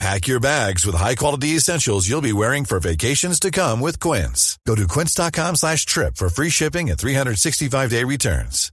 Pack 0.00 0.26
your 0.26 0.40
bags 0.40 0.84
with 0.84 0.96
high-quality 0.96 1.56
essentials 1.56 2.08
you'll 2.08 2.20
be 2.20 2.32
wearing 2.32 2.64
for 2.64 2.80
vacations 2.80 3.38
to 3.40 3.50
come 3.50 3.80
with 3.80 4.00
Quince. 4.00 4.58
Go 4.66 4.74
to 4.74 4.86
quince.com 4.88 5.54
slash 5.56 5.86
trip 5.86 6.16
for 6.16 6.28
free 6.28 6.50
shipping 6.50 6.90
and 6.90 6.98
365-day 6.98 8.04
returns. 8.04 8.70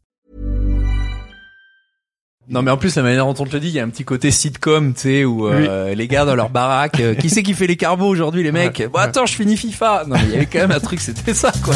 Non 2.49 2.63
mais 2.63 2.71
en 2.71 2.77
plus 2.77 2.95
la 2.95 3.03
manière 3.03 3.25
dont 3.25 3.35
on 3.39 3.45
te 3.45 3.53
le 3.53 3.59
dit, 3.61 3.67
il 3.67 3.73
y 3.75 3.79
a 3.79 3.83
un 3.83 3.89
petit 3.89 4.03
côté 4.03 4.29
sitcom, 4.31 4.93
tu 4.93 5.01
sais, 5.01 5.25
où 5.25 5.47
euh, 5.47 5.93
les 5.93 6.07
gars 6.07 6.25
dans 6.25 6.35
leur 6.35 6.49
baraque, 6.49 6.99
euh, 6.99 7.13
qui 7.13 7.29
c'est 7.29 7.43
qui 7.43 7.53
fait 7.53 7.67
les 7.67 7.77
carbos 7.77 8.07
aujourd'hui 8.07 8.43
les 8.43 8.51
mecs? 8.51 8.83
Bon 8.91 8.99
attends, 8.99 9.25
je 9.27 9.35
finis 9.35 9.55
FIFA. 9.55 10.05
Non 10.07 10.15
mais 10.17 10.23
il 10.23 10.31
y 10.31 10.35
avait 10.35 10.47
quand 10.47 10.59
même 10.59 10.71
un 10.71 10.79
truc, 10.79 10.99
c'était 10.99 11.35
ça 11.35 11.53
quoi. 11.63 11.75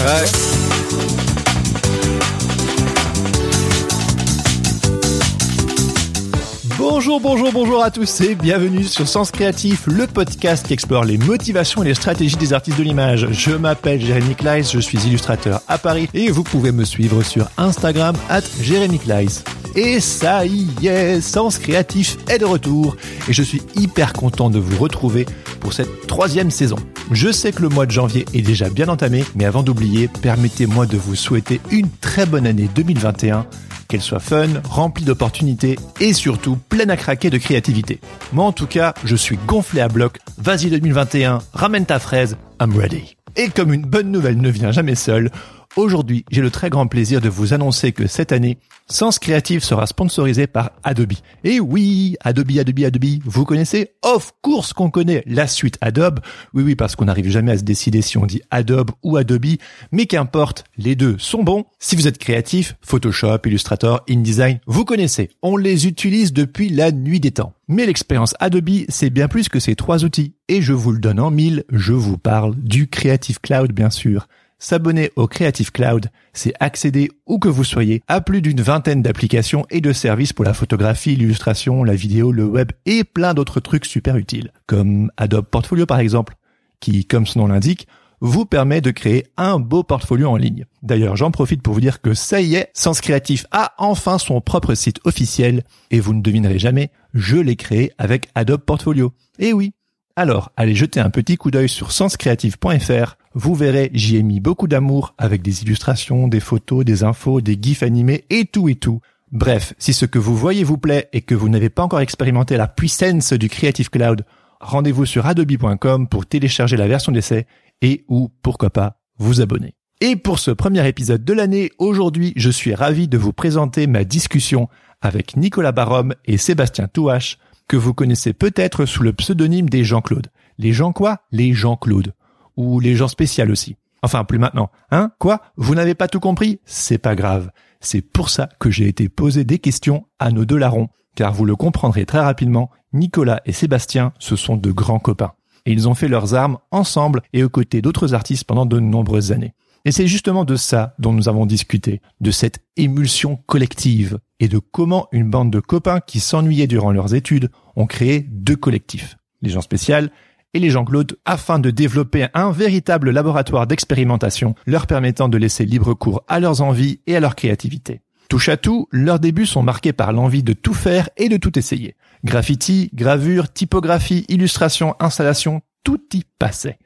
Bonjour, 7.06 7.22
bonjour, 7.22 7.52
bonjour 7.52 7.84
à 7.84 7.92
tous 7.92 8.22
et 8.22 8.34
bienvenue 8.34 8.84
sur 8.84 9.08
Sens 9.08 9.30
Créatif, 9.30 9.86
le 9.86 10.08
podcast 10.08 10.66
qui 10.66 10.74
explore 10.74 11.04
les 11.04 11.20
motivations 11.20 11.84
et 11.84 11.86
les 11.86 11.94
stratégies 11.94 12.36
des 12.36 12.52
artistes 12.52 12.80
de 12.80 12.84
l'image. 12.84 13.28
Je 13.30 13.52
m'appelle 13.52 14.02
Jérémy 14.02 14.34
Kleiss, 14.34 14.72
je 14.72 14.80
suis 14.80 14.98
illustrateur 14.98 15.62
à 15.68 15.78
Paris 15.78 16.10
et 16.16 16.32
vous 16.32 16.42
pouvez 16.42 16.72
me 16.72 16.84
suivre 16.84 17.22
sur 17.22 17.48
Instagram 17.60 18.16
at 18.28 18.42
Jérémy 18.60 18.98
Kleiss. 18.98 19.44
Et 19.76 20.00
ça 20.00 20.48
y 20.48 20.68
est, 20.88 21.22
Sens 21.22 21.60
Créatif 21.60 22.18
est 22.28 22.40
de 22.40 22.46
retour 22.46 22.98
et 23.30 23.34
je 23.34 23.44
suis 23.44 23.62
hyper 23.76 24.12
content 24.12 24.50
de 24.50 24.58
vous 24.58 24.82
retrouver 24.82 25.28
pour 25.60 25.74
cette 25.74 26.08
troisième 26.08 26.50
saison. 26.50 26.78
Je 27.12 27.32
sais 27.32 27.52
que 27.52 27.62
le 27.62 27.70
mois 27.70 27.86
de 27.86 27.92
janvier 27.92 28.26
est 28.34 28.42
déjà 28.42 28.68
bien 28.72 28.90
entamé, 28.90 29.24
mais 29.36 29.46
avant 29.46 29.62
d'oublier, 29.62 30.08
permettez-moi 30.08 30.88
de 30.88 30.98
vous 30.98 31.16
souhaiter 31.16 31.62
une 31.70 31.90
très 32.02 32.26
bonne 32.26 32.48
année 32.48 32.68
2021 32.74 33.46
qu'elle 33.88 34.02
soit 34.02 34.20
fun, 34.20 34.48
remplie 34.64 35.06
d'opportunités 35.06 35.78
et 36.00 36.14
surtout 36.14 36.58
pleine 36.70 36.90
à 36.90 36.98
craquer 36.98 37.30
de 37.30 37.38
créativité. 37.38 38.00
Moi 38.34 38.46
en 38.46 38.52
tout 38.52 38.68
cas, 38.68 38.94
je 39.04 39.16
suis 39.16 39.38
gonflé 39.46 39.82
à 39.82 39.88
bloc. 39.88 40.20
Vas-y 40.38 40.70
2021, 40.70 41.40
ramène 41.54 41.86
ta 41.86 42.00
fraise, 42.00 42.38
I'm 42.62 42.78
ready. 42.78 43.16
Et 43.38 43.50
comme 43.50 43.74
une 43.74 43.86
bonne 43.86 44.12
nouvelle 44.12 44.40
ne 44.40 44.50
vient 44.50 44.72
jamais 44.72 44.96
seule, 44.96 45.30
Aujourd'hui, 45.76 46.24
j'ai 46.32 46.40
le 46.40 46.52
très 46.52 46.70
grand 46.70 46.88
plaisir 46.88 47.20
de 47.20 47.28
vous 47.28 47.54
annoncer 47.54 47.92
que 47.92 48.08
cette 48.08 48.32
année, 48.32 48.60
Sens 48.88 49.20
Créatif 49.20 49.62
sera 49.62 49.86
sponsorisé 49.88 50.48
par 50.48 50.72
Adobe. 50.86 51.12
Et 51.44 51.60
oui, 51.60 52.16
Adobe, 52.22 52.58
Adobe, 52.58 52.80
Adobe, 52.86 53.20
vous 53.26 53.44
connaissez 53.44 53.92
Of 54.02 54.32
course 54.42 54.72
qu'on 54.72 54.90
connaît 54.90 55.22
la 55.26 55.48
suite 55.48 55.78
Adobe. 55.82 56.22
Oui, 56.54 56.64
oui, 56.64 56.76
parce 56.76 56.96
qu'on 56.96 57.06
n'arrive 57.06 57.30
jamais 57.30 57.52
à 57.52 57.58
se 57.58 57.64
décider 57.64 58.02
si 58.02 58.18
on 58.18 58.26
dit 58.26 58.42
Adobe 58.52 58.92
ou 59.04 59.18
Adobe, 59.18 59.58
mais 59.92 60.06
qu'importe, 60.06 60.64
les 60.78 60.96
deux 60.96 61.18
sont 61.20 61.44
bons. 61.44 61.66
Si 61.78 61.98
vous 61.98 62.08
êtes 62.08 62.20
créatif, 62.20 62.78
Photoshop, 62.80 63.40
Illustrator, 63.44 64.02
InDesign, 64.10 64.60
vous 64.68 64.86
connaissez. 64.86 65.30
On 65.42 65.58
les 65.58 65.88
utilise 65.88 66.32
depuis 66.32 66.70
la 66.70 66.94
nuit 66.94 67.20
des 67.20 67.32
temps. 67.32 67.52
Mais 67.68 67.86
l'expérience 67.86 68.34
Adobe, 68.40 68.86
c'est 68.88 69.10
bien 69.10 69.28
plus 69.28 69.50
que 69.50 69.60
ces 69.60 69.76
trois 69.76 70.06
outils. 70.06 70.36
Et 70.48 70.62
je 70.62 70.72
vous 70.72 70.94
le 70.94 71.00
donne 71.00 71.20
en 71.20 71.32
mille, 71.32 71.66
je 71.70 71.92
vous 71.92 72.18
parle 72.18 72.56
du 72.56 72.88
Creative 72.88 73.42
Cloud, 73.42 73.74
bien 73.74 73.90
sûr. 73.90 74.30
S'abonner 74.58 75.12
au 75.16 75.28
Creative 75.28 75.72
Cloud, 75.72 76.10
c'est 76.34 76.54
accéder 76.60 77.12
où 77.26 77.40
que 77.40 77.50
vous 77.50 77.64
soyez 77.64 78.02
à 78.08 78.22
plus 78.22 78.42
d'une 78.42 78.62
vingtaine 78.62 79.02
d'applications 79.02 79.66
et 79.70 79.82
de 79.82 79.92
services 79.92 80.34
pour 80.34 80.46
la 80.46 80.54
photographie, 80.54 81.16
l'illustration, 81.16 81.84
la 81.84 81.96
vidéo, 81.96 82.32
le 82.32 82.46
web 82.46 82.72
et 82.86 83.04
plein 83.04 83.34
d'autres 83.34 83.60
trucs 83.60 83.86
super 83.86 84.16
utiles, 84.16 84.52
comme 84.66 85.12
Adobe 85.18 85.46
Portfolio 85.46 85.86
par 85.86 86.00
exemple, 86.00 86.36
qui, 86.80 87.06
comme 87.06 87.28
son 87.28 87.40
nom 87.40 87.48
l'indique, 87.48 87.88
vous 88.22 88.46
permet 88.46 88.82
de 88.82 88.92
créer 88.92 89.28
un 89.36 89.60
beau 89.60 89.84
portfolio 89.84 90.30
en 90.30 90.38
ligne. 90.38 90.66
D'ailleurs, 90.82 91.18
j'en 91.18 91.32
profite 91.32 91.62
pour 91.62 91.74
vous 91.74 91.82
dire 91.82 92.02
que 92.02 92.14
ça 92.14 92.40
y 92.42 92.56
est, 92.56 92.70
Sens 92.74 93.02
Créatif 93.02 93.46
a 93.52 93.74
enfin 93.78 94.18
son 94.18 94.40
propre 94.40 94.74
site 94.74 95.00
officiel 95.04 95.64
et 95.92 96.00
vous 96.00 96.14
ne 96.14 96.22
devinerez 96.22 96.60
jamais, 96.60 96.92
je 97.14 97.38
l'ai 97.38 97.58
créé 97.58 97.92
avec 97.98 98.30
Adobe 98.34 98.62
Portfolio. 98.62 99.14
Et 99.38 99.52
oui, 99.52 99.74
alors, 100.18 100.54
allez 100.56 100.76
jeter 100.76 101.02
un 101.02 101.10
petit 101.10 101.36
coup 101.36 101.52
d'œil 101.52 101.68
sur 101.68 101.92
senscreative.fr. 101.92 103.18
Vous 103.38 103.54
verrez, 103.54 103.92
j'y 103.94 104.16
ai 104.16 104.24
mis 104.24 104.40
beaucoup 104.40 104.66
d'amour 104.66 105.14
avec 105.18 105.42
des 105.42 105.62
illustrations, 105.62 106.30
des 106.30 106.40
photos, 106.40 106.86
des 106.86 107.04
infos, 107.04 107.42
des 107.42 107.60
gifs 107.62 107.84
animés 107.84 108.24
et 108.30 108.46
tout 108.46 108.70
et 108.70 108.76
tout. 108.76 109.02
Bref, 109.30 109.74
si 109.78 109.92
ce 109.92 110.06
que 110.06 110.18
vous 110.18 110.38
voyez 110.38 110.64
vous 110.64 110.78
plaît 110.78 111.10
et 111.12 111.20
que 111.20 111.36
vous 111.36 111.50
n'avez 111.50 111.70
pas 111.70 111.84
encore 111.84 112.00
expérimenté 112.00 112.56
la 112.56 112.70
puissance 112.70 113.34
du 113.34 113.50
Creative 113.50 113.90
Cloud, 113.90 114.24
rendez-vous 114.62 115.06
sur 115.06 115.26
adobe.com 115.26 116.08
pour 116.08 116.26
télécharger 116.26 116.78
la 116.78 116.88
version 116.88 117.12
d'essai 117.12 117.46
et 117.82 118.06
ou, 118.08 118.32
pourquoi 118.42 118.70
pas, 118.70 119.02
vous 119.18 119.42
abonner. 119.42 119.76
Et 120.00 120.16
pour 120.16 120.40
ce 120.40 120.52
premier 120.52 120.88
épisode 120.88 121.26
de 121.26 121.34
l'année, 121.34 121.72
aujourd'hui, 121.78 122.32
je 122.38 122.50
suis 122.50 122.74
ravi 122.74 123.10
de 123.10 123.18
vous 123.18 123.34
présenter 123.34 123.86
ma 123.86 124.06
discussion 124.06 124.70
avec 125.02 125.36
Nicolas 125.36 125.74
Barom 125.74 126.14
et 126.24 126.38
Sébastien 126.38 126.88
Touache, 126.88 127.38
que 127.68 127.76
vous 127.76 127.94
connaissez 127.94 128.32
peut-être 128.32 128.86
sous 128.86 129.04
le 129.04 129.12
pseudonyme 129.12 129.70
des 129.70 129.84
Jean-Claude. 129.84 130.28
Les 130.58 130.72
gens 130.72 130.94
quoi? 130.94 131.20
Les 131.34 131.52
Jean-Claude. 131.52 132.14
Ou 132.58 132.80
les 132.80 132.96
gens 132.96 133.08
spéciaux 133.08 133.50
aussi. 133.50 133.76
Enfin, 134.02 134.24
plus 134.24 134.40
maintenant. 134.40 134.70
Hein? 134.92 135.12
Quoi? 135.20 135.42
Vous 135.58 135.76
n'avez 135.76 135.96
pas 135.96 136.08
tout 136.08 136.20
compris? 136.20 136.60
C'est 136.66 136.98
pas 136.98 137.16
grave. 137.16 137.50
C'est 137.80 138.02
pour 138.02 138.30
ça 138.30 138.50
que 138.60 138.70
j'ai 138.70 138.88
été 138.88 139.10
poser 139.10 139.44
des 139.44 139.60
questions 139.60 140.06
à 140.20 140.32
nos 140.32 140.46
deux 140.46 140.58
larrons. 140.58 140.90
Car 141.16 141.34
vous 141.34 141.46
le 141.46 141.56
comprendrez 141.56 142.06
très 142.06 142.20
rapidement, 142.20 142.70
Nicolas 142.94 143.42
et 143.46 143.52
Sébastien, 143.52 144.14
ce 144.20 144.36
sont 144.36 144.58
de 144.58 144.72
grands 144.72 145.00
copains. 145.00 145.34
Et 145.66 145.72
ils 145.72 145.88
ont 145.88 145.96
fait 145.96 146.08
leurs 146.08 146.36
armes 146.36 146.60
ensemble 146.72 147.22
et 147.34 147.44
aux 147.44 147.50
côtés 147.50 147.82
d'autres 147.82 148.14
artistes 148.14 148.44
pendant 148.44 148.66
de 148.66 148.80
nombreuses 148.80 149.32
années. 149.32 149.54
Et 149.86 149.92
c'est 149.92 150.08
justement 150.08 150.46
de 150.46 150.56
ça 150.56 150.96
dont 151.00 151.14
nous 151.14 151.30
avons 151.30 151.46
discuté, 151.46 152.02
de 152.20 152.32
cette 152.32 152.60
émulsion 152.76 153.38
collective 153.46 154.20
et 154.40 154.48
de 154.48 154.60
comment 154.60 155.08
une 155.12 155.30
bande 155.30 155.52
de 155.52 155.60
copains 155.60 156.00
qui 156.00 156.20
s'ennuyaient 156.20 156.68
durant 156.68 156.92
leurs 156.92 157.14
études 157.14 157.50
ont 157.76 157.86
créé 157.86 158.20
deux 158.20 158.56
collectifs, 158.56 159.18
les 159.42 159.52
gens 159.52 159.62
spéciaux 159.62 160.08
et 160.56 160.60
les 160.60 160.72
Jean-Claude, 160.72 161.18
afin 161.26 161.60
de 161.60 161.70
développer 161.70 162.28
un 162.34 162.50
véritable 162.50 163.12
laboratoire 163.12 163.68
d'expérimentation 163.68 164.56
leur 164.66 164.88
permettant 164.88 165.28
de 165.28 165.38
laisser 165.38 165.66
libre 165.66 165.94
cours 165.94 166.24
à 166.30 166.40
leurs 166.40 166.62
envies 166.62 167.02
et 167.06 167.16
à 167.16 167.20
leur 167.20 167.36
créativité. 167.36 168.02
Touche 168.30 168.48
à 168.48 168.56
tout, 168.56 168.88
leurs 168.90 169.20
débuts 169.20 169.46
sont 169.46 169.62
marqués 169.62 169.92
par 169.92 170.14
l'envie 170.14 170.44
de 170.44 170.54
tout 170.54 170.74
faire 170.74 171.10
et 171.18 171.28
de 171.28 171.36
tout 171.36 171.60
essayer. 171.60 171.96
Graffiti, 172.24 172.90
gravure, 172.94 173.52
typographie, 173.52 174.26
illustration, 174.30 174.96
installation, 175.00 175.62
tout 175.84 176.02
y 176.14 176.24
passait. 176.40 176.80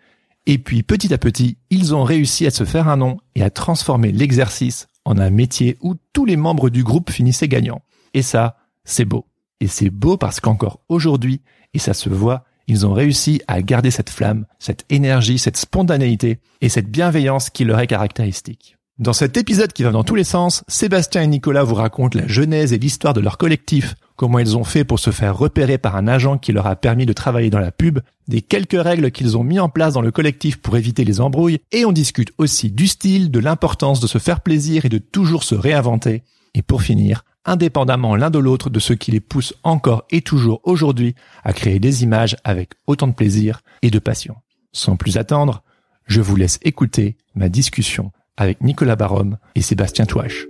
Et 0.48 0.58
puis 0.58 0.82
petit 0.82 1.14
à 1.14 1.20
petit, 1.20 1.60
ils 1.70 1.94
ont 1.94 2.04
réussi 2.04 2.48
à 2.48 2.52
se 2.52 2.64
faire 2.64 2.88
un 2.88 2.98
nom 2.98 3.20
et 3.36 3.44
à 3.44 3.52
transformer 3.52 4.12
l'exercice 4.12 4.88
en 5.06 5.20
un 5.20 5.30
métier 5.30 5.78
où 5.82 5.94
tous 6.12 6.26
les 6.26 6.38
membres 6.38 6.72
du 6.72 6.84
groupe 6.84 7.12
finissaient 7.12 7.48
gagnants. 7.48 7.84
Et 8.16 8.24
ça, 8.24 8.58
c'est 8.84 9.06
beau. 9.06 9.28
Et 9.60 9.68
c'est 9.68 9.92
beau 9.92 10.18
parce 10.18 10.40
qu'encore 10.40 10.82
aujourd'hui, 10.90 11.42
et 11.76 11.80
ça 11.80 11.94
se 11.94 12.10
voit, 12.10 12.46
ils 12.70 12.86
ont 12.86 12.94
réussi 12.94 13.42
à 13.48 13.62
garder 13.62 13.90
cette 13.90 14.12
flamme, 14.12 14.46
cette 14.60 14.86
énergie, 14.90 15.40
cette 15.40 15.58
spontanéité 15.58 16.40
et 16.62 16.70
cette 16.70 16.92
bienveillance 16.92 17.50
qui 17.50 17.66
leur 17.66 17.80
est 17.80 17.88
caractéristique. 17.88 18.78
Dans 19.00 19.14
cet 19.14 19.38
épisode 19.38 19.74
qui 19.74 19.84
va 19.84 19.92
dans 19.92 20.04
tous 20.04 20.16
les 20.16 20.24
sens, 20.24 20.64
Sébastien 20.68 21.24
et 21.24 21.28
Nicolas 21.28 21.64
vous 21.64 21.76
racontent 21.76 22.20
la 22.20 22.28
genèse 22.28 22.72
et 22.72 22.78
l'histoire 22.78 23.14
de 23.14 23.22
leur 23.22 23.38
collectif, 23.38 23.96
comment 24.18 24.38
ils 24.38 24.56
ont 24.56 24.64
fait 24.64 24.84
pour 24.84 25.00
se 25.00 25.10
faire 25.10 25.38
repérer 25.38 25.78
par 25.78 25.96
un 25.96 26.08
agent 26.08 26.38
qui 26.38 26.52
leur 26.52 26.68
a 26.68 26.76
permis 26.76 27.06
de 27.06 27.14
travailler 27.14 27.50
dans 27.50 27.60
la 27.60 27.72
pub, 27.72 28.00
des 28.28 28.42
quelques 28.42 28.80
règles 28.80 29.10
qu'ils 29.10 29.38
ont 29.38 29.44
mis 29.44 29.60
en 29.60 29.70
place 29.70 29.94
dans 29.94 30.02
le 30.02 30.12
collectif 30.12 30.58
pour 30.58 30.78
éviter 30.78 31.06
les 31.06 31.22
embrouilles, 31.22 31.60
et 31.72 31.86
on 31.86 31.92
discute 31.92 32.34
aussi 32.38 32.70
du 32.70 32.88
style, 32.88 33.32
de 33.32 33.40
l'importance 33.40 34.00
de 34.00 34.08
se 34.08 34.18
faire 34.18 34.42
plaisir 34.42 34.86
et 34.86 34.90
de 34.90 34.98
toujours 35.00 35.44
se 35.44 35.56
réinventer. 35.56 36.24
Et 36.54 36.62
pour 36.62 36.82
finir, 36.82 37.24
indépendamment 37.50 38.16
l'un 38.16 38.30
de 38.30 38.40
l'autre 38.40 38.70
de 38.70 38.80
ce 38.80 38.94
qui 38.94 39.12
les 39.12 39.20
pousse 39.20 39.56
encore 39.64 40.06
et 40.12 40.22
toujours 40.22 40.62
aujourd'hui 40.64 41.16
à 41.44 41.52
créer 41.52 41.80
des 41.80 42.04
images 42.04 42.38
avec 42.44 42.74
autant 42.86 43.08
de 43.08 43.14
plaisir 43.14 43.62
et 43.82 43.90
de 43.90 44.00
passion. 44.00 44.36
Sans 44.72 44.96
plus 44.96 45.18
attendre, 45.18 45.64
je 46.06 46.22
vous 46.22 46.36
laisse 46.36 46.60
écouter 46.62 47.18
ma 47.34 47.50
discussion 47.50 48.12
avec 48.38 48.62
Nicolas 48.62 48.96
Barom 48.96 49.38
et 49.56 49.62
Sébastien 49.62 50.06
Touache. 50.06 50.46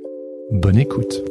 Bonne 0.51 0.77
écoute. 0.77 1.23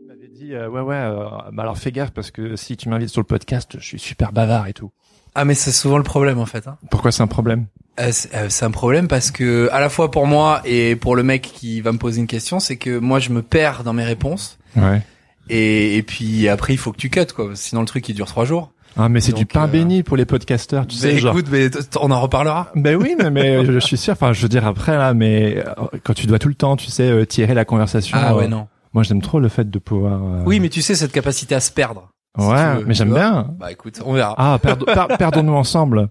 Tu 0.00 0.06
m'avais 0.06 0.28
dit, 0.28 0.54
euh, 0.54 0.70
ouais, 0.70 0.80
ouais, 0.80 0.94
euh, 0.94 1.26
bah 1.52 1.64
alors 1.64 1.78
fais 1.78 1.90
gaffe 1.90 2.12
parce 2.12 2.30
que 2.30 2.54
si 2.54 2.76
tu 2.76 2.88
m'invites 2.88 3.08
sur 3.08 3.20
le 3.20 3.26
podcast, 3.26 3.76
je 3.78 3.84
suis 3.84 3.98
super 3.98 4.32
bavard 4.32 4.68
et 4.68 4.72
tout. 4.72 4.92
Ah 5.40 5.44
mais 5.44 5.54
c'est 5.54 5.70
souvent 5.72 5.98
le 5.98 6.02
problème 6.04 6.38
en 6.38 6.46
fait. 6.46 6.66
Hein. 6.66 6.76
Pourquoi 6.90 7.12
c'est 7.12 7.22
un 7.22 7.26
problème 7.28 7.66
Euh, 8.00 8.08
c'est 8.10 8.34
euh, 8.34 8.46
c'est 8.48 8.64
un 8.64 8.70
problème 8.72 9.06
parce 9.06 9.30
que 9.30 9.68
à 9.72 9.78
la 9.80 9.88
fois 9.88 10.10
pour 10.10 10.26
moi 10.26 10.60
et 10.64 10.96
pour 10.96 11.14
le 11.14 11.22
mec 11.22 11.42
qui 11.42 11.80
va 11.80 11.92
me 11.92 11.98
poser 11.98 12.20
une 12.20 12.26
question, 12.26 12.58
c'est 12.60 12.76
que 12.76 12.98
moi 12.98 13.18
je 13.20 13.30
me 13.30 13.42
perds 13.42 13.84
dans 13.84 13.92
mes 13.92 14.04
réponses 14.04 14.58
Ouais. 14.76 15.00
et, 15.48 15.96
et 15.96 16.02
puis 16.02 16.48
après 16.48 16.72
il 16.74 16.76
faut 16.76 16.90
que 16.92 16.96
tu 16.98 17.08
cut 17.10 17.26
quoi, 17.34 17.50
sinon 17.54 17.82
le 17.82 17.86
truc 17.86 18.08
il 18.08 18.14
dure 18.14 18.26
trois 18.26 18.44
jours. 18.44 18.72
Ah, 18.96 19.08
mais 19.08 19.20
c'est 19.20 19.32
du 19.32 19.46
pain 19.46 19.64
euh, 19.64 19.68
béni 19.68 20.02
pour 20.02 20.16
les 20.16 20.24
podcasteurs, 20.24 20.84
tu 20.86 20.96
sais, 20.96 21.12
Mais 21.12 21.18
genre. 21.18 21.32
écoute, 21.32 21.46
mais 21.52 21.70
t- 21.70 21.78
on 22.00 22.10
en 22.10 22.20
reparlera. 22.20 22.72
Ben 22.74 22.96
oui, 22.96 23.14
mais, 23.16 23.30
mais 23.30 23.64
je 23.72 23.78
suis 23.78 23.96
sûr. 23.96 24.14
Enfin, 24.14 24.32
je 24.32 24.42
veux 24.42 24.48
dire 24.48 24.66
après 24.66 24.96
là, 24.98 25.14
mais 25.14 25.62
quand 26.02 26.14
tu 26.14 26.26
dois 26.26 26.40
tout 26.40 26.48
le 26.48 26.54
temps, 26.56 26.74
tu 26.76 26.90
sais, 26.90 27.24
tirer 27.26 27.54
la 27.54 27.64
conversation. 27.64 28.18
Ah 28.20 28.34
ouais, 28.34 28.48
non. 28.48 28.66
Moi, 28.94 29.04
j'aime 29.04 29.22
trop 29.22 29.38
le 29.38 29.48
fait 29.48 29.70
de 29.70 29.78
pouvoir. 29.78 30.20
Oui, 30.46 30.58
mais 30.58 30.68
tu 30.68 30.82
sais 30.82 30.96
cette 30.96 31.12
capacité 31.12 31.54
à 31.54 31.60
se 31.60 31.70
perdre. 31.70 32.08
Ouais, 32.38 32.84
mais 32.86 32.94
j'aime 32.94 33.12
bien. 33.12 33.54
Bah 33.58 33.72
écoute, 33.72 34.00
on 34.04 34.12
verra. 34.14 34.34
Ah, 34.38 34.58
perd- 34.62 34.84
per- 34.84 35.16
perdons-nous 35.18 35.52
ensemble. 35.54 36.08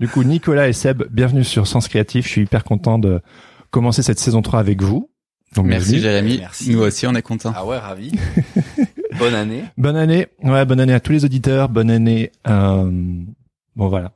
Du 0.00 0.08
coup, 0.08 0.22
Nicolas 0.24 0.68
et 0.68 0.72
Seb, 0.72 1.02
bienvenue 1.10 1.44
sur 1.44 1.66
Sens 1.66 1.88
Créatif. 1.88 2.24
Je 2.26 2.30
suis 2.30 2.42
hyper 2.42 2.64
content 2.64 2.98
de 2.98 3.20
commencer 3.70 4.02
cette 4.02 4.18
saison 4.18 4.40
3 4.42 4.60
avec 4.60 4.80
vous. 4.82 5.10
Donc, 5.54 5.66
Merci 5.66 5.92
bienvenue. 5.98 6.02
Jérémy. 6.10 6.38
Merci. 6.38 6.70
Nous 6.70 6.80
aussi, 6.80 7.06
on 7.06 7.14
est 7.14 7.22
contents. 7.22 7.52
Ah 7.54 7.66
ouais, 7.66 7.78
ravi. 7.78 8.12
Bonne 9.18 9.34
année. 9.34 9.64
Bonne 9.76 9.96
année. 9.96 10.28
Ouais, 10.42 10.64
bonne 10.64 10.78
année 10.80 10.92
à 10.94 11.00
tous 11.00 11.12
les 11.12 11.24
auditeurs. 11.24 11.68
Bonne 11.68 11.90
année. 11.90 12.30
Euh... 12.46 12.90
Bon, 13.76 13.88
voilà. 13.88 14.12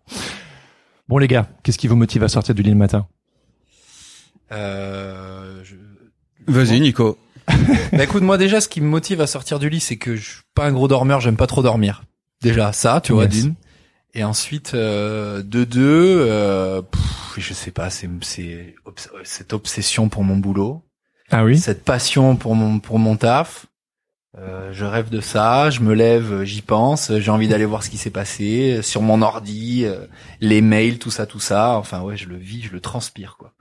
Bon, 1.09 1.19
les 1.19 1.27
gars, 1.29 1.49
qu'est-ce 1.63 1.79
qui 1.79 1.89
vous 1.89 1.97
motive 1.97 2.23
à 2.23 2.29
sortir 2.29 2.55
du 2.55 2.63
lit 2.63 2.71
le 2.71 2.77
matin? 2.77 3.07
Euh, 4.53 5.63
je... 5.65 5.75
Vas-y, 6.47 6.81
Nico. 6.81 7.19
Bah 7.93 8.05
écoute, 8.05 8.23
moi 8.23 8.39
déjà, 8.39 8.61
ce 8.61 8.69
qui 8.69 8.81
me 8.81 8.87
motive 8.89 9.21
à 9.21 9.27
sortir 9.27 9.59
du 9.59 9.69
lit, 9.69 9.81
c'est 9.81 9.97
que 9.97 10.17
je 10.17 10.23
suis 10.31 10.43
pas 10.55 10.65
un 10.67 10.73
gros 10.73 10.89
dormeur, 10.89 11.21
j'aime 11.21 11.37
pas 11.37 11.47
trop 11.47 11.63
dormir. 11.63 12.03
Déjà, 12.43 12.73
ça, 12.73 13.01
tu 13.03 13.13
vois, 13.13 13.25
Yes. 13.25 13.33
d'une. 13.33 13.55
Et 14.15 14.25
ensuite, 14.25 14.75
euh, 14.75 15.43
de 15.43 15.65
deux, 15.65 16.17
euh, 16.29 16.83
pff, 16.83 17.35
je 17.39 17.55
sais 17.55 17.71
pas, 17.71 17.89
c'est 17.91 18.09
cette 19.25 19.53
obsession 19.53 20.09
pour 20.09 20.23
mon 20.25 20.37
boulot, 20.37 20.83
Ah 21.31 21.45
oui? 21.45 21.59
Cette 21.59 21.83
passion 21.85 22.37
pour 22.37 22.55
mon 22.55 22.79
pour 22.79 22.99
mon 22.99 23.17
taf. 23.17 23.67
Euh, 24.39 24.73
je 24.73 24.87
rêve 24.87 25.11
de 25.11 25.21
ça, 25.21 25.69
je 25.69 25.81
me 25.81 25.93
lève, 25.93 26.43
j'y 26.45 26.63
pense, 26.63 27.13
j'ai 27.19 27.31
envie 27.31 27.49
d'aller 27.49 27.67
voir 27.67 27.83
ce 27.83 27.91
qui 27.91 27.99
s'est 27.99 28.09
passé 28.11 28.79
euh, 28.79 28.83
sur 28.83 29.03
mon 29.03 29.21
ordi, 29.21 29.85
euh, 29.85 30.07
les 30.41 30.63
mails, 30.63 30.99
tout 30.99 31.11
ça, 31.11 31.27
tout 31.27 31.39
ça. 31.41 31.77
Enfin 31.77 32.01
ouais, 32.01 32.17
je 32.17 32.29
le 32.29 32.37
vis, 32.39 32.63
je 32.63 32.73
le 32.73 32.81
transpire 32.81 33.37
quoi. 33.39 33.53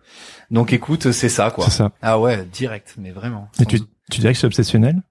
Donc 0.50 0.72
écoute, 0.72 1.12
c'est 1.12 1.28
ça 1.28 1.52
quoi. 1.52 1.66
C'est 1.66 1.72
ça. 1.72 1.92
Ah 2.02 2.20
ouais, 2.20 2.46
direct, 2.46 2.96
mais 2.98 3.12
vraiment. 3.12 3.50
Et 3.60 3.66
tu, 3.66 3.82
tu 4.10 4.22
dirais 4.22 4.32
que 4.32 4.40
c'est 4.40 4.48
obsessionnel? 4.48 5.02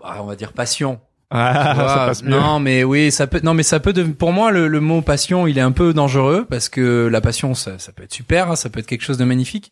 Bah, 0.00 0.16
on 0.20 0.24
va 0.24 0.36
dire 0.36 0.54
passion. 0.54 1.00
Ah, 1.30 1.72
Tu 1.74 1.78
vois, 1.80 1.88
ça 1.88 2.06
passe 2.06 2.22
mieux. 2.22 2.30
Non, 2.30 2.58
mais 2.60 2.82
oui, 2.82 3.12
ça 3.12 3.26
peut. 3.26 3.40
Non, 3.42 3.52
mais 3.52 3.62
ça 3.62 3.78
peut. 3.78 3.92
de- 3.92 4.04
Pour 4.04 4.32
moi, 4.32 4.50
le, 4.50 4.68
le 4.68 4.80
mot 4.80 5.02
passion, 5.02 5.46
il 5.46 5.58
est 5.58 5.62
un 5.62 5.70
peu 5.72 5.92
dangereux 5.92 6.46
parce 6.48 6.68
que 6.70 7.08
la 7.12 7.20
passion, 7.20 7.54
ça, 7.54 7.78
ça 7.78 7.92
peut 7.92 8.02
être 8.04 8.14
super, 8.14 8.50
hein, 8.50 8.56
ça 8.56 8.70
peut 8.70 8.80
être 8.80 8.86
quelque 8.86 9.04
chose 9.04 9.18
de 9.18 9.24
magnifique, 9.24 9.70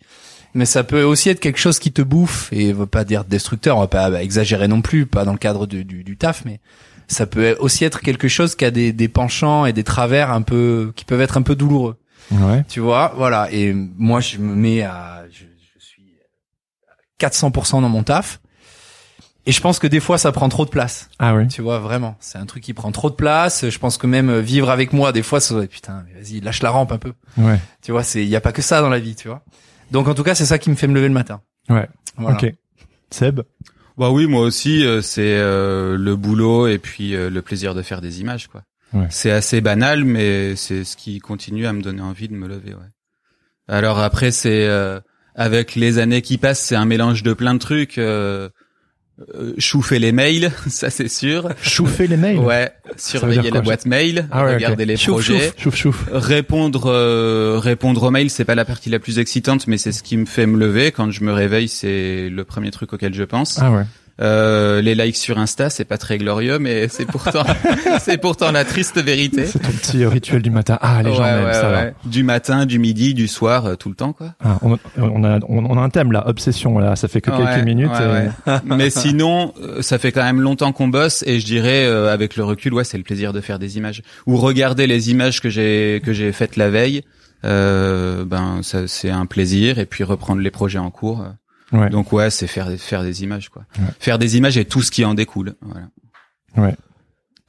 mais 0.55 0.65
ça 0.65 0.85
peut 0.85 1.03
aussi 1.03 1.29
être 1.29 1.41
quelque 1.41 1.59
chose 1.59 1.79
qui 1.79 1.93
te 1.93 2.03
bouffe 2.03 2.49
et 2.53 2.73
veut 2.73 2.87
pas 2.87 3.05
dire 3.05 3.25
destructeur. 3.25 3.77
On 3.77 3.81
va 3.81 3.89
pas 3.89 4.23
exagérer 4.23 4.69
non 4.69 4.83
plus, 4.83 5.07
pas 5.07 5.25
dans 5.25 5.33
le 5.33 5.39
cadre 5.39 5.67
du, 5.67 5.85
du, 5.85 6.05
du 6.05 6.17
taf, 6.17 6.45
mais 6.45 6.61
ça 7.07 7.27
peut 7.27 7.57
aussi 7.61 7.85
être 7.85 8.01
quelque 8.01 8.29
chose 8.29 8.55
qui 8.55 8.65
a 8.65 8.71
des, 8.71 8.93
des 8.93 9.09
penchants 9.09 9.67
et 9.67 9.73
des 9.73 9.85
travers 9.85 10.31
un 10.31 10.43
peu 10.43 10.93
qui 10.97 11.05
peuvent 11.05 11.21
être 11.21 11.37
un 11.37 11.43
peu 11.43 11.55
douloureux. 11.55 11.97
Ouais. 12.31 12.65
Tu 12.69 12.81
vois, 12.81 13.15
voilà. 13.17 13.49
Et 13.53 13.73
moi, 13.73 14.21
je 14.21 14.39
me 14.39 14.55
mets 14.55 14.83
à, 14.83 15.25
je, 15.31 15.45
je 15.45 15.85
suis 15.85 16.19
à 17.21 17.27
400% 17.27 17.81
dans 17.81 17.89
mon 17.89 18.03
taf. 18.03 18.41
Et 19.47 19.53
je 19.53 19.63
pense 19.63 19.79
que 19.79 19.87
des 19.87 20.01
fois, 20.01 20.19
ça 20.19 20.31
prend 20.31 20.51
trop 20.51 20.67
de 20.67 20.71
place. 20.71 21.09
Ah 21.19 21.35
oui. 21.35 21.49
Tu 21.49 21.63
vois, 21.63 21.79
vraiment. 21.79 22.17
C'est 22.21 22.37
un 22.37 22.45
truc 22.45 22.63
qui 22.63 22.75
prend 22.75 22.93
trop 22.93 23.09
de 23.09 23.15
place. 23.15 23.71
Je 23.71 23.79
pense 23.79 23.97
que 23.97 24.07
même 24.07 24.41
vivre 24.41 24.69
avec 24.69 24.93
moi, 24.93 25.11
des 25.11 25.23
fois, 25.23 25.41
ça 25.41 25.55
putain, 25.67 26.05
vas-y, 26.15 26.41
lâche 26.41 26.63
la 26.63 26.69
rampe 26.69 26.93
un 26.93 26.99
peu. 26.99 27.15
Ouais. 27.39 27.59
Tu 27.81 27.91
vois, 27.93 28.03
c'est, 28.03 28.27
y 28.27 28.37
a 28.37 28.43
pas 28.43 28.53
que 28.53 28.61
ça 28.61 28.83
dans 28.83 28.91
la 28.91 28.99
vie, 28.99 29.15
tu 29.15 29.29
vois. 29.29 29.43
Donc, 29.91 30.09
en 30.09 30.15
tout 30.15 30.23
cas, 30.23 30.35
c'est 30.35 30.47
ça 30.47 30.59
qui 30.59 30.71
me 30.71 30.75
fait 30.75 30.87
me 30.87 30.95
lever 30.95 31.09
le 31.09 31.15
matin. 31.15 31.41
Ouais. 31.69 31.89
Voilà. 32.17 32.37
Ok. 32.37 32.55
Seb 33.11 33.41
Bah 33.97 34.11
oui, 34.11 34.27
moi 34.27 34.43
aussi, 34.43 34.85
euh, 34.85 35.01
c'est 35.01 35.37
euh, 35.37 35.97
le 35.97 36.17
boulot 36.17 36.69
et 36.69 36.79
puis 36.79 37.15
euh, 37.15 37.31
le 37.31 37.43
plaisir 37.43 37.75
de 37.75 37.83
faire 37.83 38.01
des 38.01 38.21
images, 38.21 38.49
quoi. 38.49 38.63
Ouais. 38.93 39.07
C'est 39.11 39.31
assez 39.31 39.61
banal, 39.61 40.05
mais 40.05 40.57
c'est 40.57 40.85
ce 40.85 40.97
qui 40.97 41.19
continue 41.19 41.67
à 41.67 41.73
me 41.73 41.83
donner 41.83 42.01
envie 42.01 42.29
de 42.29 42.35
me 42.35 42.49
lever, 42.49 42.75
ouais. 42.75 42.91
Alors 43.69 43.99
après, 43.99 44.31
c'est 44.31 44.67
euh, 44.67 44.99
avec 45.35 45.75
les 45.75 45.99
années 45.99 46.23
qui 46.23 46.39
passent, 46.39 46.61
c'est 46.61 46.77
un 46.77 46.87
mélange 46.87 47.23
de 47.23 47.35
plein 47.35 47.53
de 47.53 47.59
trucs. 47.59 48.01
Euh, 49.35 49.53
chouffer 49.59 49.99
les 49.99 50.13
mails, 50.13 50.53
ça 50.69 50.91
c'est 50.91 51.09
sûr. 51.09 51.49
Chauffer 51.61 52.07
les 52.07 52.17
mails 52.17 52.39
Ouais, 52.39 52.71
surveiller 52.97 53.51
la 53.51 53.61
boîte 53.63 53.85
mail, 53.85 54.29
Ah 54.31 54.45
ouais, 54.45 54.55
regarder 54.55 54.85
les 54.87 54.97
Chouf, 54.97 55.15
projets. 55.25 55.53
Chouf, 55.57 55.75
chouf, 55.75 55.77
chouf. 55.77 56.05
Répondre, 56.13 56.87
euh, 56.87 57.59
répondre 57.59 58.03
aux 58.05 58.11
mails, 58.13 58.31
c'est 58.31 58.45
pas 58.45 58.55
la 58.55 58.65
partie 58.65 58.91
la 58.91 59.01
plus 59.01 59.19
excitante, 59.19 59.67
mais 59.67 59.77
c'est 59.77 59.91
ce 59.91 60.05
qui 60.05 60.17
me 60.17 60.25
fait 60.27 60.47
me 60.47 60.57
lever. 60.57 60.93
Quand 60.93 61.11
je 61.11 61.25
me 61.25 61.33
réveille, 61.33 61.69
c'est 61.69 62.29
le 62.31 62.45
premier 62.45 62.71
truc 62.71 62.93
auquel 62.93 63.13
je 63.13 63.25
pense. 63.25 63.59
Ah 63.61 63.73
ouais. 63.73 63.83
Euh, 64.21 64.81
les 64.83 64.95
likes 64.97 65.17
sur 65.17 65.39
Insta, 65.39 65.71
c'est 65.71 65.85
pas 65.85 65.97
très 65.99 66.19
glorieux, 66.19 66.59
mais 66.59 66.89
c'est 66.89 67.05
pourtant, 67.07 67.45
c'est 68.01 68.19
pourtant 68.19 68.51
la 68.51 68.65
triste 68.65 69.01
vérité. 69.01 69.47
C'est 69.47 69.61
ton 69.61 69.71
petit 69.71 70.03
euh, 70.03 70.09
rituel 70.09 70.43
du 70.43 70.51
matin. 70.51 70.77
Ah, 70.81 71.03
les 71.05 71.15
gens 71.15 71.23
Ouais, 71.23 71.33
m'aiment, 71.35 71.45
ouais, 71.47 71.53
ça 71.53 71.69
va. 71.69 71.81
ouais. 71.83 71.95
Du 72.05 72.25
matin, 72.25 72.67
du 72.67 72.79
midi, 72.81 73.15
du 73.15 73.29
soir, 73.29 73.67
euh, 73.67 73.75
tout 73.77 73.89
le 73.89 73.95
temps, 73.95 74.13
quoi. 74.13 74.35
Ah, 74.45 74.59
on, 74.63 74.77
on 74.99 75.23
a, 75.25 75.39
on, 75.49 75.65
on 75.67 75.79
a 75.79 75.81
un 75.81 75.89
thème 75.91 76.11
là, 76.11 76.27
obsession 76.27 76.79
là. 76.81 76.97
Ça 76.97 77.07
fait 77.07 77.21
que 77.21 77.31
quelques 77.31 77.65
minutes. 77.65 77.91
et- 78.01 78.51
ouais. 78.51 78.59
mais 78.65 78.91
sinon, 78.91 79.55
euh, 79.63 79.83
ça 79.83 79.99
fait 79.99 80.11
quand 80.13 80.25
même 80.25 80.41
longtemps 80.41 80.73
qu'on 80.73 80.89
bosse 80.89 81.23
et 81.27 81.39
je 81.39 81.47
dirais, 81.47 81.87
euh, 81.87 82.13
avec 82.13 82.37
le 82.37 82.43
recul, 82.45 82.75
ouais, 82.75 82.85
c'est 82.85 82.99
le 82.99 83.05
plaisir 83.05 83.33
de 83.33 83.41
faire 83.41 83.59
des 83.61 83.77
images 83.79 84.03
ou 84.27 84.37
regarder 84.37 84.87
les 84.89 85.11
images 85.11 85.41
que 85.41 85.49
j'ai 85.49 86.03
que 86.05 86.13
j'ai 86.13 86.33
faites 86.33 86.57
la 86.57 86.71
veille. 86.71 87.03
Euh, 87.45 88.25
ben, 88.25 88.61
ça, 88.63 88.89
c'est 88.89 89.11
un 89.11 89.27
plaisir 89.27 89.79
et 89.79 89.87
puis 89.87 90.03
reprendre 90.03 90.43
les 90.43 90.51
projets 90.51 90.81
en 90.81 90.91
cours. 90.91 91.25
Ouais. 91.73 91.91
Donc 91.91 92.13
ouais, 92.13 92.31
c'est 92.31 92.47
faire 92.47 92.69
faire 92.79 93.03
des 93.03 93.23
images 93.25 93.49
quoi. 93.51 93.63
Ouais. 93.79 93.85
Faire 94.01 94.19
des 94.19 94.37
images 94.37 94.57
et 94.57 94.65
tout 94.65 94.81
ce 94.83 94.91
qui 94.91 95.05
en 95.05 95.15
découle. 95.15 95.55
Voilà. 96.55 96.77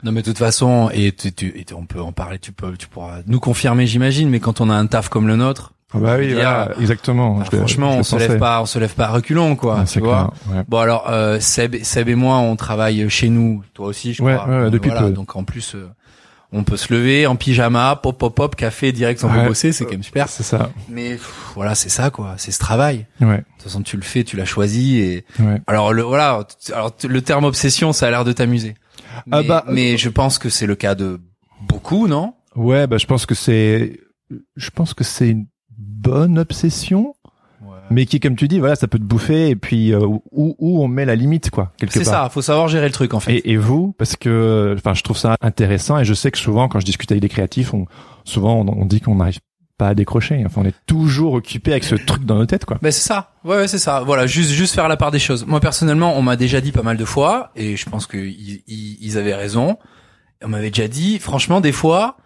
Non, 0.04 0.12
mais 0.13 0.21
de 0.21 0.25
toute 0.27 0.38
façon, 0.38 0.89
et, 0.94 1.12
tu, 1.12 1.31
tu- 1.33 1.54
et 1.60 1.66
on 1.75 1.86
peut 1.86 2.00
en 2.01 2.13
parler, 2.13 2.39
tu 2.39 2.54
peux, 2.54 2.77
tu 2.77 2.88
pourras 2.88 3.19
nous 3.27 3.39
confirmer, 3.42 3.86
j'imagine, 3.86 4.30
mais 4.30 4.39
quand 4.39 4.62
on 4.62 4.69
a 4.69 4.74
un 4.74 4.86
taf 4.88 5.10
comme 5.10 5.27
le 5.27 5.36
nôtre, 5.36 5.74
Ah 5.94 5.98
bah 6.00 6.16
oui, 6.18 6.27
Dire, 6.27 6.36
voilà, 6.38 6.69
exactement. 6.80 7.36
bah, 7.39 7.45
franchement, 7.51 7.98
on 7.98 8.04
se 8.04 8.16
lève 8.16 8.38
pas, 8.38 8.62
on 8.62 8.66
se 8.66 8.80
lève 8.80 8.94
pas 8.94 9.07
à 9.07 9.10
reculons, 9.10 9.57
quoi. 9.57 9.80
Ah, 9.80 9.83
tu 9.83 9.88
c'est 9.95 10.00
vois. 10.00 10.31
clair. 10.45 10.56
Ouais. 10.57 10.63
Bon 10.69 10.77
alors 10.77 11.10
euh, 11.10 11.39
Seb, 11.42 11.75
Seb 11.83 12.07
et 12.07 12.15
moi 12.15 12.38
on 12.38 12.56
travaille 12.56 13.10
chez 13.10 13.27
nous, 13.27 13.62
toi 13.74 13.88
aussi 13.88 14.13
je 14.13 14.24
Ouais, 14.24 14.36
crois. 14.38 14.48
ouais, 14.63 14.69
depuis 14.69 14.89
voilà, 14.89 15.07
peu. 15.07 15.12
Donc 15.13 15.36
en 15.36 15.44
plus 15.44 15.75
euh, 15.75 15.89
on 16.51 16.63
peut 16.63 16.78
se 16.78 16.92
lever 16.94 17.28
en 17.28 17.36
pyjama, 17.36 17.96
pop 18.01 18.18
pop 18.18 18.34
pop, 18.36 18.56
café 18.56 18.92
direct 18.92 19.24
on 19.24 19.31
Ouais. 19.31 19.46
bosser, 19.48 19.72
c'est 19.72 19.84
quand 19.86 19.92
même 19.92 20.04
super. 20.04 20.28
C'est 20.30 20.44
ça. 20.44 20.72
Mais 20.90 21.12
pff, 21.12 21.51
voilà 21.56 21.75
c'est 21.75 21.90
ça 21.90 22.10
quoi, 22.10 22.34
c'est 22.38 22.51
ce 22.51 22.60
travail. 22.60 23.06
Ouais. 23.22 23.38
De 23.38 23.44
toute 23.57 23.63
façon 23.63 23.81
tu 23.84 23.96
le 23.98 24.01
fais, 24.04 24.24
tu 24.24 24.36
l'as 24.36 24.46
choisi 24.46 24.98
et 25.00 25.25
Ouais. 25.40 25.62
alors 25.68 25.94
le 25.94 26.01
voilà, 26.01 26.46
alors 26.74 26.92
le 27.07 27.22
terme 27.22 27.46
obsession 27.46 27.94
ça 27.94 28.07
a 28.07 28.10
l'air 28.12 28.25
de 28.25 28.31
t'amuser. 28.31 28.75
Mais, 29.28 29.38
Ah 29.38 29.44
bah, 29.44 29.66
mais 29.68 29.98
je 29.98 30.10
pense 30.10 30.40
que 30.40 30.50
c'est 30.50 30.66
le 30.68 30.75
cas 30.75 30.96
de 30.96 31.19
beaucoup 31.62 32.07
non? 32.07 32.34
Ouais, 32.56 32.88
bah 32.88 32.98
je 32.98 33.06
pense 33.06 33.25
que 33.25 33.36
c'est, 33.36 34.00
je 34.56 34.69
pense 34.72 34.94
que 34.94 35.04
c'est 35.04 35.30
une 35.30 35.46
bonne 35.78 36.40
obsession, 36.40 37.13
mais 37.91 38.06
qui, 38.06 38.19
comme 38.19 38.36
tu 38.36 38.47
dis, 38.47 38.59
voilà, 38.59 38.75
ça 38.75 38.88
peut 38.88 39.00
te 39.00 39.03
bouffer 39.03 39.50
et 39.50 39.56
puis 39.56 39.94
euh, 39.94 40.00
où 40.06 40.55
où 40.60 40.84
on 40.84 40.88
met 40.88 41.05
la 41.05 41.15
limite 41.15 41.50
quoi 41.50 41.74
quelque 41.77 41.93
C'est 41.93 42.03
part. 42.03 42.25
ça, 42.25 42.29
faut 42.29 42.41
savoir 42.41 42.67
gérer 42.67 42.86
le 42.88 42.91
truc 42.93 43.13
en 43.13 43.19
fait. 43.19 43.34
Et, 43.36 43.51
et 43.51 43.58
vous, 43.58 43.93
parce 43.98 44.15
que, 44.15 44.75
enfin, 44.77 44.93
je 44.93 45.03
trouve 45.03 45.17
ça 45.17 45.36
intéressant 45.41 45.98
et 46.00 46.05
je 46.05 46.13
sais 46.13 46.31
que 46.31 46.38
souvent, 46.38 46.67
quand 46.67 46.79
je 46.79 46.86
discute 46.86 47.12
avec 47.12 47.22
des 47.22 47.29
créatifs, 47.29 47.74
on, 47.74 47.86
souvent, 48.24 48.55
on, 48.55 48.67
on 48.67 48.86
dit 48.86 49.01
qu'on 49.01 49.15
n'arrive 49.15 49.39
pas 49.77 49.88
à 49.88 49.96
décrocher. 49.96 50.43
Enfin, 50.46 50.62
on 50.63 50.65
est 50.65 50.75
toujours 50.86 51.34
occupé 51.34 51.72
avec 51.72 51.86
ce 51.86 51.96
truc 51.96 52.25
dans 52.25 52.36
nos 52.36 52.46
têtes, 52.46 52.65
quoi. 52.65 52.77
Ben 52.81 52.91
c'est 52.91 53.08
ça. 53.08 53.31
Ouais, 53.46 53.55
ouais 53.55 53.67
c'est 53.69 53.79
ça. 53.79 54.01
Voilà, 54.05 54.27
juste 54.27 54.51
juste 54.51 54.75
faire 54.75 54.89
la 54.89 54.98
part 54.98 55.12
des 55.12 55.19
choses. 55.19 55.46
Moi 55.46 55.60
personnellement, 55.62 56.17
on 56.17 56.22
m'a 56.22 56.36
déjà 56.36 56.60
dit 56.60 56.74
pas 56.74 56.84
mal 56.84 56.98
de 56.98 57.05
fois 57.05 57.51
et 57.55 57.77
je 57.77 57.89
pense 57.89 58.05
que 58.05 58.17
ils, 58.17 58.62
ils, 58.67 58.98
ils 59.00 59.17
avaient 59.17 59.36
raison. 59.36 59.77
On 60.43 60.50
m'avait 60.50 60.69
déjà 60.69 60.88
dit 60.89 61.17
franchement 61.17 61.62
des 61.62 61.72
fois, 61.72 62.17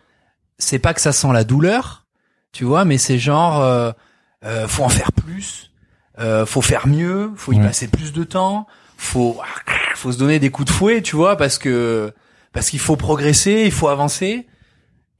c'est 0.58 0.80
pas 0.80 0.94
que 0.96 1.02
ça 1.02 1.12
sent 1.12 1.32
la 1.32 1.44
douleur, 1.44 2.06
tu 2.54 2.64
vois, 2.64 2.86
mais 2.86 2.98
c'est 2.98 3.20
genre 3.20 3.62
euh, 3.62 3.92
euh, 4.44 4.68
faut 4.68 4.84
en 4.84 4.90
faire 4.90 5.12
plus, 5.12 5.72
euh, 6.20 6.46
faut 6.46 6.62
faire 6.62 6.88
mieux, 6.88 7.32
faut 7.36 7.54
y 7.54 7.58
Ouais. 7.58 7.64
passer 7.66 7.88
plus 7.88 8.14
de 8.14 8.24
temps, 8.24 8.68
faut 8.98 9.40
faut 9.96 10.12
se 10.12 10.18
donner 10.18 10.40
des 10.40 10.50
coups 10.50 10.68
de 10.68 10.74
fouet, 10.74 11.02
tu 11.02 11.16
vois, 11.16 11.38
parce 11.38 11.58
que 11.58 12.14
parce 12.52 12.70
qu'il 12.70 12.80
faut 12.80 12.96
progresser, 12.96 13.64
il 13.66 13.72
faut 13.72 13.88
avancer. 13.88 14.48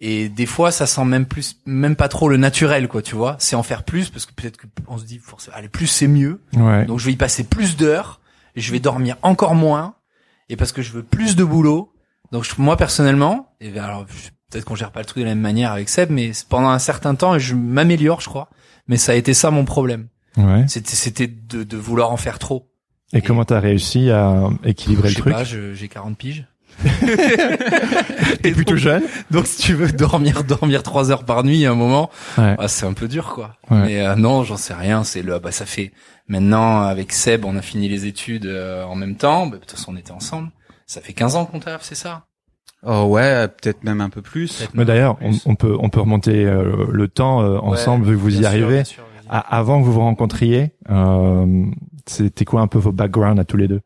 Et 0.06 0.28
des 0.28 0.46
fois, 0.46 0.72
ça 0.72 0.86
sent 0.86 1.06
même 1.06 1.26
plus, 1.26 1.56
même 1.66 1.96
pas 1.96 2.10
trop 2.10 2.28
le 2.28 2.36
naturel, 2.36 2.90
quoi, 2.90 3.02
tu 3.02 3.16
vois. 3.16 3.38
C'est 3.40 3.56
en 3.56 3.64
faire 3.64 3.84
plus 3.84 4.10
parce 4.10 4.26
que 4.26 4.34
peut-être 4.34 4.58
qu'on 4.86 4.98
se 4.98 5.06
dit, 5.06 5.18
forcément, 5.20 5.56
allez, 5.56 5.70
plus 5.70 5.88
c'est 5.88 6.08
mieux. 6.08 6.42
Ouais. 6.58 6.84
Donc 6.86 7.00
je 7.00 7.06
vais 7.06 7.14
y 7.14 7.16
passer 7.16 7.46
plus 7.46 7.78
d'heures 7.78 8.20
et 8.58 8.62
je 8.62 8.70
vais 8.74 8.80
dormir 8.82 9.16
encore 9.22 9.56
moins. 9.56 9.96
Et 10.50 10.58
parce 10.58 10.74
que 10.74 10.82
je 10.82 10.92
veux 10.92 11.04
plus 11.04 11.38
de 11.38 11.44
boulot. 11.46 11.94
Donc 12.34 12.44
je- 12.44 12.52
moi 12.58 12.76
personnellement, 12.76 13.54
et 13.62 13.70
ben, 13.70 13.84
alors 13.84 14.06
peut-être 14.52 14.66
qu'on 14.66 14.76
gère 14.76 14.92
pas 14.92 15.00
le 15.00 15.06
truc 15.06 15.20
de 15.24 15.28
la 15.30 15.36
même 15.36 15.42
manière 15.42 15.72
avec 15.72 15.88
Seb, 15.88 16.10
mais 16.10 16.32
pendant 16.50 16.70
un 16.70 16.80
certain 16.80 17.16
temps, 17.16 17.40
je 17.40 17.56
m'améliore, 17.56 18.20
je 18.20 18.28
crois. 18.28 18.50
Mais 18.88 18.98
ça 18.98 19.14
a 19.14 19.16
été 19.16 19.34
ça 19.34 19.52
mon 19.52 19.66
problème. 19.66 20.08
Ouais. 20.38 20.66
C'était, 20.68 20.96
c'était 20.96 21.28
de, 21.28 21.64
de 21.64 21.78
vouloir 21.78 22.12
en 22.12 22.18
faire 22.18 22.40
trop. 22.40 22.70
Et 23.14 23.22
comment 23.22 23.46
t'as 23.46 23.60
réussi 23.60 24.10
à 24.10 24.50
équilibrer 24.64 25.10
je 25.10 25.14
le 25.14 25.16
sais 25.16 25.22
truc 25.22 25.34
pas, 25.36 25.44
j'ai 25.44 25.88
40 25.88 26.18
piges. 26.18 26.48
T'es 28.42 28.52
plutôt 28.52 28.76
jeune. 28.76 29.04
Donc 29.32 29.46
si 29.48 29.62
tu 29.62 29.74
veux 29.74 29.92
dormir, 29.92 30.44
dormir 30.44 30.82
trois 30.84 31.12
heures 31.12 31.24
par 31.24 31.44
nuit 31.44 31.66
à 31.66 31.72
un 31.72 31.76
moment, 31.76 32.10
Ouais. 32.38 32.56
ah, 32.58 32.68
c'est 32.68 32.86
un 32.86 32.94
peu 32.94 33.08
dur 33.08 33.32
quoi. 33.34 33.56
Ouais. 33.70 33.84
Mais 33.86 34.02
euh, 34.02 34.16
non, 34.16 34.44
j'en 34.44 34.58
sais 34.58 34.74
rien. 34.74 35.04
C'est 35.04 35.22
le, 35.22 35.38
bah 35.40 35.52
ça 35.52 35.66
fait 35.68 35.92
maintenant 36.28 36.82
avec 36.82 37.12
Seb, 37.14 37.46
on 37.46 37.56
a 37.56 37.62
fini 37.62 37.88
les 37.90 38.06
études 38.08 38.46
euh, 38.48 38.84
en 38.86 38.96
même 38.96 39.16
temps. 39.16 39.48
Bah, 39.48 39.58
de 39.58 39.62
toute 39.62 39.72
façon, 39.72 39.94
on 39.94 39.98
était 39.98 40.12
ensemble. 40.12 40.50
Ça 40.88 41.02
fait 41.02 41.14
15 41.14 41.36
ans 41.36 41.46
qu'on 41.46 41.60
taffe, 41.60 41.84
c'est 41.84 41.96
ça? 41.96 42.26
Oh 42.86 43.04
ouais, 43.06 43.48
peut-être 43.48 43.84
même 43.84 44.02
un 44.02 44.10
peu 44.10 44.22
plus. 44.22 44.68
Mais 44.74 44.86
d'ailleurs, 44.86 45.18
on, 45.46 45.56
peut 45.56 45.76
on 45.80 45.90
peut 45.90 46.02
remonter 46.02 46.46
euh, 46.46 46.86
le 46.92 47.08
temps 47.08 47.42
euh, 47.42 47.58
ensemble 47.60 48.06
vu 48.06 48.16
que 48.16 48.22
vous 48.22 48.34
y 48.36 48.38
sûr, 48.40 48.48
arrivez. 48.48 48.76
bien 48.76 48.84
sûr, 48.84 49.04
avant 49.30 49.80
que 49.80 49.86
vous 49.86 49.94
vous 49.94 50.02
rencontriez, 50.02 50.72
euh, 50.90 51.66
c'était 52.06 52.46
quoi 52.46 52.62
un 52.62 52.68
peu 52.68 52.80
vos 52.80 52.92
backgrounds 52.92 53.40
à 53.40 53.46
tous 53.46 53.58
les 53.58 53.68
deux? 53.68 53.82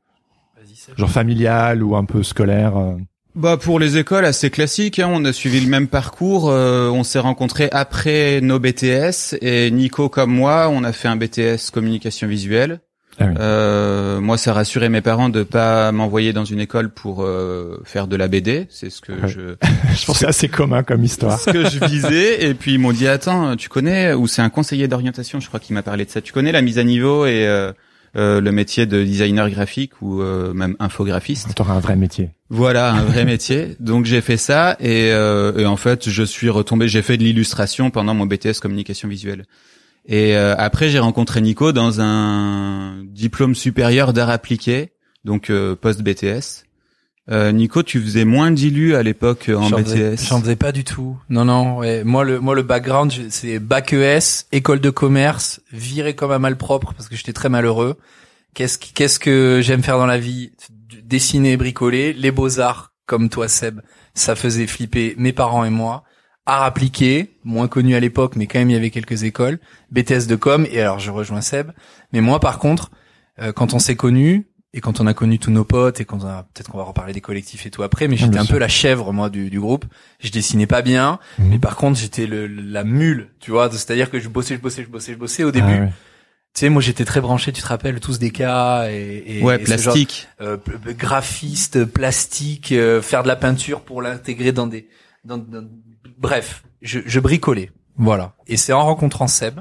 Genre 0.95 1.09
familial 1.09 1.83
ou 1.83 1.95
un 1.95 2.05
peu 2.05 2.23
scolaire 2.23 2.77
euh? 2.77 2.95
Bah 3.35 3.55
pour 3.57 3.79
les 3.79 3.97
écoles 3.99 4.25
assez 4.25 4.49
classique, 4.49 4.97
hein, 4.97 5.09
on 5.11 5.23
a 5.23 5.31
suivi 5.31 5.59
le 5.59 5.69
même 5.69 5.87
parcours. 5.87 6.49
euh, 6.49 6.89
on 6.89 7.03
s'est 7.03 7.19
rencontrés 7.19 7.69
après 7.71 8.41
nos 8.41 8.57
BTS 8.57 9.35
et 9.41 9.69
Nico 9.69 10.09
comme 10.09 10.31
moi, 10.31 10.69
on 10.71 10.83
a 10.83 10.91
fait 10.91 11.07
un 11.07 11.17
BTS 11.17 11.69
communication 11.71 12.27
visuelle. 12.27 12.79
Ah 13.19 13.25
oui. 13.27 13.33
Euh, 13.39 14.19
moi, 14.21 14.37
ça 14.37 14.53
rassurait 14.53 14.89
mes 14.89 15.01
parents 15.01 15.29
de 15.29 15.43
pas 15.43 15.91
m'envoyer 15.91 16.33
dans 16.33 16.45
une 16.45 16.59
école 16.59 16.89
pour 16.89 17.23
euh, 17.23 17.81
faire 17.83 18.07
de 18.07 18.15
la 18.15 18.27
BD. 18.27 18.67
C'est 18.69 18.89
ce 18.89 19.01
que 19.01 19.11
Ouais. 19.13 19.27
je 19.27 19.55
Je 19.95 20.05
pense 20.05 20.15
que 20.15 20.19
c'est 20.19 20.27
assez 20.27 20.49
commun 20.49 20.83
comme 20.83 21.03
histoire. 21.03 21.39
ce 21.39 21.49
que 21.49 21.67
je 21.69 21.83
visais. 21.85 22.45
Et 22.47 22.53
puis 22.53 22.73
ils 22.73 22.79
m'ont 22.79 22.91
dit 22.93 23.07
attends, 23.07 23.55
tu 23.55 23.69
connais 23.69 24.13
ou 24.13 24.27
c'est 24.27 24.41
un 24.43 24.49
conseiller 24.49 24.87
d'orientation, 24.87 25.39
je 25.39 25.47
crois 25.47 25.59
qui 25.59 25.73
m'a 25.73 25.81
parlé 25.83 26.05
de 26.05 26.09
ça. 26.11 26.21
Tu 26.21 26.31
connais 26.33 26.51
la 26.51 26.61
mise 26.61 26.77
à 26.77 26.83
niveau 26.83 27.25
et 27.25 27.47
euh, 27.47 27.71
euh, 28.15 28.39
le 28.39 28.51
métier 28.51 28.85
de 28.85 29.03
designer 29.03 29.49
graphique 29.49 29.93
ou 30.01 30.21
euh, 30.21 30.53
même 30.53 30.75
infographiste? 30.79 31.55
T'auras 31.55 31.73
un 31.73 31.79
vrai 31.79 31.95
métier. 31.95 32.29
Voilà, 32.49 32.93
un 32.93 33.03
vrai 33.03 33.25
métier. 33.33 33.75
Donc 33.79 34.05
j'ai 34.05 34.21
fait 34.21 34.37
ça 34.37 34.77
et, 34.79 35.11
euh, 35.11 35.57
et 35.57 35.65
en 35.65 35.77
fait 35.77 36.07
je 36.09 36.23
suis 36.23 36.49
retombé. 36.49 36.87
J'ai 36.87 37.01
fait 37.01 37.17
de 37.17 37.23
l'illustration 37.23 37.89
pendant 37.89 38.13
mon 38.13 38.25
BTS 38.27 38.59
communication 38.61 39.07
visuelle. 39.09 39.45
Et 40.07 40.35
euh, 40.37 40.55
après 40.57 40.87
j'ai 40.89 40.99
rencontré 40.99 41.41
Nico 41.41 41.71
dans 41.73 41.99
un 42.01 43.03
diplôme 43.05 43.55
supérieur 43.55 44.13
d'art 44.13 44.29
appliqué, 44.29 44.91
donc 45.25 45.49
euh, 45.49 45.75
post 45.75 46.01
BTS. 46.01 46.63
Euh, 47.29 47.51
Nico, 47.51 47.83
tu 47.83 47.99
faisais 47.99 48.23
moins 48.23 48.51
d'illu 48.51 48.95
à 48.95 49.03
l'époque 49.03 49.49
euh, 49.49 49.57
en 49.57 49.67
J'en 49.67 49.79
faisais- 49.83 50.11
BTS. 50.15 50.27
J'en 50.29 50.39
faisais 50.39 50.55
pas 50.55 50.71
du 50.71 50.85
tout. 50.85 51.17
Non, 51.29 51.43
non. 51.43 51.77
Ouais. 51.79 52.05
Moi, 52.05 52.23
le 52.23 52.39
moi 52.39 52.55
le 52.55 52.61
background, 52.63 53.11
c'est 53.29 53.59
bac 53.59 53.91
ES, 53.91 54.45
école 54.53 54.79
de 54.79 54.89
commerce, 54.89 55.59
viré 55.73 56.15
comme 56.15 56.31
un 56.31 56.39
malpropre 56.39 56.93
parce 56.93 57.09
que 57.09 57.17
j'étais 57.17 57.33
très 57.33 57.49
malheureux. 57.49 57.97
Qu'est-ce 58.53 58.77
qu'est-ce 58.77 59.19
que 59.19 59.59
j'aime 59.61 59.83
faire 59.83 59.97
dans 59.97 60.05
la 60.05 60.17
vie? 60.17 60.51
Dessiner, 61.03 61.57
bricoler, 61.57 62.13
les 62.13 62.31
beaux 62.31 62.61
arts 62.61 62.93
comme 63.05 63.27
toi, 63.27 63.49
Seb. 63.49 63.81
Ça 64.13 64.35
faisait 64.35 64.65
flipper 64.67 65.13
mes 65.17 65.33
parents 65.33 65.65
et 65.65 65.69
moi. 65.69 66.05
Art 66.49 66.63
appliqué, 66.63 67.35
moins 67.43 67.67
connu 67.67 67.93
à 67.95 67.99
l'époque, 67.99 68.35
mais 68.37 68.47
quand 68.47 68.57
même 68.59 68.69
il 68.69 68.73
y 68.73 68.77
avait 68.77 68.89
quelques 68.89 69.23
écoles. 69.23 69.59
BTS 69.91 70.27
de 70.27 70.35
com 70.35 70.65
et 70.71 70.79
alors 70.81 70.99
je 70.99 71.11
rejoins 71.11 71.41
Seb. 71.41 71.71
Mais 72.13 72.21
moi, 72.21 72.39
par 72.39 72.57
contre, 72.57 72.89
euh, 73.39 73.51
quand 73.51 73.73
on 73.73 73.79
s'est 73.79 73.95
connus 73.97 74.47
et 74.73 74.79
quand 74.81 74.99
on 75.01 75.07
a 75.07 75.13
connu 75.13 75.39
tous 75.39 75.51
nos 75.51 75.63
potes 75.65 75.99
et 76.01 76.05
quand 76.05 76.23
on 76.23 76.27
a 76.27 76.43
peut-être 76.53 76.69
qu'on 76.71 76.77
va 76.77 76.83
reparler 76.85 77.11
des 77.13 77.21
collectifs 77.21 77.65
et 77.65 77.69
tout 77.69 77.83
après, 77.83 78.07
mais 78.07 78.15
Ah, 78.15 78.19
j'étais 78.19 78.31
bien 78.31 78.41
un 78.41 78.45
sûr. 78.45 78.53
peu 78.55 78.59
la 78.59 78.67
chèvre 78.67 79.11
moi 79.11 79.29
du, 79.29 79.49
du 79.49 79.59
groupe. 79.59 79.85
Je 80.19 80.29
dessinais 80.31 80.67
pas 80.67 80.81
bien, 80.81 81.19
Mhm. 81.37 81.49
mais 81.49 81.59
par 81.59 81.75
contre 81.75 81.99
j'étais 81.99 82.27
le, 82.27 82.47
la 82.47 82.83
mule, 82.85 83.29
tu 83.39 83.51
vois. 83.51 83.69
C'est-à-dire 83.71 84.09
que 84.09 84.19
je 84.19 84.29
bossais, 84.29 84.55
je 84.55 84.61
bossais, 84.61 84.83
je 84.83 84.89
bossais, 84.89 85.13
je 85.13 85.17
bossais 85.17 85.43
au 85.43 85.51
début. 85.51 85.67
Ah 85.67 85.79
ouais. 85.81 85.91
Tu 86.53 86.61
sais, 86.61 86.69
moi 86.69 86.81
j'étais 86.81 87.05
très 87.05 87.21
branché, 87.21 87.51
tu 87.51 87.61
te 87.61 87.67
rappelles, 87.67 87.99
tous 87.99 88.19
des 88.19 88.31
cas 88.31 88.89
et, 88.89 89.23
et 89.39 89.43
Ouais, 89.43 89.61
et 89.61 89.65
ce 89.65 89.71
genre- 89.77 89.93
plastique. 89.93 90.27
euh, 90.41 90.57
graphiste, 90.97 91.85
plastique, 91.85 92.71
euh, 92.71 93.01
faire 93.01 93.23
de 93.23 93.27
la 93.27 93.35
peinture 93.35 93.81
pour 93.81 94.01
l'intégrer 94.01 94.51
dans 94.51 94.67
des, 94.67 94.87
dans, 95.23 95.37
dans- 95.37 95.67
bref, 96.17 96.63
je, 96.81 96.99
je 97.05 97.19
bricolais, 97.19 97.71
voilà. 97.97 98.33
Et 98.47 98.57
c'est 98.57 98.73
en 98.73 98.83
rencontrant 98.85 99.27
Seb 99.27 99.59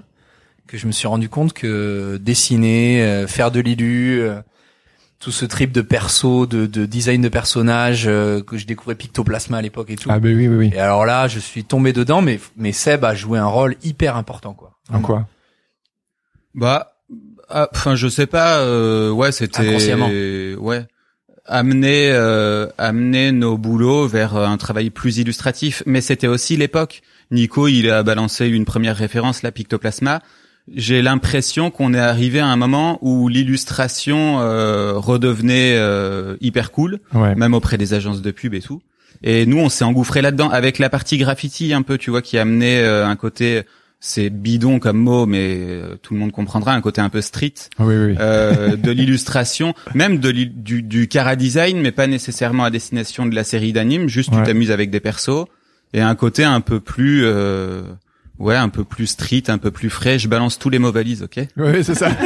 que 0.66 0.76
je 0.78 0.86
me 0.86 0.92
suis 0.92 1.06
rendu 1.06 1.28
compte 1.28 1.52
que 1.52 2.16
dessiner, 2.20 3.02
euh, 3.02 3.26
faire 3.26 3.50
de 3.52 3.60
l'illu, 3.60 4.20
euh, 4.20 4.40
tout 5.20 5.30
ce 5.30 5.44
trip 5.44 5.70
de 5.72 5.80
perso, 5.80 6.44
de, 6.46 6.66
de 6.66 6.86
design 6.86 7.22
de 7.22 7.28
personnage 7.28 8.04
euh, 8.06 8.42
que 8.42 8.58
je 8.58 8.66
découvrais 8.66 8.96
Pictoplasma 8.96 9.58
à 9.58 9.62
l'époque 9.62 9.90
et 9.90 9.96
tout. 9.96 10.08
Ah 10.12 10.18
ben 10.18 10.36
oui 10.36 10.48
oui 10.48 10.56
oui. 10.56 10.70
Et 10.74 10.78
alors 10.80 11.06
là, 11.06 11.28
je 11.28 11.38
suis 11.38 11.64
tombé 11.64 11.92
dedans, 11.92 12.20
mais 12.20 12.40
mais 12.56 12.72
Seb 12.72 13.04
a 13.04 13.14
joué 13.14 13.38
un 13.38 13.46
rôle 13.46 13.76
hyper 13.84 14.16
important, 14.16 14.54
quoi. 14.54 14.72
En 14.92 15.00
quoi? 15.00 15.26
Bah, 16.54 16.96
ah, 17.48 17.68
enfin, 17.72 17.94
je 17.94 18.08
sais 18.08 18.26
pas. 18.26 18.58
euh, 18.58 19.10
ouais, 19.10 19.30
c'était 19.32 19.68
Inconsciemment. 19.68 20.08
ouais 20.08 20.86
amener 21.48 22.10
euh, 22.12 22.66
amener 22.78 23.32
nos 23.32 23.56
boulots 23.58 24.06
vers 24.06 24.36
euh, 24.36 24.46
un 24.46 24.56
travail 24.56 24.90
plus 24.90 25.18
illustratif. 25.18 25.82
Mais 25.86 26.00
c'était 26.00 26.26
aussi 26.26 26.56
l'époque. 26.56 27.02
Nico, 27.30 27.68
il 27.68 27.90
a 27.90 28.02
balancé 28.02 28.46
une 28.48 28.64
première 28.64 28.96
référence, 28.96 29.42
la 29.42 29.52
Pictoplasma. 29.52 30.20
J'ai 30.74 31.00
l'impression 31.00 31.70
qu'on 31.70 31.94
est 31.94 31.98
arrivé 31.98 32.40
à 32.40 32.46
un 32.46 32.56
moment 32.56 32.98
où 33.00 33.28
l'illustration 33.28 34.40
euh, 34.40 34.94
redevenait 34.96 35.76
euh, 35.76 36.36
hyper 36.40 36.72
cool, 36.72 36.98
Ouais. 37.14 37.34
même 37.36 37.54
auprès 37.54 37.78
des 37.78 37.94
agences 37.94 38.20
de 38.22 38.30
pub 38.32 38.52
et 38.54 38.60
tout. 38.60 38.80
Et 39.22 39.46
nous, 39.46 39.58
on 39.58 39.68
s'est 39.68 39.84
engouffré 39.84 40.22
là-dedans 40.22 40.50
avec 40.50 40.78
la 40.78 40.90
partie 40.90 41.18
graffiti 41.18 41.72
un 41.72 41.82
peu, 41.82 41.98
tu 41.98 42.10
vois, 42.10 42.20
qui 42.20 42.36
amenait 42.36 42.82
euh, 42.82 43.06
un 43.06 43.16
côté, 43.16 43.62
c'est 44.00 44.30
bidon 44.30 44.78
comme 44.78 44.98
mot, 44.98 45.26
mais 45.26 45.56
euh, 45.58 45.96
tout 46.02 46.14
le 46.14 46.20
monde 46.20 46.30
comprendra, 46.32 46.74
un 46.74 46.80
côté 46.80 47.00
un 47.00 47.08
peu 47.08 47.20
street 47.20 47.54
Oui 47.78 47.86
oui. 47.86 47.96
oui. 48.10 48.14
euh, 48.20 48.76
de 48.76 48.90
l'illustration, 48.92 49.74
même 49.94 50.18
de 50.18 50.30
du, 50.30 50.82
du 50.82 51.08
cara 51.08 51.34
design, 51.36 51.80
mais 51.80 51.92
pas 51.92 52.06
nécessairement 52.06 52.64
à 52.64 52.70
destination 52.70 53.26
de 53.26 53.34
la 53.34 53.42
série 53.44 53.72
d'animes. 53.72 54.08
Juste, 54.08 54.30
Ouais. 54.32 54.38
tu 54.38 54.44
t'amuses 54.44 54.70
avec 54.70 54.90
des 54.90 55.00
persos 55.00 55.46
et 55.94 56.00
un 56.00 56.14
côté 56.14 56.44
un 56.44 56.60
peu 56.60 56.78
plus, 56.80 57.22
euh, 57.24 57.82
ouais, 58.38 58.56
un 58.56 58.68
peu 58.68 58.84
plus 58.84 59.06
street, 59.06 59.44
un 59.48 59.58
peu 59.58 59.70
plus 59.70 59.88
frais. 59.90 60.18
Je 60.18 60.28
balance 60.28 60.58
tous 60.58 60.68
les 60.70 60.78
mots 60.78 60.92
valises, 60.92 61.22
ok? 61.22 61.46
Oui 61.56 61.82
c'est 61.82 61.94
ça. 61.94 62.10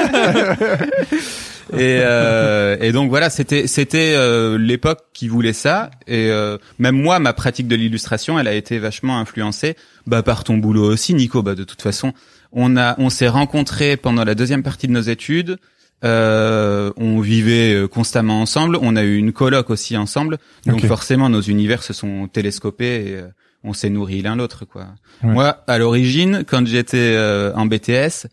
et, 1.72 2.00
euh, 2.02 2.76
et 2.80 2.92
donc 2.92 3.10
voilà, 3.10 3.30
c'était 3.30 3.66
c'était 3.66 4.14
euh, 4.14 4.58
l'époque 4.58 5.00
qui 5.12 5.28
voulait 5.28 5.52
ça. 5.52 5.90
Et 6.06 6.30
euh, 6.30 6.58
même 6.78 7.00
moi, 7.00 7.18
ma 7.18 7.32
pratique 7.32 7.68
de 7.68 7.76
l'illustration, 7.76 8.38
elle 8.38 8.48
a 8.48 8.54
été 8.54 8.78
vachement 8.78 9.18
influencée 9.18 9.76
bah, 10.06 10.22
par 10.22 10.44
ton 10.44 10.56
boulot 10.56 10.84
aussi, 10.84 11.14
Nico. 11.14 11.42
Bah, 11.42 11.54
de 11.54 11.64
toute 11.64 11.82
façon, 11.82 12.12
on 12.52 12.76
a 12.76 12.94
on 12.98 13.10
s'est 13.10 13.28
rencontrés 13.28 13.96
pendant 13.96 14.24
la 14.24 14.34
deuxième 14.34 14.62
partie 14.62 14.86
de 14.86 14.92
nos 14.92 15.00
études. 15.00 15.58
Euh, 16.02 16.92
on 16.96 17.20
vivait 17.20 17.74
euh, 17.74 17.88
constamment 17.88 18.40
ensemble. 18.40 18.78
On 18.80 18.96
a 18.96 19.02
eu 19.02 19.16
une 19.16 19.32
coloc 19.32 19.70
aussi 19.70 19.96
ensemble. 19.96 20.38
Donc 20.66 20.84
forcément, 20.86 21.28
nos 21.28 21.42
univers 21.42 21.82
se 21.82 21.92
sont 21.92 22.28
télescopés 22.28 23.06
et 23.06 23.14
euh, 23.16 23.28
on 23.64 23.74
s'est 23.74 23.90
nourris 23.90 24.22
l'un 24.22 24.36
l'autre, 24.36 24.64
quoi. 24.64 24.86
Ouais. 25.22 25.32
Moi, 25.32 25.62
à 25.66 25.78
l'origine, 25.78 26.44
quand 26.46 26.66
j'étais 26.66 27.14
euh, 27.16 27.52
en 27.54 27.66
BTS, 27.66 28.28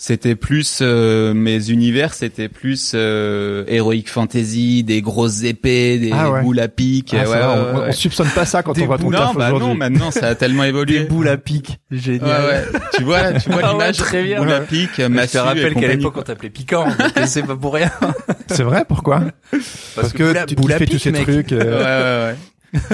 c'était 0.00 0.36
plus 0.36 0.78
euh, 0.80 1.34
mes 1.34 1.70
univers, 1.70 2.14
c'était 2.14 2.48
plus 2.48 2.92
euh, 2.94 3.64
heroic 3.66 4.04
fantasy, 4.06 4.84
des 4.84 5.02
grosses 5.02 5.42
épées, 5.42 5.98
des 5.98 6.10
Ah 6.12 6.30
ouais. 6.30 6.42
boules 6.42 6.60
à 6.60 6.68
pic. 6.68 7.12
Ah, 7.12 7.18
ouais, 7.18 7.24
ça 7.26 7.38
va, 7.38 7.48
ouais, 7.52 7.60
on, 7.74 7.78
ouais. 7.80 7.84
on 7.88 7.92
soupçonne 7.92 8.28
pas 8.28 8.44
ça 8.44 8.62
quand 8.62 8.74
Des 8.74 8.82
on 8.84 8.86
voit 8.86 8.98
ton 8.98 9.04
boules- 9.06 9.16
taf 9.16 9.26
non, 9.26 9.34
bah 9.34 9.46
aujourd'hui. 9.48 9.68
non, 9.68 9.74
maintenant 9.74 10.10
ça 10.12 10.28
a 10.28 10.34
tellement 10.36 10.62
évolué. 10.72 11.00
Des 11.00 11.04
boules 11.06 11.28
à 11.28 11.36
pic, 11.36 11.78
Ouais, 11.90 11.98
génial. 11.98 12.44
ouais. 12.44 12.64
Tu 12.96 13.02
vois, 13.02 13.32
tu 13.32 13.50
vois 13.50 13.60
Ah 13.64 13.66
ouais, 13.66 13.72
l'image, 13.72 13.96
très 13.96 14.22
bien. 14.22 14.38
boule 14.38 14.52
à 14.52 14.60
Ouais. 14.60 14.66
pic, 14.66 14.90
Je 14.96 15.02
te 15.32 15.38
rappelle 15.38 15.74
qu'à 15.74 15.88
l'époque 15.88 16.14
on 16.16 16.22
t'appelait 16.22 16.50
piquant, 16.50 16.86
c'est 17.26 17.42
pas 17.42 17.56
pour 17.56 17.74
rien. 17.74 17.90
C'est 18.46 18.62
vrai 18.62 18.84
pourquoi? 18.88 19.22
Parce 19.96 20.12
que 20.12 20.32
boule 20.54 20.72
à- 20.72 20.76
tu, 20.78 20.84
fais 20.84 20.86
tous 20.86 20.98
ces 21.00 21.10
mec. 21.10 21.22
trucs. 21.24 21.50
Ouais, 21.50 21.58
euh, 21.60 22.26
ouais, 22.28 22.32
ouais. 22.32 22.38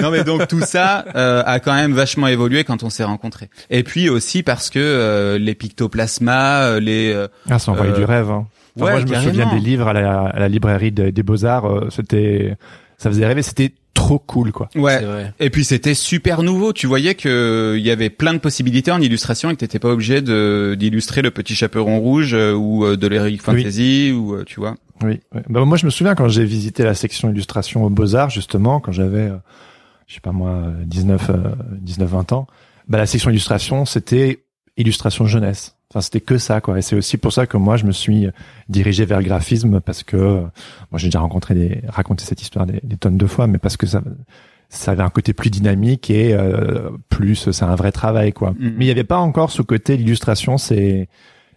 Non 0.01 0.09
mais 0.11 0.23
donc 0.23 0.47
tout 0.47 0.61
ça 0.61 1.03
euh, 1.15 1.43
a 1.45 1.59
quand 1.59 1.73
même 1.73 1.93
vachement 1.93 2.27
évolué 2.27 2.63
quand 2.63 2.83
on 2.83 2.89
s'est 2.89 3.03
rencontrés. 3.03 3.49
Et 3.69 3.83
puis 3.83 4.09
aussi 4.09 4.41
parce 4.43 4.69
que 4.69 4.79
euh, 4.79 5.37
les 5.37 5.55
pictoplasmas, 5.55 6.61
euh, 6.63 6.79
les 6.79 7.11
euh, 7.13 7.27
Ah, 7.49 7.59
ça 7.59 7.71
envoyait 7.71 7.91
Euh, 7.91 7.95
du 7.97 8.03
rêve. 8.05 8.29
Hein. 8.31 8.47
Enfin, 8.77 8.85
ouais, 8.85 8.91
moi, 8.91 8.99
je 9.01 9.05
me 9.05 9.29
souviens 9.31 9.53
des 9.53 9.59
livres 9.59 9.87
à 9.87 9.93
la, 9.93 10.21
à 10.23 10.39
la 10.39 10.47
librairie 10.49 10.91
de- 10.91 11.09
des 11.09 11.23
Beaux-Arts. 11.23 11.65
euh, 11.65 11.87
c'était, 11.89 12.55
ça 12.97 13.09
faisait 13.09 13.25
rêver. 13.25 13.41
C'était 13.41 13.73
trop 14.05 14.19
cool, 14.19 14.51
quoi. 14.51 14.69
ouais. 14.75 15.03
Vrai. 15.03 15.33
Et 15.39 15.49
puis 15.49 15.65
c'était 15.65 15.93
super 15.93 16.43
nouveau. 16.43 16.73
Tu 16.73 16.87
voyais 16.87 17.15
que 17.15 17.75
il 17.77 17.85
y 17.85 17.91
avait 17.91 18.09
plein 18.09 18.33
de 18.33 18.39
possibilités 18.39 18.91
en 18.91 19.01
illustration 19.01 19.49
et 19.49 19.53
que 19.53 19.59
t'étais 19.59 19.79
pas 19.79 19.89
obligé 19.89 20.21
de 20.21 20.75
d'illustrer 20.77 21.21
le 21.21 21.31
petit 21.31 21.55
chaperon 21.55 21.99
rouge 21.99 22.33
euh, 22.33 22.53
ou 22.53 22.85
euh, 22.85 22.97
de 22.97 23.07
l'heroic 23.07 23.37
fantasy 23.41 24.11
ou 24.15 24.35
euh, 24.35 24.43
tu 24.45 24.59
vois. 24.59 24.75
Oui. 25.03 25.19
ouais. 25.33 25.43
Bah, 25.49 25.65
moi, 25.65 25.77
je 25.77 25.85
me 25.85 25.91
souviens 25.91 26.15
quand 26.15 26.27
j'ai 26.27 26.45
visité 26.45 26.83
la 26.83 26.93
section 26.93 27.29
illustration 27.29 27.83
aux 27.83 27.89
Beaux-Arts, 27.89 28.29
justement, 28.29 28.79
quand 28.79 28.91
j'avais, 28.91 29.29
euh, 29.29 29.37
je 30.07 30.15
sais 30.15 30.21
pas 30.21 30.31
moi, 30.31 30.51
euh, 30.51 30.83
19, 30.85 31.29
euh, 31.29 31.33
19, 31.81 32.09
20 32.09 32.31
ans. 32.33 32.47
Bah, 32.87 32.97
la 32.97 33.05
section 33.05 33.29
illustration, 33.29 33.85
c'était 33.85 34.43
illustration 34.77 35.25
jeunesse. 35.25 35.75
Enfin, 35.95 36.01
c'était 36.01 36.19
que 36.19 36.37
ça, 36.37 36.59
quoi. 36.59 36.77
Et 36.77 36.81
c'est 36.81 36.97
aussi 36.97 37.15
pour 37.15 37.31
ça 37.31 37.47
que 37.47 37.55
moi, 37.55 37.77
je 37.77 37.85
me 37.85 37.93
suis 37.93 38.27
dirigé 38.67 39.05
vers 39.05 39.19
le 39.19 39.23
graphisme 39.23 39.79
parce 39.79 40.03
que, 40.03 40.17
euh, 40.17 40.41
moi, 40.91 40.97
j'ai 40.97 41.07
déjà 41.07 41.19
rencontré 41.19 41.55
des, 41.55 41.81
raconté 41.87 42.25
cette 42.25 42.41
histoire 42.41 42.65
des, 42.65 42.81
des 42.83 42.97
tonnes 42.97 43.15
de 43.17 43.25
fois, 43.25 43.47
mais 43.47 43.59
parce 43.59 43.77
que 43.77 43.87
ça, 43.87 44.01
ça 44.67 44.91
avait 44.91 45.03
un 45.03 45.09
côté 45.09 45.31
plus 45.31 45.49
dynamique 45.49 46.09
et 46.09 46.33
euh, 46.33 46.89
plus, 47.07 47.49
c'est 47.49 47.63
un 47.63 47.75
vrai 47.75 47.93
travail, 47.93 48.33
quoi. 48.33 48.51
Mhm. 48.51 48.73
Mais 48.77 48.83
il 48.83 48.87
n'y 48.87 48.91
avait 48.91 49.05
pas 49.05 49.19
encore 49.19 49.51
ce 49.51 49.61
côté 49.61 49.95
l'illustration, 49.95 50.57
c'est, 50.57 51.07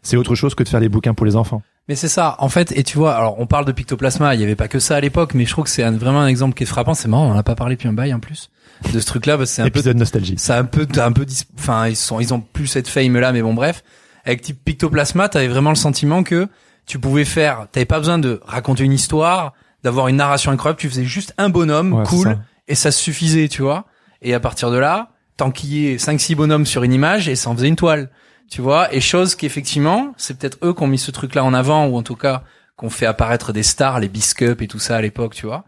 c'est 0.02 0.16
autre 0.16 0.36
chose 0.36 0.54
que 0.54 0.62
de 0.62 0.68
faire 0.68 0.78
des 0.78 0.88
bouquins 0.88 1.14
pour 1.14 1.26
les 1.26 1.34
enfants. 1.34 1.62
Mais 1.88 1.96
c'est 1.96 2.08
ça, 2.08 2.36
en 2.38 2.48
fait, 2.48 2.70
et 2.76 2.84
tu 2.84 2.96
vois, 2.96 3.16
alors 3.16 3.40
on 3.40 3.46
parle 3.46 3.64
de 3.64 3.72
Pictoplasma, 3.72 4.36
il 4.36 4.40
y 4.40 4.44
avait 4.44 4.56
pas 4.56 4.68
que 4.68 4.78
ça 4.78 4.94
à 4.94 5.00
l'époque, 5.00 5.34
mais 5.34 5.46
je 5.46 5.50
trouve 5.50 5.64
que 5.64 5.70
c'est 5.70 5.88
vraiment 5.90 6.20
un 6.20 6.28
exemple 6.28 6.54
qui 6.54 6.62
est 6.62 6.66
frappant, 6.66 6.94
c'est 6.94 7.08
marrant, 7.08 7.26
on 7.26 7.32
en 7.32 7.38
a 7.38 7.42
pas 7.42 7.56
parlé 7.56 7.74
depuis 7.74 7.88
un 7.88 7.92
bail 7.92 8.14
en 8.14 8.20
plus, 8.20 8.50
de 8.92 9.00
ce 9.00 9.06
truc-là, 9.06 9.36
parce 9.36 9.50
que 9.50 9.56
c'est 9.56 9.62
un 9.62 9.70
peu, 9.70 9.78
Épisode 9.80 9.96
nostalgie. 9.96 10.34
c'est 10.36 10.52
un 10.52 10.64
peu, 10.64 10.86
un 10.96 11.12
peu, 11.12 11.26
enfin, 11.58 11.88
ils 11.88 11.96
sont, 11.96 12.20
ils 12.20 12.34
ont 12.34 12.40
plus 12.40 12.66
cette 12.66 12.88
fame 12.88 13.16
là, 13.16 13.32
mais 13.32 13.42
bon, 13.42 13.54
bref. 13.54 13.82
Avec 14.28 14.42
type 14.42 14.62
Pictoplasma, 14.64 15.28
t'avais 15.28 15.48
vraiment 15.48 15.70
le 15.70 15.76
sentiment 15.76 16.22
que 16.22 16.48
tu 16.86 16.98
pouvais 16.98 17.24
faire, 17.24 17.66
t'avais 17.72 17.86
pas 17.86 17.98
besoin 17.98 18.18
de 18.18 18.40
raconter 18.46 18.84
une 18.84 18.92
histoire, 18.92 19.54
d'avoir 19.82 20.08
une 20.08 20.16
narration 20.16 20.52
incroyable, 20.52 20.78
tu 20.78 20.88
faisais 20.88 21.04
juste 21.04 21.34
un 21.38 21.48
bonhomme 21.48 21.92
Ouais, 21.94 22.04
cool, 22.04 22.26
ça. 22.28 22.38
et 22.68 22.74
ça 22.74 22.90
suffisait, 22.90 23.48
tu 23.48 23.62
vois. 23.62 23.86
Et 24.22 24.34
à 24.34 24.40
partir 24.40 24.70
de 24.70 24.76
là, 24.78 25.10
tant 25.36 25.50
qu'il 25.50 25.72
y 25.72 25.88
ait 25.88 25.98
5 25.98 26.20
six 26.20 26.34
bonhommes 26.34 26.66
sur 26.66 26.82
une 26.82 26.92
image 26.92 27.28
et 27.28 27.36
ça 27.36 27.50
en 27.50 27.54
faisait 27.56 27.68
une 27.68 27.76
toile, 27.76 28.10
tu 28.50 28.60
vois. 28.60 28.92
Et 28.94 29.00
chose 29.00 29.34
qu'effectivement, 29.34 30.12
c'est 30.16 30.38
peut-être 30.38 30.58
eux 30.62 30.72
qui 30.74 30.82
ont 30.82 30.86
mis 30.88 30.98
ce 30.98 31.10
truc-là 31.10 31.44
en 31.44 31.54
avant 31.54 31.86
ou 31.86 31.96
en 31.96 32.02
tout 32.02 32.16
cas 32.16 32.42
qu'on 32.76 32.90
fait 32.90 33.06
apparaître 33.06 33.52
des 33.52 33.62
stars, 33.62 33.98
les 34.00 34.08
Biscup 34.08 34.60
et 34.62 34.68
tout 34.68 34.78
ça 34.78 34.96
à 34.96 35.00
l'époque, 35.00 35.34
tu 35.34 35.46
vois. 35.46 35.64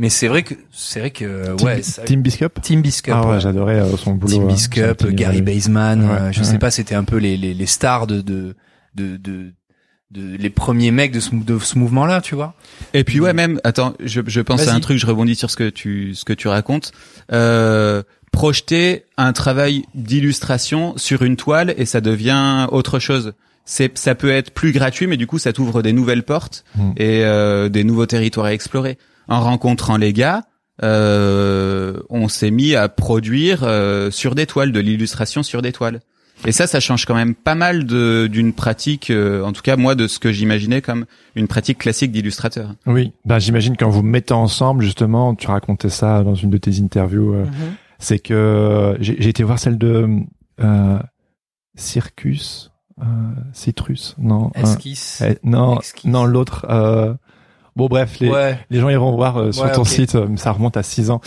Mais 0.00 0.08
c'est 0.08 0.26
vrai 0.28 0.42
que 0.42 0.54
c'est 0.72 0.98
vrai 0.98 1.10
que 1.10 1.54
Team, 1.56 1.66
ouais, 1.66 1.82
ça- 1.82 2.02
Team 2.02 2.22
Biscup? 2.22 2.60
Team 2.62 2.80
Biscup, 2.82 3.12
Ah 3.14 3.24
ouais, 3.26 3.32
ouais. 3.34 3.40
j'adorais 3.40 3.78
euh, 3.80 3.96
son 3.98 4.14
boulot. 4.14 4.32
Team 4.32 4.42
hein. 4.44 4.46
Biscup, 4.46 5.06
Gary. 5.10 5.42
Baseman, 5.42 6.02
Ouais, 6.02 6.10
euh, 6.10 6.32
je 6.32 6.38
ouais. 6.40 6.44
sais 6.44 6.58
pas, 6.58 6.70
c'était 6.70 6.94
un 6.94 7.04
peu 7.04 7.18
les, 7.18 7.36
les, 7.36 7.52
les 7.54 7.66
stars 7.66 8.06
de, 8.06 8.20
de, 8.22 8.56
de, 8.94 9.16
de, 9.18 9.52
de- 10.10 10.36
les 10.38 10.50
premiers 10.50 10.90
mecs 10.90 11.12
de 11.12 11.20
ce, 11.20 11.30
de 11.34 11.58
ce 11.58 11.78
mouvement-là, 11.78 12.20
tu 12.22 12.34
vois. 12.34 12.54
Et 12.94 13.04
puis 13.04 13.20
ouais, 13.20 13.32
même 13.34 13.60
attends, 13.62 13.92
je, 14.02 14.22
je 14.26 14.40
pense 14.40 14.66
à 14.68 14.74
un 14.74 14.80
truc, 14.80 14.96
je 14.98 15.06
rebondis 15.06 15.34
sur 15.36 15.50
ce 15.50 15.56
que 15.56 15.68
tu 15.68 16.14
ce 16.14 16.24
que 16.24 16.32
tu 16.32 16.48
racontes. 16.48 16.92
Euh, 17.30 18.02
projeter 18.32 19.04
un 19.18 19.32
travail 19.34 19.84
d'illustration 19.94 20.94
sur 20.96 21.22
une 21.22 21.36
toile 21.36 21.74
et 21.76 21.84
ça 21.84 22.00
devient 22.00 22.66
autre 22.72 22.98
chose. 22.98 23.34
C'est 23.64 23.96
ça 23.98 24.14
peut 24.14 24.30
être 24.30 24.50
plus 24.52 24.72
gratuit, 24.72 25.06
mais 25.06 25.16
du 25.16 25.26
coup 25.26 25.38
ça 25.38 25.52
t'ouvre 25.52 25.82
des 25.82 25.92
nouvelles 25.92 26.22
portes 26.22 26.64
Mm. 26.76 26.90
et 26.96 27.24
euh, 27.24 27.68
des 27.68 27.84
nouveaux 27.84 28.06
territoires 28.06 28.46
à 28.46 28.54
explorer. 28.54 28.96
En 29.30 29.40
rencontrant 29.40 29.96
les 29.96 30.12
gars, 30.12 30.42
euh, 30.82 32.00
on 32.10 32.28
s'est 32.28 32.50
mis 32.50 32.74
à 32.74 32.88
produire 32.88 33.60
euh, 33.64 34.10
sur 34.10 34.34
des 34.34 34.46
toiles 34.46 34.72
de 34.72 34.80
l'illustration 34.80 35.42
sur 35.42 35.62
des 35.62 35.72
toiles. 35.72 36.00
Et 36.46 36.52
ça, 36.52 36.66
ça 36.66 36.80
change 36.80 37.04
quand 37.04 37.14
même 37.14 37.34
pas 37.34 37.54
mal 37.54 37.84
de 37.84 38.26
d'une 38.26 38.54
pratique, 38.54 39.10
euh, 39.10 39.44
en 39.44 39.52
tout 39.52 39.60
cas 39.60 39.76
moi 39.76 39.94
de 39.94 40.06
ce 40.08 40.18
que 40.18 40.32
j'imaginais 40.32 40.80
comme 40.80 41.04
une 41.34 41.48
pratique 41.48 41.76
classique 41.78 42.12
d'illustrateur. 42.12 42.74
Oui, 42.86 43.12
bah 43.26 43.38
j'imagine 43.38 43.76
quand 43.76 43.90
vous 43.90 44.02
mettez 44.02 44.32
ensemble 44.32 44.82
justement, 44.82 45.34
tu 45.34 45.48
racontais 45.48 45.90
ça 45.90 46.22
dans 46.24 46.34
une 46.34 46.48
de 46.48 46.56
tes 46.56 46.80
interviews, 46.80 47.34
euh, 47.34 47.44
c'est 47.98 48.18
que 48.18 48.96
j'ai 49.00 49.16
j'ai 49.20 49.28
été 49.28 49.42
voir 49.42 49.58
celle 49.58 49.76
de 49.76 50.08
euh, 50.62 50.98
Circus, 51.76 52.70
euh, 53.02 53.04
Citrus, 53.52 54.16
non, 54.18 54.50
euh, 54.56 54.62
Esquisse. 54.62 55.22
eh, 55.26 55.38
non, 55.44 55.78
Esquisse. 55.80 56.10
non 56.10 56.24
l'autre. 56.24 56.66
Bon 57.76 57.86
bref, 57.86 58.18
les, 58.20 58.28
Ouais. 58.30 58.58
les 58.70 58.80
gens 58.80 58.88
iront 58.88 59.14
voir 59.14 59.36
euh, 59.38 59.52
sur 59.52 59.64
Ouais, 59.64 59.72
ton 59.72 59.84
site, 59.84 60.14
euh, 60.14 60.26
ça 60.36 60.52
remonte 60.52 60.76
à 60.76 60.82
six 60.82 61.10
ans. 61.10 61.20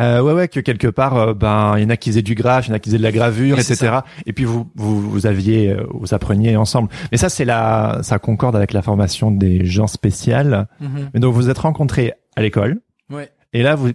Euh, 0.00 0.20
ouais 0.22 0.32
ouais 0.32 0.48
que 0.48 0.60
quelque 0.60 0.88
part, 0.88 1.16
euh, 1.16 1.34
ben 1.34 1.74
il 1.76 1.82
y 1.82 1.86
en 1.86 1.90
a 1.90 1.96
qui 1.96 2.10
faisaient 2.10 2.22
du 2.22 2.34
graphe, 2.34 2.66
il 2.66 2.70
y 2.70 2.72
en 2.72 2.76
a 2.76 2.78
qui 2.78 2.88
faisaient 2.90 2.98
de 2.98 3.02
la 3.02 3.12
gravure, 3.12 3.56
Oui, 3.56 3.62
etc. 3.62 3.98
Et 4.26 4.32
puis 4.32 4.44
vous 4.44 4.66
vous 4.74 5.00
vous 5.10 5.26
aviez 5.26 5.76
vous 5.92 6.14
appreniez 6.14 6.56
ensemble. 6.56 6.88
Mais 7.12 7.18
ça 7.18 7.28
c'est 7.28 7.44
la 7.44 7.98
ça 8.02 8.18
concorde 8.18 8.56
avec 8.56 8.72
la 8.72 8.82
formation 8.82 9.30
des 9.30 9.64
gens 9.64 9.86
spéciales. 9.86 10.66
Mhm. 10.80 11.10
Mais 11.14 11.20
donc 11.20 11.34
vous 11.34 11.40
vous 11.42 11.50
êtes 11.50 11.58
rencontrés 11.58 12.12
à 12.36 12.42
l'école. 12.42 12.80
Ouais. 13.10 13.30
Et 13.52 13.62
là, 13.62 13.74
vous, 13.74 13.90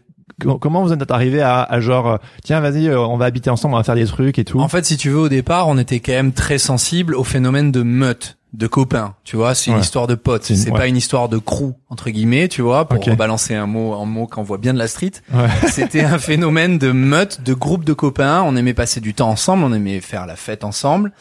comment 0.59 0.83
vous 0.83 0.91
êtes 0.91 1.09
arrivé 1.12 1.41
à, 1.41 1.63
à 1.63 1.79
genre, 1.79 2.19
tiens, 2.43 2.59
vas-y, 2.59 2.89
on 2.93 3.15
va 3.17 3.25
habiter 3.25 3.50
ensemble, 3.50 3.74
on 3.75 3.77
va 3.77 3.83
faire 3.83 3.95
des 3.95 4.05
trucs 4.05 4.38
et 4.38 4.43
tout. 4.43 4.59
En 4.59 4.67
fait, 4.67 4.83
si 4.85 4.97
tu 4.97 5.09
veux, 5.09 5.19
au 5.19 5.29
départ, 5.29 5.67
on 5.69 5.77
était 5.77 6.00
quand 6.01 6.12
même 6.12 6.33
très 6.33 6.57
sensible 6.57 7.15
au 7.15 7.24
phénomène 7.24 7.71
de 7.71 7.81
meute, 7.83 8.38
de 8.57 8.67
copains. 8.67 9.15
Tu 9.24 9.35
vois, 9.35 9.53
c'est 9.55 9.69
une 9.71 9.77
Ouais. 9.77 9.81
histoire 9.83 10.07
de 10.07 10.15
potes. 10.15 10.43
C'est 10.45 10.69
ouais. 10.71 10.77
pas 10.77 10.88
une 10.88 10.97
histoire 10.97 11.29
de 11.29 11.38
crew 11.38 11.74
entre 11.89 12.09
guillemets, 12.09 12.47
tu 12.47 12.62
vois, 12.62 12.88
pour 12.88 13.00
Ok. 13.00 13.05
rebalancer 13.05 13.53
un 13.55 13.67
mot, 13.67 13.93
un 13.93 14.05
mot 14.05 14.27
qu'on 14.27 14.43
voit 14.43 14.57
bien 14.57 14.74
de 14.74 14.79
la 14.79 14.88
street. 14.88 15.12
Ouais. 15.33 15.47
C'était 15.69 16.03
un 16.03 16.17
phénomène 16.17 16.77
de 16.77 16.91
meute, 16.91 17.41
de 17.41 17.53
groupe 17.53 17.83
de 17.85 17.93
copains. 17.93 18.41
On 18.43 18.55
aimait 18.55 18.74
passer 18.74 19.01
du 19.01 19.13
temps 19.13 19.29
ensemble, 19.29 19.63
on 19.63 19.74
aimait 19.74 20.00
faire 20.01 20.25
la 20.25 20.35
fête 20.35 20.63
ensemble. 20.63 21.12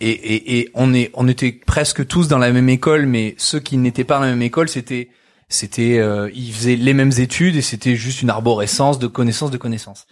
Et, 0.00 0.10
et, 0.10 0.58
et 0.60 0.70
on 0.74 0.92
est, 0.92 1.10
on 1.14 1.26
était 1.28 1.52
presque 1.52 2.06
tous 2.06 2.28
dans 2.28 2.38
la 2.38 2.50
même 2.52 2.68
école, 2.68 3.06
mais 3.06 3.34
ceux 3.38 3.60
qui 3.60 3.76
n'étaient 3.78 4.04
pas 4.04 4.16
dans 4.16 4.24
la 4.24 4.30
même 4.30 4.42
école, 4.42 4.68
c'était, 4.68 5.08
c'était, 5.48 5.98
euh, 5.98 6.28
ils 6.34 6.52
faisaient 6.52 6.76
les 6.76 6.92
mêmes 6.92 7.12
études 7.18 7.56
et 7.56 7.62
c'était 7.62 7.96
juste 7.96 8.20
une 8.20 8.28
arborescence 8.30 8.98
de 8.98 9.06
connaissances, 9.06 9.50
de 9.50 9.56
connaissances. 9.56 10.06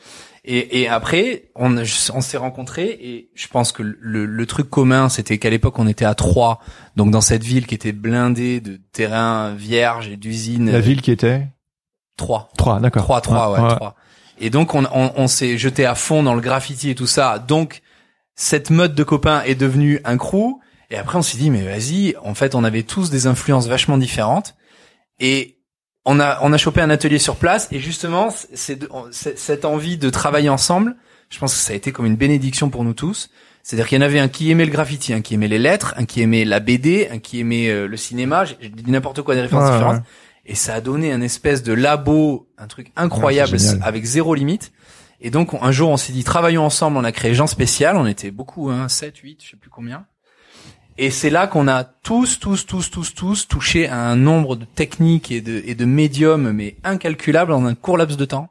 Et, 0.46 0.82
et 0.82 0.88
après, 0.88 1.44
on, 1.54 1.74
on 1.78 2.20
s'est 2.20 2.36
rencontrés 2.36 2.98
et 3.00 3.30
je 3.34 3.48
pense 3.48 3.72
que 3.72 3.82
le, 3.82 4.26
le 4.26 4.46
truc 4.46 4.68
commun, 4.68 5.08
c'était 5.08 5.38
qu'à 5.38 5.48
l'époque, 5.48 5.78
on 5.78 5.86
était 5.86 6.04
à 6.04 6.14
trois, 6.14 6.60
donc 6.96 7.10
dans 7.10 7.22
cette 7.22 7.42
ville 7.42 7.66
qui 7.66 7.74
était 7.74 7.92
blindée 7.92 8.60
de 8.60 8.78
terrains 8.92 9.54
vierges 9.54 10.08
et 10.08 10.16
d'usines. 10.16 10.70
La 10.70 10.80
ville 10.80 11.00
qui 11.00 11.10
était 11.10 11.46
Trois. 12.16 12.50
trois, 12.58 12.78
d'accord. 12.78 13.02
3 13.04 13.20
3 13.22 13.52
ouais, 13.52 13.74
3. 13.76 13.96
Et 14.38 14.50
donc 14.50 14.74
on 14.74 14.84
on, 14.92 15.12
on 15.16 15.26
s'est 15.26 15.56
jeté 15.58 15.86
à 15.86 15.94
fond 15.94 16.22
dans 16.22 16.34
le 16.34 16.40
graffiti 16.40 16.90
et 16.90 16.94
tout 16.94 17.06
ça. 17.06 17.38
Donc 17.38 17.82
cette 18.36 18.70
mode 18.70 18.94
de 18.94 19.02
copains 19.02 19.42
est 19.44 19.54
devenue 19.54 20.00
un 20.04 20.16
crew 20.16 20.60
et 20.90 20.96
après 20.96 21.16
on 21.18 21.22
s'est 21.22 21.38
dit 21.38 21.50
mais 21.50 21.62
vas-y, 21.62 22.14
en 22.22 22.34
fait 22.34 22.54
on 22.54 22.64
avait 22.64 22.82
tous 22.82 23.10
des 23.10 23.26
influences 23.26 23.66
vachement 23.66 23.96
différentes 23.98 24.54
et 25.18 25.53
on 26.04 26.20
a 26.20 26.38
on 26.42 26.52
a 26.52 26.58
chopé 26.58 26.80
un 26.80 26.90
atelier 26.90 27.18
sur 27.18 27.36
place 27.36 27.68
et 27.72 27.78
justement 27.78 28.28
c'est 28.54 28.88
cette 29.38 29.64
envie 29.64 29.96
de 29.96 30.10
travailler 30.10 30.48
ensemble, 30.50 30.96
je 31.30 31.38
pense 31.38 31.54
que 31.54 31.60
ça 31.60 31.72
a 31.72 31.76
été 31.76 31.92
comme 31.92 32.06
une 32.06 32.16
bénédiction 32.16 32.70
pour 32.70 32.84
nous 32.84 32.94
tous. 32.94 33.30
C'est-à-dire 33.62 33.88
qu'il 33.88 33.98
y 33.98 34.02
en 34.02 34.04
avait 34.04 34.18
un 34.20 34.28
qui 34.28 34.50
aimait 34.50 34.66
le 34.66 34.70
graffiti, 34.70 35.14
un 35.14 35.22
qui 35.22 35.32
aimait 35.34 35.48
les 35.48 35.58
lettres, 35.58 35.94
un 35.96 36.04
qui 36.04 36.20
aimait 36.20 36.44
la 36.44 36.60
BD, 36.60 37.08
un 37.10 37.18
qui 37.18 37.40
aimait 37.40 37.70
euh, 37.70 37.86
le 37.88 37.96
cinéma, 37.96 38.44
j'ai 38.44 38.68
dit 38.68 38.90
n'importe 38.90 39.22
quoi 39.22 39.34
des 39.34 39.40
références 39.40 39.70
Ouais, 39.70 39.72
différentes. 39.76 39.96
ouais. 39.96 40.02
Et 40.44 40.54
ça 40.54 40.74
a 40.74 40.80
donné 40.82 41.10
un 41.12 41.22
espèce 41.22 41.62
de 41.62 41.72
labo, 41.72 42.46
un 42.58 42.66
truc 42.66 42.92
incroyable 42.96 43.52
Ouais, 43.56 43.78
avec 43.82 44.04
zéro 44.04 44.34
limite. 44.34 44.72
Et 45.22 45.30
donc 45.30 45.54
on- 45.54 45.62
un 45.62 45.72
jour 45.72 45.88
on 45.88 45.96
s'est 45.96 46.12
dit 46.12 46.24
travaillons 46.24 46.62
ensemble, 46.66 46.98
on 46.98 47.04
a 47.04 47.12
créé 47.12 47.32
Jean 47.32 47.46
Spécial, 47.46 47.96
on 47.96 48.04
était 48.06 48.30
beaucoup, 48.30 48.68
hein, 48.68 48.88
7, 48.90 49.16
8, 49.16 49.42
je 49.42 49.50
sais 49.52 49.56
plus 49.56 49.70
combien. 49.70 50.04
Et 50.96 51.10
c'est 51.10 51.30
là 51.30 51.46
qu'on 51.46 51.66
a 51.66 51.84
tous, 51.84 52.38
tous, 52.38 52.66
tous, 52.66 52.90
tous, 52.90 53.14
tous 53.14 53.48
touché 53.48 53.88
à 53.88 53.98
un 53.98 54.16
nombre 54.16 54.56
de 54.56 54.64
techniques 54.64 55.32
et 55.32 55.40
de, 55.40 55.62
et 55.66 55.74
de 55.74 55.84
médiums, 55.84 56.52
mais 56.52 56.76
incalculables 56.84 57.52
en 57.52 57.64
un 57.64 57.74
court 57.74 57.96
laps 57.96 58.16
de 58.16 58.24
temps. 58.24 58.50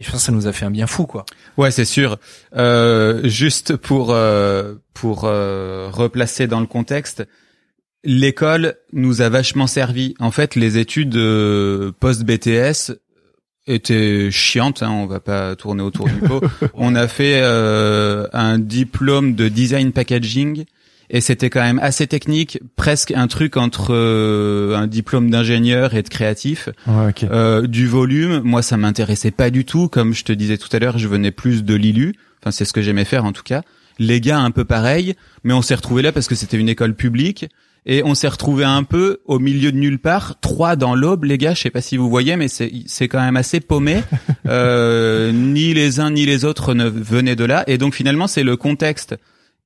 Et 0.00 0.04
je 0.04 0.10
pense 0.10 0.20
que 0.20 0.26
ça 0.26 0.32
nous 0.32 0.46
a 0.46 0.52
fait 0.52 0.64
un 0.64 0.70
bien 0.70 0.86
fou, 0.86 1.06
quoi. 1.06 1.24
Ouais, 1.56 1.70
c'est 1.70 1.84
sûr. 1.84 2.18
Euh, 2.56 3.20
juste 3.28 3.76
pour 3.76 4.12
euh, 4.12 4.74
pour 4.94 5.24
euh, 5.24 5.88
replacer 5.92 6.46
dans 6.46 6.60
le 6.60 6.66
contexte, 6.66 7.24
l'école 8.04 8.76
nous 8.92 9.20
a 9.22 9.28
vachement 9.28 9.66
servi. 9.66 10.14
En 10.20 10.30
fait, 10.30 10.54
les 10.54 10.78
études 10.78 11.16
euh, 11.16 11.92
post 11.98 12.24
BTS 12.24 12.92
étaient 13.66 14.30
chiantes. 14.30 14.82
Hein, 14.82 14.90
on 14.90 15.06
va 15.06 15.20
pas 15.20 15.56
tourner 15.56 15.82
autour 15.82 16.06
du 16.06 16.16
pot. 16.16 16.42
on 16.74 16.94
a 16.94 17.08
fait 17.08 17.40
euh, 17.42 18.26
un 18.32 18.58
diplôme 18.58 19.34
de 19.34 19.48
design 19.48 19.92
packaging. 19.92 20.64
Et 21.10 21.20
c'était 21.20 21.50
quand 21.50 21.60
même 21.60 21.78
assez 21.80 22.06
technique, 22.06 22.58
presque 22.76 23.10
un 23.12 23.26
truc 23.26 23.56
entre 23.56 23.94
euh, 23.94 24.76
un 24.76 24.86
diplôme 24.86 25.30
d'ingénieur 25.30 25.94
et 25.94 26.02
de 26.02 26.08
créatif. 26.08 26.68
Ouais. 26.86 27.12
Euh, 27.24 27.66
du 27.66 27.86
volume, 27.86 28.40
moi 28.42 28.62
ça 28.62 28.76
m'intéressait 28.76 29.30
pas 29.30 29.50
du 29.50 29.64
tout. 29.64 29.88
Comme 29.88 30.14
je 30.14 30.24
te 30.24 30.32
disais 30.32 30.58
tout 30.58 30.74
à 30.74 30.78
l'heure, 30.78 30.98
je 30.98 31.08
venais 31.08 31.30
plus 31.30 31.64
de 31.64 31.74
l'ILU. 31.74 32.14
Enfin, 32.40 32.50
c'est 32.50 32.64
ce 32.64 32.72
que 32.72 32.82
j'aimais 32.82 33.04
faire 33.04 33.24
en 33.24 33.32
tout 33.32 33.42
cas. 33.42 33.62
Les 33.98 34.20
gars 34.20 34.38
un 34.40 34.50
peu 34.50 34.64
pareil, 34.64 35.14
mais 35.44 35.52
on 35.52 35.62
s'est 35.62 35.74
retrouvés 35.74 36.02
là 36.02 36.10
parce 36.10 36.26
que 36.26 36.34
c'était 36.34 36.56
une 36.56 36.68
école 36.68 36.94
publique 36.94 37.46
et 37.86 38.02
on 38.02 38.14
s'est 38.14 38.28
retrouvés 38.28 38.64
un 38.64 38.82
peu 38.82 39.18
au 39.26 39.38
milieu 39.38 39.70
de 39.70 39.76
nulle 39.76 39.98
part, 39.98 40.40
trois 40.40 40.74
dans 40.74 40.94
l'aube, 40.94 41.24
les 41.24 41.38
gars. 41.38 41.54
Je 41.54 41.60
sais 41.62 41.70
pas 41.70 41.82
si 41.82 41.96
vous 41.96 42.08
voyez, 42.08 42.36
mais 42.36 42.48
c'est 42.48 42.72
c'est 42.86 43.08
quand 43.08 43.20
même 43.20 43.36
assez 43.36 43.60
paumé. 43.60 44.02
Euh, 44.46 45.32
ni 45.32 45.72
les 45.72 46.00
uns 46.00 46.10
ni 46.10 46.26
les 46.26 46.44
autres 46.44 46.74
ne 46.74 46.84
venaient 46.86 47.34
de 47.34 47.46
là, 47.46 47.64
et 47.66 47.78
donc 47.78 47.94
finalement 47.94 48.26
c'est 48.26 48.42
le 48.42 48.58
contexte 48.58 49.16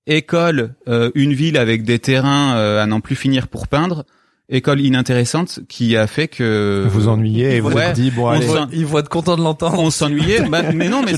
école, 0.09 0.75
euh, 0.89 1.11
une 1.15 1.33
ville 1.35 1.57
avec 1.57 1.85
des 1.85 1.99
terrains 2.01 2.57
euh, 2.57 2.83
à 2.83 2.87
n'en 2.87 3.01
plus 3.01 3.15
finir 3.17 3.47
pour 3.49 3.69
peindre, 3.69 4.05
école 4.51 4.81
inintéressante 4.81 5.61
qui 5.69 5.95
a 5.95 6.07
fait 6.07 6.27
que 6.27 6.85
Vous 6.89 7.01
vous 7.03 7.09
ennuyez 7.09 7.57
et 7.57 7.61
vous 7.61 7.69
vous 7.69 7.77
Ouais. 7.77 7.89
êtes 7.91 7.97
dit, 7.97 8.11
bon, 8.11 8.29
On 8.29 8.31
allez. 8.31 8.47
Ils 8.73 8.87
vont 8.87 8.99
être 9.01 9.11
contents 9.11 9.37
de 9.37 9.43
l'entendre. 9.43 9.79
on 9.79 9.91
s'ennuyait, 9.91 10.41
bah, 10.49 10.63
mais 10.75 10.89
non, 10.89 11.03
mais 11.05 11.13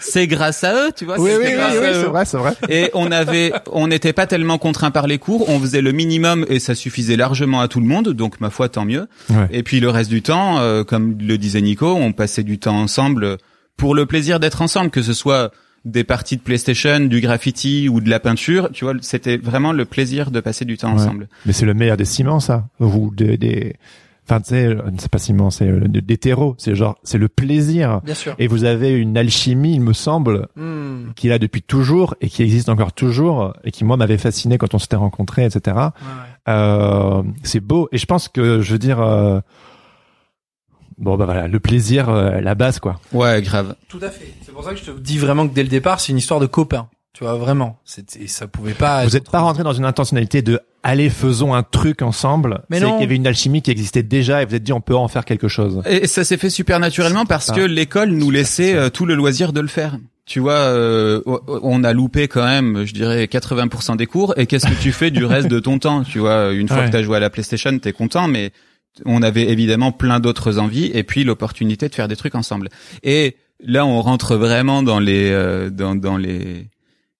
c'est- 0.00 0.26
grâce 0.26 0.64
à 0.64 0.72
eux, 0.74 0.90
tu 0.96 1.04
vois. 1.04 1.20
Oui, 1.20 1.30
oui, 1.38 1.44
oui, 1.46 1.52
oui, 1.78 1.86
c'est 1.92 2.04
vrai, 2.04 2.24
c'est 2.24 2.38
vrai. 2.38 2.54
Et 2.70 2.90
on 2.94 3.12
avait, 3.12 3.52
on 3.70 3.86
n'était 3.88 4.14
pas 4.14 4.26
tellement 4.26 4.56
contraint 4.56 4.90
par 4.90 5.06
les 5.06 5.18
cours, 5.18 5.48
on 5.50 5.60
faisait 5.60 5.82
le 5.82 5.92
minimum 5.92 6.46
et 6.48 6.58
ça 6.58 6.74
suffisait 6.74 7.16
largement 7.16 7.60
à 7.60 7.68
tout 7.68 7.80
le 7.80 7.86
monde, 7.86 8.08
donc 8.14 8.40
ma 8.40 8.48
foi 8.48 8.70
tant 8.70 8.86
mieux. 8.86 9.08
Ouais. 9.28 9.48
Et 9.52 9.62
puis 9.62 9.80
le 9.80 9.90
reste 9.90 10.08
du 10.08 10.22
temps, 10.22 10.58
euh, 10.60 10.84
comme 10.84 11.18
le 11.20 11.36
disait 11.36 11.60
Nico, 11.60 11.86
on 11.94 12.12
passait 12.12 12.44
du 12.44 12.58
temps 12.58 12.78
ensemble 12.80 13.36
pour 13.76 13.94
le 13.94 14.06
plaisir 14.06 14.40
d'être 14.40 14.62
ensemble, 14.62 14.88
que 14.90 15.02
ce 15.02 15.12
soit 15.12 15.50
des 15.84 16.04
parties 16.04 16.36
de 16.36 16.42
PlayStation, 16.42 17.00
du 17.00 17.20
graffiti 17.20 17.88
ou 17.88 18.00
de 18.00 18.08
la 18.08 18.18
peinture, 18.20 18.70
tu 18.72 18.84
vois, 18.84 18.94
c'était 19.02 19.36
vraiment 19.36 19.72
le 19.72 19.84
plaisir 19.84 20.30
de 20.30 20.40
passer 20.40 20.64
du 20.64 20.76
temps 20.78 20.88
Ouais. 20.94 20.94
ensemble. 21.02 21.28
Mais 21.46 21.52
c'est 21.52 21.66
le 21.66 21.74
meilleur 21.74 21.96
des 21.96 22.04
ciments, 22.06 22.40
ça. 22.40 22.68
Ou 22.80 23.12
des, 23.14 23.36
des, 23.36 23.76
enfin, 24.26 24.40
tu 24.40 24.48
sais, 24.50 24.74
c'est 24.96 25.10
pas 25.10 25.18
ciment, 25.18 25.50
c'est 25.50 25.68
euh, 25.68 25.80
des 25.86 26.16
terreaux. 26.16 26.54
C'est 26.56 26.74
genre, 26.74 26.96
c'est 27.02 27.18
le 27.18 27.28
plaisir. 27.28 28.00
Bien 28.02 28.14
sûr. 28.14 28.34
Et 28.38 28.46
vous 28.46 28.64
avez 28.64 28.92
une 28.94 29.18
alchimie, 29.18 29.74
il 29.74 29.82
me 29.82 29.92
semble, 29.92 30.48
Hmm. 30.56 31.12
qui 31.16 31.26
est 31.26 31.30
là 31.30 31.38
depuis 31.38 31.60
toujours 31.60 32.14
et 32.22 32.28
qui 32.28 32.42
existe 32.42 32.70
encore 32.70 32.94
toujours 32.94 33.52
et 33.64 33.70
qui 33.70 33.84
moi 33.84 33.98
m'avait 33.98 34.16
fasciné 34.18 34.56
quand 34.56 34.72
on 34.74 34.78
s'était 34.78 34.96
rencontrés, 34.96 35.44
etc. 35.44 35.76
Ouais, 35.76 35.82
ouais. 35.82 35.90
Euh, 36.48 37.22
c'est 37.42 37.60
beau 37.60 37.88
et 37.92 37.98
je 37.98 38.06
pense 38.06 38.28
que 38.28 38.60
je 38.62 38.72
veux 38.72 38.78
dire, 38.78 39.00
euh, 39.00 39.40
bon 40.98 41.16
bah 41.16 41.24
voilà, 41.24 41.48
le 41.48 41.60
plaisir, 41.60 42.08
euh, 42.08 42.40
la 42.40 42.54
base 42.54 42.78
quoi. 42.80 43.00
Ouais, 43.12 43.40
grave. 43.42 43.74
Tout 43.88 43.98
à 44.02 44.10
fait. 44.10 44.32
C'est 44.44 44.52
pour 44.52 44.64
ça 44.64 44.70
que 44.72 44.78
je 44.78 44.84
te 44.84 44.90
dis 45.00 45.18
vraiment 45.18 45.46
que 45.48 45.54
dès 45.54 45.62
le 45.62 45.68
départ, 45.68 46.00
c'est 46.00 46.12
une 46.12 46.18
histoire 46.18 46.40
de 46.40 46.46
copains. 46.46 46.88
Tu 47.12 47.22
vois, 47.22 47.34
vraiment. 47.36 47.78
C'était, 47.84 48.26
ça 48.26 48.48
pouvait 48.48 48.72
pas. 48.74 49.02
Vous 49.02 49.08
être 49.08 49.14
n'êtes 49.14 49.30
pas 49.30 49.38
rentré 49.40 49.62
dans 49.62 49.72
une 49.72 49.84
intentionnalité 49.84 50.42
de 50.42 50.58
allez 50.82 51.10
faisons 51.10 51.54
un 51.54 51.62
truc 51.62 52.02
ensemble. 52.02 52.62
Mais 52.70 52.78
C'est 52.80 52.84
non. 52.86 52.92
qu'il 52.94 53.02
y 53.02 53.04
avait 53.04 53.14
une 53.14 53.26
alchimie 53.28 53.62
qui 53.62 53.70
existait 53.70 54.02
déjà 54.02 54.42
et 54.42 54.46
vous 54.46 54.54
êtes 54.56 54.64
dit 54.64 54.72
on 54.72 54.80
peut 54.80 54.96
en 54.96 55.06
faire 55.06 55.24
quelque 55.24 55.46
chose. 55.46 55.80
Et 55.88 56.08
ça 56.08 56.24
s'est 56.24 56.36
fait 56.36 56.50
super 56.50 56.80
naturellement 56.80 57.24
parce 57.24 57.52
que 57.52 57.60
l'école 57.60 58.10
nous 58.10 58.30
laissait 58.32 58.74
euh, 58.74 58.88
tout 58.90 59.06
le 59.06 59.14
loisir 59.14 59.52
de 59.52 59.60
le 59.60 59.68
faire. 59.68 59.96
Tu 60.26 60.40
vois, 60.40 60.54
euh, 60.54 61.20
on 61.48 61.84
a 61.84 61.92
loupé 61.92 62.26
quand 62.28 62.44
même, 62.44 62.84
je 62.84 62.94
dirais, 62.94 63.26
80% 63.26 63.96
des 63.96 64.06
cours. 64.06 64.34
Et 64.36 64.46
qu'est-ce 64.46 64.66
que 64.66 64.80
tu 64.82 64.90
fais 64.90 65.10
du 65.12 65.24
reste 65.24 65.46
de 65.48 65.60
ton 65.60 65.78
temps? 65.78 66.02
Tu 66.02 66.18
vois, 66.18 66.52
une 66.52 66.66
fois 66.66 66.78
Ouais. 66.78 66.86
que 66.86 66.90
t'as 66.92 67.02
joué 67.02 67.18
à 67.18 67.20
la 67.20 67.30
PlayStation, 67.30 67.78
t'es 67.78 67.92
content, 67.92 68.26
mais 68.26 68.50
on 69.04 69.22
avait 69.22 69.48
évidemment 69.48 69.92
plein 69.92 70.20
d'autres 70.20 70.58
envies 70.58 70.90
et 70.94 71.02
puis 71.02 71.24
l'opportunité 71.24 71.88
de 71.88 71.94
faire 71.94 72.08
des 72.08 72.16
trucs 72.16 72.34
ensemble. 72.34 72.68
Et 73.02 73.36
là, 73.64 73.86
on 73.86 74.00
rentre 74.00 74.36
vraiment 74.36 74.82
dans 74.82 75.00
les 75.00 75.30
euh, 75.30 75.70
dans, 75.70 75.94
dans 75.94 76.16
les 76.16 76.68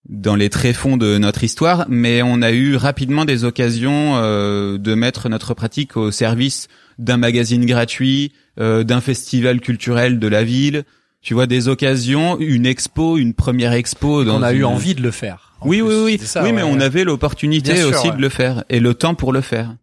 dans 0.09 0.37
les 0.37 0.51
tréfonds 0.51 0.99
de 0.99 1.17
notre 1.17 1.45
histoire, 1.45 1.87
mais 1.89 2.21
on 2.23 2.43
a 2.43 2.53
eu 2.53 2.77
rapidement 2.77 3.25
des 3.25 3.45
occasions 3.45 4.17
euh, 4.17 4.77
de 4.77 4.95
mettre 4.95 5.29
notre 5.31 5.55
pratique 5.55 5.97
au 5.97 6.11
service 6.11 6.69
d'un 6.99 7.17
magazine 7.17 7.65
gratuit, 7.65 8.33
euh, 8.61 8.85
d'un 8.85 9.01
festival 9.01 9.61
culturel 9.61 10.19
de 10.19 10.29
la 10.29 10.45
ville. 10.45 10.85
Tu 11.23 11.33
vois, 11.33 11.47
des 11.47 11.69
occasions, 11.69 12.39
une 12.39 12.67
expo, 12.67 13.17
une 13.17 13.33
première 13.33 13.73
expo. 13.73 14.25
dans 14.25 14.41
On 14.41 14.43
a 14.43 14.53
eu 14.53 14.65
envie 14.65 14.95
de 14.95 15.01
le 15.01 15.11
faire. 15.11 15.55
Oui, 15.63 15.79
plus. 15.79 15.89
oui, 15.89 15.95
oui, 15.95 16.19
oui, 16.21 16.43
ouais, 16.43 16.53
mais 16.53 16.63
on 16.63 16.79
avait 16.81 17.05
l'opportunité 17.05 17.83
aussi 17.83 18.09
ouais. 18.09 18.17
de 18.17 18.21
le 18.21 18.29
faire 18.29 18.65
et 18.69 18.79
le 18.79 18.93
temps 18.93 19.15
pour 19.15 19.33
le 19.33 19.41
faire. 19.41 19.75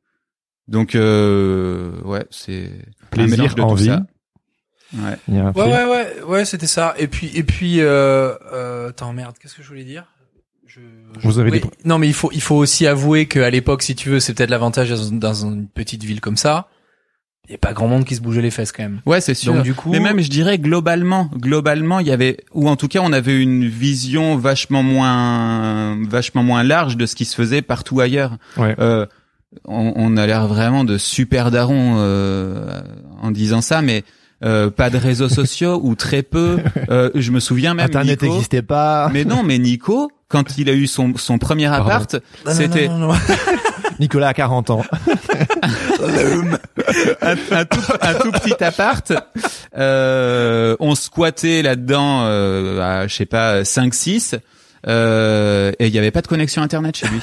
Donc, 0.67 0.95
euh, 0.95 1.91
ouais, 2.03 2.25
c'est 2.29 2.65
un 3.03 3.05
Plaisir, 3.09 3.37
mélange 3.37 3.55
de 3.55 3.61
envie. 3.61 3.87
tout 3.87 3.91
ça. 3.93 4.05
Ouais. 4.93 5.17
Un 5.39 5.51
Ouais, 5.51 5.63
ouais, 5.63 5.85
ouais, 5.85 6.21
ouais, 6.27 6.45
c'était 6.45 6.67
ça. 6.67 6.93
Et 6.97 7.07
puis, 7.07 7.31
et 7.33 7.43
puis, 7.43 7.79
euh, 7.81 8.33
euh, 8.53 8.89
attends, 8.89 9.13
merde, 9.13 9.35
qu'est-ce 9.41 9.55
que 9.55 9.63
je 9.63 9.67
voulais 9.67 9.83
dire? 9.85 10.05
Je, 10.65 10.79
je- 11.19 11.27
Vous 11.27 11.39
avez 11.39 11.51
oui, 11.51 11.59
des- 11.61 11.69
Non, 11.85 11.97
mais 11.97 12.07
il 12.07 12.13
faut, 12.13 12.29
il 12.33 12.41
faut 12.41 12.55
aussi 12.55 12.87
avouer 12.87 13.25
qu'à 13.25 13.49
l'époque, 13.49 13.83
si 13.83 13.95
tu 13.95 14.09
veux, 14.09 14.19
c'est 14.19 14.33
peut-être 14.33 14.49
l'avantage 14.49 14.89
dans, 14.89 15.17
dans 15.17 15.33
une 15.45 15.67
petite 15.67 16.03
ville 16.03 16.21
comme 16.21 16.37
ça. 16.37 16.67
Il 17.49 17.51
y 17.51 17.55
a 17.55 17.57
pas 17.57 17.73
grand 17.73 17.87
monde 17.87 18.05
qui 18.05 18.15
se 18.15 18.21
bougeait 18.21 18.41
les 18.41 18.51
fesses 18.51 18.71
quand 18.71 18.83
même. 18.83 19.01
Ouais, 19.05 19.19
c'est 19.19 19.33
sûr. 19.33 19.53
Donc 19.53 19.63
du 19.63 19.73
coup, 19.73 19.91
Mais 19.91 19.99
même, 19.99 20.21
je 20.21 20.29
dirais 20.29 20.57
globalement, 20.59 21.29
globalement, 21.33 21.99
il 21.99 22.07
y 22.07 22.11
avait, 22.11 22.37
ou 22.53 22.69
en 22.69 22.75
tout 22.77 22.87
cas, 22.87 22.99
on 23.01 23.11
avait 23.11 23.41
une 23.41 23.67
vision 23.67 24.37
vachement 24.37 24.83
moins, 24.83 25.97
vachement 26.07 26.43
moins 26.43 26.63
large 26.63 26.95
de 26.97 27.05
ce 27.05 27.15
qui 27.15 27.25
se 27.25 27.35
faisait 27.35 27.61
partout 27.61 27.99
ailleurs. 27.99 28.37
Ouais. 28.57 28.75
Euh, 28.79 29.05
on, 29.65 29.93
on 29.95 30.17
a 30.17 30.25
l'air 30.27 30.47
vraiment 30.47 30.83
de 30.83 30.97
super 30.97 31.51
darons 31.51 31.95
euh, 31.97 32.81
en 33.21 33.31
disant 33.31 33.61
ça, 33.61 33.81
mais 33.81 34.03
euh, 34.43 34.69
pas 34.69 34.89
de 34.89 34.97
réseaux 34.97 35.29
sociaux 35.29 35.79
ou 35.83 35.95
très 35.95 36.23
peu. 36.23 36.57
Euh, 36.89 37.09
je 37.15 37.31
me 37.31 37.39
souviens 37.39 37.73
même 37.73 37.85
Internet 37.85 38.21
n'existait 38.21 38.61
pas. 38.61 39.09
mais 39.13 39.23
non, 39.23 39.43
mais 39.43 39.57
Nico, 39.59 40.11
quand 40.27 40.57
il 40.57 40.69
a 40.69 40.73
eu 40.73 40.87
son, 40.87 41.13
son 41.15 41.37
premier 41.37 41.67
appart, 41.67 42.17
c'était. 42.47 42.89
Nicolas 43.99 44.29
a 44.29 44.33
40 44.33 44.71
ans. 44.71 44.83
un, 47.21 47.35
un 47.51 47.65
tout, 47.65 47.79
un 48.01 48.13
tout 48.15 48.31
petit 48.31 48.63
appart. 48.63 49.13
Euh, 49.77 50.75
on 50.79 50.95
squattait 50.95 51.61
là-dedans, 51.61 52.23
euh, 52.23 52.81
à, 52.81 53.07
je 53.07 53.15
sais 53.15 53.25
pas, 53.27 53.61
5-6. 53.61 54.39
Euh, 54.87 55.71
et 55.77 55.87
il 55.87 55.93
y 55.93 55.99
avait 55.99 56.11
pas 56.11 56.21
de 56.21 56.27
connexion 56.27 56.63
internet 56.63 56.97
chez 56.97 57.07
lui. 57.07 57.19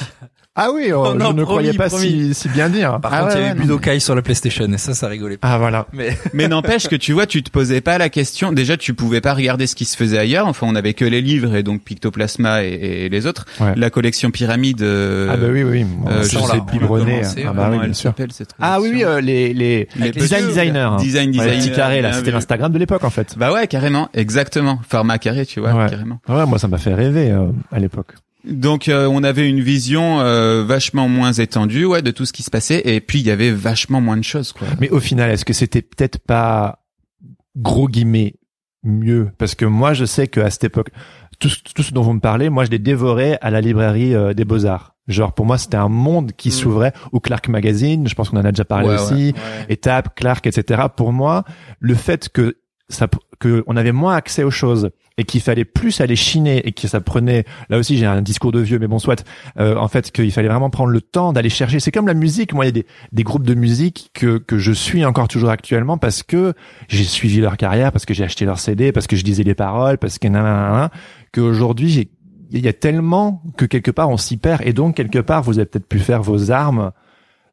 Ah 0.55 0.71
oui, 0.73 0.91
Oh 0.93 1.05
euh, 1.05 1.13
non, 1.13 1.27
je 1.27 1.35
ne 1.35 1.43
promis, 1.43 1.45
croyais 1.45 1.73
pas 1.73 1.89
si, 1.89 2.33
si 2.33 2.49
bien 2.49 2.67
dire. 2.69 2.99
Par 2.99 3.13
Ah 3.13 3.21
contre, 3.21 3.35
il 3.35 3.39
y 3.39 3.43
ouais, 3.43 3.49
avait 3.51 3.59
ouais, 3.61 3.65
non, 3.67 3.75
Budokai 3.75 3.99
sur 3.99 4.13
la 4.15 4.21
PlayStation 4.21 4.65
et 4.73 4.77
ça, 4.77 4.93
ça 4.93 5.07
rigolait 5.07 5.37
pas. 5.37 5.47
Ah 5.53 5.57
voilà. 5.57 5.87
Mais 5.93 6.17
Mais 6.33 6.47
n'empêche 6.49 6.89
que 6.89 6.95
tu 6.97 7.13
vois, 7.13 7.27
tu 7.27 7.43
te 7.43 7.49
posais 7.49 7.79
pas 7.79 7.97
la 7.97 8.09
question. 8.09 8.51
Déjà, 8.51 8.75
tu 8.75 8.93
pouvais 8.93 9.21
pas 9.21 9.33
regarder 9.35 9.67
ce 9.67 9.75
qui 9.75 9.85
se 9.85 9.95
faisait 9.95 10.17
ailleurs. 10.17 10.47
Enfin, 10.47 10.67
on 10.69 10.75
avait 10.75 10.93
que 10.93 11.05
les 11.05 11.21
livres 11.21 11.55
et 11.55 11.63
donc 11.63 11.83
Pictoplasma 11.83 12.63
et, 12.65 13.05
et 13.05 13.09
les 13.09 13.25
autres. 13.25 13.45
Ouais. 13.61 13.73
La 13.77 13.89
collection 13.89 14.31
Pyramide. 14.31 14.81
euh, 14.81 15.29
ah 15.31 15.37
bah 15.37 15.47
oui, 15.49 15.63
oui. 15.63 15.85
oui. 15.85 16.11
euh, 16.11 16.23
je 16.23 16.27
sais 16.27 16.35
commencer, 16.37 17.45
Ah 17.47 17.53
bah 17.53 17.69
oui, 17.71 17.79
bien 17.79 17.93
sûr. 17.93 18.13
Ah 18.59 18.81
oui, 18.81 18.89
oui, 18.91 19.03
euh, 19.05 19.21
les, 19.21 19.53
les, 19.53 19.87
les 19.95 20.11
design 20.11 20.45
designers. 20.47 20.77
hein. 20.79 20.97
Design 20.97 21.29
Ouais, 21.29 21.45
les 21.45 21.49
petits 21.51 21.57
designer, 21.59 21.75
carrés, 21.77 22.01
là. 22.01 22.11
C'était 22.13 22.31
l'Instagram 22.31 22.71
de 22.73 22.79
l'époque, 22.79 23.03
en 23.05 23.09
fait. 23.11 23.35
Bah 23.37 23.53
ouais, 23.53 23.67
carrément, 23.67 24.09
exactement. 24.13 24.81
Format 24.89 25.19
carré, 25.19 25.45
tu 25.45 25.59
vois, 25.61 25.73
Ouais. 25.73 25.89
carrément. 25.89 26.19
Ouais, 26.27 26.45
moi, 26.45 26.59
ça 26.59 26.67
m'a 26.67 26.79
fait 26.79 26.93
rêver 26.93 27.31
euh, 27.31 27.45
à 27.71 27.79
l'époque. 27.79 28.15
Donc 28.45 28.87
euh, 28.87 29.07
on 29.07 29.23
avait 29.23 29.47
une 29.49 29.59
vision 29.59 30.21
euh, 30.21 30.63
vachement 30.63 31.09
moins 31.09 31.33
étendue 31.33 31.85
ouais 31.85 32.01
de 32.01 32.11
tout 32.11 32.25
ce 32.25 32.31
qui 32.33 32.41
se 32.43 32.49
passait 32.49 32.81
et 32.85 33.01
puis 33.01 33.19
il 33.19 33.25
y 33.25 33.31
avait 33.31 33.51
vachement 33.51 33.99
moins 34.01 34.17
de 34.17 34.23
choses 34.23 34.53
quoi. 34.53 34.67
Mais 34.79 34.89
au 34.89 34.99
final, 34.99 35.29
est-ce 35.29 35.43
que 35.45 35.53
c'était 35.53 35.81
peut-être 35.81 36.19
pas 36.19 36.79
gros 37.57 37.87
guillemets 37.89 38.35
mieux? 38.83 39.29
Parce 39.37 39.55
que 39.55 39.65
moi, 39.65 39.93
je 39.93 40.05
sais 40.05 40.27
qu'à 40.27 40.49
cette 40.49 40.63
époque, 40.63 40.89
tout, 41.39 41.49
ce- 41.49 41.57
tout 41.75 41.83
ce 41.83 41.93
dont 41.93 42.01
vous 42.01 42.13
me 42.13 42.19
parlez, 42.21 42.49
moi, 42.49 42.63
je 42.65 42.69
l'ai 42.71 42.79
dévoré 42.79 43.37
à 43.41 43.49
la 43.49 43.59
librairie 43.61 44.15
euh, 44.15 44.33
des 44.33 44.45
Beaux-Arts. 44.45 44.95
Genre, 45.09 45.33
pour 45.33 45.45
moi, 45.45 45.57
c'était 45.57 45.75
un 45.77 45.89
monde 45.89 46.31
qui 46.33 46.49
Mm. 46.49 46.51
s'ouvrait 46.51 46.93
au 47.11 47.19
Clark 47.19 47.47
Magazine. 47.49 48.07
Je 48.07 48.13
pense 48.15 48.29
qu'on 48.29 48.37
en 48.37 48.45
a 48.45 48.51
déjà 48.51 48.63
parlé 48.65 48.87
Ouais, 48.89 48.95
aussi. 48.95 49.33
Étape, 49.67 50.15
Clark, 50.15 50.45
etc. 50.47 50.83
Pour 50.95 51.11
moi, 51.11 51.43
le 51.79 51.95
fait 51.95 52.29
que 52.29 52.57
ça, 52.89 53.07
que 53.39 53.63
on 53.67 53.77
avait 53.77 53.91
moins 53.91 54.15
accès 54.15 54.43
aux 54.43 54.51
choses 54.51 54.89
et 55.17 55.25
qu'il 55.25 55.41
fallait 55.41 55.65
plus 55.65 55.99
aller 56.01 56.15
chiner 56.15 56.65
et 56.65 56.71
que 56.71 56.87
ça 56.87 57.01
prenait, 57.01 57.43
là 57.69 57.77
aussi 57.77 57.97
j'ai 57.97 58.05
un 58.05 58.21
discours 58.21 58.51
de 58.51 58.59
vieux, 58.59 58.79
mais 58.79 58.87
bon 58.87 58.99
soit, 58.99 59.25
euh, 59.59 59.75
en 59.75 59.87
fait 59.87 60.11
qu'il 60.11 60.31
fallait 60.31 60.47
vraiment 60.47 60.69
prendre 60.69 60.91
le 60.91 61.01
temps 61.01 61.33
d'aller 61.33 61.49
chercher. 61.49 61.79
C'est 61.79 61.91
comme 61.91 62.07
la 62.07 62.13
musique, 62.13 62.53
moi 62.53 62.65
il 62.65 62.67
y 62.67 62.69
a 62.69 62.71
des, 62.71 62.85
des 63.11 63.23
groupes 63.23 63.45
de 63.45 63.53
musique 63.53 64.11
que 64.13 64.37
que 64.37 64.57
je 64.57 64.71
suis 64.71 65.05
encore 65.05 65.27
toujours 65.27 65.49
actuellement 65.49 65.97
parce 65.97 66.23
que 66.23 66.53
j'ai 66.87 67.03
suivi 67.03 67.41
leur 67.41 67.57
carrière, 67.57 67.91
parce 67.91 68.05
que 68.05 68.13
j'ai 68.13 68.23
acheté 68.23 68.45
leur 68.45 68.59
CD, 68.59 68.91
parce 68.91 69.07
que 69.07 69.15
je 69.15 69.23
disais 69.23 69.43
les 69.43 69.55
paroles, 69.55 69.97
parce 69.97 70.19
que 70.19 70.27
nanana, 70.27 70.89
qu'aujourd'hui 71.33 72.09
il 72.51 72.61
y 72.61 72.67
a 72.67 72.73
tellement 72.73 73.43
que 73.57 73.65
quelque 73.65 73.91
part 73.91 74.09
on 74.09 74.17
s'y 74.17 74.37
perd 74.37 74.61
et 74.65 74.73
donc 74.73 74.95
quelque 74.95 75.19
part 75.19 75.43
vous 75.43 75.59
avez 75.59 75.65
peut-être 75.65 75.87
pu 75.87 75.99
faire 75.99 76.21
vos 76.23 76.49
armes 76.49 76.91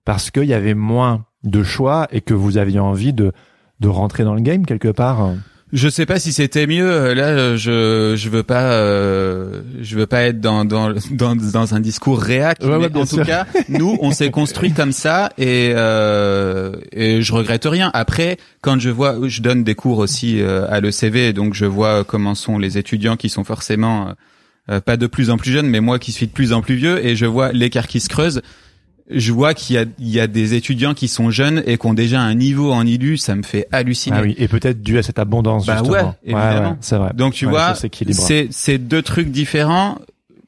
parce 0.05 0.31
qu'il 0.31 0.45
y 0.45 0.55
avait 0.55 0.75
moins 0.75 1.27
de 1.43 1.63
choix 1.63 2.07
et 2.13 2.21
que 2.21 2.33
vous 2.33 2.59
aviez 2.59 2.79
envie 2.79 3.13
de 3.13 3.33
de 3.81 3.89
rentrer 3.89 4.25
dans 4.25 4.35
le 4.35 4.41
game 4.41 4.65
quelque 4.67 4.89
part. 4.89 5.31
Je 5.73 5.89
sais 5.89 6.07
pas 6.07 6.21
si 6.21 6.33
c'était 6.33 6.69
mieux 6.69 7.13
là 7.13 7.27
euh, 7.27 7.57
je 7.57 8.15
je 8.17 8.29
veux 8.29 8.45
pas 8.45 8.71
euh, 8.71 9.63
je 9.83 9.97
veux 9.99 10.07
pas 10.07 10.23
être 10.23 10.41
dans 10.41 10.65
dans 10.65 10.95
dans, 11.11 11.35
dans 11.35 11.75
un 11.75 11.81
discours 11.81 12.21
réac 12.21 12.59
Ouais, 12.63 12.79
mais 12.79 12.97
en 12.97 13.05
sûr. 13.05 13.19
tout 13.19 13.25
cas 13.25 13.47
nous 13.69 13.99
on 14.01 14.13
s'est 14.13 14.31
construit 14.31 14.73
comme 14.73 14.93
ça 14.93 15.33
et 15.39 15.73
euh, 15.75 16.77
et 16.93 17.21
je 17.21 17.33
regrette 17.33 17.65
rien. 17.65 17.91
Après 17.95 18.39
quand 18.63 18.79
je 18.79 18.91
vois 18.91 19.17
je 19.27 19.43
donne 19.43 19.65
des 19.65 19.75
cours 19.75 19.99
aussi 19.99 20.41
euh, 20.41 20.67
à 20.71 20.81
l'ECV 20.81 21.33
donc 21.33 21.55
je 21.55 21.67
vois 21.67 22.05
comment 22.05 22.37
sont 22.37 22.59
les 22.59 22.79
étudiants 22.79 23.17
qui 23.17 23.29
sont 23.29 23.43
forcément 23.45 24.15
euh, 24.71 24.81
pas 24.81 24.97
de 24.97 25.09
plus 25.09 25.31
en 25.31 25.37
plus 25.37 25.51
jeunes 25.51 25.69
mais 25.69 25.81
moi 25.81 25.99
qui 25.99 26.13
suis 26.13 26.29
de 26.29 26.33
plus 26.33 26.53
en 26.53 26.63
plus 26.63 26.77
vieux 26.77 27.05
et 27.05 27.17
je 27.17 27.27
vois 27.27 27.51
l'écart 27.53 27.89
qui 27.89 27.99
se 27.99 28.09
creuse 28.09 28.41
je 29.09 29.33
vois 29.33 29.55
qu'il 29.55 29.77
y 29.77 29.79
a, 29.79 29.85
il 29.99 30.09
y 30.09 30.19
a 30.21 30.27
des 30.27 30.55
étudiants 30.55 30.95
qui 30.95 31.07
sont 31.09 31.31
jeunes 31.31 31.63
et 31.67 31.79
qui 31.79 31.87
ont 31.87 31.95
déjà 31.95 32.21
un 32.21 32.35
niveau 32.35 32.73
en 32.73 32.85
ILU, 32.85 33.17
ça 33.19 33.37
me 33.37 33.43
fait 33.43 33.67
halluciner. 33.73 34.17
Ah 34.19 34.23
oui, 34.23 34.35
et 34.39 34.49
peut-être 34.49 34.83
dû 34.83 34.99
à 34.99 35.03
cette 35.03 35.19
abondance 35.19 35.65
Bah 35.67 35.75
justement. 35.79 35.93
ouais, 35.93 36.05
évidemment. 36.25 36.77
c'est 36.81 36.97
vrai. 36.97 37.13
Donc 37.15 37.35
tu 37.35 37.47
Ouais, 37.47 37.53
vois, 37.53 37.75
c'est 37.75 38.49
c'est 38.51 38.79
deux 38.79 39.03
trucs 39.03 39.31
différents. 39.31 39.99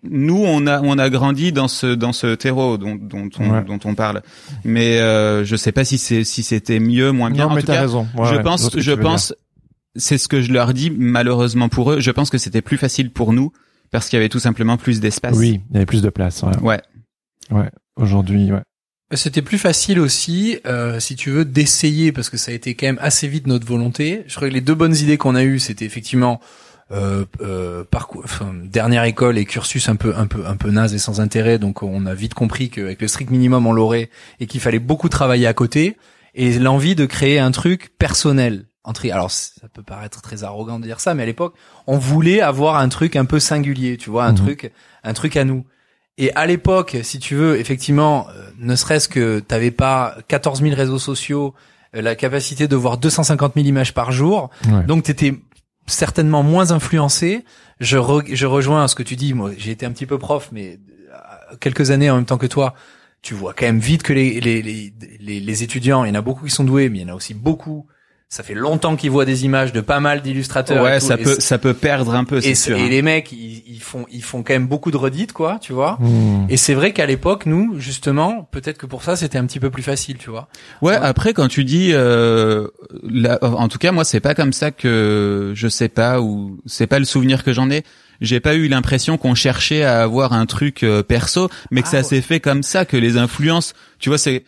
Nous, 0.04 0.42
on 0.44 0.66
a 0.66 0.80
on 0.80 0.96
a 0.98 1.10
grandi 1.10 1.52
dans 1.52 1.66
ce 1.68 1.94
dans 1.94 2.12
ce 2.12 2.34
terreau 2.36 2.78
dont 2.78 2.94
dont 2.94 3.28
on 3.40 3.50
Ouais. 3.50 3.64
dont 3.64 3.80
on 3.84 3.94
parle, 3.94 4.22
mais 4.64 4.98
euh, 5.00 5.44
je 5.44 5.56
sais 5.56 5.72
pas 5.72 5.84
si 5.84 5.98
c'est 5.98 6.22
si 6.24 6.42
c'était 6.42 6.78
mieux 6.80 7.10
moins 7.12 7.30
bien. 7.30 7.46
Non, 7.46 7.52
en 7.52 7.54
mais 7.54 7.60
tout 7.62 7.66
t'as 7.66 7.74
cas, 7.74 7.80
raison. 7.82 8.06
Ouais, 8.16 8.28
je 8.30 8.36
ouais, 8.36 8.42
pense 8.42 8.70
je 8.78 8.92
pense 8.92 9.34
c'est 9.96 10.16
ce 10.18 10.28
que 10.28 10.40
je 10.40 10.52
leur 10.52 10.72
dis 10.72 10.90
malheureusement 10.90 11.68
pour 11.68 11.92
eux. 11.92 12.00
Je 12.00 12.10
pense 12.12 12.30
que 12.30 12.38
c'était 12.38 12.62
plus 12.62 12.76
facile 12.76 13.10
pour 13.10 13.32
nous 13.32 13.52
parce 13.90 14.08
qu'il 14.08 14.16
y 14.16 14.20
avait 14.20 14.28
tout 14.28 14.38
simplement 14.38 14.76
plus 14.76 15.00
d'espace. 15.00 15.36
Oui, 15.36 15.60
il 15.70 15.74
y 15.74 15.76
avait 15.78 15.86
plus 15.86 16.02
de 16.02 16.10
place. 16.10 16.42
Ouais. 16.42 16.56
Ouais. 16.62 16.80
ouais. 17.50 17.68
Aujourd'hui, 17.98 18.52
ouais. 18.52 18.62
C'était 19.14 19.40
plus 19.42 19.56
facile 19.58 20.00
aussi, 20.00 20.58
euh, 20.66 21.00
si 21.00 21.16
tu 21.16 21.30
veux, 21.30 21.44
d'essayer 21.46 22.12
parce 22.12 22.28
que 22.28 22.36
ça 22.36 22.50
a 22.50 22.54
été 22.54 22.74
quand 22.74 22.86
même 22.86 22.98
assez 23.00 23.26
vite 23.26 23.46
notre 23.46 23.66
volonté. 23.66 24.22
Je 24.26 24.36
crois 24.36 24.48
que 24.48 24.52
les 24.52 24.60
deux 24.60 24.74
bonnes 24.74 24.94
idées 24.94 25.16
qu'on 25.16 25.34
a 25.34 25.44
eues, 25.44 25.58
c'était 25.58 25.86
effectivement 25.86 26.40
euh, 26.90 27.24
euh, 27.40 27.84
parcours, 27.90 28.20
enfin, 28.24 28.52
dernière 28.64 29.04
école 29.04 29.38
et 29.38 29.46
cursus 29.46 29.88
un 29.88 29.96
peu 29.96 30.14
un 30.14 30.26
peu 30.26 30.46
un 30.46 30.56
peu 30.56 30.70
naze 30.70 30.92
et 30.94 30.98
sans 30.98 31.20
intérêt. 31.20 31.58
Donc 31.58 31.82
on 31.82 32.04
a 32.04 32.14
vite 32.14 32.34
compris 32.34 32.68
qu'avec 32.68 33.00
le 33.00 33.08
strict 33.08 33.30
minimum 33.30 33.66
on 33.66 33.72
l'aurait 33.72 34.10
et 34.40 34.46
qu'il 34.46 34.60
fallait 34.60 34.78
beaucoup 34.78 35.08
travailler 35.08 35.46
à 35.46 35.54
côté 35.54 35.96
et 36.34 36.58
l'envie 36.58 36.94
de 36.94 37.06
créer 37.06 37.38
un 37.38 37.50
truc 37.50 37.92
personnel. 37.98 38.66
Entre, 38.84 39.10
alors 39.10 39.30
ça 39.30 39.68
peut 39.72 39.82
paraître 39.82 40.20
très 40.22 40.44
arrogant 40.44 40.78
de 40.78 40.84
dire 40.84 41.00
ça, 41.00 41.14
mais 41.14 41.22
à 41.22 41.26
l'époque 41.26 41.54
on 41.86 41.96
voulait 41.98 42.42
avoir 42.42 42.76
un 42.76 42.88
truc 42.90 43.16
un 43.16 43.24
peu 43.24 43.38
singulier, 43.40 43.96
tu 43.96 44.10
vois, 44.10 44.24
un 44.26 44.32
Mhm. 44.32 44.36
truc 44.36 44.72
un 45.02 45.12
truc 45.14 45.36
à 45.38 45.44
nous. 45.44 45.64
Et 46.18 46.34
à 46.34 46.46
l'époque, 46.46 46.96
si 47.02 47.18
tu 47.20 47.34
veux, 47.36 47.58
effectivement, 47.58 48.26
euh, 48.28 48.42
ne 48.58 48.74
serait-ce 48.74 49.08
que 49.08 49.38
t'avais 49.40 49.70
pas 49.70 50.16
14 50.28 50.60
000 50.62 50.74
réseaux 50.74 50.98
sociaux, 50.98 51.54
euh, 51.94 52.02
la 52.02 52.14
capacité 52.16 52.66
de 52.68 52.76
voir 52.76 52.98
250 52.98 53.54
000 53.54 53.66
images 53.66 53.94
par 53.94 54.10
jour, 54.12 54.50
Ouais. 54.70 54.84
donc 54.84 55.04
t'étais 55.04 55.34
certainement 55.86 56.42
moins 56.42 56.70
influencé. 56.72 57.44
Je, 57.80 57.96
re- 57.96 58.34
je 58.34 58.46
rejoins 58.46 58.88
ce 58.88 58.94
que 58.94 59.02
tu 59.02 59.16
dis. 59.16 59.32
Moi, 59.32 59.52
j'ai 59.56 59.70
été 59.70 59.86
un 59.86 59.92
petit 59.92 60.06
peu 60.06 60.18
prof, 60.18 60.48
mais 60.52 60.78
euh, 61.12 61.56
quelques 61.60 61.90
années 61.92 62.10
en 62.10 62.16
même 62.16 62.24
temps 62.26 62.36
que 62.38 62.46
toi, 62.46 62.74
tu 63.22 63.34
vois 63.34 63.54
quand 63.54 63.66
même 63.66 63.78
vite 63.80 64.02
que 64.02 64.12
les 64.12 64.40
les 64.40 64.60
les, 64.62 64.92
les, 65.20 65.40
les 65.40 65.62
étudiants, 65.62 66.04
il 66.04 66.08
y 66.08 66.10
en 66.10 66.14
a 66.14 66.20
beaucoup 66.20 66.44
qui 66.44 66.50
sont 66.50 66.64
doués, 66.64 66.88
mais 66.88 66.98
il 66.98 67.02
y 67.02 67.04
en 67.04 67.12
a 67.14 67.16
aussi 67.16 67.34
beaucoup 67.34 67.86
ça 68.30 68.42
fait 68.42 68.52
longtemps 68.54 68.94
qu'ils 68.96 69.10
voient 69.10 69.24
des 69.24 69.46
images 69.46 69.72
de 69.72 69.80
pas 69.80 70.00
mal 70.00 70.20
d'illustrateurs. 70.20 70.78
et 70.86 70.90
Ouais, 70.90 70.98
tout, 71.00 71.06
ça 71.06 71.14
et 71.14 71.22
peut 71.22 71.36
ça 71.38 71.56
peut 71.56 71.72
perdre 71.72 72.14
un 72.14 72.24
peu, 72.24 72.36
et, 72.38 72.42
c'est 72.42 72.54
sûr. 72.54 72.76
et 72.76 72.82
hein. 72.82 72.88
les 72.90 73.00
mecs, 73.00 73.32
ils, 73.32 73.62
ils 73.66 73.80
font, 73.80 74.04
ils 74.12 74.22
font 74.22 74.42
quand 74.42 74.52
même 74.52 74.66
beaucoup 74.66 74.90
de 74.90 74.98
redites, 74.98 75.32
quoi, 75.32 75.58
tu 75.62 75.72
vois. 75.72 75.96
Hmm. 76.00 76.44
Et 76.50 76.58
c'est 76.58 76.74
vrai 76.74 76.92
qu'à 76.92 77.06
l'époque, 77.06 77.46
nous, 77.46 77.80
justement, 77.80 78.46
peut-être 78.50 78.76
que 78.76 78.84
pour 78.84 79.02
ça, 79.02 79.16
c'était 79.16 79.38
un 79.38 79.46
petit 79.46 79.60
peu 79.60 79.70
plus 79.70 79.82
facile, 79.82 80.18
tu 80.18 80.28
vois. 80.28 80.48
Ouais, 80.82 80.92
Ouais. 80.92 80.98
après 81.02 81.32
quand 81.32 81.48
tu 81.48 81.64
dis 81.64 81.90
euh, 81.92 82.68
la- 83.02 83.38
en 83.42 83.68
tout 83.68 83.78
cas 83.78 83.92
moi 83.92 84.04
c'est 84.04 84.20
pas 84.20 84.34
comme 84.34 84.52
ça 84.52 84.70
que 84.70 85.52
je 85.54 85.68
sais 85.68 85.88
pas 85.88 86.20
ou 86.20 86.60
c'est 86.66 86.86
pas 86.86 86.98
le 86.98 87.04
souvenir 87.06 87.44
que 87.44 87.52
j'en 87.52 87.70
ai. 87.70 87.82
J'ai 88.20 88.40
pas 88.40 88.54
eu 88.56 88.66
l'impression 88.68 89.16
qu'on 89.16 89.34
cherchait 89.36 89.84
à 89.84 90.02
avoir 90.02 90.32
un 90.32 90.44
truc 90.44 90.82
euh, 90.82 91.02
perso, 91.02 91.48
mais 91.70 91.82
que 91.82 91.86
Ah 91.88 91.90
ça 91.92 91.96
ouais. 91.98 92.02
s'est 92.02 92.20
fait 92.20 92.40
comme 92.40 92.62
ça 92.64 92.84
que 92.84 92.96
les 92.96 93.16
influences, 93.16 93.74
tu 94.00 94.08
vois, 94.08 94.18
c'est 94.18 94.44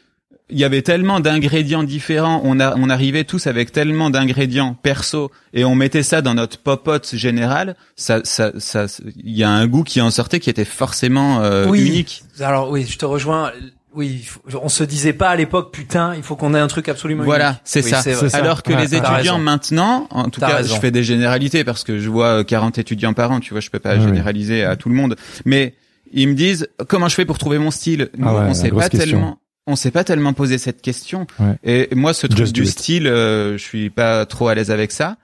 il 0.52 0.58
y 0.58 0.64
avait 0.64 0.82
tellement 0.82 1.20
d'ingrédients 1.20 1.82
différents, 1.82 2.40
on 2.44 2.60
a 2.60 2.74
on 2.76 2.88
arrivait 2.90 3.24
tous 3.24 3.46
avec 3.46 3.72
tellement 3.72 4.10
d'ingrédients 4.10 4.74
perso 4.74 5.30
et 5.54 5.64
on 5.64 5.74
mettait 5.74 6.02
ça 6.02 6.22
dans 6.22 6.34
notre 6.34 6.58
popote 6.58 7.14
général, 7.14 7.76
ça 7.96 8.20
ça 8.24 8.52
ça 8.58 8.86
il 9.24 9.36
y 9.36 9.42
a 9.44 9.50
un 9.50 9.66
goût 9.66 9.82
qui 9.84 10.00
en 10.00 10.10
sortait 10.10 10.40
qui 10.40 10.50
était 10.50 10.64
forcément 10.64 11.40
euh, 11.42 11.66
Oui. 11.68 11.86
unique. 11.86 12.22
Alors 12.40 12.70
oui, 12.70 12.86
je 12.88 12.98
te 12.98 13.04
rejoins. 13.06 13.52
Oui, 13.92 14.24
on 14.62 14.68
se 14.68 14.84
disait 14.84 15.12
pas 15.12 15.30
à 15.30 15.34
l'époque, 15.36 15.72
putain, 15.72 16.14
il 16.14 16.22
faut 16.22 16.36
qu'on 16.36 16.54
ait 16.54 16.60
un 16.60 16.68
truc 16.68 16.88
absolument 16.88 17.24
Voilà, 17.24 17.48
unique. 17.48 17.60
c'est 17.64 17.82
Oui, 17.84 17.90
ça. 17.90 18.02
c'est 18.02 18.12
vrai. 18.12 18.28
ça. 18.28 18.38
Alors 18.38 18.62
que 18.62 18.72
Ouais, 18.72 18.82
les 18.82 18.94
étudiants 18.94 19.38
maintenant, 19.40 20.06
en 20.10 20.28
tout 20.28 20.38
T'as 20.38 20.46
cas, 20.48 20.56
raison. 20.58 20.76
je 20.76 20.80
fais 20.80 20.92
des 20.92 21.02
généralités 21.02 21.64
parce 21.64 21.82
que 21.82 21.98
je 21.98 22.08
vois 22.08 22.38
euh, 22.38 22.44
40 22.44 22.78
étudiants 22.78 23.14
par 23.14 23.32
an, 23.32 23.40
tu 23.40 23.52
vois, 23.52 23.60
je 23.60 23.68
peux 23.68 23.80
pas 23.80 23.98
généraliser 23.98 24.62
à 24.62 24.76
tout 24.76 24.88
le 24.90 24.94
monde. 24.94 25.16
Mais 25.44 25.74
ils 26.12 26.28
me 26.28 26.34
disent 26.34 26.68
comment 26.86 27.08
je 27.08 27.16
fais 27.16 27.24
pour 27.24 27.38
trouver 27.38 27.58
mon 27.58 27.72
style? 27.72 28.10
Nous, 28.16 28.28
Ah 28.28 28.32
ouais, 28.32 28.40
on 28.42 28.68
grosse 28.68 28.84
pas 28.84 28.88
question. 28.90 28.98
tellement 29.10 29.38
on 29.70 29.76
s'est 29.76 29.90
pas 29.90 30.04
tellement 30.04 30.33
posé 30.33 30.59
cette 30.59 30.83
question. 30.83 31.26
Ouais. 31.38 31.56
Et 31.64 31.94
moi, 31.94 32.12
ce 32.12 32.26
truc 32.26 32.38
Just 32.38 32.54
du 32.54 32.66
style, 32.66 33.06
euh, 33.06 33.52
je 33.56 33.62
suis 33.62 33.88
pas 33.90 34.26
trop 34.26 34.48
à 34.48 34.54
l'aise 34.54 34.70
avec 34.70 34.92
ça. 34.92 35.16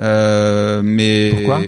Euh, 0.00 0.80
mais 0.82 1.30
Pourquoi? 1.34 1.60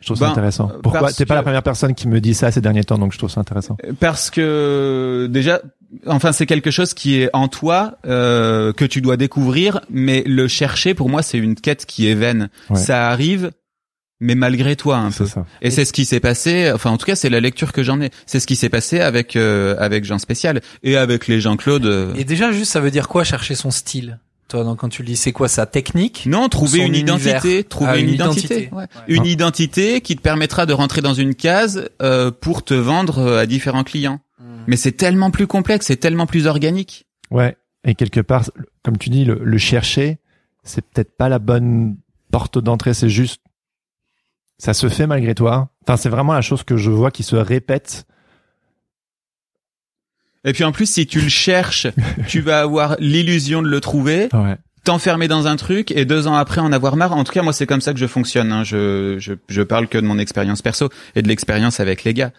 Je 0.00 0.06
trouve 0.06 0.16
ça 0.18 0.26
Ben, 0.26 0.30
intéressant. 0.32 0.70
Pourquoi? 0.82 1.12
T'es 1.12 1.26
pas 1.26 1.34
que- 1.34 1.38
la 1.38 1.42
première 1.42 1.62
personne 1.62 1.94
qui 1.94 2.08
me 2.08 2.20
dit 2.20 2.32
ça 2.34 2.50
ces 2.50 2.60
derniers 2.62 2.84
temps, 2.84 2.96
donc 2.98 3.12
je 3.12 3.18
trouve 3.18 3.30
ça 3.30 3.40
intéressant. 3.40 3.76
Parce 4.00 4.30
que 4.30 5.28
déjà, 5.30 5.60
enfin 6.06 6.32
c'est 6.32 6.46
quelque 6.46 6.70
chose 6.70 6.94
qui 6.94 7.20
est 7.20 7.28
en 7.34 7.48
toi 7.48 7.98
euh, 8.06 8.72
que 8.72 8.86
tu 8.86 9.02
dois 9.02 9.18
découvrir, 9.18 9.80
mais 9.90 10.22
le 10.26 10.48
chercher 10.48 10.94
pour 10.94 11.10
moi 11.10 11.22
c'est 11.22 11.36
une 11.36 11.54
quête 11.54 11.84
qui 11.84 12.08
est 12.08 12.14
vaine. 12.14 12.48
Ouais. 12.70 12.78
Ça 12.78 13.10
arrive, 13.10 13.50
mais 14.20 14.34
malgré 14.34 14.76
toi 14.76 14.98
un 14.98 15.10
peu. 15.10 15.24
C'est 15.26 15.32
ça. 15.32 15.46
Et 15.62 15.70
c'est 15.70 15.84
ce 15.84 15.92
qui 15.92 16.04
s'est 16.04 16.20
passé. 16.20 16.70
Enfin 16.74 16.90
en 16.90 16.96
tout 16.98 17.06
cas 17.06 17.16
c'est 17.16 17.30
la 17.30 17.40
lecture 17.40 17.72
que 17.72 17.82
j'en 17.82 18.00
ai. 18.00 18.10
C'est 18.26 18.38
ce 18.40 18.46
qui 18.46 18.56
s'est 18.56 18.68
passé 18.68 19.00
avec 19.00 19.34
euh, 19.36 19.74
avec 19.78 20.04
Jean 20.04 20.18
Spécial 20.18 20.60
et 20.82 20.96
avec 20.96 21.26
les 21.26 21.40
Jean 21.40 21.56
Claude. 21.56 21.86
euh, 21.86 22.14
Et 22.16 22.24
déjà, 22.24 22.52
juste, 22.52 22.70
ça 22.72 22.80
veut 22.80 22.90
dire 22.90 23.08
quoi 23.08 23.24
chercher 23.24 23.54
son 23.54 23.70
style? 23.70 24.18
Toi, 24.48 24.64
donc, 24.64 24.78
quand 24.80 24.88
tu 24.88 25.02
le 25.02 25.06
dis, 25.06 25.14
c'est 25.16 25.30
quoi 25.30 25.46
sa 25.46 25.64
technique? 25.64 26.24
Non, 26.26 26.48
trouver 26.48 26.80
Son 26.80 26.86
une 26.86 26.94
univers. 26.96 27.16
identité, 27.36 27.62
trouver 27.64 27.90
Ah, 27.94 27.98
une, 27.98 28.08
une 28.08 28.14
identité, 28.14 28.54
identité. 28.64 28.74
Ouais. 28.74 28.82
Ouais. 28.82 28.86
une 29.06 29.24
identité 29.26 30.00
qui 30.00 30.16
te 30.16 30.20
permettra 30.22 30.66
de 30.66 30.72
rentrer 30.72 31.02
dans 31.02 31.14
une 31.14 31.36
case 31.36 31.88
euh, 32.02 32.32
pour 32.32 32.64
te 32.64 32.74
vendre 32.74 33.18
euh, 33.20 33.38
à 33.40 33.46
différents 33.46 33.84
clients. 33.84 34.18
Hmm. 34.40 34.64
Mais 34.66 34.76
c'est 34.76 34.90
tellement 34.92 35.30
plus 35.30 35.46
complexe, 35.46 35.86
c'est 35.86 35.98
tellement 35.98 36.26
plus 36.26 36.48
organique. 36.48 37.06
Ouais. 37.30 37.56
Et 37.86 37.94
quelque 37.94 38.20
part, 38.20 38.50
comme 38.82 38.98
tu 38.98 39.08
dis, 39.08 39.24
le, 39.24 39.40
le 39.40 39.56
chercher, 39.58 40.18
c'est 40.64 40.82
peut-être 40.84 41.16
pas 41.16 41.28
la 41.28 41.38
bonne 41.38 41.96
porte 42.32 42.58
d'entrée. 42.58 42.92
C'est 42.92 43.08
juste, 43.08 43.39
ça 44.60 44.74
se 44.74 44.88
fait 44.88 45.06
malgré 45.06 45.34
toi. 45.34 45.70
Enfin, 45.82 45.96
c'est 45.96 46.08
vraiment 46.08 46.32
la 46.32 46.42
chose 46.42 46.62
que 46.62 46.76
je 46.76 46.90
vois 46.90 47.10
qui 47.10 47.22
se 47.22 47.34
répète. 47.36 48.04
Et 50.44 50.52
puis 50.52 50.64
en 50.64 50.72
plus, 50.72 50.90
si 50.90 51.06
tu 51.06 51.20
le 51.20 51.28
cherches, 51.28 51.86
tu 52.28 52.40
vas 52.40 52.60
avoir 52.60 52.96
l'illusion 52.98 53.62
de 53.62 53.68
le 53.68 53.80
trouver, 53.80 54.28
Ouais. 54.32 54.56
t'enfermer 54.84 55.28
dans 55.28 55.46
un 55.46 55.56
truc 55.56 55.90
et 55.90 56.04
deux 56.06 56.26
ans 56.26 56.34
après 56.34 56.60
en 56.60 56.72
avoir 56.72 56.96
marre. 56.96 57.12
En 57.12 57.24
tout 57.24 57.32
cas, 57.32 57.42
moi, 57.42 57.52
c'est 57.52 57.66
comme 57.66 57.82
ça 57.82 57.92
que 57.92 57.98
je 57.98 58.06
fonctionne. 58.06 58.50
hein. 58.52 58.64
Je, 58.64 59.16
je, 59.18 59.34
je 59.48 59.62
parle 59.62 59.86
que 59.88 59.98
de 59.98 60.06
mon 60.06 60.18
expérience 60.18 60.62
perso 60.62 60.88
et 61.14 61.22
de 61.22 61.28
l'expérience 61.28 61.78
avec 61.80 62.04
les 62.04 62.14
gars. 62.14 62.32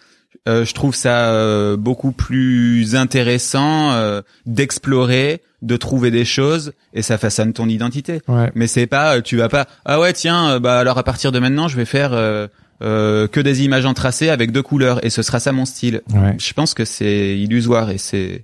Euh, 0.48 0.66
je 0.66 0.74
trouve 0.74 0.96
ça 0.96 1.30
euh, 1.34 1.78
beaucoup 1.78 2.12
plus 2.12 2.96
intéressant 2.96 3.92
euh, 3.92 4.22
d'explorer, 4.48 5.44
de 5.62 5.78
trouver 5.78 6.10
des 6.10 6.26
choses 6.26 6.74
et 6.94 7.04
ça 7.04 7.20
façonne 7.20 7.54
ton 7.54 7.68
identité. 7.68 8.22
Ouais. 8.28 8.52
Mais 8.56 8.66
c'est 8.66 8.88
pas, 8.88 9.18
euh, 9.18 9.22
tu 9.22 9.38
vas 9.38 9.50
pas. 9.50 9.68
Ah 9.86 10.00
ouais, 10.00 10.14
tiens, 10.14 10.54
euh, 10.54 10.60
bah 10.60 10.80
alors 10.80 10.98
à 10.98 11.04
partir 11.04 11.32
de 11.32 11.38
maintenant, 11.38 11.68
je 11.68 11.78
vais 11.78 11.86
faire 11.86 12.14
euh, 12.14 12.48
euh, 12.82 13.28
que 13.28 13.40
des 13.40 13.64
images 13.64 13.86
en 13.86 13.94
tracé 13.94 14.30
avec 14.30 14.52
deux 14.52 14.64
couleurs 14.64 15.06
et 15.06 15.12
ce 15.12 15.22
sera 15.22 15.40
ça 15.40 15.52
mon 15.52 15.66
style. 15.66 16.02
Ouais. 16.12 16.36
Je 16.40 16.54
pense 16.54 16.74
que 16.74 16.86
c'est 16.86 17.38
illusoire 17.38 17.92
et 17.92 18.00
c'est 18.00 18.42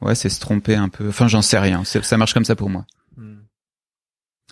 ouais, 0.00 0.14
c'est 0.14 0.28
se 0.28 0.38
tromper 0.38 0.76
un 0.76 0.88
peu. 0.88 1.08
Enfin, 1.08 1.26
j'en 1.26 1.42
sais 1.42 1.58
rien. 1.58 1.82
Ça 1.84 2.16
marche 2.16 2.34
comme 2.34 2.44
ça 2.44 2.54
pour 2.54 2.70
moi. 2.70 2.84
Hmm. 3.16 3.40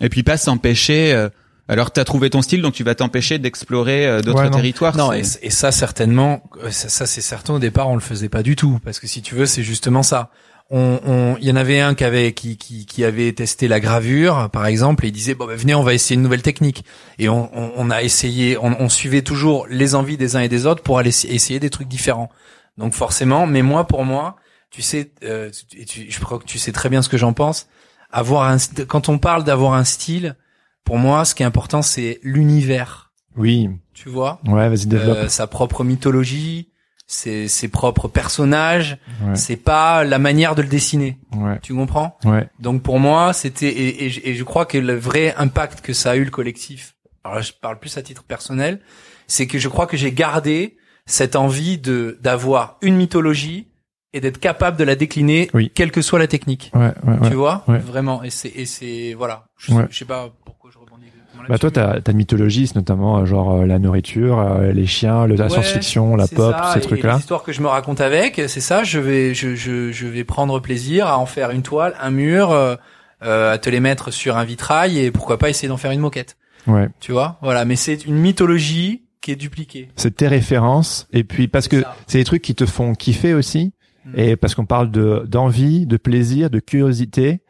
Et 0.00 0.08
puis 0.08 0.24
pas 0.24 0.36
s'empêcher. 0.36 1.28
Alors 1.70 1.90
t'as 1.90 2.04
trouvé 2.04 2.28
ton 2.30 2.42
style, 2.42 2.60
donc 2.62 2.74
tu 2.74 2.84
vas 2.84 2.94
t'empêcher 2.94 3.38
d'explorer 3.38 4.06
euh, 4.06 4.20
d'autres 4.20 4.42
Ouais, 4.44 4.50
territoires. 4.50 4.96
Non, 4.96 5.12
et, 5.12 5.22
et 5.42 5.50
ça 5.50 5.72
certainement, 5.72 6.42
euh, 6.62 6.70
ça, 6.70 6.88
ça, 6.88 7.06
c'est 7.06 7.20
certain. 7.20 7.54
Au 7.54 7.58
départ, 7.58 7.88
on 7.88 7.94
le 7.94 8.00
faisait 8.00 8.28
pas 8.28 8.42
du 8.42 8.56
tout, 8.56 8.78
parce 8.84 9.00
que 9.00 9.06
si 9.06 9.22
tu 9.22 9.34
veux, 9.34 9.46
c'est 9.46 9.62
justement 9.62 10.02
ça. 10.02 10.30
On, 10.72 11.00
on- 11.04 11.36
il 11.40 11.48
y 11.48 11.50
en 11.50 11.56
avait 11.56 11.80
un 11.80 11.94
qui 11.94 12.04
avait 12.04 12.32
qui, 12.32 12.56
qui, 12.56 12.86
qui 12.86 13.02
avait 13.04 13.32
testé 13.32 13.66
la 13.66 13.80
gravure, 13.80 14.50
par 14.52 14.66
exemple, 14.66 15.04
et 15.04 15.08
il 15.08 15.12
disait 15.12 15.34
bon 15.34 15.46
ben 15.46 15.56
venez, 15.56 15.74
on 15.74 15.82
va 15.82 15.94
essayer 15.94 16.14
une 16.14 16.22
nouvelle 16.22 16.42
technique. 16.42 16.84
Et 17.18 17.28
on, 17.28 17.50
on, 17.58 17.72
on 17.76 17.90
a 17.90 18.02
essayé, 18.02 18.56
on, 18.56 18.76
on 18.80 18.88
suivait 18.88 19.22
toujours 19.22 19.66
les 19.68 19.96
envies 19.96 20.16
des 20.16 20.36
uns 20.36 20.40
et 20.40 20.48
des 20.48 20.66
autres 20.66 20.82
pour 20.84 20.98
aller 20.98 21.10
essa- 21.10 21.26
essayer 21.28 21.58
des 21.58 21.70
trucs 21.70 21.88
différents. 21.88 22.30
Donc 22.78 22.94
forcément, 22.94 23.46
mais 23.48 23.62
moi 23.62 23.84
pour 23.88 24.04
moi, 24.04 24.36
tu 24.70 24.80
sais, 24.82 25.10
euh, 25.24 25.50
tu- 25.68 25.80
et 25.80 25.84
tu- 25.84 26.06
je 26.08 26.20
crois 26.20 26.38
que 26.38 26.44
tu 26.44 26.58
sais 26.60 26.70
très 26.70 26.88
bien 26.88 27.02
ce 27.02 27.08
que 27.08 27.18
j'en 27.18 27.32
pense. 27.32 27.66
Avoir 28.12 28.48
un, 28.48 28.56
quand 28.86 29.08
on 29.08 29.18
parle 29.18 29.42
d'avoir 29.42 29.74
un 29.74 29.82
style, 29.84 30.36
pour 30.84 30.98
moi, 30.98 31.24
ce 31.24 31.34
qui 31.34 31.42
est 31.42 31.46
important, 31.46 31.82
c'est 31.82 32.20
l'univers. 32.22 33.12
Oui. 33.36 33.68
Tu 33.94 34.08
vois, 34.08 34.40
Ouais, 34.46 34.68
vas-y, 34.68 34.86
développe. 34.86 35.16
euh, 35.18 35.28
sa 35.28 35.46
propre 35.46 35.84
mythologie, 35.84 36.70
ses, 37.06 37.48
ses 37.48 37.68
propres 37.68 38.08
personnages. 38.08 38.98
Ouais. 39.22 39.34
C'est 39.36 39.56
pas 39.56 40.04
la 40.04 40.18
manière 40.18 40.54
de 40.54 40.62
le 40.62 40.68
dessiner. 40.68 41.18
Ouais. 41.36 41.58
Tu 41.62 41.74
comprends 41.74 42.16
Ouais. 42.24 42.48
Donc 42.60 42.82
pour 42.82 42.98
moi, 42.98 43.32
c'était 43.32 43.68
et, 43.68 44.04
et 44.06 44.10
je- 44.10 44.20
et 44.24 44.34
je 44.34 44.44
crois 44.44 44.64
que 44.66 44.78
le 44.78 44.94
vrai 44.96 45.34
impact 45.36 45.80
que 45.80 45.92
ça 45.92 46.12
a 46.12 46.16
eu 46.16 46.24
le 46.24 46.30
collectif. 46.30 46.94
Alors 47.24 47.36
là, 47.36 47.42
je 47.42 47.52
parle 47.52 47.78
plus 47.78 47.96
à 47.98 48.02
titre 48.02 48.22
personnel, 48.24 48.80
c'est 49.26 49.46
que 49.46 49.58
je 49.58 49.68
crois 49.68 49.86
que 49.86 49.96
j'ai 49.96 50.12
gardé 50.12 50.76
cette 51.06 51.36
envie 51.36 51.78
de 51.78 52.18
d'avoir 52.22 52.78
une 52.82 52.96
mythologie 52.96 53.68
et 54.12 54.20
d'être 54.20 54.38
capable 54.38 54.76
de 54.76 54.84
la 54.84 54.96
décliner, 54.96 55.50
Oui. 55.54 55.70
quelle 55.74 55.92
que 55.92 56.02
soit 56.02 56.18
la 56.18 56.26
technique. 56.26 56.70
Ouais. 56.74 56.92
Ouais. 57.04 57.18
ouais. 57.20 57.28
Tu 57.28 57.34
vois 57.36 57.64
Ouais. 57.68 57.78
Vraiment. 57.78 58.22
Et 58.22 58.30
c'est 58.30 58.48
et 58.48 58.66
c'est 58.66 59.14
voilà. 59.14 59.46
Je, 59.58 59.72
Ouais. 59.74 59.86
je 59.90 59.98
sais 59.98 60.04
pas 60.04 60.30
pourquoi 60.44 60.70
je 60.72 60.78
rebondis. 60.78 61.06
exactement 61.06 61.39
Bah 61.50 61.58
toi, 61.58 61.70
t'as 61.70 62.00
t'as 62.00 62.12
une 62.12 62.18
mythologie, 62.18 62.66
c'est 62.68 62.76
notamment 62.76 63.18
euh, 63.18 63.24
genre 63.26 63.60
euh, 63.60 63.66
la 63.66 63.78
nourriture, 63.78 64.38
euh, 64.38 64.72
les 64.72 64.86
chiens, 64.86 65.26
la 65.26 65.34
Ouais, 65.34 65.50
science-fiction, 65.50 66.16
la 66.16 66.28
pop, 66.28 66.54
ça, 66.56 66.70
ces 66.74 66.80
trucs-là. 66.80 67.14
Les 67.14 67.18
histoires 67.18 67.42
que 67.42 67.52
je 67.52 67.60
me 67.60 67.66
raconte 67.66 68.00
avec, 68.00 68.40
c'est 68.46 68.60
ça. 68.60 68.84
Je 68.84 68.98
vais, 69.00 69.34
je, 69.34 69.54
je, 69.56 69.90
je 69.90 70.06
vais 70.06 70.24
prendre 70.24 70.60
plaisir 70.60 71.06
à 71.08 71.18
en 71.18 71.26
faire 71.26 71.50
une 71.50 71.62
toile, 71.62 71.94
un 72.00 72.10
mur, 72.10 72.52
euh, 72.52 72.76
à 73.20 73.58
te 73.58 73.68
les 73.68 73.80
mettre 73.80 74.10
sur 74.12 74.36
un 74.38 74.44
vitrail 74.44 74.98
et 74.98 75.10
pourquoi 75.10 75.38
pas 75.38 75.50
essayer 75.50 75.68
d'en 75.68 75.76
faire 75.76 75.90
une 75.90 76.00
moquette. 76.00 76.36
Ouais. 76.66 76.88
Tu 77.00 77.12
vois, 77.12 77.38
voilà. 77.42 77.64
Mais 77.64 77.76
c'est 77.76 78.06
une 78.06 78.16
mythologie 78.16 79.02
qui 79.20 79.32
est 79.32 79.36
dupliquée. 79.36 79.88
C'est 79.96 80.16
tes 80.16 80.28
références, 80.28 81.06
et 81.12 81.24
puis 81.24 81.48
parce 81.48 81.68
que 81.68 81.82
c'est 82.06 82.18
des 82.18 82.24
trucs 82.24 82.42
qui 82.42 82.54
te 82.54 82.64
font 82.64 82.94
kiffer 82.94 83.34
aussi, 83.34 83.72
Mm. 84.06 84.12
et 84.18 84.36
parce 84.36 84.54
qu'on 84.54 84.64
parle 84.64 84.90
de 84.90 85.24
d'envie, 85.28 85.84
de 85.86 85.98
plaisir, 85.98 86.48
de 86.48 86.58
curiosité, 86.58 87.40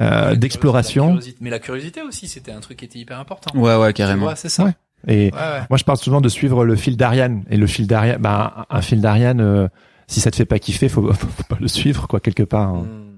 euh, 0.00 0.34
d'exploration. 0.34 1.18
Mais 1.40 1.50
la 1.50 1.58
curiosité 1.58 2.02
aussi, 2.02 2.26
c'était 2.28 2.52
un 2.52 2.60
truc 2.60 2.78
qui 2.78 2.84
était 2.84 2.98
hyper 2.98 3.18
important. 3.20 3.50
Ouais, 3.58 3.76
ouais, 3.76 3.92
carrément. 3.92 4.32
c'est 4.36 4.48
ça. 4.48 4.64
Ouais. 4.64 4.72
Et 5.08 5.30
Ouais, 5.32 5.38
ouais. 5.38 5.60
moi, 5.68 5.76
je 5.78 5.84
parle 5.84 5.98
souvent 5.98 6.20
de 6.20 6.28
suivre 6.28 6.64
le 6.64 6.76
fil 6.76 6.96
d'Ariane. 6.96 7.44
Et 7.50 7.56
le 7.56 7.66
fil 7.66 7.86
d'Ariane, 7.86 8.20
bah, 8.20 8.66
un 8.70 8.82
fil 8.82 9.00
d'Ariane, 9.00 9.40
euh, 9.40 9.68
si 10.06 10.20
ça 10.20 10.30
te 10.30 10.36
fait 10.36 10.44
pas 10.44 10.58
kiffer, 10.58 10.88
faut, 10.88 11.12
faut 11.12 11.42
pas 11.48 11.58
le 11.60 11.68
suivre, 11.68 12.06
quoi, 12.08 12.20
quelque 12.20 12.42
part. 12.44 12.68
hein. 12.68 12.86
Mm. 12.88 13.08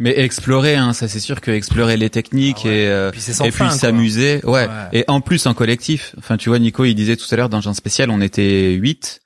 Mais 0.00 0.18
explorer, 0.18 0.74
hein, 0.74 0.92
ça 0.92 1.06
c'est 1.06 1.20
sûr 1.20 1.40
que 1.40 1.52
explorer 1.52 1.96
les 1.96 2.10
techniques 2.10 2.62
Ah 2.64 2.68
ouais. 2.68 2.74
et 2.78 2.88
euh, 2.88 3.12
et 3.44 3.50
puis 3.52 3.70
s'amuser, 3.70 4.40
ouais. 4.44 4.50
Ouais. 4.66 4.68
Et 4.92 5.04
en 5.06 5.20
plus 5.20 5.46
en 5.46 5.54
collectif. 5.54 6.16
Enfin, 6.18 6.36
tu 6.36 6.48
vois, 6.48 6.58
Nico, 6.58 6.84
il 6.84 6.96
disait 6.96 7.14
tout 7.14 7.26
à 7.30 7.36
l'heure 7.36 7.48
dans 7.48 7.60
Jean 7.60 7.74
spécial, 7.74 8.10
on 8.10 8.20
était 8.20 8.72
huit 8.72 9.20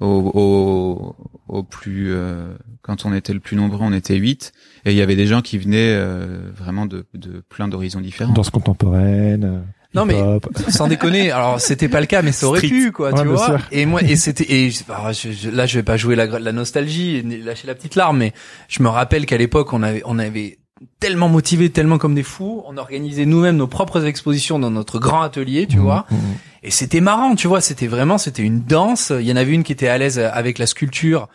au, 0.00 0.06
au, 0.34 1.16
au 1.48 1.62
plus 1.62 2.12
euh, 2.12 2.54
quand 2.82 3.06
on 3.06 3.14
était 3.14 3.32
le 3.32 3.40
plus 3.40 3.56
nombreux, 3.56 3.78
on 3.82 3.92
était 3.92 4.16
huit 4.16 4.52
et 4.84 4.90
il 4.92 4.96
y 4.96 5.02
avait 5.02 5.16
des 5.16 5.26
gens 5.26 5.40
qui 5.42 5.56
venaient 5.58 5.94
euh, 5.94 6.50
vraiment 6.56 6.86
de, 6.86 7.06
de 7.14 7.42
plein 7.48 7.68
d'horizons 7.68 8.00
différents. 8.00 8.32
Danse 8.32 8.50
contemporaine. 8.50 9.62
Non, 9.94 10.04
mais-. 10.06 10.20
Sans 10.68 10.88
déconner. 10.88 11.30
Alors, 11.30 11.60
c'était 11.60 11.88
pas 11.88 12.00
le 12.00 12.06
cas, 12.06 12.20
mais 12.22 12.32
ça 12.32 12.46
aurait 12.48 12.58
Street. 12.58 12.68
pu, 12.68 12.90
quoi, 12.92 13.12
Ouais, 13.12 13.18
tu 13.20 13.22
bien 13.24 13.32
vois. 13.34 13.46
sûr. 13.46 13.60
Et 13.70 13.86
moi, 13.86 14.02
et 14.02 14.16
c'était, 14.16 14.52
et 14.52 14.70
je- 14.70 14.82
alors, 14.92 15.12
je- 15.12 15.30
je- 15.30 15.50
là, 15.50 15.66
je 15.66 15.78
vais 15.78 15.84
pas 15.84 15.96
jouer 15.96 16.16
la, 16.16 16.26
la 16.26 16.50
nostalgie, 16.52 17.22
lâcher 17.22 17.68
la 17.68 17.76
petite 17.76 17.94
larme, 17.94 18.18
mais 18.18 18.32
je 18.68 18.82
me 18.82 18.88
rappelle 18.88 19.24
qu'à 19.24 19.38
l'époque, 19.38 19.72
on 19.72 19.82
avait, 19.84 20.02
on 20.04 20.18
avait 20.18 20.58
tellement 20.98 21.28
motivé, 21.28 21.70
tellement 21.70 21.98
comme 21.98 22.16
des 22.16 22.24
fous, 22.24 22.62
on 22.66 22.76
organisait 22.76 23.24
nous-mêmes 23.24 23.56
nos 23.56 23.68
propres 23.68 24.04
expositions 24.04 24.58
dans 24.58 24.72
notre 24.72 24.98
grand 24.98 25.22
atelier, 25.22 25.66
tu 25.68 25.76
Mhm, 25.76 25.82
vois. 25.84 26.06
mhm. 26.10 26.18
Et 26.66 26.70
c'était 26.70 27.00
marrant, 27.02 27.34
tu 27.36 27.46
vois, 27.46 27.60
c'était 27.60 27.86
vraiment, 27.86 28.16
c'était 28.18 28.42
une 28.42 28.62
danse. 28.64 29.12
Il 29.14 29.26
y 29.26 29.32
en 29.32 29.36
avait 29.36 29.52
une 29.52 29.62
qui 29.64 29.72
était 29.72 29.88
à 29.88 29.98
l'aise 29.98 30.18
avec 30.18 30.58
la 30.58 30.66
sculpture 30.66 31.28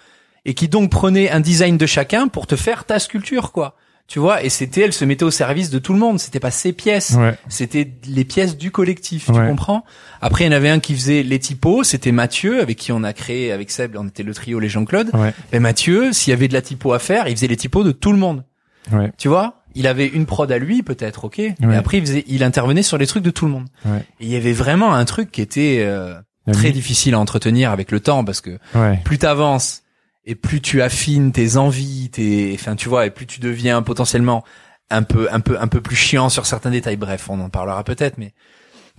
et 0.44 0.56
qui 0.56 0.68
donc 0.68 0.90
prenait 0.90 1.30
un 1.30 1.40
design 1.40 1.78
de 1.78 1.86
chacun 1.86 2.28
pour 2.28 2.48
te 2.48 2.56
faire 2.56 2.84
ta 2.86 2.98
sculpture, 3.00 3.52
quoi. 3.52 3.76
Tu 4.08 4.18
vois, 4.18 4.42
et 4.44 4.50
c'était, 4.50 4.82
elle 4.82 4.94
se 4.94 5.06
mettait 5.06 5.24
au 5.26 5.30
service 5.30 5.70
de 5.70 5.78
tout 5.78 5.94
le 5.94 6.00
monde. 6.00 6.20
C'était 6.20 6.40
pas 6.40 6.50
ses 6.50 6.74
pièces. 6.74 7.12
Ouais. 7.12 7.36
C'était 7.48 7.88
les 8.08 8.26
pièces 8.26 8.58
du 8.58 8.72
collectif, 8.72 9.26
tu 9.28 9.34
Ouais. 9.34 9.48
comprends? 9.48 9.86
Après, 10.20 10.46
il 10.46 10.48
y 10.48 10.50
en 10.50 10.56
avait 10.58 10.70
un 10.70 10.80
qui 10.80 10.96
faisait 10.96 11.22
les 11.22 11.38
typos, 11.38 11.84
c'était 11.84 12.12
Mathieu, 12.12 12.60
avec 12.60 12.78
qui 12.80 12.92
on 12.92 13.04
a 13.04 13.14
créé, 13.14 13.52
avec 13.52 13.70
Seb, 13.70 13.96
on 14.00 14.08
était 14.08 14.24
le 14.24 14.34
trio 14.34 14.60
Les 14.60 14.68
Jean-Claude. 14.68 15.12
Ouais. 15.14 15.32
Et 15.54 15.60
Mathieu, 15.60 16.12
s'il 16.12 16.32
y 16.32 16.34
avait 16.34 16.48
de 16.48 16.54
la 16.54 16.64
typo 16.64 16.92
à 16.94 16.98
faire, 16.98 17.28
il 17.28 17.36
faisait 17.36 17.46
les 17.46 17.56
typos 17.58 17.84
de 17.84 17.92
tout 17.92 18.12
le 18.12 18.18
monde. 18.18 18.44
Ouais. 18.92 19.12
Tu 19.20 19.28
vois? 19.28 19.59
Il 19.76 19.88
avait 19.88 20.08
une 20.08 20.26
prod 20.26 20.52
à 20.52 20.58
lui, 20.58 20.82
peut-être, 20.84 21.26
ok 21.26 21.42
Mais 21.60 21.76
après, 21.76 21.98
il 21.98 22.02
faisait, 22.06 22.24
il 22.28 22.44
intervenait 22.44 22.84
sur 22.84 22.98
les 22.98 23.06
trucs 23.08 23.24
de 23.24 23.30
tout 23.30 23.46
le 23.46 23.52
monde. 23.52 23.68
Ouais. 23.86 24.00
Et 24.20 24.26
il 24.26 24.30
y 24.30 24.36
avait 24.36 24.54
vraiment 24.54 24.94
un 24.94 25.06
truc 25.06 25.32
qui 25.32 25.42
était 25.42 25.84
euh, 25.86 26.16
très 26.52 26.72
difficile 26.72 27.14
à 27.14 27.20
entretenir 27.20 27.72
avec 27.72 27.92
le 27.92 28.00
temps, 28.00 28.24
parce 28.24 28.42
que 28.42 28.58
Ouais. 28.76 29.00
plus 29.06 29.20
t'avances 29.20 29.84
et 30.26 30.36
plus 30.36 30.60
tu 30.62 30.82
affines 30.82 31.32
tes 31.32 31.58
envies, 31.58 32.10
tes, 32.10 32.52
enfin, 32.56 32.76
tu 32.76 32.90
vois, 32.90 33.06
et 33.06 33.10
plus 33.12 33.26
tu 33.28 33.40
deviens 33.40 33.82
potentiellement 33.82 34.44
un 34.90 35.04
peu, 35.04 35.28
un 35.32 35.40
peu, 35.40 35.60
un 35.60 35.68
peu 35.68 35.82
plus 35.82 35.96
chiant 35.96 36.30
sur 36.30 36.46
certains 36.48 36.72
détails. 36.72 36.98
Bref, 36.98 37.30
on 37.30 37.40
en 37.40 37.50
parlera 37.50 37.84
peut-être, 37.84 38.18
mais, 38.18 38.34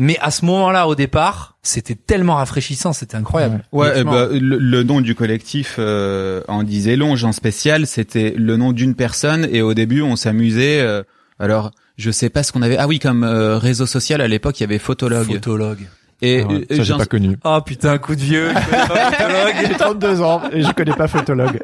mais 0.03 0.17
à 0.21 0.31
ce 0.31 0.47
moment-là, 0.47 0.89
au 0.89 0.95
départ, 0.95 1.59
c'était 1.63 1.95
tellement 1.95 2.37
rafraîchissant, 2.37 2.95
c'était 2.95 3.17
incroyable. 3.17 3.63
Ouais, 3.71 4.03
ben, 4.03 4.29
le, 4.33 4.57
le 4.57 4.83
nom 4.83 5.03
du 5.03 5.15
collectif 5.15 5.77
euh, 5.79 6.41
en 6.49 6.63
disait 6.63 6.97
long. 6.97 7.17
Jean 7.17 7.33
Spécial, 7.33 7.87
c'était 7.87 8.33
le 8.35 8.57
nom 8.57 8.73
d'une 8.73 8.95
personne 8.95 9.47
et 9.53 9.61
au 9.61 9.75
début, 9.75 10.01
on 10.01 10.17
s'amusait. 10.17 10.81
euh, 10.81 11.03
alors, 11.39 11.71
je 11.99 12.11
sais 12.11 12.31
pas 12.31 12.43
ce 12.43 12.51
qu'on 12.51 12.63
avait. 12.63 12.79
Ah 12.79 12.89
oui, 12.89 12.99
comme 12.99 13.25
euh, 13.25 13.59
réseau 13.59 13.85
social 13.85 14.23
à 14.23 14.27
l'époque, 14.29 14.59
il 14.59 14.63
y 14.63 14.65
avait 14.65 14.79
Photologue. 14.79 15.27
Photologue. 15.27 15.87
Et 16.23 16.41
Ah 16.45 16.47
ouais, 16.51 16.67
euh, 16.71 16.77
ça, 16.77 16.83
j'ai 16.83 16.97
pas 16.97 17.05
connu. 17.05 17.37
Oh 17.45 17.59
putain, 17.65 17.99
coup 17.99 18.15
de 18.15 18.21
vieux. 18.23 18.49
je 18.55 18.73
connais 18.73 18.97
pas 18.97 19.11
Photologue. 19.13 19.55
J'ai 19.69 19.75
32 19.77 20.21
ans 20.23 20.43
et 20.53 20.63
je 20.63 20.73
connais 20.73 20.93
pas 20.95 21.09
Photologue. 21.09 21.61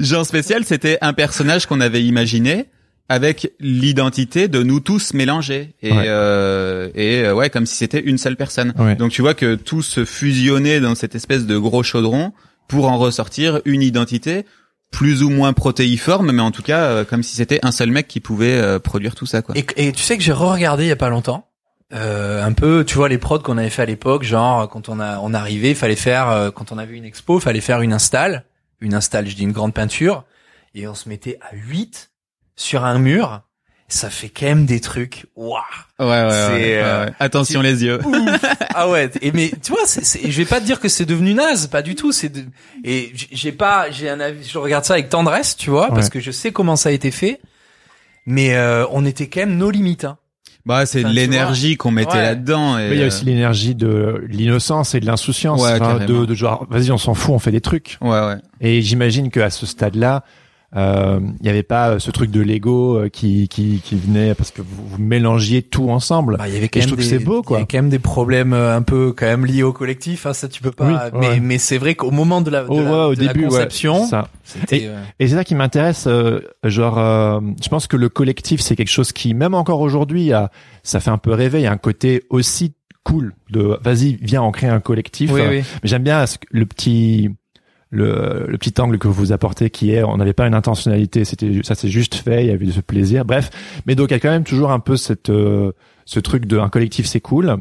Jean 0.00 0.24
Spécial, 0.24 0.64
c'était 0.64 0.96
un 1.02 1.12
personnage 1.12 1.66
qu'on 1.66 1.82
avait 1.82 2.02
imaginé 2.02 2.66
avec 3.08 3.52
l'identité 3.60 4.48
de 4.48 4.62
nous 4.62 4.80
tous 4.80 5.14
mélangés 5.14 5.74
et 5.82 5.92
Ouais. 5.92 6.04
euh, 6.08 6.88
et 6.94 7.22
euh, 7.22 7.34
ouais 7.34 7.50
comme 7.50 7.66
si 7.66 7.76
c'était 7.76 8.00
une 8.00 8.18
seule 8.18 8.36
personne. 8.36 8.74
Ouais. 8.78 8.96
Donc 8.96 9.12
tu 9.12 9.22
vois 9.22 9.34
que 9.34 9.54
tout 9.54 9.82
se 9.82 10.04
fusionnait 10.04 10.80
dans 10.80 10.94
cette 10.94 11.14
espèce 11.14 11.46
de 11.46 11.56
gros 11.56 11.82
chaudron 11.82 12.32
pour 12.68 12.88
en 12.90 12.98
ressortir 12.98 13.60
une 13.64 13.82
identité 13.82 14.44
plus 14.90 15.22
ou 15.22 15.30
moins 15.30 15.52
protéiforme, 15.52 16.32
mais 16.32 16.42
en 16.42 16.50
tout 16.50 16.62
cas 16.62 16.82
euh, 16.84 17.04
comme 17.04 17.22
si 17.22 17.36
c'était 17.36 17.60
un 17.62 17.70
seul 17.72 17.90
mec 17.90 18.08
qui 18.08 18.20
pouvait 18.20 18.56
euh, 18.56 18.78
produire 18.78 19.14
tout 19.14 19.26
ça 19.26 19.42
quoi. 19.42 19.56
Et, 19.56 19.64
et 19.76 19.92
tu 19.92 20.02
sais 20.02 20.16
que 20.16 20.22
j'ai 20.24 20.32
re-regardé 20.32 20.84
il 20.84 20.88
y 20.88 20.92
a 20.92 20.96
pas 20.96 21.08
longtemps. 21.10 21.48
Euh, 21.94 22.44
un 22.44 22.52
peu, 22.52 22.84
tu 22.84 22.96
vois 22.96 23.08
les 23.08 23.18
prods 23.18 23.38
qu'on 23.38 23.58
avait 23.58 23.70
fait 23.70 23.82
à 23.82 23.86
l'époque, 23.86 24.24
genre 24.24 24.68
quand 24.68 24.88
on 24.88 24.98
a 24.98 25.20
on 25.20 25.32
arrivait, 25.32 25.70
il 25.70 25.76
fallait 25.76 25.94
faire 25.94 26.28
euh, 26.30 26.50
quand 26.50 26.72
on 26.72 26.78
avait 26.78 26.96
une 26.96 27.04
expo, 27.04 27.38
il 27.38 27.42
fallait 27.42 27.60
faire 27.60 27.80
une 27.82 27.92
install, 27.92 28.44
une 28.80 28.92
install, 28.94 29.28
je 29.28 29.36
dis 29.36 29.44
une 29.44 29.52
grande 29.52 29.72
peinture, 29.72 30.24
et 30.74 30.88
on 30.88 30.94
se 30.96 31.08
mettait 31.08 31.38
à 31.48 31.54
8 31.54 32.10
sur 32.56 32.84
un 32.84 32.98
mur. 32.98 33.42
Ça 33.88 34.10
fait 34.10 34.28
quand 34.30 34.46
même 34.46 34.66
des 34.66 34.80
trucs. 34.80 35.26
Waouh. 35.36 35.60
Ouais 36.00 36.06
ouais. 36.06 36.22
ouais, 36.24 36.78
euh, 36.82 37.06
ouais. 37.06 37.12
Attention 37.20 37.60
les 37.62 37.84
yeux. 37.84 38.00
Ah 38.74 38.88
ouais. 38.90 39.08
Et 39.22 39.30
mais 39.30 39.52
tu 39.62 39.70
vois, 39.70 39.82
c'est, 39.86 40.04
c'est- 40.04 40.28
je 40.28 40.36
vais 40.38 40.44
pas 40.44 40.58
te 40.60 40.64
dire 40.66 40.80
que 40.80 40.88
c'est 40.88 41.04
devenu 41.04 41.34
naze, 41.34 41.68
pas 41.68 41.82
du 41.82 41.94
tout. 41.94 42.10
C'est 42.10 42.28
de- 42.30 42.44
et 42.82 43.12
j'ai 43.30 43.52
pas, 43.52 43.88
j'ai 43.92 44.08
un 44.10 44.18
avis. 44.18 44.44
Je 44.48 44.58
regarde 44.58 44.84
ça 44.84 44.94
avec 44.94 45.08
tendresse, 45.08 45.56
tu 45.56 45.70
vois, 45.70 45.88
parce 45.94 46.08
que 46.10 46.18
je 46.18 46.32
sais 46.32 46.50
comment 46.50 46.74
ça 46.74 46.88
a 46.88 46.92
été 46.92 47.12
fait. 47.12 47.40
Mais 48.26 48.56
euh, 48.56 48.86
on 48.90 49.04
était 49.04 49.28
quand 49.28 49.40
même 49.40 49.56
nos 49.56 49.70
limites. 49.70 50.04
Hein. 50.04 50.18
Bah 50.64 50.84
c'est 50.84 51.04
Enfin, 51.04 51.12
l'énergie 51.14 51.76
qu'on 51.76 51.92
mettait 51.92 52.10
Ouais. 52.14 52.22
là-dedans. 52.22 52.76
Et, 52.78 52.88
Mais 52.88 52.96
il 52.96 52.98
y 52.98 53.02
a 53.02 53.04
euh, 53.04 53.06
aussi 53.06 53.24
l'énergie 53.24 53.76
de 53.76 54.24
l'innocence 54.28 54.96
et 54.96 55.00
de 55.00 55.06
l'insouciance, 55.06 55.62
Ouais, 55.62 55.78
carrément. 55.78 56.04
de, 56.04 56.24
de 56.26 56.34
genre 56.34 56.66
vas-y 56.68 56.90
on 56.90 56.98
s'en 56.98 57.14
fout, 57.14 57.32
on 57.34 57.38
fait 57.38 57.52
des 57.52 57.60
trucs. 57.60 57.98
Ouais 58.00 58.18
ouais. 58.18 58.36
Et 58.60 58.82
j'imagine 58.82 59.30
qu'à 59.30 59.50
ce 59.50 59.64
stade-là, 59.64 60.24
euh, 60.74 61.20
il 61.40 61.42
n'y 61.42 61.48
avait 61.48 61.62
pas 61.62 61.90
euh, 61.90 61.98
ce 61.98 62.10
truc 62.10 62.30
de 62.30 62.40
l'ego 62.40 62.96
euh, 62.98 63.08
qui, 63.08 63.48
qui 63.48 63.80
qui 63.84 63.94
venait 63.94 64.34
parce 64.34 64.50
que 64.50 64.62
vous, 64.62 64.86
vous 64.88 64.98
mélangiez 64.98 65.62
tout 65.62 65.90
ensemble. 65.90 66.36
Bah, 66.38 66.48
il 66.48 66.54
y 66.54 66.56
avait 66.56 66.68
quand 66.68 66.80
même 66.80 66.88
trouve 66.88 66.98
que 66.98 67.02
des, 67.04 67.08
c'est 67.08 67.18
beau, 67.24 67.42
quoi. 67.42 67.58
Il 67.58 67.60
y 67.60 67.62
avait 67.62 67.68
quand 67.70 67.78
même 67.78 67.88
des 67.88 67.98
problèmes 68.00 68.52
euh, 68.52 68.76
un 68.76 68.82
peu 68.82 69.12
quand 69.16 69.26
même 69.26 69.46
liés 69.46 69.62
au 69.62 69.72
collectif. 69.72 70.26
Hein, 70.26 70.32
ça 70.32 70.48
tu 70.48 70.60
peux 70.62 70.72
pas. 70.72 70.86
Oui, 70.86 71.18
mais 71.20 71.28
ouais. 71.28 71.40
mais 71.40 71.58
c'est 71.58 71.78
vrai 71.78 71.94
qu'au 71.94 72.10
moment 72.10 72.40
de 72.40 72.50
la, 72.50 72.62
de 72.64 72.68
Oh, 72.70 72.80
la, 72.80 72.90
ouais, 72.90 73.04
au 73.12 73.14
de 73.14 73.20
début, 73.26 73.44
conception, 73.44 74.06
ça. 74.06 74.28
Et- 74.72 74.86
euh, 74.88 75.00
Et 75.20 75.28
c'est 75.28 75.36
ça 75.36 75.44
qui 75.44 75.54
m'intéresse, 75.54 76.06
euh, 76.08 76.40
genre, 76.64 76.98
euh, 76.98 77.40
je 77.62 77.68
pense 77.68 77.86
que 77.86 77.96
le 77.96 78.08
collectif, 78.08 78.60
c'est 78.60 78.74
quelque 78.76 78.88
chose 78.90 79.12
qui, 79.12 79.34
même 79.34 79.54
encore 79.54 79.80
aujourd'hui, 79.80 80.32
a- 80.32 80.50
ça 80.82 81.00
fait 81.00 81.10
un 81.10 81.18
peu 81.18 81.32
rêver. 81.32 81.60
Il 81.60 81.64
y 81.64 81.66
a 81.68 81.72
un 81.72 81.76
côté 81.78 82.24
aussi 82.30 82.74
cool 83.04 83.34
de, 83.50 83.78
vas-y, 83.84 84.18
viens, 84.20 84.42
on 84.42 84.50
crée 84.50 84.66
un 84.68 84.80
collectif. 84.80 85.30
oui, 85.32 85.40
Euh, 85.40 85.50
oui. 85.50 85.56
Mais 85.82 85.88
j'aime 85.88 86.02
bien 86.02 86.24
le 86.50 86.66
petit, 86.66 87.30
le, 87.90 88.46
le 88.48 88.58
petit 88.58 88.80
angle 88.80 88.98
que 88.98 89.08
vous 89.08 89.32
apportez, 89.32 89.70
qui 89.70 89.92
est, 89.92 90.02
on 90.02 90.16
n'avait 90.16 90.32
pas 90.32 90.46
une 90.46 90.54
intentionnalité, 90.54 91.24
c'était, 91.24 91.60
ça 91.62 91.74
s'est 91.74 91.88
juste 91.88 92.14
fait, 92.16 92.44
il 92.44 92.48
y 92.48 92.52
avait 92.52 92.70
ce 92.70 92.80
plaisir. 92.80 93.24
Bref, 93.24 93.50
mais 93.86 93.94
donc 93.94 94.10
il 94.10 94.14
y 94.14 94.16
a 94.16 94.20
quand 94.20 94.30
même 94.30 94.44
toujours 94.44 94.70
un 94.72 94.80
peu 94.80 94.96
cette, 94.96 95.30
euh, 95.30 95.72
ce 96.04 96.20
truc 96.20 96.46
de 96.46 96.58
un 96.58 96.68
collectif, 96.68 97.06
c'est 97.06 97.20
cool. 97.20 97.58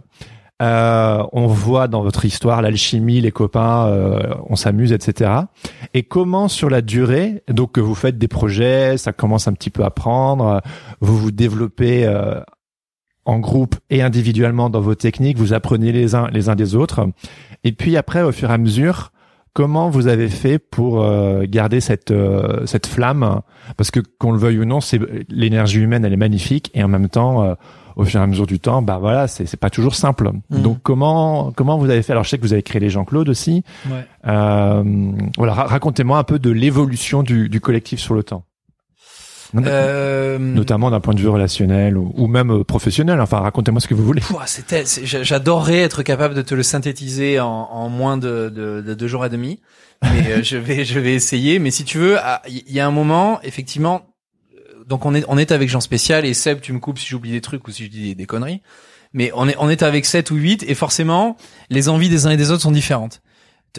Euh, 0.62 1.22
on 1.34 1.48
voit 1.48 1.90
dans 1.90 2.02
votre 2.02 2.24
histoire 2.24 2.62
l'alchimie, 2.62 3.20
les 3.20 3.32
copains, 3.32 3.88
euh, 3.88 4.34
on 4.48 4.56
s'amuse, 4.56 4.94
etc. 4.94 5.32
Et 5.94 6.04
comment 6.04 6.48
sur 6.48 6.70
la 6.70 6.82
durée, 6.82 7.44
donc 7.50 7.74
que 7.74 7.82
vous 7.82 7.96
faites 7.96 8.18
des 8.18 8.30
projets, 8.30 8.98
ça 8.98 9.12
commence 9.12 9.50
un 9.50 9.54
petit 9.54 9.70
peu 9.70 9.84
à 9.84 9.90
prendre, 9.90 10.48
euh, 10.48 10.60
vous 11.02 11.18
vous 11.18 11.32
développez 11.32 12.06
euh, 12.06 12.40
en 13.26 13.40
groupe 13.40 13.76
et 13.90 14.02
individuellement 14.02 14.70
dans 14.70 14.80
vos 14.80 14.96
techniques, 14.96 15.38
vous 15.38 15.52
apprenez 15.52 15.92
les 15.92 16.16
uns 16.16 16.30
les 16.32 16.48
uns 16.48 16.56
des 16.56 16.74
autres. 16.74 17.10
Et 17.66 17.74
puis 17.74 17.98
après, 17.98 18.22
au 18.22 18.32
fur 18.32 18.50
et 18.50 18.54
à 18.54 18.58
mesure, 18.58 19.12
comment 19.56 19.90
vous 19.90 20.06
avez 20.08 20.30
fait 20.30 20.60
pour 20.60 21.02
euh, 21.02 21.46
garder 21.48 21.80
cette 21.82 22.12
euh, 22.12 22.66
cette 22.68 22.86
flamme? 22.86 23.42
Parce 23.78 23.90
que 23.90 24.00
qu'on 24.20 24.32
le 24.32 24.38
veuille 24.38 24.60
ou 24.60 24.66
non, 24.66 24.82
c'est 24.82 25.00
l'énergie 25.30 25.80
humaine, 25.80 26.06
elle 26.06 26.14
est 26.14 26.18
magnifique 26.18 26.70
et 26.76 26.84
en 26.84 26.88
même 26.88 27.10
temps. 27.10 27.44
euh, 27.44 27.56
au 27.98 28.04
fur 28.04 28.20
et 28.20 28.24
à 28.24 28.28
mesure 28.28 28.46
du 28.46 28.60
temps, 28.60 28.82
bah 28.82 28.98
voilà, 29.00 29.26
c'est 29.30 29.46
c'est 29.46 29.56
pas 29.56 29.70
toujours 29.70 29.96
simple. 29.96 30.30
Mhm. 30.50 30.62
Donc 30.62 30.80
comment 30.84 31.54
comment 31.56 31.78
vous 31.78 31.90
avez 31.90 32.02
fait? 32.04 32.12
Alors 32.12 32.26
je 32.26 32.30
sais 32.32 32.38
que 32.38 32.42
vous 32.44 32.52
avez 32.52 32.62
créé 32.62 32.82
les 32.82 32.90
Jean-Claude 32.90 33.30
aussi. 33.30 33.64
Ouais. 33.90 34.06
Euh, 34.28 34.84
voilà, 35.38 35.54
ra- 35.54 35.64
racontez-moi 35.68 36.18
un 36.18 36.24
peu 36.26 36.38
de 36.38 36.50
l'évolution 36.50 37.24
du, 37.24 37.48
du 37.48 37.62
collectif 37.62 38.02
sur 38.02 38.14
le 38.14 38.24
temps, 38.24 38.44
Euh, 39.64 40.38
notamment 40.38 40.92
d'un 40.92 41.00
point 41.00 41.14
de 41.14 41.20
vue 41.20 41.30
relationnel 41.30 41.98
ou, 41.98 42.12
ou 42.16 42.28
même 42.28 42.52
euh, 42.52 42.64
professionnel. 42.64 43.22
Enfin, 43.22 43.40
racontez-moi 43.40 43.80
ce 43.80 43.88
que 43.88 43.94
vous 43.94 44.06
voulez. 44.06 44.22
J'adorerais 45.04 45.80
être 45.80 46.04
capable 46.04 46.36
de 46.36 46.42
te 46.42 46.56
le 46.56 46.64
synthétiser 46.64 47.40
en, 47.40 47.48
en 47.48 47.90
moins 47.90 48.18
de, 48.18 48.50
de, 48.50 48.82
de 48.82 48.94
deux 48.94 49.08
jours 49.08 49.26
et 49.26 49.30
demi, 49.30 49.62
mais 50.04 50.32
euh, 50.32 50.44
je 50.44 50.58
vais 50.58 50.86
je 50.86 51.00
vais 51.00 51.14
essayer. 51.14 51.60
Mais 51.60 51.72
si 51.72 51.84
tu 51.84 51.98
veux, 51.98 52.18
ah, 52.20 52.42
il 52.48 52.72
y, 52.72 52.80
a 52.80 52.88
un 52.88 52.92
moment, 52.92 53.40
effectivement. 53.44 54.08
Donc 54.88 55.06
on 55.06 55.16
est 55.16 55.24
on 55.28 55.38
est 55.38 55.52
avec 55.52 55.70
Jean 55.70 55.82
Spécial 55.82 56.26
et 56.26 56.34
Seb, 56.34 56.62
tu 56.62 56.74
me 56.74 56.80
coupes 56.80 57.00
si 57.00 57.08
j'oublie 57.08 57.32
des 57.32 57.42
trucs 57.42 57.68
ou 57.68 57.72
si 57.72 57.86
je 57.86 57.90
dis 57.90 58.10
des, 58.10 58.16
des 58.16 58.26
conneries. 58.26 58.62
Mais 59.14 59.32
on 59.34 59.48
est 59.48 59.56
on 59.60 59.70
est 59.70 59.84
avec 59.84 60.06
7 60.06 60.30
ou 60.32 60.36
8 60.36 60.66
et 60.68 60.76
forcément 60.76 61.38
les 61.70 61.90
envies 61.90 62.10
des 62.10 62.28
uns 62.28 62.32
et 62.32 62.38
des 62.38 62.52
autres 62.52 62.62
sont 62.62 62.72
différentes. 62.72 63.22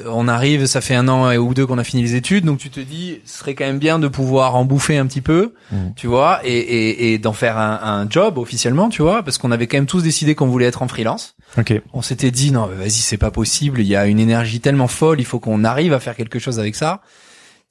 On 0.06 0.28
arrive, 0.28 0.66
ça 0.66 0.80
fait 0.80 0.94
un 0.94 1.08
an 1.08 1.34
ou 1.36 1.54
deux 1.54 1.66
qu'on 1.66 1.78
a 1.78 1.84
fini 1.84 2.02
les 2.02 2.14
études, 2.14 2.44
donc 2.44 2.58
tu 2.58 2.70
te 2.70 2.80
dis, 2.80 3.20
ce 3.24 3.38
serait 3.38 3.54
quand 3.54 3.64
même 3.64 3.78
bien 3.78 3.98
de 3.98 4.08
pouvoir 4.08 4.56
en 4.56 4.64
bouffer 4.64 4.98
un 4.98 5.06
petit 5.06 5.20
peu, 5.20 5.54
Mhm. 5.72 5.94
tu 5.96 6.06
vois, 6.06 6.40
et, 6.44 6.50
et, 6.56 7.12
et 7.14 7.18
d'en 7.18 7.32
faire 7.32 7.56
un, 7.58 7.80
un 7.82 8.10
job 8.10 8.38
officiellement, 8.38 8.88
tu 8.88 9.02
vois, 9.02 9.22
parce 9.22 9.38
qu'on 9.38 9.50
avait 9.52 9.66
quand 9.66 9.76
même 9.78 9.86
tous 9.86 10.02
décidé 10.02 10.34
qu'on 10.34 10.46
voulait 10.48 10.66
être 10.66 10.82
en 10.82 10.88
freelance. 10.88 11.34
Ok. 11.58 11.72
On 11.92 12.02
s'était 12.02 12.30
dit 12.30 12.50
non, 12.50 12.66
vas-y, 12.66 12.90
c'est 12.90 13.16
pas 13.16 13.30
possible. 13.30 13.80
Il 13.80 13.86
y 13.86 13.96
a 13.96 14.06
une 14.06 14.18
énergie 14.20 14.60
tellement 14.60 14.88
folle, 14.88 15.20
il 15.20 15.24
faut 15.26 15.38
qu'on 15.40 15.64
arrive 15.64 15.92
à 15.92 16.00
faire 16.00 16.16
quelque 16.16 16.38
chose 16.38 16.58
avec 16.58 16.74
ça. 16.76 17.00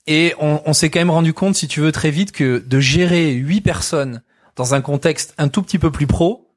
Et 0.08 0.34
on, 0.40 0.62
on 0.66 0.74
s'est 0.74 0.90
quand 0.90 1.00
même 1.00 1.10
rendu 1.12 1.34
compte, 1.34 1.56
si 1.56 1.68
tu 1.68 1.80
veux, 1.82 1.92
très 1.92 2.12
vite 2.12 2.32
que 2.32 2.64
de 2.66 2.80
gérer 2.80 3.32
huit 3.32 3.62
personnes 3.62 4.22
dans 4.56 4.74
un 4.74 4.82
contexte 4.82 5.34
un 5.38 5.48
tout 5.50 5.62
petit 5.64 5.80
peu 5.80 5.92
plus 5.92 6.08
pro, 6.08 6.48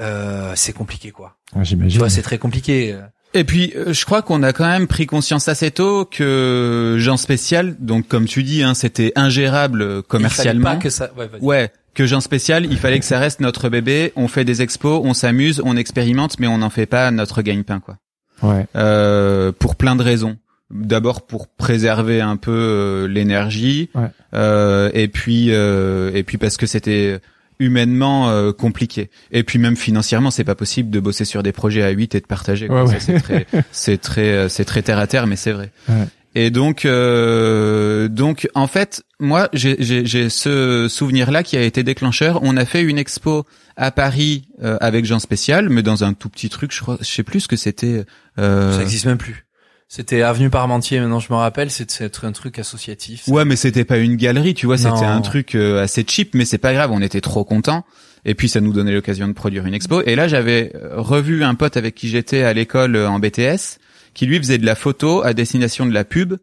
euh, 0.00 0.52
c'est 0.54 0.72
compliqué, 0.72 1.10
quoi. 1.10 1.36
Ah, 1.54 1.60
Tu 1.60 1.70
J'imagine. 1.70 1.98
vois, 1.98 2.08
c'est 2.08 2.22
très 2.22 2.38
compliqué. 2.38 2.96
Et 3.34 3.44
puis, 3.44 3.72
euh, 3.76 3.92
je 3.92 4.04
crois 4.04 4.22
qu'on 4.22 4.42
a 4.42 4.52
quand 4.52 4.66
même 4.66 4.86
pris 4.86 5.06
conscience 5.06 5.48
assez 5.48 5.70
tôt 5.70 6.04
que 6.10 6.96
Jean 6.98 7.16
Spécial, 7.16 7.76
donc 7.78 8.08
comme 8.08 8.24
tu 8.26 8.42
dis, 8.42 8.62
hein, 8.62 8.74
c'était 8.74 9.12
ingérable 9.16 9.82
euh, 9.82 9.86
Il 9.86 9.90
fallait 9.90 10.02
commercialement. 10.08 10.64
pas 10.70 10.76
que 10.76 10.90
ça. 10.90 11.10
Ouais, 11.16 11.26
vas-y. 11.26 11.42
Ouais, 11.42 11.70
que 11.94 12.06
Jean 12.06 12.20
Spécial, 12.20 12.64
il 12.64 12.78
fallait 12.78 12.98
que 12.98 13.04
ça 13.04 13.18
reste 13.18 13.40
notre 13.40 13.68
bébé. 13.68 14.12
On 14.16 14.28
fait 14.28 14.44
des 14.44 14.62
expos, 14.62 15.00
on 15.04 15.14
s'amuse, 15.14 15.60
on 15.64 15.76
expérimente, 15.76 16.38
mais 16.40 16.46
on 16.46 16.58
n'en 16.58 16.70
fait 16.70 16.86
pas 16.86 17.10
notre 17.10 17.42
gagne-pain, 17.42 17.80
quoi. 17.80 17.98
Ouais. 18.42 18.66
Euh, 18.76 19.52
pour 19.58 19.76
plein 19.76 19.96
de 19.96 20.02
raisons. 20.02 20.36
D'abord 20.70 21.26
pour 21.26 21.48
préserver 21.48 22.20
un 22.20 22.36
peu 22.36 22.50
euh, 22.52 23.08
l'énergie, 23.08 23.88
Ouais. 23.94 24.08
euh, 24.34 24.90
et 24.92 25.08
puis 25.08 25.46
euh, 25.50 26.10
et 26.14 26.22
puis 26.24 26.36
parce 26.36 26.56
que 26.58 26.66
c'était 26.66 27.20
humainement 27.60 28.30
euh, 28.30 28.52
compliqué. 28.52 29.10
Et 29.32 29.42
puis 29.42 29.58
même 29.58 29.76
financièrement, 29.76 30.30
c'est 30.30 30.44
pas 30.44 30.54
possible 30.54 30.90
de 30.90 31.00
bosser 31.00 31.24
sur 31.24 31.42
des 31.42 31.52
projets 31.52 31.82
à 31.82 31.90
8 31.90 32.14
et 32.14 32.20
de 32.20 32.26
partager. 32.26 32.68
Ouais, 32.68 32.82
ouais. 32.82 32.96
C'est 33.00 33.20
très 33.20 33.46
c'est 33.72 33.98
très 33.98 34.28
euh, 34.32 34.48
c'est 34.48 34.64
très 34.64 34.82
terre 34.82 34.98
à 34.98 35.06
terre, 35.06 35.26
mais 35.26 35.36
c'est 35.36 35.52
vrai. 35.52 35.70
Ouais. 35.88 36.06
Et 36.34 36.50
donc 36.50 36.84
euh, 36.84 38.08
donc 38.08 38.48
en 38.54 38.66
fait, 38.66 39.02
moi 39.18 39.48
j'ai 39.52 39.76
j'ai 39.80 40.04
j'ai 40.06 40.28
ce 40.28 40.86
souvenir 40.88 41.30
là 41.30 41.42
qui 41.42 41.56
a 41.56 41.62
été 41.62 41.82
déclencheur. 41.82 42.40
On 42.42 42.56
a 42.56 42.64
fait 42.64 42.82
une 42.82 42.98
expo 42.98 43.44
à 43.76 43.90
Paris 43.90 44.48
euh, 44.62 44.76
avec 44.80 45.04
Jean 45.04 45.18
Spécial, 45.18 45.68
mais 45.68 45.82
dans 45.82 46.04
un 46.04 46.12
tout 46.12 46.28
petit 46.28 46.48
truc. 46.48 46.72
Je 46.72 46.80
crois, 46.80 46.98
je 47.00 47.06
sais 47.06 47.22
plus 47.22 47.40
ce 47.40 47.48
que 47.48 47.56
c'était. 47.56 48.04
euh, 48.38 48.76
Ça 48.76 48.82
existe 48.82 49.06
même 49.06 49.18
plus. 49.18 49.46
C'était 49.88 50.20
avenue 50.20 50.50
Parmentier. 50.50 51.00
Maintenant, 51.00 51.18
je 51.18 51.32
me 51.32 51.38
rappelle, 51.38 51.70
c'était 51.70 52.08
un 52.22 52.32
truc 52.32 52.58
associatif. 52.58 53.26
Ouais, 53.28 53.46
mais 53.46 53.56
c'était 53.56 53.84
pas 53.86 53.96
une 53.96 54.16
galerie, 54.16 54.52
tu 54.54 54.66
vois, 54.66 54.76
c'était 54.76 54.90
un 55.06 55.20
truc 55.22 55.54
euh, 55.54 55.82
assez 55.82 56.04
cheap, 56.06 56.34
mais 56.34 56.44
c'est 56.44 56.58
pas 56.58 56.74
grave, 56.74 56.90
on 56.92 57.00
était 57.00 57.22
trop 57.22 57.42
contents. 57.44 57.84
Et 58.26 58.34
puis 58.34 58.48
ça 58.50 58.60
nous 58.60 58.72
donnait 58.74 58.92
l'occasion 58.92 59.26
de 59.28 59.32
produire 59.32 59.64
une 59.64 59.72
expo. 59.72 60.02
Et 60.04 60.14
là, 60.14 60.28
j'avais 60.28 60.72
euh, 60.74 61.00
revu 61.00 61.42
un 61.42 61.54
pote 61.54 61.76
avec 61.78 61.94
qui 61.94 62.08
j'étais 62.08 62.42
à 62.42 62.52
l'école 62.52 62.96
euh, 62.96 63.08
en 63.08 63.18
BTS, 63.18 63.78
qui 64.12 64.26
lui 64.26 64.36
faisait 64.38 64.58
de 64.58 64.66
la 64.66 64.74
photo 64.74 65.22
à 65.24 65.32
destination 65.32 65.86
de 65.86 65.94
la 65.94 66.04
pub. 66.04 66.34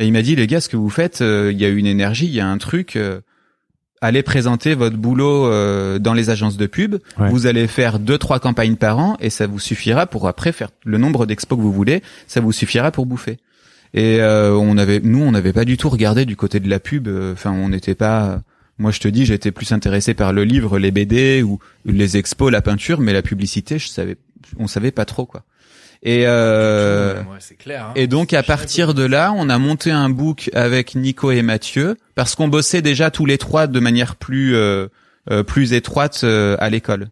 Et 0.00 0.06
il 0.06 0.12
m'a 0.12 0.22
dit, 0.22 0.34
les 0.34 0.46
gars, 0.48 0.60
ce 0.60 0.68
que 0.68 0.76
vous 0.76 0.90
faites, 0.90 1.20
euh, 1.20 1.50
il 1.52 1.60
y 1.60 1.64
a 1.64 1.68
une 1.68 1.86
énergie, 1.86 2.26
il 2.26 2.34
y 2.34 2.40
a 2.40 2.46
un 2.48 2.58
truc. 2.58 2.96
euh, 2.96 3.20
allez 4.00 4.22
présenter 4.22 4.74
votre 4.74 4.96
boulot 4.96 5.46
euh, 5.46 5.98
dans 5.98 6.14
les 6.14 6.30
agences 6.30 6.56
de 6.56 6.66
pub. 6.66 6.96
Ouais. 7.18 7.28
Vous 7.30 7.46
allez 7.46 7.66
faire 7.66 7.98
deux, 7.98 8.18
trois 8.18 8.38
campagnes 8.40 8.76
par 8.76 8.98
an, 8.98 9.16
et 9.20 9.30
ça 9.30 9.46
vous 9.46 9.58
suffira 9.58 10.06
pour 10.06 10.28
après 10.28 10.52
faire 10.52 10.70
le 10.84 10.98
nombre 10.98 11.26
d'expos 11.26 11.56
que 11.58 11.62
vous 11.62 11.72
voulez. 11.72 12.02
Ça 12.26 12.40
vous 12.40 12.52
suffira 12.52 12.90
pour 12.90 13.06
bouffer. 13.06 13.38
Et 13.94 14.20
euh, 14.20 14.52
on 14.54 14.76
avait, 14.76 15.00
nous, 15.02 15.22
on 15.22 15.30
n'avait 15.32 15.52
pas 15.54 15.64
du 15.64 15.76
tout 15.76 15.88
regardé 15.88 16.26
du 16.26 16.36
côté 16.36 16.60
de 16.60 16.68
la 16.68 16.78
pub. 16.80 17.08
euh, 17.08 17.32
Enfin, 17.32 17.52
on 17.52 17.70
n'était 17.70 17.94
pas. 17.94 18.42
Moi, 18.78 18.90
je 18.92 19.00
te 19.00 19.08
dis, 19.08 19.24
j'étais 19.26 19.50
plus 19.50 19.72
intéressé 19.72 20.14
par 20.14 20.32
le 20.32 20.44
livre, 20.44 20.78
les 20.78 20.90
BD 20.92 21.42
ou 21.42 21.58
les 21.84 22.16
expos, 22.16 22.52
la 22.52 22.62
peinture, 22.62 23.00
mais 23.00 23.12
la 23.12 23.22
publicité, 23.22 23.78
je 23.78 23.88
savais, 23.88 24.16
on 24.58 24.68
savait 24.68 24.92
pas 24.92 25.04
trop 25.04 25.26
quoi. 25.26 25.42
Et 26.02 26.24
euh, 26.26 27.20
Ouais, 27.22 27.38
c'est 27.40 27.56
clair. 27.56 27.86
hein. 27.86 27.92
et 27.96 28.06
donc 28.06 28.32
à 28.32 28.42
partir 28.42 28.94
de 28.94 29.02
là, 29.02 29.32
on 29.36 29.48
a 29.48 29.58
monté 29.58 29.90
un 29.90 30.08
book 30.08 30.50
avec 30.54 30.94
Nico 30.94 31.30
et 31.32 31.42
Mathieu 31.42 31.96
parce 32.14 32.34
qu'on 32.34 32.48
bossait 32.48 32.82
déjà 32.82 33.10
tous 33.10 33.26
les 33.26 33.36
trois 33.38 33.66
de 33.66 33.80
manière 33.80 34.14
plus 34.16 34.54
euh, 34.54 34.86
euh, 35.30 35.42
plus 35.42 35.72
étroite 35.72 36.20
euh, 36.24 36.56
à 36.60 36.70
l'école. 36.70 37.08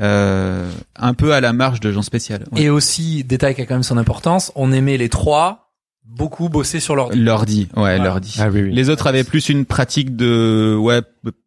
Euh, 0.00 0.70
un 0.96 1.12
peu 1.14 1.34
à 1.34 1.40
la 1.42 1.52
marge 1.52 1.80
de 1.80 1.92
Jean 1.92 2.02
Spécial. 2.02 2.44
Ouais. 2.52 2.62
Et 2.62 2.70
aussi, 2.70 3.24
détail 3.24 3.54
qui 3.54 3.60
a 3.60 3.66
quand 3.66 3.74
même 3.74 3.82
son 3.82 3.98
importance, 3.98 4.50
on 4.56 4.72
aimait 4.72 4.96
les 4.96 5.10
trois 5.10 5.70
beaucoup 6.06 6.48
bosser 6.48 6.80
sur 6.80 6.96
l'ordi. 6.96 7.18
L'ordi, 7.18 7.68
ouais, 7.76 7.98
l'ordi. 7.98 8.36
Ah 8.40 8.48
oui, 8.50 8.62
oui. 8.62 8.72
Les 8.72 8.88
autres 8.90 9.06
avaient 9.06 9.24
plus 9.24 9.48
une 9.50 9.64
pratique 9.66 10.16
de 10.16 10.74
ouais 10.78 11.00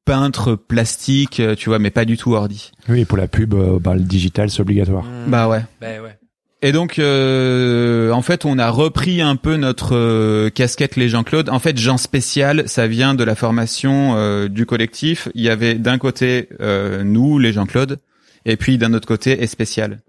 peintre 0.06 0.56
plastique, 0.56 1.40
euh, 1.40 1.56
tu 1.56 1.70
vois, 1.70 1.80
mais 1.80 1.90
pas 1.90 2.06
du 2.06 2.18
tout 2.18 2.34
ordi. 2.36 2.72
Oui, 2.88 3.06
pour 3.06 3.18
la 3.18 3.28
pub, 3.28 3.54
euh, 3.56 3.80
bah, 3.80 3.96
le 3.96 4.02
digital, 4.02 4.50
c'est 4.52 4.62
obligatoire. 4.62 5.04
Mmh. 5.04 5.30
Bah 5.30 5.48
ouais. 5.50 5.66
Bah 5.82 5.88
ouais. 6.04 6.18
Et 6.66 6.72
donc, 6.72 6.98
euh, 6.98 8.10
en 8.10 8.24
fait, 8.24 8.44
on 8.44 8.58
a 8.58 8.72
repris 8.72 9.22
un 9.22 9.36
peu 9.36 9.56
notre 9.56 9.96
euh, 9.96 10.50
casquette 10.50 10.96
les 10.96 11.10
Jean-Claude. 11.10 11.48
En 11.50 11.60
fait, 11.60 11.78
Jean 11.78 11.98
Spécial, 11.98 12.68
ça 12.68 12.88
vient 12.88 13.14
de 13.14 13.24
la 13.24 13.36
formation 13.36 14.16
euh, 14.16 14.48
du 14.48 14.66
collectif. 14.66 15.30
Il 15.36 15.44
y 15.44 15.50
avait 15.50 15.76
d'un 15.76 16.00
côté 16.00 16.50
euh, 16.62 17.04
nous, 17.04 17.38
les 17.38 17.54
Jean-Claude, 17.54 18.00
et 18.46 18.58
puis 18.58 18.80
d'un 18.80 18.96
autre 18.96 19.08
côté, 19.08 19.44
et 19.44 19.46
Spécial. 19.46 20.00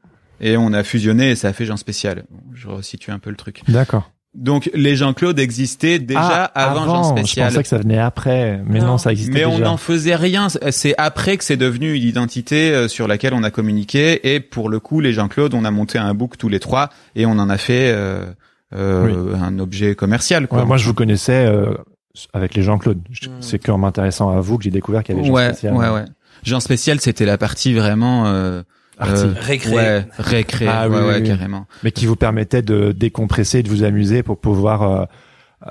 Et 0.41 0.57
on 0.57 0.73
a 0.73 0.83
fusionné 0.83 1.33
et 1.33 1.35
ça 1.35 1.49
a 1.49 1.53
fait 1.53 1.67
Jean 1.67 1.77
Spécial. 1.77 2.25
Je 2.55 2.69
resitue 2.69 3.11
un 3.11 3.19
peu 3.19 3.29
le 3.29 3.37
truc. 3.37 3.61
D'accord. 3.69 4.11
Donc, 4.37 4.71
les 4.75 4.97
Jean-Claude 4.97 5.39
existaient 5.39 5.99
déjà 5.99 6.51
Ah, 6.55 6.71
avant, 6.71 6.85
Jean 6.85 7.03
Je 7.15 7.21
Spécial. 7.21 7.49
pensais 7.49 7.63
que 7.63 7.69
ça 7.69 7.79
venait 7.79 7.99
après, 7.99 8.61
mais 8.67 8.81
non, 8.81 8.87
Non. 8.87 8.99
ça 8.99 9.11
existait 9.13 9.33
Mais 9.33 9.45
on 9.47 9.53
déjà. 9.53 9.65
n'en 9.65 9.77
faisait 9.79 10.15
rien. 10.15 10.49
C'est 10.71 10.95
après 10.99 11.37
que 11.39 11.45
c'est 11.45 11.57
devenu 11.57 11.95
une 11.95 12.03
identité 12.03 12.71
euh, 12.71 12.87
sur 12.89 13.09
laquelle 13.09 13.33
on 13.35 13.43
a 13.43 13.51
communiqué. 13.51 14.35
Et 14.35 14.41
pour 14.41 14.69
le 14.69 14.79
coup, 14.79 15.01
les 15.01 15.13
Jean-Claude, 15.15 15.55
on 15.55 15.65
a 15.65 15.71
monté 15.71 15.99
un 15.99 16.13
book 16.15 16.37
tous 16.37 16.49
les 16.51 16.61
trois 16.61 16.91
et 17.15 17.25
on 17.25 17.33
en 17.33 17.49
a 17.49 17.57
fait 17.59 17.91
euh, 17.95 18.27
euh, 18.75 19.35
un 19.43 19.59
objet 19.59 19.95
commercial. 19.95 20.49
Quoi. 20.49 20.61
Ouais, 20.61 20.65
moi, 20.67 20.77
je 20.77 20.87
vous 20.87 20.95
connaissais 20.95 21.47
euh, 21.47 21.75
avec 22.35 22.55
les 22.55 22.63
Jean-Claude. 22.63 23.01
Je- 23.11 23.29
Mm. 23.29 23.33
C'est 23.41 23.59
qu'en 23.59 23.79
m'intéressant 23.79 24.31
à 24.37 24.41
vous 24.41 24.59
que 24.59 24.65
j'ai 24.65 24.71
découvert 24.71 25.03
qu'il 25.03 25.15
y 25.17 25.19
avait 25.19 25.27
Jean 25.27 25.35
ouais, 25.35 25.49
Spécial. 25.49 25.75
ouais, 25.75 25.89
ouais. 25.89 26.05
Jean 26.43 26.61
spécial, 26.61 27.01
c'était 27.01 27.25
la 27.25 27.39
partie 27.39 27.73
vraiment 27.73 28.27
euh, 29.01 29.05
Arty. 29.05 29.25
euh, 29.25 29.35
Récré. 29.41 29.71
Ouais, 29.75 30.07
récré. 30.19 30.67
Ah, 30.69 30.89
ouais, 30.89 30.97
oui, 30.99 31.07
ouais, 31.07 31.21
oui, 31.21 31.27
carrément. 31.29 31.67
mais 31.83 31.91
qui 31.93 32.07
vous 32.07 32.17
permettait 32.17 32.63
de 32.63 32.93
décompresser, 32.93 33.63
de 33.63 33.69
vous 33.69 33.83
amuser 33.85 34.23
pour 34.23 34.39
pouvoir 34.39 34.83
euh, 34.83 35.05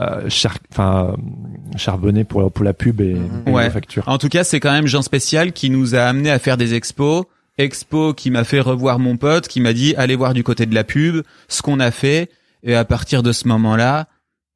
euh, 0.01 0.30
char- 0.30 0.57
enfin 0.71 1.13
euh, 1.13 1.78
charbonner 1.78 2.23
pour 2.23 2.51
pour 2.51 2.65
la 2.65 2.73
pub 2.73 3.01
et, 3.01 3.13
Mhm. 3.15 3.43
et 3.47 3.51
Ouais. 3.51 3.71
En 4.07 4.17
tout 4.17 4.30
cas, 4.30 4.43
c'est 4.43 4.59
quand 4.59 4.71
même 4.71 4.88
Jean 4.88 5.01
spécial 5.01 5.53
qui 5.53 5.69
nous 5.69 5.95
a 5.95 6.01
amené 6.01 6.30
à 6.32 6.39
faire 6.39 6.57
des 6.57 6.73
expos. 6.73 7.23
Expo 7.57 8.13
qui 8.13 8.32
m'a 8.32 8.43
fait 8.43 8.59
revoir 8.59 8.99
mon 8.99 9.15
pote, 9.15 9.47
qui 9.47 9.61
m'a 9.61 9.71
dit 9.71 9.95
allez 9.95 10.15
voir 10.17 10.34
du 10.34 10.43
côté 10.43 10.65
de 10.65 10.76
la 10.76 10.84
pub, 10.84 11.21
ce 11.47 11.61
qu'on 11.61 11.80
a 11.80 11.89
fait. 11.91 12.30
Et 12.63 12.76
à 12.76 12.84
partir 12.84 13.23
de 13.23 13.32
ce 13.32 13.47
moment-là, 13.47 14.07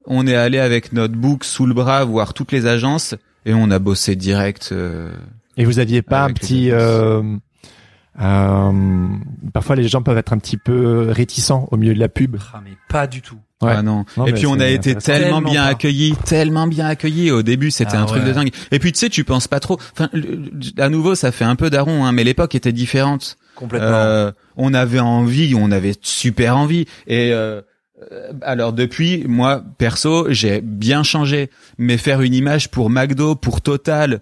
on 0.05 0.27
est 0.27 0.35
allé 0.35 0.57
avec 0.59 0.91
notre 0.93 1.13
book 1.15 1.43
sous 1.45 1.65
le 1.65 1.73
bras 1.73 2.03
voir 2.03 2.33
toutes 2.33 2.51
les 2.51 2.65
agences 2.65 3.15
et 3.45 3.53
on 3.53 3.71
a 3.71 3.79
bossé 3.79 4.15
direct. 4.17 4.69
euh, 4.73 5.11
Et 5.55 5.63
vous 5.63 5.79
aviez 5.79 6.01
pas 6.01 6.23
un 6.25 6.33
petit 6.33 6.71
euh, 8.21 9.07
parfois 9.53 9.75
les 9.75 9.87
gens 9.87 10.01
peuvent 10.01 10.17
être 10.17 10.33
un 10.33 10.37
petit 10.37 10.57
peu 10.57 11.09
réticents 11.09 11.67
au 11.71 11.77
milieu 11.77 11.93
de 11.93 11.99
la 11.99 12.09
pub. 12.09 12.37
Ah, 12.53 12.61
mais 12.63 12.71
pas 12.89 13.07
du 13.07 13.21
tout. 13.21 13.37
Ouais. 13.61 13.73
Ah 13.75 13.81
non. 13.81 14.05
Non, 14.15 14.25
et 14.25 14.31
puis 14.33 14.47
on 14.47 14.59
a 14.59 14.67
été 14.67 14.95
tellement, 14.95 15.37
Tellement 15.37 15.51
bien 15.51 15.63
pas. 15.63 15.69
accueillis, 15.69 16.15
tellement 16.25 16.67
bien 16.67 16.85
accueillis. 16.87 17.31
Au 17.31 17.41
début, 17.43 17.71
c'était 17.71 17.97
Ah 17.97 18.03
un 18.03 18.05
truc 18.05 18.23
ouais. 18.23 18.29
de 18.29 18.33
dingue. 18.33 18.51
Et 18.71 18.79
puis 18.79 18.93
tu 18.93 18.99
sais, 18.99 19.09
tu 19.09 19.25
penses 19.25 19.47
pas 19.49 19.59
trop. 19.59 19.77
Enfin, 19.91 20.09
à 20.77 20.89
nouveau, 20.89 21.13
ça 21.15 21.31
fait 21.33 21.43
un 21.43 21.55
peu 21.55 21.69
daron, 21.69 22.05
hein, 22.05 22.11
mais 22.13 22.23
l'époque 22.23 22.55
était 22.55 22.71
différente. 22.71 23.37
Complètement. 23.55 23.87
Euh, 23.89 24.31
on 24.55 24.73
avait 24.73 24.99
envie, 24.99 25.53
on 25.55 25.71
avait 25.71 25.95
super 26.01 26.55
envie. 26.55 26.85
Et 27.07 27.33
euh, 27.33 27.61
euh, 28.13 28.31
alors 28.41 28.71
depuis, 28.71 29.25
moi 29.27 29.61
perso, 29.77 30.27
j'ai 30.29 30.61
bien 30.61 31.03
changé. 31.03 31.49
Mais 31.77 31.97
faire 31.97 32.21
une 32.21 32.33
image 32.33 32.69
pour 32.71 32.89
McDo, 32.89 33.35
pour 33.35 33.59
Total, 33.59 34.13
euh, 34.13 34.17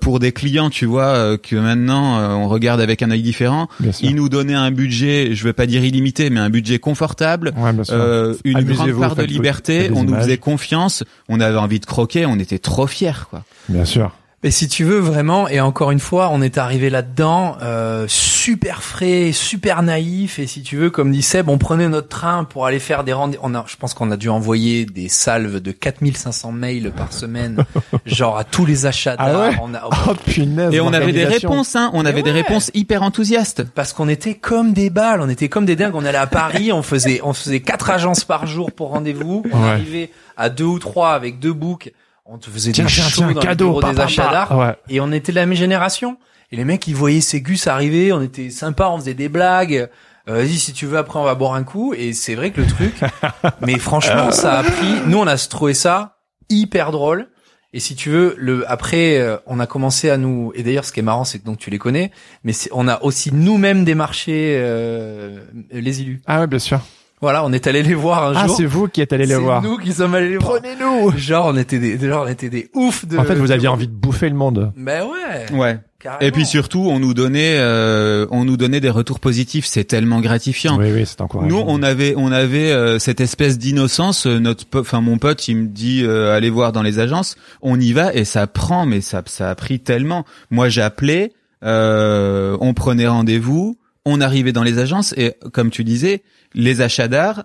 pour 0.00 0.18
des 0.20 0.32
clients, 0.32 0.70
tu 0.70 0.86
vois, 0.86 1.06
euh, 1.06 1.36
que 1.36 1.56
maintenant 1.56 2.18
euh, 2.18 2.30
on 2.30 2.48
regarde 2.48 2.80
avec 2.80 3.02
un 3.02 3.10
œil 3.10 3.22
différent. 3.22 3.68
Ils 4.00 4.14
nous 4.14 4.28
donnaient 4.28 4.54
un 4.54 4.70
budget, 4.70 5.34
je 5.34 5.44
veux 5.44 5.52
pas 5.52 5.66
dire 5.66 5.84
illimité, 5.84 6.30
mais 6.30 6.40
un 6.40 6.50
budget 6.50 6.78
confortable. 6.78 7.52
Ouais. 7.56 7.72
Euh, 7.90 8.34
une 8.44 8.62
grande 8.62 8.92
part 8.98 9.16
de 9.16 9.22
liberté, 9.24 9.90
on 9.94 10.04
nous 10.04 10.14
faisait 10.14 10.38
confiance, 10.38 11.04
on 11.28 11.40
avait 11.40 11.58
envie 11.58 11.80
de 11.80 11.86
croquer, 11.86 12.26
on 12.26 12.38
était 12.38 12.58
trop 12.58 12.86
fiers 12.86 13.26
quoi. 13.28 13.44
Bien 13.68 13.84
sûr. 13.84 14.12
Et 14.44 14.50
si 14.50 14.66
tu 14.66 14.82
veux 14.82 14.98
vraiment, 14.98 15.46
et 15.46 15.60
encore 15.60 15.92
une 15.92 16.00
fois, 16.00 16.30
on 16.32 16.42
est 16.42 16.58
arrivé 16.58 16.90
là-dedans 16.90 17.56
euh, 17.62 18.06
super 18.08 18.82
frais, 18.82 19.30
super 19.32 19.84
naïf, 19.84 20.40
et 20.40 20.48
si 20.48 20.62
tu 20.62 20.76
veux, 20.76 20.90
comme 20.90 21.12
dit 21.12 21.22
Seb, 21.22 21.48
on 21.48 21.58
prenait 21.58 21.88
notre 21.88 22.08
train 22.08 22.42
pour 22.42 22.66
aller 22.66 22.80
faire 22.80 23.04
des 23.04 23.12
rendez 23.12 23.38
On 23.40 23.54
a, 23.54 23.64
je 23.68 23.76
pense 23.76 23.94
qu'on 23.94 24.10
a 24.10 24.16
dû 24.16 24.28
envoyer 24.28 24.84
des 24.84 25.08
salves 25.08 25.60
de 25.60 25.70
4500 25.70 26.50
mails 26.50 26.90
par 26.90 27.12
semaine, 27.12 27.64
genre 28.04 28.36
à 28.36 28.42
tous 28.42 28.66
les 28.66 28.84
achats 28.84 29.14
Ah 29.16 29.30
d'art. 29.30 29.40
ouais 29.50 29.56
On 29.62 29.74
a- 29.74 29.88
Oh 30.08 30.14
punaise. 30.26 30.74
Et 30.74 30.80
on 30.80 30.92
avait 30.92 31.12
des 31.12 31.24
réponses, 31.24 31.76
hein, 31.76 31.90
on 31.94 32.02
Mais 32.02 32.08
avait 32.08 32.22
des 32.22 32.32
réponses 32.32 32.72
hyper 32.74 33.04
enthousiastes. 33.04 33.62
parce 33.62 33.92
qu'on 33.92 34.08
était 34.08 34.34
comme 34.34 34.72
des 34.72 34.90
balles, 34.90 35.20
on 35.20 35.28
était 35.28 35.48
comme 35.48 35.66
des 35.66 35.76
dingues. 35.76 35.94
On 35.94 36.04
allait 36.04 36.18
à 36.18 36.26
Paris, 36.26 36.72
on 36.72 36.82
faisait, 36.82 37.20
on 37.22 37.32
faisait 37.32 37.60
quatre 37.60 37.90
agences 37.90 38.24
par 38.24 38.48
jour 38.48 38.72
pour 38.72 38.88
rendez-vous. 38.88 39.44
On 39.52 39.62
Ouais. 39.62 39.68
arrivait 39.68 40.10
à 40.36 40.48
deux 40.48 40.64
ou 40.64 40.80
trois 40.80 41.10
avec 41.12 41.38
deux 41.38 41.52
books. 41.52 41.92
On 42.24 42.38
te 42.38 42.48
faisait 42.50 42.72
Tiens, 42.72 42.84
des 42.84 42.90
tiens, 42.90 43.04
shows 43.04 43.16
tiens, 43.16 43.32
dans 43.32 43.40
les 43.40 43.46
cadeau, 43.46 43.82
des 43.82 44.00
achats 44.00 44.30
d'art. 44.30 44.56
Ouais. 44.56 44.76
Et 44.88 45.00
on 45.00 45.10
était 45.12 45.32
de 45.32 45.36
la 45.36 45.46
même 45.46 45.56
génération. 45.56 46.18
Et 46.52 46.56
les 46.56 46.64
mecs, 46.64 46.86
ils 46.86 46.94
voyaient 46.94 47.20
ces 47.20 47.40
gus 47.40 47.66
arriver, 47.66 48.12
on 48.12 48.20
était 48.22 48.50
sympa, 48.50 48.88
on 48.88 48.98
faisait 48.98 49.14
des 49.14 49.28
blagues. 49.28 49.88
Euh, 50.28 50.34
Vas-y, 50.34 50.58
si 50.58 50.72
tu 50.72 50.86
veux, 50.86 50.98
après 50.98 51.18
on 51.18 51.24
va 51.24 51.34
boire 51.34 51.54
un 51.54 51.64
coup. 51.64 51.94
Et 51.94 52.12
c'est 52.12 52.34
vrai 52.34 52.50
que 52.52 52.60
le 52.60 52.66
truc, 52.66 52.94
mais 53.60 53.78
franchement, 53.78 54.30
ça 54.30 54.60
a 54.60 54.62
pris. 54.62 55.00
Nous, 55.06 55.18
on 55.18 55.26
a 55.26 55.36
trouvé 55.36 55.74
ça 55.74 56.18
hyper 56.48 56.92
drôle. 56.92 57.28
Et 57.74 57.80
si 57.80 57.96
tu 57.96 58.10
veux, 58.10 58.34
le 58.38 58.70
après, 58.70 59.18
euh, 59.18 59.38
on 59.46 59.58
a 59.58 59.66
commencé 59.66 60.10
à 60.10 60.18
nous. 60.18 60.52
Et 60.54 60.62
d'ailleurs, 60.62 60.84
ce 60.84 60.92
qui 60.92 61.00
est 61.00 61.02
marrant, 61.02 61.24
c'est 61.24 61.38
que 61.38 61.44
donc 61.44 61.58
tu 61.58 61.70
les 61.70 61.78
connais, 61.78 62.12
mais 62.44 62.52
on 62.72 62.86
a 62.86 63.02
aussi 63.02 63.32
nous-mêmes 63.32 63.84
démarché 63.84 64.56
euh, 64.58 65.40
les 65.70 66.02
élus. 66.02 66.20
Ah 66.26 66.40
ouais, 66.40 66.46
bien 66.46 66.58
sûr. 66.58 66.80
Voilà, 67.22 67.44
on 67.44 67.52
est 67.52 67.66
allé 67.68 67.82
les 67.84 67.94
voir 67.94 68.26
un 68.26 68.32
Ah, 68.36 68.46
jour. 68.48 68.56
c'est 68.56 68.66
vous 68.66 68.88
qui 68.88 69.00
êtes 69.00 69.12
allé 69.12 69.26
les 69.26 69.34
C'est 69.34 69.40
voir. 69.40 69.62
nous 69.62 69.78
qui 69.78 69.92
sommes 69.92 70.14
allés 70.14 70.28
les 70.30 70.36
voir. 70.38 70.58
Prenez-nous. 70.60 71.16
Genre, 71.16 71.46
on 71.46 71.56
était 71.56 71.78
des, 71.78 71.96
genre, 71.98 72.24
on 72.26 72.28
était 72.28 72.50
des 72.50 72.68
oufs 72.74 73.06
de. 73.06 73.16
En 73.16 73.22
fait, 73.24 73.36
vous 73.36 73.46
de- 73.46 73.52
aviez 73.52 73.68
envie 73.68 73.86
de 73.86 73.92
bouffer 73.92 74.28
le 74.28 74.34
monde. 74.34 74.72
Ben 74.76 75.04
ouais. 75.04 75.56
Ouais. 75.56 75.78
carrément. 76.00 76.20
Et 76.20 76.32
puis 76.32 76.44
surtout, 76.44 76.80
on 76.90 76.98
nous 76.98 77.14
donnait, 77.14 77.58
euh, 77.58 78.26
on 78.32 78.44
nous 78.44 78.56
donnait 78.56 78.80
des 78.80 78.90
retours 78.90 79.20
positifs. 79.20 79.66
C'est 79.66 79.84
tellement 79.84 80.20
gratifiant. 80.20 80.76
Oui, 80.78 80.90
oui, 80.92 81.04
c'est 81.06 81.20
encourageant. 81.20 81.48
Nous, 81.48 81.62
on 81.64 81.80
avait, 81.84 82.14
on 82.16 82.32
avait 82.32 82.72
euh, 82.72 82.98
cette 82.98 83.20
espèce 83.20 83.56
d'innocence. 83.56 84.26
euh, 84.26 84.40
Notre, 84.40 84.64
enfin, 84.80 85.00
mon 85.00 85.18
pote, 85.18 85.46
il 85.46 85.56
me 85.58 85.66
dit, 85.68 86.02
euh, 86.04 86.34
allez 86.36 86.50
voir 86.50 86.72
dans 86.72 86.82
les 86.82 86.98
agences. 86.98 87.36
On 87.62 87.78
y 87.78 87.92
va 87.92 88.12
et 88.12 88.24
ça 88.24 88.48
prend, 88.48 88.84
mais 88.84 89.00
ça, 89.00 89.22
ça 89.26 89.48
a 89.50 89.54
pris 89.54 89.78
tellement. 89.78 90.24
Moi, 90.50 90.68
j'appelais, 90.68 91.32
euh, 91.62 92.56
on 92.60 92.74
prenait 92.74 93.06
rendez-vous, 93.06 93.78
on 94.04 94.20
arrivait 94.20 94.52
dans 94.52 94.64
les 94.64 94.78
agences 94.80 95.14
et, 95.16 95.34
comme 95.52 95.70
tu 95.70 95.84
disais, 95.84 96.22
les 96.54 96.80
achats 96.80 97.08
d'art. 97.08 97.44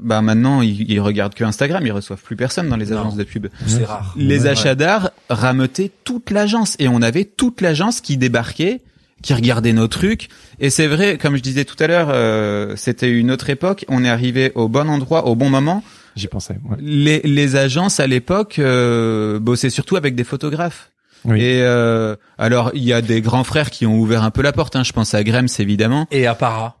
Bah 0.00 0.20
maintenant, 0.20 0.60
ils, 0.60 0.90
ils 0.90 1.00
regardent 1.00 1.34
que 1.34 1.44
Instagram, 1.44 1.84
ils 1.86 1.92
reçoivent 1.92 2.20
plus 2.22 2.36
personne 2.36 2.68
dans 2.68 2.76
les 2.76 2.86
Non. 2.86 3.00
agences 3.00 3.16
de 3.16 3.24
pub. 3.24 3.46
c'est 3.66 3.84
rare. 3.84 4.14
Les 4.18 4.42
Ouais. 4.42 4.48
achats 4.50 4.74
d'art 4.74 5.10
rameutaient 5.30 5.90
toute 6.04 6.30
l'agence 6.30 6.76
et 6.78 6.88
on 6.88 7.00
avait 7.00 7.24
toute 7.24 7.62
l'agence 7.62 8.02
qui 8.02 8.18
débarquait, 8.18 8.82
qui 9.22 9.32
regardait 9.32 9.72
nos 9.72 9.88
trucs. 9.88 10.28
Et 10.60 10.68
c'est 10.68 10.88
vrai, 10.88 11.16
comme 11.16 11.36
je 11.36 11.42
disais 11.42 11.64
tout 11.64 11.76
à 11.82 11.86
l'heure, 11.86 12.08
euh, 12.10 12.74
c'était 12.76 13.10
une 13.10 13.30
autre 13.30 13.48
époque. 13.48 13.86
On 13.88 14.04
est 14.04 14.10
arrivé 14.10 14.52
au 14.56 14.68
bon 14.68 14.90
endroit, 14.90 15.26
au 15.26 15.34
bon 15.34 15.48
moment. 15.48 15.82
J'y 16.16 16.26
pensais. 16.28 16.58
ouais. 16.68 16.76
Les, 16.80 17.20
les 17.24 17.56
agences 17.56 17.98
à 17.98 18.06
l'époque 18.06 18.58
euh, 18.58 19.38
bossaient 19.38 19.70
surtout 19.70 19.96
avec 19.96 20.14
des 20.14 20.24
photographes. 20.24 20.90
Oui. 21.24 21.40
Et 21.40 21.62
euh, 21.62 22.14
alors 22.36 22.70
il 22.74 22.82
y 22.84 22.92
a 22.92 23.00
des 23.02 23.20
grands 23.22 23.42
frères 23.44 23.70
qui 23.70 23.86
ont 23.86 23.98
ouvert 23.98 24.22
un 24.22 24.30
peu 24.30 24.42
la 24.42 24.52
porte. 24.52 24.76
Hein. 24.76 24.84
Je 24.84 24.92
pense 24.92 25.14
à 25.14 25.24
Grems 25.24 25.48
évidemment. 25.58 26.06
Et 26.10 26.26
à 26.26 26.34
Para. 26.34 26.77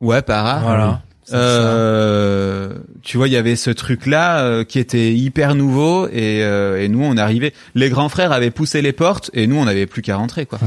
Ouais, 0.00 0.22
para. 0.22 0.60
Voilà. 0.60 1.02
Euh, 1.32 2.74
tu 3.02 3.16
vois, 3.16 3.28
il 3.28 3.32
y 3.32 3.36
avait 3.36 3.56
ce 3.56 3.70
truc-là 3.70 4.40
euh, 4.40 4.64
qui 4.64 4.78
était 4.78 5.12
hyper 5.12 5.54
nouveau 5.54 6.06
et, 6.08 6.42
euh, 6.42 6.82
et 6.82 6.88
nous 6.88 7.02
on 7.04 7.16
arrivait. 7.16 7.52
Les 7.74 7.88
grands 7.88 8.08
frères 8.08 8.32
avaient 8.32 8.50
poussé 8.50 8.82
les 8.82 8.92
portes 8.92 9.30
et 9.34 9.46
nous 9.46 9.56
on 9.56 9.64
n'avait 9.64 9.86
plus 9.86 10.02
qu'à 10.02 10.16
rentrer 10.16 10.46
quoi. 10.46 10.58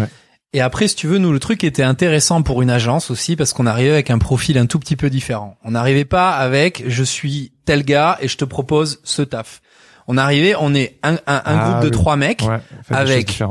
Et 0.55 0.61
après, 0.61 0.88
si 0.88 0.95
tu 0.95 1.07
veux, 1.07 1.17
nous, 1.17 1.34
le 1.34 1.39
truc 1.39 1.63
était 1.63 1.81
intéressant 1.81 2.43
pour 2.43 2.61
une 2.61 2.69
agence 2.69 3.09
aussi 3.09 3.36
parce 3.36 3.53
qu'on 3.53 3.65
arrivait 3.65 3.89
avec 3.89 4.11
un 4.11 4.19
profil 4.19 4.57
un 4.59 4.67
tout 4.67 4.77
petit 4.77 4.95
peu 4.95 5.09
différent. 5.09 5.57
On 5.63 5.71
n'arrivait 5.71 6.05
pas 6.05 6.29
avec 6.31 6.84
je 6.88 7.03
suis 7.03 7.53
tel 7.65 7.84
gars 7.84 8.19
et 8.21 8.27
je 8.27 8.38
te 8.38 8.45
propose 8.45 8.99
ce 9.03 9.23
taf. 9.23 9.61
On 10.07 10.15
arrivait, 10.15 10.53
on 10.59 10.75
est 10.75 10.97
un, 11.01 11.13
un, 11.13 11.17
un 11.25 11.41
Ah, 11.45 11.69
groupe 11.69 11.79
de 11.81 11.86
oui. 11.88 11.91
trois 11.91 12.17
mecs, 12.17 12.41
Ouais, 12.47 12.59
Avec- 12.91 13.41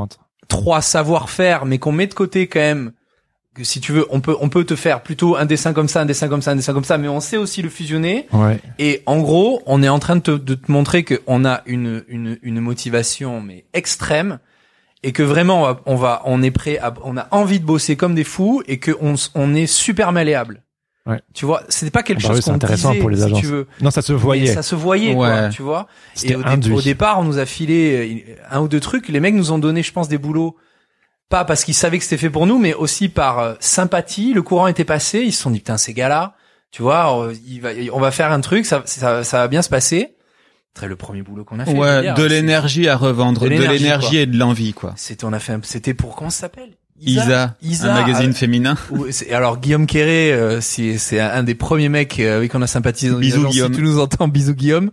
trois 0.48 0.80
savoir-faire, 0.80 1.64
mais 1.66 1.78
qu'on 1.78 1.92
met 1.92 2.06
de 2.06 2.14
côté 2.14 2.46
quand 2.46 2.60
même. 2.60 2.92
Que 3.54 3.64
si 3.64 3.80
tu 3.80 3.92
veux, 3.92 4.06
on 4.08 4.20
peut 4.20 4.34
on 4.40 4.48
peut 4.48 4.64
te 4.64 4.74
faire 4.76 5.02
plutôt 5.02 5.36
un 5.36 5.44
dessin 5.44 5.74
comme 5.74 5.86
ça, 5.88 6.00
un 6.00 6.06
dessin 6.06 6.28
comme 6.28 6.40
ça, 6.40 6.52
un 6.52 6.56
dessin 6.56 6.72
comme 6.72 6.84
ça, 6.84 6.96
mais 6.96 7.08
on 7.08 7.20
sait 7.20 7.36
aussi 7.36 7.60
le 7.60 7.68
fusionner. 7.68 8.26
Ouais. 8.32 8.58
Et 8.78 9.02
en 9.04 9.20
gros, 9.20 9.62
on 9.66 9.82
est 9.82 9.90
en 9.90 9.98
train 9.98 10.16
de 10.16 10.22
te, 10.22 10.30
de 10.30 10.54
te 10.54 10.72
montrer 10.72 11.04
qu'on 11.04 11.44
a 11.44 11.60
une, 11.66 12.02
une, 12.08 12.38
une 12.40 12.60
motivation 12.60 13.42
mais 13.42 13.66
extrême 13.74 14.38
et 15.02 15.12
que 15.12 15.22
vraiment 15.22 15.58
on 15.60 15.62
va, 15.64 15.80
on 15.84 15.96
va 15.96 16.22
on 16.24 16.42
est 16.42 16.50
prêt 16.50 16.78
à, 16.78 16.94
on 17.04 17.18
a 17.18 17.28
envie 17.30 17.60
de 17.60 17.66
bosser 17.66 17.94
comme 17.94 18.14
des 18.14 18.24
fous 18.24 18.62
et 18.68 18.78
que 18.78 18.92
on, 19.02 19.16
on 19.34 19.54
est 19.54 19.66
super 19.66 20.12
malléable. 20.12 20.62
Ouais. 21.04 21.20
Tu 21.34 21.44
vois, 21.44 21.62
c'était 21.68 21.90
pas 21.90 22.02
quelque 22.04 22.20
Ah 22.24 22.28
bah 22.28 22.28
chose 22.28 22.36
oui, 22.36 22.42
c'est 22.44 22.50
qu'on 22.52 22.56
intéressant 22.56 22.90
disait, 22.92 23.00
pour 23.00 23.10
les 23.10 23.16
si 23.18 23.22
agences. 23.24 23.40
tu 23.40 23.46
veux. 23.46 23.66
Non, 23.82 23.90
ça 23.90 24.00
se 24.00 24.12
Mais 24.12 24.18
voyait. 24.18 24.46
ça 24.54 24.62
se 24.62 24.74
voyait, 24.76 25.12
quoi, 25.14 25.48
tu 25.50 25.60
vois. 25.60 25.88
Et 26.22 26.36
au, 26.36 26.42
dé- 26.56 26.70
au 26.70 26.80
départ, 26.80 27.18
on 27.18 27.24
nous 27.24 27.38
a 27.38 27.44
filé 27.44 28.24
euh, 28.30 28.34
un 28.50 28.60
ou 28.62 28.68
deux 28.68 28.78
trucs. 28.80 29.08
Les 29.08 29.18
mecs 29.18 29.34
nous 29.34 29.50
ont 29.52 29.58
donné, 29.58 29.82
je 29.82 29.92
pense, 29.92 30.08
des 30.08 30.16
boulots. 30.16 30.56
Pas 31.32 31.46
parce 31.46 31.64
qu'ils 31.64 31.72
savaient 31.72 31.96
que 31.96 32.04
c'était 32.04 32.18
fait 32.18 32.28
pour 32.28 32.46
nous, 32.46 32.58
mais 32.58 32.74
aussi 32.74 33.08
par 33.08 33.38
euh, 33.38 33.54
sympathie. 33.58 34.34
Le 34.34 34.42
courant 34.42 34.66
était 34.66 34.84
passé. 34.84 35.20
Ils 35.20 35.32
se 35.32 35.40
sont 35.40 35.50
dit, 35.50 35.60
putain, 35.60 35.78
ces 35.78 35.94
gars-là, 35.94 36.34
tu 36.70 36.82
vois, 36.82 37.30
il 37.48 37.62
va, 37.62 37.70
on 37.94 38.00
va 38.00 38.10
faire 38.10 38.30
un 38.30 38.40
truc, 38.42 38.66
ça, 38.66 38.82
ça, 38.84 39.24
ça 39.24 39.38
va 39.38 39.48
bien 39.48 39.62
se 39.62 39.70
passer. 39.70 40.14
Très 40.74 40.88
le 40.88 40.96
premier 40.96 41.22
boulot 41.22 41.44
qu'on 41.44 41.58
a 41.58 41.64
fait. 41.64 41.72
Ouais, 41.72 42.02
dire, 42.02 42.14
de 42.14 42.24
l'énergie 42.24 42.86
à 42.86 42.96
revendre, 42.96 43.40
De 43.40 43.48
l'énergie, 43.48 44.18
et 44.18 44.26
de 44.26 44.36
l'envie 44.36 44.74
quoi. 44.74 44.92
C'était, 44.96 45.24
on 45.24 45.32
a 45.32 45.38
fait, 45.38 45.54
c'était 45.62 45.94
pour 45.94 46.16
comment 46.16 46.28
ça 46.28 46.40
s'appelle? 46.40 46.72
Isa, 47.00 47.56
Isa, 47.62 47.94
un 47.94 48.00
magazine 48.02 48.30
euh, 48.30 48.34
féminin. 48.34 48.76
Alors 49.30 49.58
Guillaume 49.58 49.86
Quéré, 49.86 50.34
euh, 50.34 50.60
c'est 50.60 51.18
un 51.18 51.30
un 51.30 51.42
des 51.42 51.54
premiers 51.54 51.88
mecs 51.88 52.20
avec 52.20 52.50
qui 52.50 52.56
on 52.58 52.62
a 52.62 52.66
sympathisé. 52.66 53.14
Bisous. 53.16 53.48
Guillaume. 53.48 53.72
Si 53.72 53.78
tu 53.78 53.82
nous 53.82 53.98
entends, 53.98 54.28
bisous 54.28 54.54
Guillaume. 54.54 54.90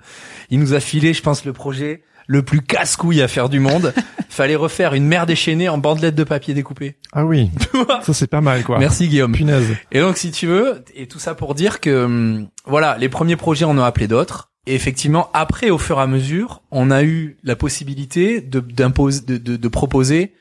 Il 0.49 0.59
nous 0.59 0.73
a 0.73 0.79
filé, 0.79 1.13
je 1.13 1.21
pense, 1.21 1.43
le 1.43 1.51
projet 1.51 2.01
le 2.31 2.43
plus 2.43 2.61
casse-couille 2.61 3.21
à 3.23 3.27
faire 3.27 3.49
du 3.49 3.59
monde. 3.59 3.91
Fallait 4.29 4.55
refaire 4.55 4.93
une 4.93 5.05
mer 5.05 5.25
déchaînée 5.25 5.67
en 5.67 5.79
bandelettes 5.79 6.13
de 6.13 6.23
papier 6.23 6.53
découpées. 6.53 6.97
Ah 7.11 7.25
oui. 7.25 7.49
ça 8.03 8.13
c'est 8.13 8.27
pas 8.27 8.39
mal 8.41 8.63
quoi. 8.63 8.77
Merci 8.77 9.07
Guillaume. 9.07 9.31
Punaise. 9.33 9.75
Et 9.91 9.99
donc 9.99 10.17
si 10.17 10.29
tu 10.31 10.45
veux, 10.45 10.83
et 10.95 11.07
tout 11.07 11.17
ça 11.19 11.33
pour 11.33 11.55
dire 11.55 11.79
que 11.79 12.05
hum, 12.05 12.47
voilà, 12.65 12.97
les 12.99 13.09
premiers 13.09 13.35
projets 13.35 13.65
on 13.65 13.71
en 13.71 13.79
a 13.79 13.87
appelé 13.87 14.07
d'autres. 14.07 14.51
Et 14.67 14.75
effectivement, 14.75 15.31
après, 15.33 15.71
au 15.71 15.79
fur 15.79 15.97
et 15.97 16.01
à 16.03 16.05
mesure, 16.07 16.61
on 16.69 16.91
a 16.91 17.01
eu 17.03 17.37
la 17.43 17.55
possibilité 17.55 18.39
de 18.41 18.59
d'imposer, 18.59 19.21
de, 19.25 19.37
de, 19.37 19.55
de 19.57 19.67
proposer 19.67 20.33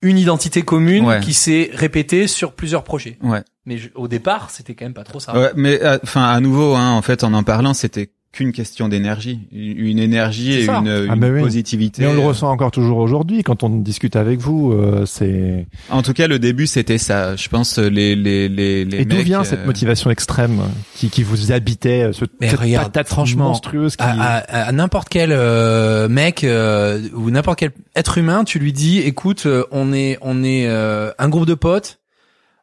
une 0.00 0.16
identité 0.16 0.62
commune 0.62 1.04
Ouais. 1.04 1.20
qui 1.20 1.34
s'est 1.34 1.70
répétée 1.74 2.26
sur 2.26 2.52
plusieurs 2.52 2.84
projets. 2.84 3.18
Ouais. 3.22 3.42
Mais 3.66 3.76
je- 3.76 3.90
au 3.94 4.08
départ, 4.08 4.48
c'était 4.50 4.74
quand 4.74 4.86
même 4.86 4.94
pas 4.94 5.04
trop 5.04 5.20
ça. 5.20 5.36
Ouais, 5.38 5.50
mais 5.56 5.82
euh, 5.82 5.98
enfin 6.02 6.24
à 6.24 6.40
nouveau, 6.40 6.74
hein, 6.74 6.92
en 6.92 7.02
fait, 7.02 7.24
en 7.24 7.34
en 7.34 7.42
parlant, 7.42 7.74
c'était 7.74 8.10
qu'une 8.34 8.52
question 8.52 8.88
d'énergie, 8.88 9.40
une 9.52 9.98
énergie 9.98 10.52
et 10.52 10.64
une, 10.64 10.70
Ah 11.08 11.14
une 11.14 11.20
bah 11.20 11.28
oui. 11.32 11.40
positivité. 11.40 12.02
Mais 12.02 12.08
on 12.08 12.12
le 12.14 12.20
ressent 12.20 12.50
encore 12.50 12.70
toujours 12.70 12.98
aujourd'hui 12.98 13.42
quand 13.42 13.62
on 13.62 13.70
discute 13.70 14.16
avec 14.16 14.40
vous. 14.40 14.72
euh, 14.72 15.06
c'est. 15.06 15.66
En 15.88 16.02
tout 16.02 16.12
cas, 16.12 16.26
le 16.26 16.38
début, 16.38 16.66
c'était 16.66 16.98
ça. 16.98 17.36
Je 17.36 17.48
pense 17.48 17.78
euh, 17.78 17.88
les 17.88 18.14
les 18.16 18.48
les 18.48 18.84
les 18.84 19.00
Et 19.00 19.04
d'où 19.04 19.16
vient 19.18 19.40
euh, 19.40 19.44
cette 19.44 19.64
motivation 19.64 20.10
extrême 20.10 20.60
qui, 20.94 21.08
qui 21.10 21.22
vous 21.22 21.52
habitait, 21.52 22.02
euh, 22.02 22.12
ce, 22.12 22.24
Mais 22.40 22.50
cette 22.50 22.60
regarde, 22.60 22.86
patate 22.92 23.08
franchement, 23.08 23.48
monstrueuse 23.48 23.96
qui. 23.96 24.02
à, 24.04 24.10
à- 24.10 24.68
à 24.68 24.72
n'importe 24.72 25.08
quel 25.08 25.30
euh, 25.32 26.08
mec 26.08 26.44
euh, 26.44 27.00
ou 27.14 27.30
n'importe 27.30 27.58
quel 27.60 27.70
être 27.96 28.18
humain, 28.18 28.44
tu 28.44 28.58
lui 28.58 28.72
dis, 28.72 28.98
écoute, 28.98 29.46
on 29.70 29.92
est 29.92 30.18
on 30.20 30.42
est 30.44 30.66
euh, 30.66 31.10
un 31.18 31.28
groupe 31.28 31.46
de 31.46 31.54
potes, 31.54 32.00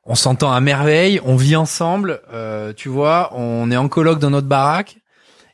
on 0.06 0.16
s'entend 0.16 0.52
à 0.52 0.60
merveille, 0.62 1.20
on 1.26 1.36
vit 1.36 1.56
ensemble, 1.56 2.20
euh, 2.34 2.74
tu 2.76 2.90
vois, 2.90 3.32
on 3.36 3.70
est 3.72 3.78
en 3.78 3.88
coloc 3.88 4.20
dans 4.20 4.30
notre 4.32 4.48
baraque, 4.48 4.98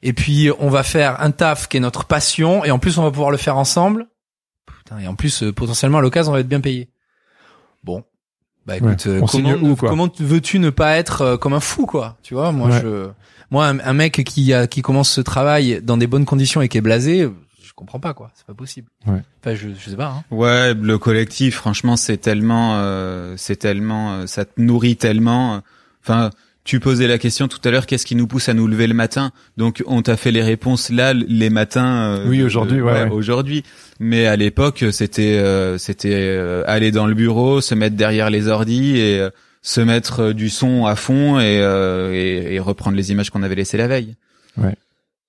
et 0.04 0.14
puis 0.14 0.50
on 0.60 0.70
va 0.70 0.84
faire 0.84 1.22
un 1.22 1.32
taf 1.32 1.68
qui 1.68 1.78
est 1.78 1.80
notre 1.82 2.06
passion, 2.06 2.64
et 2.66 2.72
en 2.72 2.80
plus 2.80 2.98
on 2.98 3.04
va 3.04 3.12
pouvoir 3.12 3.32
le 3.32 3.38
faire 3.38 3.58
ensemble. 3.58 4.08
Putain, 4.66 5.00
et 5.00 5.08
en 5.08 5.16
plus 5.16 5.44
euh, 5.44 5.52
potentiellement 5.52 5.98
à 5.98 6.02
l'occasion 6.02 6.32
on 6.32 6.36
va 6.36 6.42
être 6.42 6.48
bien 6.48 6.62
payé. 6.62 6.90
Bon. 7.84 8.04
Bah 8.66 8.76
écoute, 8.78 9.06
Ouais. 9.06 9.12
euh, 9.12 9.22
comment, 9.30 9.54
où, 9.54 9.76
comment 9.78 10.10
veux-tu 10.20 10.60
ne 10.60 10.70
pas 10.70 10.98
être 10.98 11.22
euh, 11.22 11.38
comme 11.38 11.54
un 11.54 11.62
fou 11.62 11.86
quoi 11.86 12.18
Tu 12.22 12.34
vois, 12.34 12.52
moi 12.52 12.70
Ouais. 12.70 12.82
je 12.82 13.08
moi 13.50 13.68
un, 13.68 13.80
un 13.80 13.94
mec 13.94 14.24
qui 14.26 14.54
a 14.54 14.68
qui 14.68 14.82
commence 14.82 15.10
ce 15.10 15.22
travail 15.22 15.80
dans 15.82 15.96
des 15.96 16.08
bonnes 16.08 16.26
conditions 16.26 16.62
et 16.62 16.68
qui 16.68 16.78
est 16.78 16.82
blasé, 16.82 17.30
je 17.64 17.72
comprends 17.74 18.02
pas 18.02 18.14
quoi, 18.14 18.30
c'est 18.36 18.46
pas 18.46 18.54
possible. 18.54 18.90
Ouais. 19.06 19.22
Enfin 19.42 19.56
je 19.56 19.70
je 19.70 19.90
sais 19.90 19.96
pas 19.96 20.08
hein. 20.18 20.24
Ouais, 20.32 20.74
le 20.74 20.98
collectif, 20.98 21.56
franchement, 21.56 21.96
c'est 21.96 22.18
tellement, 22.18 22.76
euh, 22.80 23.36
c'est 23.38 23.56
tellement, 23.56 24.14
euh, 24.16 24.28
ça 24.28 24.44
te 24.44 24.60
nourrit 24.60 24.98
tellement. 24.98 25.56
euh, 25.56 25.60
Enfin, 26.04 26.30
tu 26.68 26.80
posais 26.82 27.08
la 27.08 27.18
question 27.18 27.48
tout 27.48 27.60
à 27.64 27.72
l'heure, 27.72 27.86
qu'est-ce 27.86 28.06
qui 28.06 28.16
nous 28.16 28.28
pousse 28.28 28.50
à 28.50 28.54
nous 28.54 28.68
lever 28.68 28.88
le 28.88 28.94
matin? 28.94 29.32
Donc, 29.56 29.82
on 29.88 30.02
t'a 30.02 30.18
fait 30.18 30.32
les 30.32 30.44
réponses 30.44 30.90
là, 30.90 31.14
les 31.14 31.50
matins. 31.50 32.18
euh, 32.20 32.28
Oui, 32.28 32.44
aujourd'hui, 32.44 32.82
ouais, 32.82 32.92
ouais. 32.92 33.10
Aujourd'hui, 33.10 33.64
mais 34.00 34.28
à 34.28 34.36
l'époque, 34.36 34.84
c'était, 34.92 35.38
euh, 35.38 35.78
c'était 35.78 36.12
euh, 36.14 36.64
aller 36.68 36.92
dans 36.92 37.08
le 37.08 37.14
bureau, 37.16 37.62
se 37.62 37.74
mettre 37.74 37.96
derrière 37.96 38.30
les 38.30 38.50
ordis 38.50 38.98
et 38.98 39.18
euh, 39.20 39.30
se 39.62 39.80
mettre 39.80 40.34
du 40.34 40.50
son 40.50 40.86
à 40.86 40.96
fond 40.96 41.40
et, 41.40 41.60
euh, 41.62 42.12
et, 42.14 42.56
et 42.56 42.60
reprendre 42.60 42.98
les 42.98 43.12
images 43.12 43.30
qu'on 43.30 43.44
avait 43.44 43.56
laissées 43.56 43.78
la 43.78 43.88
veille. 43.88 44.16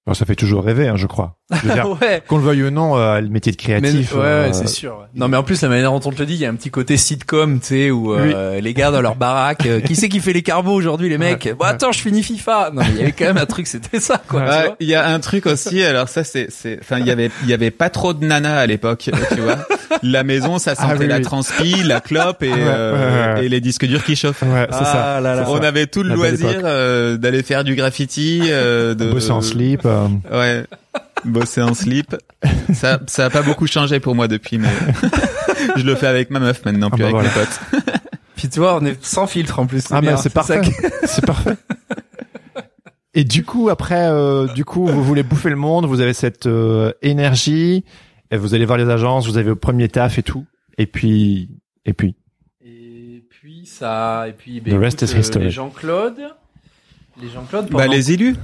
Bon, 0.08 0.14
ça 0.14 0.24
fait 0.24 0.36
toujours 0.36 0.64
rêver, 0.64 0.88
hein, 0.88 0.96
je 0.96 1.06
crois. 1.06 1.36
Je 1.52 1.66
veux 1.68 1.74
dire, 1.74 1.86
ouais. 2.00 2.22
Qu'on 2.26 2.38
le 2.38 2.42
veuille 2.44 2.62
ou 2.64 2.70
non, 2.70 2.96
euh, 2.96 3.20
le 3.20 3.28
métier 3.28 3.52
de 3.52 3.58
Mais, 3.58 3.80
créatif. 3.80 4.14
ouais, 4.14 4.20
euh, 4.22 4.46
ouais, 4.46 4.52
c'est 4.54 4.66
sûr. 4.66 5.06
Non, 5.14 5.28
mais 5.28 5.36
en 5.36 5.42
plus 5.42 5.60
la 5.60 5.68
manière 5.68 5.90
dont 5.92 6.00
on 6.08 6.12
te 6.12 6.18
le 6.20 6.24
dit, 6.24 6.32
il 6.34 6.40
y 6.40 6.46
a 6.46 6.48
un 6.48 6.54
petit 6.54 6.70
côté 6.70 6.96
sitcom, 6.96 7.60
tu 7.60 7.66
sais, 7.66 7.90
où 7.90 8.14
euh, 8.14 8.58
les 8.58 8.72
gars 8.72 8.90
dans 8.90 9.02
leur 9.02 9.16
baraque, 9.16 9.66
euh, 9.66 9.80
qui 9.80 9.96
c'est 9.96 10.08
qui 10.08 10.20
fait 10.20 10.32
les 10.32 10.40
carbos 10.42 10.72
aujourd'hui, 10.72 11.10
les 11.10 11.18
mecs? 11.18 11.54
Bon, 11.58 11.66
attends, 11.66 11.92
je 11.92 12.00
finis 12.00 12.22
FIFA. 12.22 12.70
Non, 12.72 12.80
mais 12.82 12.88
il 12.92 12.96
y 12.96 13.02
avait 13.02 13.12
quand 13.12 13.26
même 13.26 13.36
un 13.36 13.44
truc, 13.44 13.66
c'était 13.66 14.00
ça, 14.00 14.18
quoi. 14.26 14.40
tu 14.40 14.48
Ouais, 14.48 14.62
vois. 14.64 14.76
Il 14.80 14.88
y 14.88 14.94
a 14.94 15.06
un 15.08 15.20
truc 15.20 15.44
aussi, 15.44 15.82
alors 15.82 16.08
ça 16.08 16.24
c'est, 16.24 16.46
c'est, 16.50 16.78
enfin 16.80 16.98
il 17.00 17.06
y 17.06 17.10
avait, 17.10 17.30
il 17.42 17.50
y 17.50 17.52
avait 17.52 17.70
pas 17.70 17.90
trop 17.90 18.14
de 18.14 18.24
nanas 18.24 18.60
à 18.60 18.66
l'époque, 18.66 19.10
tu 19.34 19.40
vois. 19.42 19.56
La 20.02 20.22
maison, 20.24 20.58
ça 20.58 20.74
sentait 20.74 20.88
Ah 20.92 20.96
oui, 20.98 21.06
la 21.06 21.16
oui. 21.16 21.22
transpi, 21.22 21.82
la 21.82 22.00
clope 22.00 22.42
et, 22.42 22.50
Ouais, 22.50 22.56
euh, 22.58 23.34
ouais, 23.34 23.40
ouais. 23.40 23.46
et 23.46 23.48
les 23.48 23.60
disques 23.60 23.86
durs 23.86 24.04
qui 24.04 24.16
chauffent. 24.16 24.42
Ouais, 24.42 24.66
c'est 24.70 24.84
ça. 24.84 25.16
Ah 25.16 25.20
là 25.20 25.34
là. 25.34 25.44
c'est 25.44 25.50
On 25.50 25.60
ça. 25.62 25.68
avait 25.68 25.86
tout 25.86 26.02
le 26.02 26.10
La 26.10 26.14
loisir 26.16 26.60
euh, 26.64 27.16
d'aller 27.16 27.42
faire 27.42 27.64
du 27.64 27.74
graffiti, 27.74 28.42
euh, 28.44 28.94
de 28.94 29.10
Bosser 29.10 29.30
en 29.30 29.40
slip. 29.40 29.82
euh, 29.84 30.08
Ouais, 30.32 30.64
bosser 31.24 31.62
en 31.62 31.74
slip. 31.74 32.14
Ça, 32.72 33.00
ça 33.06 33.24
a 33.26 33.30
pas 33.30 33.42
beaucoup 33.42 33.66
changé 33.66 33.98
pour 34.00 34.14
moi 34.14 34.28
depuis, 34.28 34.58
mais 34.58 34.68
je 35.76 35.82
le 35.84 35.94
fais 35.94 36.06
avec 36.06 36.30
ma 36.30 36.38
meuf 36.40 36.64
maintenant, 36.64 36.88
Ah 36.92 36.96
plus 36.96 37.02
bah 37.04 37.18
avec 37.18 37.28
voilà. 37.28 37.28
mes 37.28 37.34
potes. 37.34 37.82
Puis 38.36 38.48
tu 38.48 38.60
vois, 38.60 38.76
on 38.80 38.84
est 38.84 38.96
sans 39.04 39.26
filtre 39.26 39.58
en 39.58 39.66
plus. 39.66 39.84
Ah 39.90 40.00
bah 40.00 40.16
c'est 40.16 40.24
ça 40.24 40.30
parfait. 40.30 40.60
C'est 41.04 41.24
parfait. 41.26 41.56
Et 43.14 43.24
du 43.24 43.42
coup, 43.44 43.68
après, 43.68 44.06
euh, 44.08 44.46
du 44.46 44.64
coup, 44.64 44.86
vous 44.86 45.02
voulez 45.02 45.22
bouffer 45.24 45.48
le 45.50 45.56
monde, 45.56 45.86
vous 45.86 46.00
avez 46.00 46.12
cette 46.12 46.46
euh, 46.46 46.92
énergie, 47.02 47.84
et 48.30 48.36
vous 48.36 48.54
allez 48.54 48.64
voir 48.64 48.78
les 48.78 48.88
agences, 48.88 49.26
vous 49.26 49.36
avez 49.38 49.48
le 49.48 49.56
premier 49.56 49.88
taf 49.88 50.18
et 50.18 50.22
tout, 50.22 50.44
et 50.76 50.86
puis, 50.86 51.50
et 51.84 51.92
puis. 51.92 52.16
Et 52.64 53.24
puis 53.28 53.66
ça, 53.66 54.26
et 54.28 54.32
puis 54.32 54.60
ben, 54.60 54.74
The 54.76 54.80
rest 54.80 55.02
écoute, 55.02 55.14
is 55.16 55.18
history. 55.20 55.44
les 55.46 55.50
Jean-Claude, 55.50 56.16
les 57.20 57.28
Jean-Claude. 57.28 57.66
Bah 57.70 57.82
pendant- 57.84 57.92
les 57.92 58.12
élus. 58.12 58.36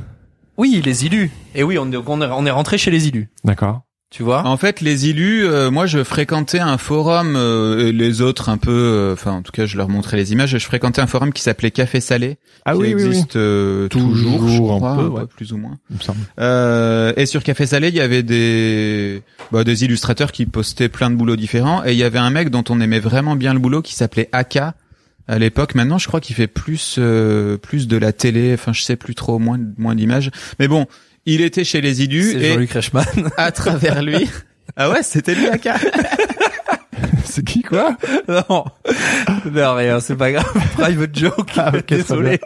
Oui, 0.57 0.80
les 0.85 1.05
élus. 1.07 1.30
Et 1.55 1.62
oui, 1.64 1.78
on 1.78 1.91
est, 1.91 1.97
on 1.97 2.20
est, 2.22 2.26
on 2.30 2.47
est 2.47 2.51
rentré 2.51 2.78
chez 2.78 2.91
les 2.91 3.09
élus. 3.09 3.28
D'accord. 3.45 3.82
Tu 4.14 4.22
vois 4.22 4.46
En 4.46 4.56
fait, 4.56 4.80
les 4.80 5.08
élus, 5.08 5.44
euh, 5.44 5.72
moi, 5.72 5.86
je 5.86 6.04
fréquentais 6.04 6.60
un 6.60 6.78
forum, 6.78 7.34
euh, 7.34 7.88
et 7.88 7.92
les 7.92 8.20
autres 8.20 8.48
un 8.48 8.58
peu, 8.58 8.70
euh, 8.70 9.12
enfin, 9.14 9.32
en 9.32 9.42
tout 9.42 9.50
cas, 9.50 9.66
je 9.66 9.76
leur 9.76 9.88
montrais 9.88 10.16
les 10.16 10.30
images. 10.30 10.50
Je 10.56 10.64
fréquentais 10.64 11.00
un 11.00 11.08
forum 11.08 11.32
qui 11.32 11.42
s'appelait 11.42 11.72
Café 11.72 12.00
Salé, 12.00 12.36
Ah 12.64 12.74
qui 12.74 12.78
oui, 12.78 12.94
oui, 12.94 13.02
oui. 13.02 13.08
existe 13.08 13.34
euh, 13.34 13.88
Toujours 13.88 14.38
toujours, 14.38 14.78
je 14.78 14.84
un 14.84 14.96
peu, 14.96 15.06
ouais. 15.08 15.22
plus 15.26 15.52
ou 15.52 15.56
moins. 15.56 15.78
Il 15.90 15.96
me 15.96 16.00
semble. 16.00 16.20
Euh, 16.38 17.12
et 17.16 17.26
sur 17.26 17.42
Café 17.42 17.66
Salé, 17.66 17.88
il 17.88 17.96
y 17.96 18.00
avait 18.00 18.22
des 18.22 19.20
bah, 19.50 19.64
des 19.64 19.82
illustrateurs 19.84 20.30
qui 20.30 20.46
postaient 20.46 20.88
plein 20.88 21.10
de 21.10 21.16
boulots 21.16 21.34
différents. 21.34 21.84
Et 21.84 21.90
il 21.90 21.98
y 21.98 22.04
avait 22.04 22.20
un 22.20 22.30
mec 22.30 22.50
dont 22.50 22.62
on 22.68 22.80
aimait 22.80 23.00
vraiment 23.00 23.34
bien 23.34 23.52
le 23.52 23.58
boulot 23.58 23.82
qui 23.82 23.96
s'appelait 23.96 24.28
Aka. 24.30 24.74
À 25.26 25.40
l'époque, 25.40 25.74
maintenant, 25.74 25.98
je 25.98 26.06
crois 26.06 26.20
qu'il 26.20 26.36
fait 26.36 26.46
plus 26.46 26.96
euh, 27.00 27.56
plus 27.56 27.88
de 27.88 27.96
la 27.96 28.12
télé. 28.12 28.52
Enfin, 28.54 28.72
je 28.72 28.82
sais 28.82 28.94
plus 28.94 29.16
trop, 29.16 29.40
moins 29.40 29.58
moins 29.76 29.96
d'images. 29.96 30.30
Mais 30.60 30.68
bon, 30.68 30.86
il 31.26 31.40
était 31.40 31.64
chez 31.64 31.80
les 31.80 32.02
élus 32.02 32.32
C'est 32.32 32.40
et 32.40 32.52
Jean-Luc 32.52 32.72
Reichmann. 32.72 33.04
à 33.36 33.50
travers 33.52 34.02
lui. 34.02 34.28
Ah 34.76 34.90
ouais, 34.90 35.02
c'était 35.04 35.36
lui 35.36 35.46
Aka. 35.46 35.76
C'est 37.24 37.44
qui, 37.44 37.62
quoi? 37.62 37.96
non, 38.28 38.64
non 39.52 39.74
rien, 39.74 39.98
c'est 40.00 40.14
pas 40.16 40.30
grave. 40.32 40.46
Private 40.74 41.18
joke. 41.18 41.48
Ah, 41.56 41.72
ok, 41.74 41.86
très 41.86 41.96
Désolé. 41.96 42.40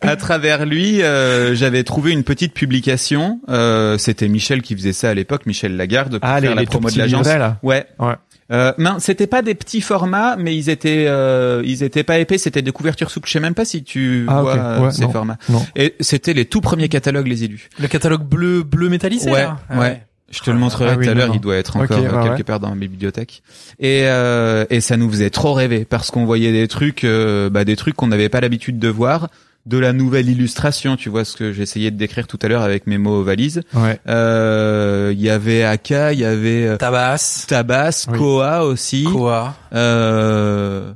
à 0.00 0.16
travers 0.16 0.64
lui, 0.66 1.02
euh, 1.02 1.54
j'avais 1.54 1.84
trouvé 1.84 2.12
une 2.12 2.24
petite 2.24 2.54
publication. 2.54 3.40
Euh, 3.50 3.98
C'était 3.98 4.28
Michel 4.28 4.62
qui 4.62 4.74
faisait 4.74 4.92
ça 4.94 5.10
à 5.10 5.14
l'époque, 5.14 5.44
Michel 5.46 5.76
Lagarde, 5.76 6.18
pour 6.18 6.28
Ah, 6.28 6.40
les, 6.40 6.46
faire 6.48 6.54
la 6.56 6.62
les 6.62 6.66
promo 6.66 6.90
de 6.90 6.98
l'agence. 6.98 7.26
Ouais. 7.62 7.86
Ouais. 7.98 8.14
Euh, 8.50 8.72
non, 8.78 8.96
c'était 8.98 9.26
pas 9.26 9.42
des 9.42 9.54
petits 9.54 9.80
formats, 9.82 10.36
mais 10.36 10.56
ils 10.56 10.70
étaient, 10.70 11.04
euh, 11.06 11.62
ils 11.64 11.82
étaient 11.82 12.02
pas 12.02 12.18
épais. 12.18 12.38
C'était 12.38 12.62
des 12.62 12.72
couvertures 12.72 13.10
souples. 13.10 13.28
Je 13.28 13.34
sais 13.34 13.40
même 13.40 13.54
pas 13.54 13.64
si 13.66 13.82
tu 13.84 14.24
Ah, 14.28 14.40
vois 14.40 14.56
euh, 14.56 14.80
Ouais, 14.86 14.90
ces 14.90 15.02
non. 15.02 15.10
formats. 15.10 15.36
Non. 15.48 15.64
Et 15.76 15.94
c'était 16.00 16.32
les 16.32 16.46
tout 16.46 16.60
premiers 16.62 16.88
catalogues 16.88 17.26
les 17.26 17.44
élus. 17.44 17.68
Le 17.78 17.88
catalogue 17.88 18.22
bleu 18.24 18.62
bleu 18.62 18.88
métallisé. 18.88 19.30
Ouais, 19.30 19.40
là 19.42 19.58
Ah 19.68 19.78
ouais. 19.80 20.02
Je 20.30 20.40
te 20.40 20.50
le 20.50 20.58
montrerai 20.58 20.90
Ah 20.92 20.96
oui, 20.98 21.06
tout 21.06 21.10
à 21.10 21.14
l'heure. 21.14 21.30
Il 21.34 21.40
doit 21.40 21.56
être 21.56 21.76
encore 21.76 21.98
euh, 21.98 22.22
quelque 22.22 22.36
ouais. 22.38 22.42
part 22.42 22.60
dans 22.60 22.68
ma 22.68 22.74
bibliothèque. 22.76 23.42
Et 23.80 24.02
euh, 24.04 24.66
et 24.70 24.80
ça 24.82 24.96
nous 24.98 25.10
faisait 25.10 25.30
trop 25.30 25.54
rêver 25.54 25.86
parce 25.86 26.10
qu'on 26.10 26.26
voyait 26.26 26.52
des 26.52 26.68
trucs, 26.68 27.04
euh, 27.04 27.48
bah, 27.48 27.64
des 27.64 27.76
trucs 27.76 27.94
qu'on 27.96 28.08
n'avait 28.08 28.28
pas 28.28 28.40
l'habitude 28.40 28.78
de 28.78 28.88
voir. 28.88 29.28
De 29.66 29.76
la 29.76 29.92
nouvelle 29.92 30.30
illustration, 30.30 30.96
tu 30.96 31.10
vois 31.10 31.26
ce 31.26 31.36
que 31.36 31.52
j'essayais 31.52 31.90
de 31.90 31.96
décrire 31.98 32.26
tout 32.26 32.38
à 32.40 32.48
l'heure 32.48 32.62
avec 32.62 32.86
mes 32.86 32.96
mots 32.96 33.22
valises. 33.22 33.60
Ouais. 33.74 34.00
Euh, 34.08 35.12
Il 35.14 35.20
y 35.20 35.28
avait 35.28 35.62
Aka, 35.62 36.14
il 36.14 36.20
y 36.20 36.24
avait 36.24 36.66
euh, 36.66 36.76
Tabas. 36.78 37.44
Tabas, 37.48 38.06
Oui. 38.10 38.16
Koa 38.18 38.64
aussi. 38.64 39.04
Quoi 39.04 39.54
Euh, 39.74 40.92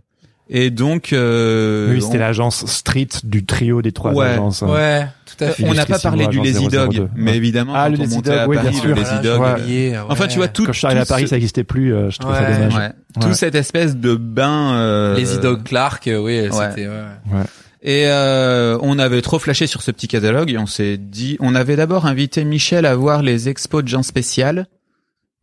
et 0.48 0.70
donc, 0.70 1.12
euh, 1.12 1.92
oui, 1.92 2.00
c'était 2.02 2.16
on- 2.16 2.20
l'agence 2.20 2.64
Street 2.66 3.08
du 3.24 3.44
trio 3.44 3.82
des 3.82 3.92
trois 3.92 4.12
Ouais. 4.12 4.26
agences. 4.28 4.62
hein. 4.62 4.68
Ouais, 4.68 5.06
tout 5.26 5.44
à 5.44 5.48
fait. 5.48 5.64
on 5.66 5.74
n'a 5.74 5.84
pas 5.86 5.98
parlé 5.98 6.26
du 6.28 6.38
Lazy 6.40 6.68
Dog, 6.68 6.92
002. 6.94 7.08
mais 7.14 7.30
Ouais. 7.32 7.36
évidemment, 7.36 7.72
Ah, 7.76 7.84
quand 7.86 7.90
le 7.92 7.98
on 7.98 8.02
Lazy 8.02 8.14
montait 8.16 8.30
Dog, 8.30 8.38
à 8.38 8.48
oui, 8.48 8.56
Paris, 8.56 8.68
bien 8.70 8.76
le 8.76 8.86
sûr. 8.86 8.96
Lazy 8.96 9.10
Voilà, 9.36 9.54
Dog. 9.58 9.68
Ouais. 9.68 9.98
Enfin, 10.08 10.26
tu 10.28 10.36
vois, 10.38 10.48
tout, 10.48 10.64
Quand 10.64 10.72
je 10.72 10.78
suis 10.78 10.86
arrivé 10.86 11.00
à 11.02 11.06
Paris, 11.06 11.22
ce- 11.24 11.28
ça 11.28 11.36
n'existait 11.36 11.64
plus. 11.64 11.94
euh, 11.94 12.10
je 12.10 12.18
trouve 12.18 12.34
ça 12.34 12.50
dommage. 12.50 12.74
Ouais. 12.74 12.90
Tout 13.20 13.28
Ouais. 13.28 13.34
cette 13.34 13.54
espèce 13.54 13.96
de 13.96 14.14
bain. 14.14 14.74
Euh, 14.76 15.16
Lazy 15.16 15.38
Dog 15.40 15.62
Clark, 15.62 16.06
euh, 16.08 16.18
oui, 16.18 16.40
Ouais. 16.40 16.48
c'était. 16.50 16.88
Ouais. 16.88 17.42
Et 17.82 18.06
euh, 18.06 18.78
on 18.80 18.98
avait 18.98 19.22
trop 19.22 19.40
flashé 19.40 19.66
sur 19.66 19.82
ce 19.82 19.90
petit 19.90 20.06
catalogue 20.06 20.50
et 20.50 20.58
on 20.58 20.66
s'est 20.66 20.96
dit, 20.96 21.36
on 21.40 21.54
avait 21.54 21.74
d'abord 21.74 22.06
invité 22.06 22.44
Michel 22.44 22.86
à 22.86 22.94
voir 22.94 23.22
les 23.22 23.48
expos 23.48 23.82
de 23.82 23.88
Jean 23.88 24.04
Spécial. 24.04 24.66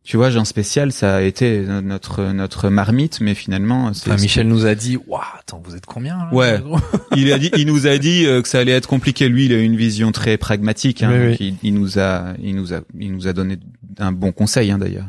Tu 0.02 0.16
vois, 0.16 0.30
Jean 0.30 0.46
Spécial, 0.46 0.92
ça 0.92 1.16
a 1.16 1.20
été 1.20 1.60
notre 1.60 2.32
notre 2.32 2.70
marmite, 2.70 3.20
mais 3.20 3.34
finalement, 3.34 3.92
c'est 3.92 4.10
Enfin, 4.10 4.22
Michel 4.22 4.48
nous 4.48 4.64
a 4.64 4.74
dit, 4.74 4.96
waouh, 5.06 5.20
attends, 5.38 5.60
vous 5.62 5.76
êtes 5.76 5.84
combien 5.84 6.16
là 6.16 6.30
Ouais. 6.32 6.62
il 7.16 7.30
a 7.30 7.38
dit, 7.38 7.50
il 7.58 7.66
nous 7.66 7.86
a 7.86 7.98
dit 7.98 8.24
euh, 8.24 8.40
que 8.40 8.48
ça 8.48 8.60
allait 8.60 8.72
être 8.72 8.88
compliqué. 8.88 9.28
Lui, 9.28 9.44
il 9.44 9.52
a 9.52 9.58
une 9.58 9.76
vision 9.76 10.10
très 10.10 10.38
pragmatique. 10.38 11.02
Hein, 11.02 11.12
Oui, 11.12 11.36
il, 11.38 11.56
il 11.62 11.74
nous 11.74 11.98
a, 11.98 12.32
il 12.42 12.56
nous 12.56 12.72
a, 12.72 12.80
il 12.98 13.12
nous 13.12 13.28
a 13.28 13.34
donné 13.34 13.58
un 13.98 14.12
bon 14.12 14.32
conseil 14.32 14.70
hein, 14.70 14.78
d'ailleurs. 14.78 15.06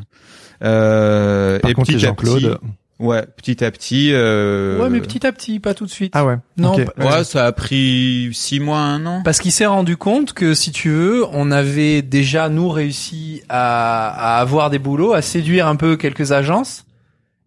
Euh, 0.62 1.58
Par 1.58 1.70
et 1.70 1.74
contre, 1.74 1.86
petit 1.86 1.98
c'est 1.98 2.06
à 2.06 2.12
petit, 2.12 2.26
Jean-Claude. 2.26 2.58
Ouais, 3.02 3.26
petit 3.36 3.62
à 3.64 3.70
petit. 3.70 4.10
Euh, 4.12 4.80
Ouais, 4.80 4.88
mais 4.88 5.00
petit 5.00 5.26
à 5.26 5.32
petit, 5.32 5.60
pas 5.60 5.74
tout 5.74 5.84
de 5.84 5.90
suite. 5.90 6.12
Ah 6.16 6.24
ouais. 6.24 6.36
Non, 6.56 6.72
ok. 6.74 6.84
pas- 6.94 7.18
Ouais, 7.18 7.24
ça 7.24 7.44
a 7.46 7.52
pris 7.52 8.30
six 8.32 8.60
mois, 8.60 8.78
un 8.78 9.04
an. 9.06 9.22
Parce 9.24 9.38
qu'il 9.40 9.52
s'est 9.52 9.66
rendu 9.66 9.96
compte 9.96 10.32
que, 10.32 10.54
si 10.54 10.72
tu 10.72 10.88
veux, 10.90 11.24
on 11.32 11.50
avait 11.50 12.02
déjà, 12.02 12.48
nous, 12.48 12.68
réussi 12.68 13.42
à, 13.48 14.36
à 14.36 14.40
avoir 14.40 14.70
des 14.70 14.78
boulots, 14.78 15.12
à 15.12 15.22
séduire 15.22 15.66
un 15.66 15.76
peu 15.76 15.96
quelques 15.96 16.32
agences, 16.32 16.84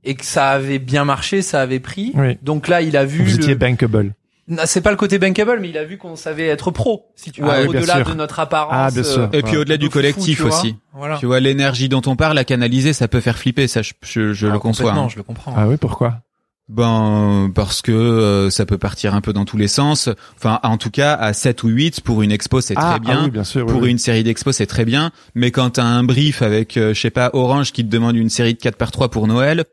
et 0.03 0.13
que 0.15 0.25
ça 0.25 0.49
avait 0.49 0.77
bien 0.79 1.03
marché, 1.05 1.41
ça 1.41 1.61
avait 1.61 1.79
pris. 1.79 2.11
Oui. 2.13 2.37
Donc 2.43 2.67
là, 2.67 2.81
il 2.81 2.95
a 2.95 3.05
vu... 3.05 3.23
Vous 3.23 3.29
le- 3.37 3.41
étiez 3.43 3.55
bankable. 3.55 4.13
Non, 4.47 4.61
C'est 4.65 4.81
pas 4.81 4.91
le 4.91 4.97
côté 4.97 5.17
bankable, 5.17 5.57
mais 5.59 5.69
il 5.69 5.77
a 5.77 5.83
vu 5.83 5.97
qu'on 5.97 6.15
savait 6.15 6.45
être 6.47 6.69
pro, 6.71 7.07
si 7.15 7.31
tu 7.31 7.41
veux, 7.41 7.47
Ouais, 7.47 7.67
bien 7.67 7.79
au-delà 7.81 8.03
de 8.03 8.13
notre 8.13 8.39
apparence. 8.39 8.73
Ah, 8.75 8.91
bien 8.91 9.03
sûr. 9.03 9.27
Et 9.33 9.41
puis 9.41 9.57
au-delà 9.57 9.77
du 9.77 9.89
collectif 9.89 10.37
tu 10.37 10.43
vois. 10.43 10.55
aussi. 10.57 10.75
Voilà. 10.93 11.17
Tu 11.17 11.25
vois, 11.25 11.39
l'énergie 11.39 11.89
dont 11.89 12.01
on 12.05 12.15
parle, 12.15 12.37
à 12.37 12.43
canaliser, 12.43 12.93
ça 12.93 13.07
peut 13.07 13.21
faire 13.21 13.37
flipper. 13.39 13.67
Ça, 13.67 13.81
je, 13.81 13.93
je, 14.03 14.33
je 14.33 14.47
Ah, 14.47 14.51
le 14.53 14.59
conçois. 14.59 14.85
complètement, 14.91 15.05
hein. 15.05 15.09
je 15.09 15.17
le 15.17 15.23
comprends. 15.23 15.53
Ah 15.57 15.67
oui, 15.67 15.77
pourquoi? 15.77 16.19
Ben 16.67 17.51
parce 17.53 17.83
que 17.83 17.91
euh, 17.91 18.49
ça 18.49 18.65
peut 18.65 18.79
partir 18.79 19.13
un 19.13 19.21
peu 19.21 19.33
dans 19.33 19.45
tous 19.45 19.57
les 19.57 19.67
sens. 19.67 20.09
Enfin, 20.37 20.59
en 20.63 20.77
tout 20.77 20.89
cas, 20.89 21.13
à 21.13 21.31
7 21.33 21.61
ou 21.63 21.67
8 21.67 22.01
pour 22.01 22.23
une 22.23 22.31
expo, 22.31 22.59
c'est 22.59 22.73
ah, 22.75 22.91
très 22.91 22.99
bien. 23.01 23.19
Ah 23.19 23.23
oui, 23.25 23.29
bien 23.31 23.43
sûr. 23.43 23.65
oui, 23.67 23.71
pour 23.71 23.81
oui. 23.83 23.91
une 23.91 23.99
série 23.99 24.23
d'expos, 24.23 24.55
c'est 24.55 24.65
très 24.65 24.83
bien. 24.83 25.11
Mais 25.35 25.51
quand 25.51 25.69
t'as 25.71 25.83
un 25.83 26.03
brief 26.03 26.41
avec, 26.41 26.77
euh, 26.77 26.93
je 26.95 26.99
sais 27.01 27.11
pas, 27.11 27.29
Orange 27.33 27.71
qui 27.71 27.85
te 27.85 27.89
demande 27.91 28.15
une 28.15 28.29
série 28.31 28.55
de 28.55 28.59
4 28.59 28.77
par 28.77 28.89
3 28.91 29.09
pour 29.09 29.27
Noël, 29.27 29.65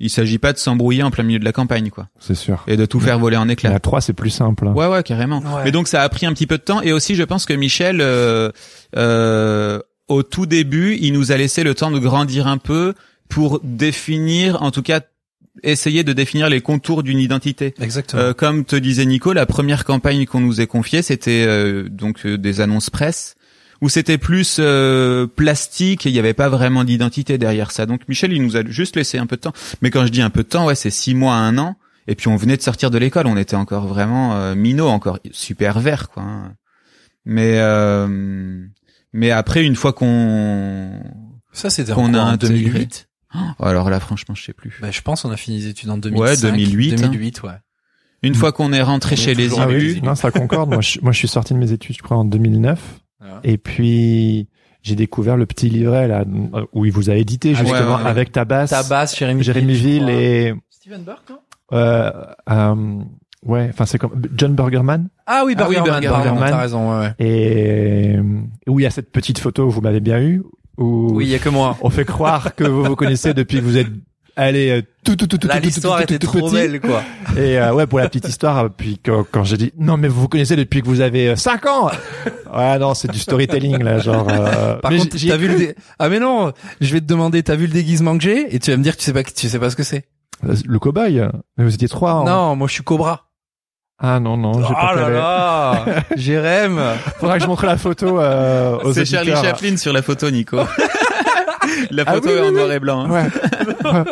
il 0.00 0.10
s'agit 0.10 0.38
pas 0.38 0.52
de 0.52 0.58
s'embrouiller 0.58 1.02
en 1.02 1.10
plein 1.10 1.24
milieu 1.24 1.38
de 1.38 1.44
la 1.44 1.52
campagne, 1.52 1.90
quoi. 1.90 2.08
C'est 2.20 2.34
sûr. 2.36 2.62
Et 2.68 2.76
de 2.76 2.86
tout 2.86 3.00
faire 3.00 3.18
voler 3.18 3.36
en 3.36 3.46
Mais 3.46 3.54
éclats. 3.54 3.74
à 3.74 3.80
3, 3.80 4.00
c'est 4.00 4.12
plus 4.12 4.30
simple. 4.30 4.68
hein. 4.68 4.72
Ouais, 4.72 4.86
ouais, 4.86 5.02
carrément. 5.02 5.40
Ouais. 5.40 5.62
Mais 5.64 5.72
donc 5.72 5.88
ça 5.88 6.02
a 6.02 6.08
pris 6.08 6.26
un 6.26 6.32
petit 6.32 6.46
peu 6.46 6.56
de 6.58 6.62
temps. 6.62 6.80
Et 6.82 6.92
aussi, 6.92 7.14
je 7.16 7.22
pense 7.24 7.46
que 7.46 7.52
Michel, 7.54 8.00
euh, 8.00 8.50
euh, 8.96 9.80
au 10.08 10.22
tout 10.22 10.46
début, 10.46 10.96
il 11.00 11.12
nous 11.12 11.32
a 11.32 11.36
laissé 11.36 11.64
le 11.64 11.74
temps 11.74 11.90
de 11.90 11.98
grandir 11.98 12.46
un 12.46 12.58
peu 12.58 12.94
pour 13.28 13.60
définir, 13.62 14.62
en 14.62 14.70
tout 14.70 14.82
cas, 14.82 15.00
essayer 15.64 16.04
de 16.04 16.12
définir 16.12 16.48
les 16.48 16.60
contours 16.60 17.02
d'une 17.02 17.18
identité. 17.18 17.74
Exactement. 17.80 18.22
Euh, 18.22 18.32
comme 18.32 18.64
te 18.64 18.76
disait 18.76 19.04
Nico, 19.04 19.32
la 19.32 19.44
première 19.46 19.84
campagne 19.84 20.24
qu'on 20.24 20.40
nous 20.40 20.60
ait 20.60 20.66
confiée, 20.68 21.02
c'était 21.02 21.44
euh, 21.46 21.88
donc 21.90 22.24
euh, 22.24 22.38
des 22.38 22.60
annonces 22.60 22.90
presse 22.90 23.34
où 23.80 23.88
c'était 23.88 24.18
plus 24.18 24.56
euh, 24.58 25.26
plastique 25.26 26.06
et 26.06 26.10
il 26.10 26.12
n'y 26.12 26.18
avait 26.18 26.34
pas 26.34 26.48
vraiment 26.48 26.84
d'identité 26.84 27.38
derrière 27.38 27.70
ça. 27.70 27.86
Donc 27.86 28.08
Michel, 28.08 28.32
il 28.32 28.42
nous 28.42 28.56
a 28.56 28.64
juste 28.66 28.96
laissé 28.96 29.18
un 29.18 29.26
peu 29.26 29.36
de 29.36 29.40
temps. 29.42 29.52
Mais 29.82 29.90
quand 29.90 30.04
je 30.06 30.10
dis 30.12 30.22
un 30.22 30.30
peu 30.30 30.42
de 30.42 30.48
temps, 30.48 30.66
ouais, 30.66 30.74
c'est 30.74 30.90
six 30.90 31.14
mois 31.14 31.34
à 31.34 31.38
un 31.38 31.58
an. 31.58 31.76
Et 32.06 32.14
puis 32.14 32.28
on 32.28 32.36
venait 32.36 32.56
de 32.56 32.62
sortir 32.62 32.90
de 32.90 32.98
l'école, 32.98 33.26
on 33.26 33.36
était 33.36 33.54
encore 33.56 33.86
vraiment 33.86 34.34
euh, 34.36 34.54
minot, 34.54 34.88
encore 34.88 35.18
super 35.30 35.78
vert, 35.80 36.08
quoi. 36.08 36.22
hein. 36.22 36.54
Mais 37.24 37.58
euh, 37.58 38.64
mais 39.12 39.30
après, 39.30 39.64
une 39.64 39.76
fois 39.76 39.92
qu'on 39.92 41.02
ça, 41.52 41.68
c'était 41.70 41.92
qu'on 41.92 42.06
en 42.06 42.14
a 42.14 42.20
en 42.20 42.26
intégré. 42.28 42.64
2008. 42.64 43.08
Oh, 43.34 43.64
alors 43.64 43.90
là, 43.90 44.00
franchement, 44.00 44.34
je 44.34 44.42
sais 44.42 44.54
plus. 44.54 44.78
Bah, 44.80 44.90
je 44.90 45.02
pense 45.02 45.24
on 45.26 45.30
a 45.30 45.36
fini 45.36 45.58
les 45.58 45.66
études 45.66 45.90
en 45.90 45.98
2005. 45.98 46.22
Ouais, 46.24 46.36
2008, 46.52 46.92
hein. 46.94 46.96
2008, 47.08 47.42
ouais. 47.42 47.50
Une 48.22 48.34
fois 48.34 48.52
qu'on 48.52 48.72
est 48.72 48.80
rentré 48.82 49.14
On 49.16 49.18
est 49.18 49.22
chez 49.22 49.34
les 49.34 49.58
Ah 49.58 49.66
élus, 49.68 49.78
les 49.78 49.92
oui, 49.94 50.00
non, 50.02 50.14
ça 50.14 50.30
concorde. 50.30 50.70
moi, 50.70 50.80
je, 50.80 50.98
moi, 51.02 51.12
je 51.12 51.18
suis 51.18 51.28
sorti 51.28 51.52
de 51.54 51.58
mes 51.58 51.70
études, 51.72 51.96
je 51.96 52.02
crois, 52.02 52.16
en 52.16 52.24
2009. 52.24 52.80
Voilà. 53.20 53.40
Et 53.44 53.58
puis, 53.58 54.48
j'ai 54.82 54.94
découvert 54.94 55.36
le 55.36 55.46
petit 55.46 55.68
livret, 55.68 56.08
là, 56.08 56.24
où 56.72 56.84
il 56.84 56.92
vous 56.92 57.10
a 57.10 57.14
édité, 57.14 57.52
Ah, 57.56 57.60
ouais, 57.62 57.66
justement, 57.68 57.96
ouais, 57.96 58.02
ouais. 58.04 58.08
avec 58.10 58.32
Tabas, 58.32 58.68
Tabas, 58.68 59.14
Jérémy, 59.16 59.42
Jérémy 59.42 59.72
Ville 59.74 60.08
et, 60.08 60.54
Steven 60.70 61.02
Burke, 61.02 61.28
non? 61.30 61.38
euh, 61.72 62.10
euh, 62.50 62.98
ouais, 63.44 63.68
enfin, 63.72 63.86
c'est 63.86 63.98
comme 63.98 64.22
John 64.36 64.54
Burgerman. 64.54 65.08
Ah 65.26 65.42
oui, 65.44 65.54
Ah 65.58 65.66
oui, 65.68 65.74
Burgerman, 65.76 66.00
Burgerman. 66.02 66.48
t'as 66.50 66.56
raison, 66.60 66.90
ouais, 66.92 67.06
ouais. 67.06 67.14
Et, 67.26 68.16
où 68.68 68.78
il 68.80 68.82
y 68.82 68.86
a 68.86 68.90
cette 68.90 69.10
petite 69.12 69.38
photo, 69.38 69.68
vous 69.68 69.80
m'avez 69.80 70.00
bien 70.00 70.20
eu, 70.22 70.42
où 70.78 71.08
Oui, 71.12 71.26
il 71.26 71.30
y 71.30 71.34
a 71.34 71.38
que 71.40 71.48
moi. 71.48 71.76
on 71.82 71.90
fait 71.90 72.04
croire 72.04 72.54
que 72.54 72.64
vous 72.64 72.84
vous 72.84 72.96
connaissez 72.96 73.34
depuis 73.34 73.58
que 73.58 73.64
vous 73.64 73.76
êtes 73.76 73.88
allé 74.38 74.70
euh, 74.70 74.82
tout, 75.04 75.16
tout, 75.16 75.26
tout, 75.26 75.36
tout, 75.38 75.46
Là, 75.48 75.54
tout, 75.56 75.60
tout, 75.60 75.66
l'histoire 75.66 75.96
tout, 75.98 76.02
était 76.04 76.18
tout, 76.18 76.26
trop 76.38 76.50
belle, 76.50 76.80
quoi. 76.80 77.02
Et 77.36 77.58
euh, 77.58 77.72
ouais, 77.74 77.86
pour 77.86 77.98
la 77.98 78.08
petite 78.08 78.26
histoire, 78.28 78.58
euh, 78.64 78.68
puis 78.74 78.98
quand, 79.04 79.24
quand 79.30 79.44
j'ai 79.44 79.56
dit 79.58 79.72
non 79.78 79.96
mais 79.98 80.08
vous 80.08 80.22
vous 80.22 80.28
connaissez 80.28 80.56
depuis 80.56 80.80
que 80.80 80.86
vous 80.86 81.00
avez 81.02 81.36
5 81.36 81.66
ans. 81.66 81.90
Ouais 82.54 82.78
non, 82.78 82.94
c'est 82.94 83.10
du 83.10 83.18
storytelling 83.18 83.82
là, 83.82 83.98
genre. 83.98 84.26
euh, 84.30 84.76
Par 84.76 84.90
mais 84.90 84.98
contre, 84.98 85.16
t'as 85.18 85.36
vu 85.36 85.48
le 85.48 85.56
dé... 85.58 85.74
Ah 85.98 86.08
mais 86.08 86.18
non, 86.20 86.52
je 86.80 86.92
vais 86.92 87.00
te 87.00 87.06
demander, 87.06 87.42
t'as 87.42 87.56
vu 87.56 87.66
le 87.66 87.72
déguisement 87.72 88.16
que 88.16 88.24
j'ai 88.24 88.54
et 88.54 88.58
tu 88.58 88.70
vas 88.70 88.76
me 88.78 88.82
dire 88.82 88.94
que 88.96 89.00
tu 89.00 89.04
sais 89.06 89.12
pas, 89.12 89.22
que 89.22 89.30
tu 89.32 89.48
sais 89.48 89.58
pas 89.58 89.68
ce 89.70 89.76
que 89.76 89.82
c'est. 89.82 90.04
le 90.42 90.78
cow-boy. 90.78 91.28
Mais 91.58 91.64
vous 91.64 91.74
étiez 91.74 91.88
trois. 91.88 92.12
hein. 92.12 92.24
Non, 92.24 92.56
moi 92.56 92.68
je 92.68 92.72
suis 92.74 92.82
Cobra. 92.84 93.24
Ah 94.00 94.20
non 94.20 94.36
non, 94.36 94.52
j'ai 94.60 94.68
Oh 94.70 94.74
pas 94.74 94.94
là 94.94 95.08
là, 95.10 95.84
Jérém. 96.16 96.78
Faudra 97.18 97.36
que 97.38 97.42
je 97.42 97.48
montre 97.48 97.66
la 97.66 97.76
photo 97.76 98.20
euh, 98.20 98.78
aux 98.84 98.92
c'est 98.92 99.04
Charlie. 99.04 99.32
Chaplin 99.34 99.76
sur 99.76 99.92
la 99.92 100.02
photo, 100.02 100.30
Nico. 100.30 100.58
La 101.90 102.04
Ah 102.06 102.14
photo 102.14 102.28
oui, 102.28 102.34
est 102.34 102.40
oui, 102.40 102.46
en 102.46 102.48
oui. 102.50 102.54
noir 102.54 102.72
et 102.72 102.80
blanc. 102.80 103.06
hein. 103.06 103.26
Ouais. 103.84 104.04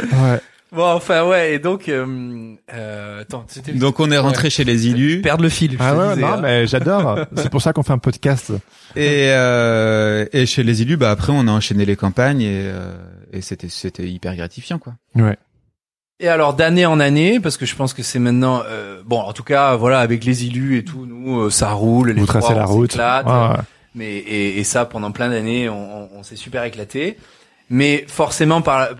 ouais. 0.00 0.40
Bon, 0.72 0.86
enfin 0.90 1.24
ouais, 1.24 1.54
et 1.54 1.58
donc, 1.60 1.88
euh, 1.88 2.54
euh, 2.74 3.20
attends, 3.20 3.44
c'était 3.46 3.70
Donc 3.72 4.00
on 4.00 4.10
est 4.10 4.18
rentré 4.18 4.50
chez 4.50 4.64
les 4.64 4.88
élus 4.88 5.20
perdre 5.20 5.44
le 5.44 5.48
fil. 5.48 5.72
je 5.72 5.76
Ah 5.78 5.94
ouais, 5.96 6.08
disais, 6.14 6.20
non 6.22 6.32
hein. 6.32 6.40
mais 6.42 6.66
j'adore. 6.66 7.18
C'est 7.36 7.48
pour 7.48 7.62
ça 7.62 7.72
qu'on 7.72 7.84
fait 7.84 7.92
un 7.92 7.98
podcast. 7.98 8.50
et 8.96 9.28
euh, 9.30 10.26
et 10.32 10.46
chez 10.46 10.64
les 10.64 10.82
élus, 10.82 10.96
bah 10.96 11.12
après 11.12 11.32
on 11.32 11.46
a 11.46 11.52
enchaîné 11.52 11.84
les 11.84 11.94
campagnes 11.94 12.40
et 12.40 12.62
euh, 12.64 12.92
et 13.32 13.40
c'était 13.40 13.68
c'était 13.68 14.08
hyper 14.08 14.34
gratifiant 14.34 14.78
quoi. 14.80 14.94
Ouais. 15.14 15.36
Et 16.18 16.26
alors 16.28 16.54
d'année 16.54 16.86
en 16.86 16.98
année, 16.98 17.38
parce 17.38 17.56
que 17.56 17.66
je 17.66 17.76
pense 17.76 17.92
que 17.94 18.02
c'est 18.02 18.18
maintenant, 18.20 18.62
euh, 18.68 19.00
bon, 19.04 19.18
en 19.20 19.32
tout 19.32 19.42
cas, 19.42 19.74
voilà, 19.76 19.98
avec 20.00 20.24
les 20.24 20.44
élus 20.44 20.78
et 20.78 20.84
tout, 20.84 21.06
nous, 21.06 21.40
euh, 21.40 21.50
ça 21.50 21.70
roule, 21.72 22.10
les 22.10 22.20
Vous 22.20 22.26
tracez 22.26 22.46
trois, 22.46 22.56
la 22.56 22.64
on 22.68 22.72
route. 22.72 22.92
s'éclate. 22.92 23.26
Ouais, 23.26 23.32
ouais. 23.32 23.62
Mais 23.94 24.16
et, 24.16 24.58
et 24.58 24.64
ça 24.64 24.84
pendant 24.84 25.12
plein 25.12 25.28
d'années, 25.30 25.68
on, 25.68 26.04
on, 26.04 26.08
on 26.18 26.22
s'est 26.22 26.36
super 26.36 26.64
éclaté. 26.64 27.18
Mais 27.70 28.04
forcément, 28.08 28.60
par 28.62 28.90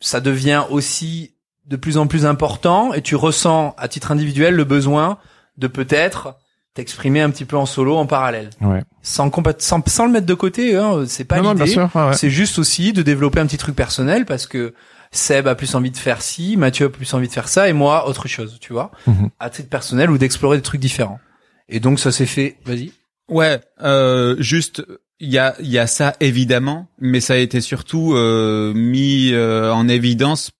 ça 0.00 0.20
devient 0.20 0.64
aussi 0.70 1.34
de 1.66 1.76
plus 1.76 1.96
en 1.96 2.06
plus 2.06 2.26
important, 2.26 2.92
et 2.92 3.00
tu 3.00 3.16
ressens 3.16 3.74
à 3.78 3.88
titre 3.88 4.12
individuel 4.12 4.54
le 4.54 4.64
besoin 4.64 5.18
de 5.56 5.66
peut-être 5.66 6.36
t'exprimer 6.74 7.20
un 7.22 7.30
petit 7.30 7.44
peu 7.44 7.56
en 7.56 7.64
solo, 7.66 7.96
en 7.96 8.04
parallèle, 8.06 8.50
Ouais. 8.60 8.82
sans 9.00 9.30
sans, 9.58 9.82
sans 9.86 10.06
le 10.06 10.12
mettre 10.12 10.26
de 10.26 10.34
côté. 10.34 10.76
Hein, 10.76 11.04
c'est 11.06 11.24
pas 11.24 11.36
non, 11.36 11.44
non, 11.44 11.54
bien 11.54 11.64
l'idée. 11.64 11.74
sûr. 11.74 11.88
ouais, 11.94 12.08
ouais. 12.08 12.14
C'est 12.14 12.30
juste 12.30 12.58
aussi 12.58 12.92
de 12.92 13.00
développer 13.02 13.38
un 13.40 13.46
petit 13.46 13.56
truc 13.56 13.76
personnel 13.76 14.26
parce 14.26 14.46
que 14.46 14.74
Seb 15.12 15.46
a 15.46 15.54
plus 15.54 15.74
envie 15.76 15.92
de 15.92 15.96
faire 15.96 16.20
ci, 16.20 16.56
Mathieu 16.56 16.86
a 16.86 16.90
plus 16.90 17.14
envie 17.14 17.28
de 17.28 17.32
faire 17.32 17.46
ça, 17.48 17.68
et 17.68 17.72
moi 17.72 18.08
autre 18.08 18.26
chose, 18.28 18.58
tu 18.60 18.72
vois, 18.72 18.90
Mhm. 19.06 19.30
à 19.38 19.48
titre 19.48 19.68
personnel 19.70 20.10
ou 20.10 20.18
d'explorer 20.18 20.56
des 20.58 20.62
trucs 20.62 20.80
différents. 20.80 21.20
Et 21.68 21.78
donc 21.80 21.98
ça 22.00 22.10
s'est 22.12 22.26
fait. 22.26 22.56
Vas-y. 22.66 22.92
Ouais, 23.28 23.60
euh, 23.80 24.36
juste 24.38 24.82
il 25.20 25.30
y 25.30 25.38
a 25.38 25.54
y 25.60 25.78
a 25.78 25.86
ça 25.86 26.14
évidemment, 26.20 26.88
mais 26.98 27.20
ça 27.20 27.34
a 27.34 27.36
été 27.36 27.60
surtout 27.60 28.14
euh, 28.14 28.72
mis 28.74 29.32
euh, 29.32 29.72
en 29.72 29.88
évidence 29.88 30.50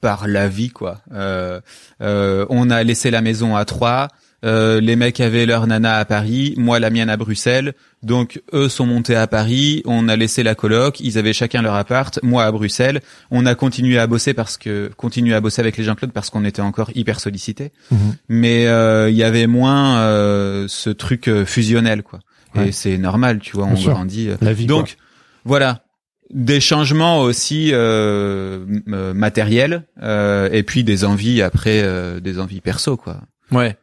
par 0.00 0.26
la 0.26 0.48
vie 0.48 0.70
quoi. 0.70 1.00
Euh, 1.12 1.60
on 2.00 2.70
a 2.70 2.82
laissé 2.82 3.10
la 3.10 3.20
maison 3.20 3.56
à 3.56 3.64
trois. 3.64 4.08
Euh, 4.44 4.80
les 4.80 4.96
mecs 4.96 5.20
avaient 5.20 5.44
leur 5.44 5.66
nana 5.66 5.96
à 5.98 6.04
Paris, 6.04 6.54
moi 6.56 6.78
la 6.78 6.88
mienne 6.90 7.10
à 7.10 7.16
Bruxelles. 7.16 7.74
Donc 8.02 8.40
eux 8.54 8.68
sont 8.70 8.86
montés 8.86 9.14
à 9.16 9.26
Paris, 9.26 9.82
on 9.84 10.08
a 10.08 10.16
laissé 10.16 10.42
la 10.42 10.54
coloc, 10.54 10.98
ils 11.00 11.18
avaient 11.18 11.34
chacun 11.34 11.60
leur 11.60 11.74
appart, 11.74 12.18
moi 12.22 12.44
à 12.44 12.50
Bruxelles. 12.52 13.00
On 13.30 13.44
a 13.44 13.54
continué 13.54 13.98
à 13.98 14.06
bosser 14.06 14.32
parce 14.32 14.56
que 14.56 14.90
continué 14.96 15.34
à 15.34 15.40
bosser 15.42 15.60
avec 15.60 15.76
les 15.76 15.84
Jean-Claude 15.84 16.12
parce 16.12 16.30
qu'on 16.30 16.44
était 16.46 16.62
encore 16.62 16.90
hyper 16.94 17.20
sollicités. 17.20 17.72
Mhm. 17.90 17.98
Mais 18.30 18.66
euh, 18.66 19.10
il 19.10 19.16
y 19.16 19.22
avait 19.24 19.46
moins 19.46 19.98
euh, 19.98 20.64
ce 20.68 20.88
truc 20.90 21.28
euh, 21.28 21.44
fusionnel 21.44 22.02
quoi. 22.02 22.20
Ouais. 22.54 22.68
Et 22.68 22.72
c'est 22.72 22.96
normal, 22.98 23.38
tu 23.40 23.52
vois, 23.56 23.66
Bien 23.66 23.74
on 23.74 23.76
sûr. 23.76 23.92
grandit. 23.92 24.28
euh. 24.30 24.36
La 24.40 24.52
vie. 24.54 24.66
Donc 24.66 24.96
voilà, 25.44 25.84
des 26.32 26.60
changements 26.60 27.20
aussi 27.20 27.70
euh, 27.72 28.64
euh, 28.88 29.12
matériels 29.12 29.84
euh, 30.02 30.48
et 30.50 30.62
puis 30.62 30.82
des 30.84 31.04
envies 31.04 31.42
après 31.42 31.82
euh, 31.82 32.20
des 32.20 32.38
envies 32.38 32.60
perso 32.62 32.96
quoi. 32.96 33.20
Ouais. 33.52 33.76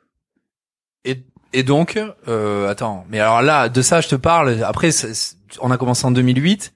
Et, 1.57 1.63
donc, 1.63 1.99
euh, 2.27 2.69
attends, 2.69 3.05
mais 3.09 3.19
alors 3.19 3.41
là, 3.41 3.69
de 3.69 3.81
ça, 3.81 4.01
je 4.01 4.07
te 4.07 4.15
parle. 4.15 4.63
Après, 4.63 4.89
on 5.61 5.71
a 5.71 5.77
commencé 5.77 6.05
en 6.05 6.11
2008 6.11 6.73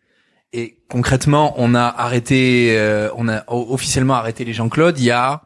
et 0.53 0.77
concrètement, 0.89 1.53
on 1.57 1.75
a 1.75 1.83
arrêté, 1.83 2.75
euh, 2.77 3.09
on 3.15 3.27
a 3.29 3.43
officiellement 3.47 4.15
arrêté 4.15 4.43
les 4.43 4.53
Jean-Claude 4.53 4.99
il 4.99 5.05
y 5.05 5.11
a 5.11 5.43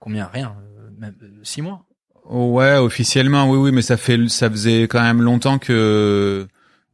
combien? 0.00 0.30
Rien, 0.32 0.54
euh, 0.58 0.88
même 0.98 1.14
euh, 1.22 1.26
six 1.42 1.62
mois. 1.62 1.84
Ouais, 2.28 2.76
officiellement, 2.76 3.48
oui, 3.50 3.58
oui, 3.58 3.72
mais 3.72 3.82
ça 3.82 3.96
fait, 3.96 4.28
ça 4.28 4.50
faisait 4.50 4.82
quand 4.82 5.00
même 5.00 5.22
longtemps 5.22 5.58
que 5.58 6.46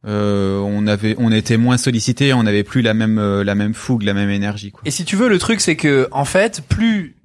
euh, 0.06 0.58
on 0.58 0.86
avait, 0.86 1.16
on 1.18 1.32
était 1.32 1.56
moins 1.56 1.76
sollicité, 1.76 2.32
on 2.34 2.42
n'avait 2.42 2.62
plus 2.62 2.82
la 2.82 2.94
même, 2.94 3.18
euh, 3.18 3.42
la 3.42 3.54
même 3.54 3.74
fougue, 3.74 4.02
la 4.02 4.14
même 4.14 4.30
énergie, 4.30 4.70
quoi. 4.70 4.82
Et 4.84 4.90
si 4.90 5.04
tu 5.04 5.16
veux, 5.16 5.28
le 5.28 5.38
truc, 5.38 5.60
c'est 5.60 5.76
que 5.76 6.08
en 6.12 6.24
fait, 6.24 6.62
plus 6.68 7.16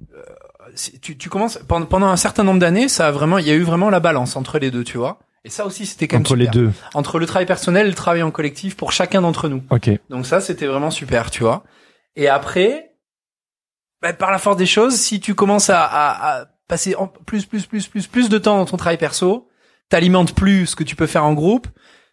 tu, 1.00 1.16
tu 1.16 1.28
commences 1.28 1.58
pendant, 1.68 1.86
pendant 1.86 2.06
un 2.08 2.16
certain 2.16 2.44
nombre 2.44 2.60
d'années, 2.60 2.88
ça 2.88 3.08
a 3.08 3.10
vraiment, 3.10 3.38
il 3.38 3.46
y 3.46 3.50
a 3.50 3.54
eu 3.54 3.62
vraiment 3.62 3.90
la 3.90 4.00
balance 4.00 4.36
entre 4.36 4.58
les 4.58 4.70
deux, 4.70 4.84
tu 4.84 4.98
vois. 4.98 5.18
Et 5.44 5.50
ça 5.50 5.64
aussi, 5.64 5.86
c'était 5.86 6.06
quand 6.06 6.16
même 6.16 6.22
entre 6.22 6.36
les 6.36 6.46
deux. 6.48 6.70
entre 6.94 7.18
le 7.18 7.26
travail 7.26 7.46
personnel 7.46 7.86
et 7.86 7.90
le 7.90 7.94
travail 7.94 8.22
en 8.22 8.30
collectif 8.30 8.76
pour 8.76 8.92
chacun 8.92 9.22
d'entre 9.22 9.48
nous. 9.48 9.62
Ok. 9.70 9.90
Donc 10.10 10.26
ça, 10.26 10.40
c'était 10.40 10.66
vraiment 10.66 10.90
super, 10.90 11.30
tu 11.30 11.42
vois. 11.42 11.64
Et 12.14 12.28
après, 12.28 12.92
bah, 14.02 14.12
par 14.12 14.30
la 14.30 14.38
force 14.38 14.56
des 14.56 14.66
choses, 14.66 14.96
si 14.96 15.20
tu 15.20 15.34
commences 15.34 15.70
à, 15.70 15.82
à, 15.82 16.40
à 16.40 16.46
passer 16.68 16.94
en 16.94 17.06
plus, 17.06 17.46
plus, 17.46 17.66
plus, 17.66 17.86
plus, 17.86 18.06
plus 18.06 18.28
de 18.28 18.38
temps 18.38 18.58
dans 18.58 18.66
ton 18.66 18.76
travail 18.76 18.98
perso, 18.98 19.48
t'alimentes 19.88 20.34
plus 20.34 20.66
ce 20.66 20.76
que 20.76 20.84
tu 20.84 20.94
peux 20.94 21.06
faire 21.06 21.24
en 21.24 21.32
groupe, 21.34 21.66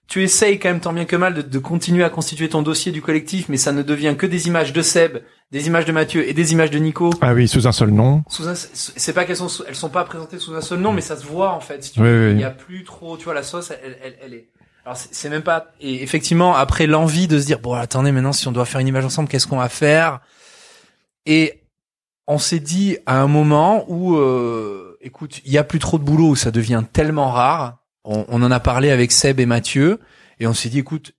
tu 0.08 0.24
essayes 0.24 0.58
quand 0.60 0.70
même 0.70 0.80
tant 0.80 0.94
bien 0.94 1.06
que 1.06 1.16
mal 1.16 1.34
de, 1.34 1.42
de 1.42 1.60
continuer 1.60 2.04
à 2.04 2.10
constituer 2.10 2.48
ton 2.50 2.62
dossier 2.62 2.92
du 2.92 3.02
collectif, 3.02 3.50
mais 3.50 3.58
ça 3.58 3.72
ne 3.72 3.84
devient 3.84 4.16
que 4.18 4.26
des 4.26 4.48
images 4.48 4.72
de 4.74 4.82
Seb, 4.82 5.18
des 5.52 5.68
images 5.68 5.86
de 5.86 5.92
Mathieu 5.92 6.28
et 6.28 6.34
des 6.34 6.54
images 6.54 6.72
de 6.72 6.80
Nico. 6.80 7.10
Ah 7.22 7.34
oui, 7.34 7.48
sous 7.48 7.68
un 7.68 7.72
seul 7.72 7.90
nom. 7.92 8.24
Sous 8.30 8.48
un, 8.48 8.54
c'est 8.56 9.14
pas 9.14 9.26
qu'elles 9.26 9.36
sont, 9.38 9.50
elles 9.68 9.76
sont 9.76 9.90
pas 9.90 10.04
présentées 10.06 10.40
sous 10.40 10.54
un 10.56 10.62
seul 10.62 10.80
nom, 10.80 10.94
mais 10.94 11.02
ça 11.02 11.18
se 11.18 11.26
voit 11.26 11.52
en 11.52 11.60
fait. 11.60 11.84
Si 11.84 11.92
tu 11.92 12.00
Oui, 12.02 12.08
veux. 12.08 12.28
oui. 12.30 12.34
Il 12.36 12.40
y 12.42 12.46
a 12.46 12.52
plus 12.52 12.84
trop, 12.84 13.18
tu 13.18 13.26
vois, 13.26 13.34
la 13.34 13.44
sauce, 13.44 13.72
elle, 13.84 13.98
elle, 14.04 14.16
elle 14.24 14.34
est. 14.34 14.50
Alors 14.86 14.96
c'est 14.96 15.10
c'est 15.12 15.30
même 15.30 15.42
pas. 15.44 15.74
Et 15.82 16.02
effectivement, 16.02 16.56
après 16.56 16.88
l'envie 16.88 17.28
de 17.28 17.38
se 17.40 17.46
dire 17.46 17.60
bon, 17.60 17.74
attendez, 17.74 18.14
maintenant 18.14 18.32
si 18.32 18.48
on 18.48 18.54
doit 18.54 18.66
faire 18.66 18.80
une 18.80 18.88
image 18.88 19.04
ensemble, 19.06 19.28
qu'est-ce 19.28 19.48
qu'on 19.48 19.58
va 19.58 19.68
faire? 19.70 20.22
Et 21.26 21.64
on 22.28 22.38
s'est 22.38 22.60
dit 22.62 22.98
à 23.06 23.22
un 23.22 23.28
moment 23.28 23.84
où, 23.90 24.16
euh, 24.16 24.98
écoute, 25.02 25.42
il 25.46 25.52
y 25.52 25.58
a 25.58 25.64
plus 25.66 25.80
trop 25.80 25.98
de 25.98 26.04
boulot, 26.04 26.36
ça 26.36 26.52
devient 26.52 26.84
tellement 26.94 27.30
rare. 27.32 27.80
On, 28.08 28.26
on 28.30 28.42
en 28.42 28.50
a 28.52 28.60
parlé 28.60 28.90
avec 28.90 29.12
Seb 29.12 29.40
et 29.40 29.46
Mathieu, 29.46 30.00
et 30.40 30.48
on 30.48 30.54
s'est 30.54 30.70
dit, 30.70 30.80
écoute, 30.80 31.12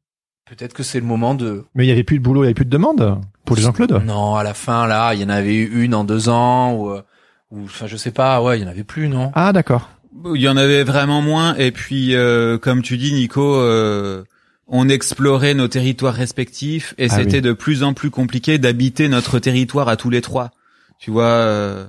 peut-être 0.49 0.72
que 0.72 0.82
c'est 0.82 0.99
le 1.01 1.07
moment 1.07 1.34
de. 1.34 1.64
Mais 1.74 1.84
il 1.84 1.89
y 1.89 1.93
avait 1.93 2.03
plus 2.03 2.18
de 2.18 2.22
boulot, 2.24 2.43
il 2.43 2.47
y 2.47 2.49
avait 2.49 2.55
plus 2.55 2.64
de 2.64 2.70
demande 2.70 3.20
pour 3.45 3.57
les 3.57 3.62
Jean-Claude. 3.62 4.03
Non, 4.07 4.34
à 4.36 4.43
la 4.43 4.55
fin 4.55 4.86
là, 4.86 5.12
il 5.14 5.20
y 5.20 5.24
en 5.24 5.28
avait 5.28 5.55
eu 5.55 5.82
une 5.84 5.95
en 5.95 6.05
deux 6.05 6.28
ans 6.30 6.72
ou, 6.74 6.91
euh, 6.91 7.03
ou 7.51 7.64
enfin 7.64 7.86
je 7.86 7.97
sais 7.97 8.11
pas, 8.11 8.43
ouais, 8.43 8.59
il 8.59 8.62
y 8.62 8.64
en 8.66 8.70
avait 8.70 8.84
plus, 8.84 9.09
non? 9.09 9.30
Ah 9.34 9.53
d'accord. 9.53 9.91
Il 10.34 10.41
y 10.41 10.49
en 10.49 10.57
avait 10.57 10.82
vraiment 10.84 11.20
moins, 11.20 11.55
et 11.57 11.70
puis 11.70 12.14
euh, 12.14 12.57
comme 12.59 12.80
tu 12.82 12.97
dis, 12.97 13.12
Nico, 13.12 13.57
euh, 13.57 14.24
on 14.66 14.89
explorait 14.89 15.55
nos 15.55 15.68
territoires 15.68 16.14
respectifs, 16.14 16.95
et 16.99 17.09
Ah 17.11 17.16
c'était 17.16 17.36
oui. 17.36 17.43
de 17.43 17.53
plus 17.53 17.82
en 17.82 17.93
plus 17.93 18.11
compliqué 18.11 18.59
d'habiter 18.59 19.09
notre 19.09 19.39
territoire 19.39 19.89
à 19.89 19.97
tous 19.97 20.11
les 20.11 20.20
trois. 20.22 20.51
Tu 20.99 21.11
vois. 21.11 21.24
euh, 21.24 21.86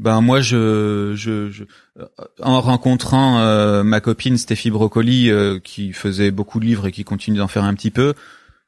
ben 0.00 0.20
moi 0.20 0.40
je 0.40 1.12
je, 1.14 1.50
je 1.50 1.64
euh, 1.98 2.06
en 2.42 2.60
rencontrant 2.60 3.38
euh, 3.40 3.82
ma 3.84 4.00
copine 4.00 4.36
Stéphie 4.38 4.70
Brocoli 4.70 5.30
euh, 5.30 5.58
qui 5.62 5.92
faisait 5.92 6.30
beaucoup 6.30 6.58
de 6.60 6.64
livres 6.64 6.86
et 6.88 6.92
qui 6.92 7.04
continue 7.04 7.38
d'en 7.38 7.48
faire 7.48 7.64
un 7.64 7.74
petit 7.74 7.90
peu, 7.90 8.14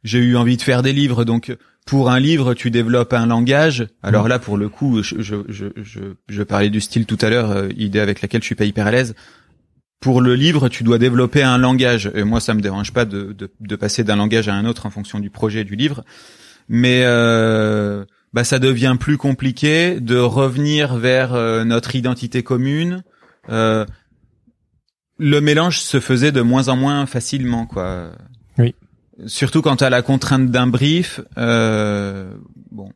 j'ai 0.05 0.19
eu 0.19 0.37
envie 0.37 0.57
de 0.57 0.63
faire 0.63 0.83
des 0.83 0.93
livres 0.93 1.25
donc 1.25 1.57
pour 1.87 2.11
un 2.11 2.21
livre 2.21 2.55
tu 2.55 2.71
développes 2.71 3.13
un 3.15 3.27
langage. 3.27 3.89
Alors 4.03 4.27
Mm. 4.27 4.29
là 4.29 4.39
pour 4.39 4.57
le 4.57 4.69
coup 4.69 5.03
je 5.03 5.21
je 5.21 5.37
je 5.49 5.67
je, 5.83 6.01
je 6.29 6.43
parlais 6.43 6.71
du 6.71 6.81
style 6.81 7.07
tout 7.07 7.19
à 7.21 7.31
l'heure 7.31 7.51
euh, 7.51 7.69
idée 7.77 8.01
avec 8.01 8.21
laquelle 8.23 8.43
je 8.43 8.47
suis 8.47 8.55
pas 8.55 8.67
hyper 8.67 8.87
à 8.87 8.91
l'aise. 8.91 9.15
Pour 10.01 10.21
le 10.21 10.35
livre, 10.35 10.69
tu 10.69 10.83
dois 10.83 10.99
développer 10.99 11.45
un 11.45 11.59
langage. 11.59 12.11
Et 12.17 12.25
moi, 12.25 12.41
ça 12.41 12.55
me 12.55 12.61
dérange 12.61 12.93
pas 12.93 13.05
de, 13.05 13.33
de, 13.33 13.49
de 13.61 13.77
passer 13.77 14.03
d'un 14.03 14.17
langage 14.17 14.49
à 14.49 14.55
un 14.55 14.65
autre 14.67 14.85
en 14.87 14.91
fonction 14.91 15.21
du 15.21 15.31
projet 15.31 15.63
du 15.63 15.77
livre. 15.77 16.03
Mais 16.69 17.03
euh, 17.05 18.05
bah, 18.33 18.45
ça 18.45 18.59
devient 18.59 18.97
plus 18.99 19.17
compliqué 19.19 20.01
de 20.01 20.17
revenir 20.17 20.97
vers 20.97 21.35
euh, 21.35 21.65
notre 21.65 21.95
identité 21.97 22.43
commune. 22.43 23.03
Euh, 23.49 23.85
le 25.19 25.41
mélange 25.41 25.81
se 25.81 26.01
faisait 26.01 26.33
de 26.33 26.41
moins 26.41 26.69
en 26.69 26.77
moins 26.77 27.07
facilement, 27.07 27.67
quoi. 27.67 28.13
Oui. 28.59 28.75
Surtout 29.27 29.63
quand 29.63 29.77
tu 29.77 29.85
as 29.85 29.91
la 29.91 30.03
contrainte 30.03 30.51
d'un 30.51 30.67
brief. 30.67 31.21
Euh, 31.39 32.35
bon. 32.71 32.91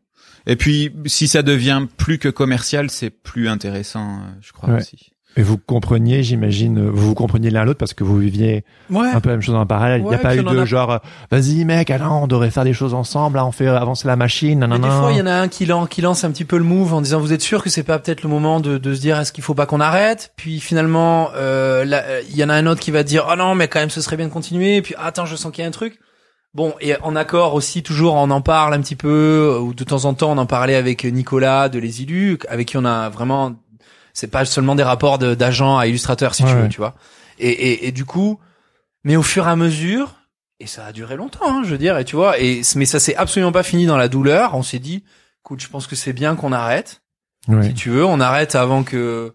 Et 0.47 0.57
puis, 0.57 0.93
si 1.07 1.29
ça 1.29 1.43
devient 1.43 1.87
plus 1.97 2.19
que 2.19 2.29
commercial, 2.29 2.89
c'est 2.91 3.11
plus 3.11 3.49
intéressant, 3.49 4.19
euh, 4.19 4.31
je 4.41 4.53
crois 4.53 4.71
Ouais. 4.71 4.81
aussi. 4.81 5.11
Et 5.39 5.43
vous 5.43 5.59
compreniez, 5.59 6.23
j'imagine, 6.23 6.89
vous 6.89 7.09
vous 7.09 7.15
compreniez 7.15 7.51
l'un 7.51 7.65
l'autre 7.65 7.79
parce 7.79 7.93
que 7.93 8.05
vous 8.05 8.17
viviez 8.17 8.65
Ouais. 8.89 9.09
un 9.13 9.21
peu 9.21 9.29
la 9.29 9.35
même 9.35 9.43
chose 9.43 9.55
en 9.55 9.67
parallèle. 9.67 10.01
Il 10.01 10.09
n'y 10.09 10.15
a 10.15 10.19
pas 10.19 10.31
puis 10.31 10.39
eu 10.41 10.43
de 10.43 10.59
a- 10.61 10.65
genre, 10.65 10.91
euh, 10.93 10.99
vas-y 11.31 11.65
mec, 11.67 11.91
alors 11.91 12.23
on 12.23 12.27
devrait 12.27 12.51
faire 12.51 12.65
des 12.65 12.73
choses 12.73 12.95
ensemble, 12.95 13.37
là 13.37 13.45
on 13.45 13.53
fait 13.53 13.67
avancer 13.69 14.09
la 14.09 14.17
machine, 14.17 14.61
Mais 14.61 14.67
nanana. 14.67 14.89
des 14.89 14.95
fois, 14.99 15.13
il 15.13 15.19
y 15.19 15.21
en 15.21 15.27
a 15.27 15.35
un 15.35 15.49
qui 15.49 15.67
lance, 15.67 15.89
qui 15.91 16.01
lance 16.01 16.25
un 16.25 16.31
petit 16.31 16.47
peu 16.47 16.57
le 16.57 16.65
move 16.65 16.95
en 16.95 17.03
disant 17.03 17.21
vous 17.21 17.35
êtes 17.35 17.43
sûr 17.43 17.63
que 17.63 17.69
c'est 17.69 17.83
pas 17.83 17.99
peut-être 17.99 18.23
le 18.23 18.31
moment 18.31 18.61
de, 18.61 18.79
de 18.79 18.95
se 18.95 19.01
dire 19.03 19.21
est-ce 19.21 19.31
qu'il 19.31 19.45
faut 19.45 19.53
pas 19.55 19.67
qu'on 19.67 19.81
arrête? 19.81 20.33
Puis 20.37 20.59
finalement, 20.59 21.29
euh, 21.37 21.85
euh, 21.87 22.23
il 22.31 22.37
y 22.37 22.43
en 22.43 22.49
a 22.49 22.55
un 22.55 22.67
autre 22.67 22.81
qui 22.81 22.91
va 22.91 23.03
dire 23.03 23.27
oh 23.31 23.37
non 23.37 23.55
mais 23.55 23.69
quand 23.69 23.81
même 23.81 23.91
ce 23.91 24.01
serait 24.01 24.17
bien 24.17 24.29
de 24.29 24.33
continuer. 24.33 24.81
Puis 24.81 24.95
ah, 24.97 25.09
attends 25.09 25.27
je 25.27 25.37
sens 25.37 25.53
qu'il 25.53 25.61
y 25.63 25.65
a 25.67 25.69
un 25.69 25.73
truc. 25.73 25.99
Bon 26.55 26.73
et 26.81 26.95
en 27.03 27.15
accord 27.15 27.53
aussi 27.53 27.83
toujours 27.83 28.15
on 28.15 28.31
en 28.31 28.41
parle 28.41 28.73
un 28.73 28.81
petit 28.81 28.97
peu 28.97 29.59
ou 29.61 29.75
de 29.75 29.85
temps 29.85 30.07
en 30.07 30.15
temps 30.15 30.33
on 30.33 30.39
en 30.39 30.47
parlait 30.47 30.77
avec 30.77 31.05
Nicolas 31.05 31.69
de 31.69 31.79
les 31.79 32.01
Illus 32.01 32.39
avec 32.49 32.69
qui 32.69 32.79
on 32.79 32.87
a 32.87 33.11
vraiment 33.11 33.53
c'est 34.19 34.29
pas 34.31 34.45
seulement 34.47 34.75
des 34.75 34.83
rapports 34.83 35.19
de- 35.19 35.35
d'agents 35.35 35.77
à 35.79 35.87
illustrateurs 35.87 36.35
si 36.35 36.43
Ouais, 36.43 36.49
tu 36.51 36.57
veux 36.57 36.63
ouais. 36.63 36.69
tu 36.71 36.79
vois. 36.79 36.95
Et, 37.39 37.51
et, 37.51 37.89
et 37.89 37.93
du 37.93 38.05
coup, 38.07 38.41
mais 39.05 39.15
au 39.17 39.23
fur 39.23 39.47
et 39.47 39.51
à 39.51 39.57
mesure 39.57 40.15
et 40.59 40.67
ça 40.67 40.87
a 40.87 40.93
duré 40.93 41.17
longtemps 41.17 41.47
hein, 41.59 41.63
je 41.65 41.71
veux 41.73 41.77
dire 41.79 41.99
et 41.99 42.05
tu 42.07 42.17
vois 42.17 42.39
et 42.41 42.63
mais 42.77 42.87
ça 42.87 42.99
s'est 42.99 43.15
absolument 43.15 43.53
pas 43.53 43.63
fini 43.63 43.85
dans 43.85 43.99
la 43.99 44.09
douleur. 44.09 44.55
On 44.55 44.63
s'est 44.63 44.79
dit 44.79 45.05
écoute, 45.45 45.61
je 45.61 45.69
pense 45.69 45.87
que 45.87 45.95
c'est 45.97 46.15
bien 46.15 46.35
qu'on 46.35 46.53
arrête. 46.53 47.03
Ouais. 47.47 47.63
Si 47.69 47.75
tu 47.75 47.91
veux, 47.91 48.05
on 48.07 48.19
arrête 48.21 48.55
avant 48.55 48.83
que 48.85 49.35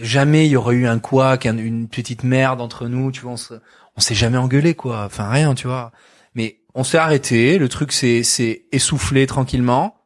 jamais 0.00 0.46
il 0.46 0.52
y 0.52 0.56
aurait 0.56 0.76
eu 0.76 0.86
un 0.86 0.98
quoi, 0.98 1.36
qu'un- 1.36 1.58
une 1.58 1.88
petite 1.88 2.22
merde 2.24 2.60
entre 2.60 2.86
nous, 2.88 3.10
tu 3.12 3.20
vois, 3.22 3.32
on 3.32 3.36
se- 3.36 3.54
on 3.96 4.00
s'est 4.00 4.14
jamais 4.14 4.38
engueulé 4.38 4.74
quoi, 4.74 5.04
enfin 5.04 5.28
rien, 5.28 5.54
tu 5.54 5.66
vois. 5.66 5.92
Mais 6.34 6.60
on 6.74 6.84
s'est 6.84 6.98
arrêté, 6.98 7.58
le 7.58 7.68
truc 7.68 7.92
s'est 7.92 8.22
s'est 8.22 8.66
essoufflé 8.72 9.26
tranquillement. 9.26 9.96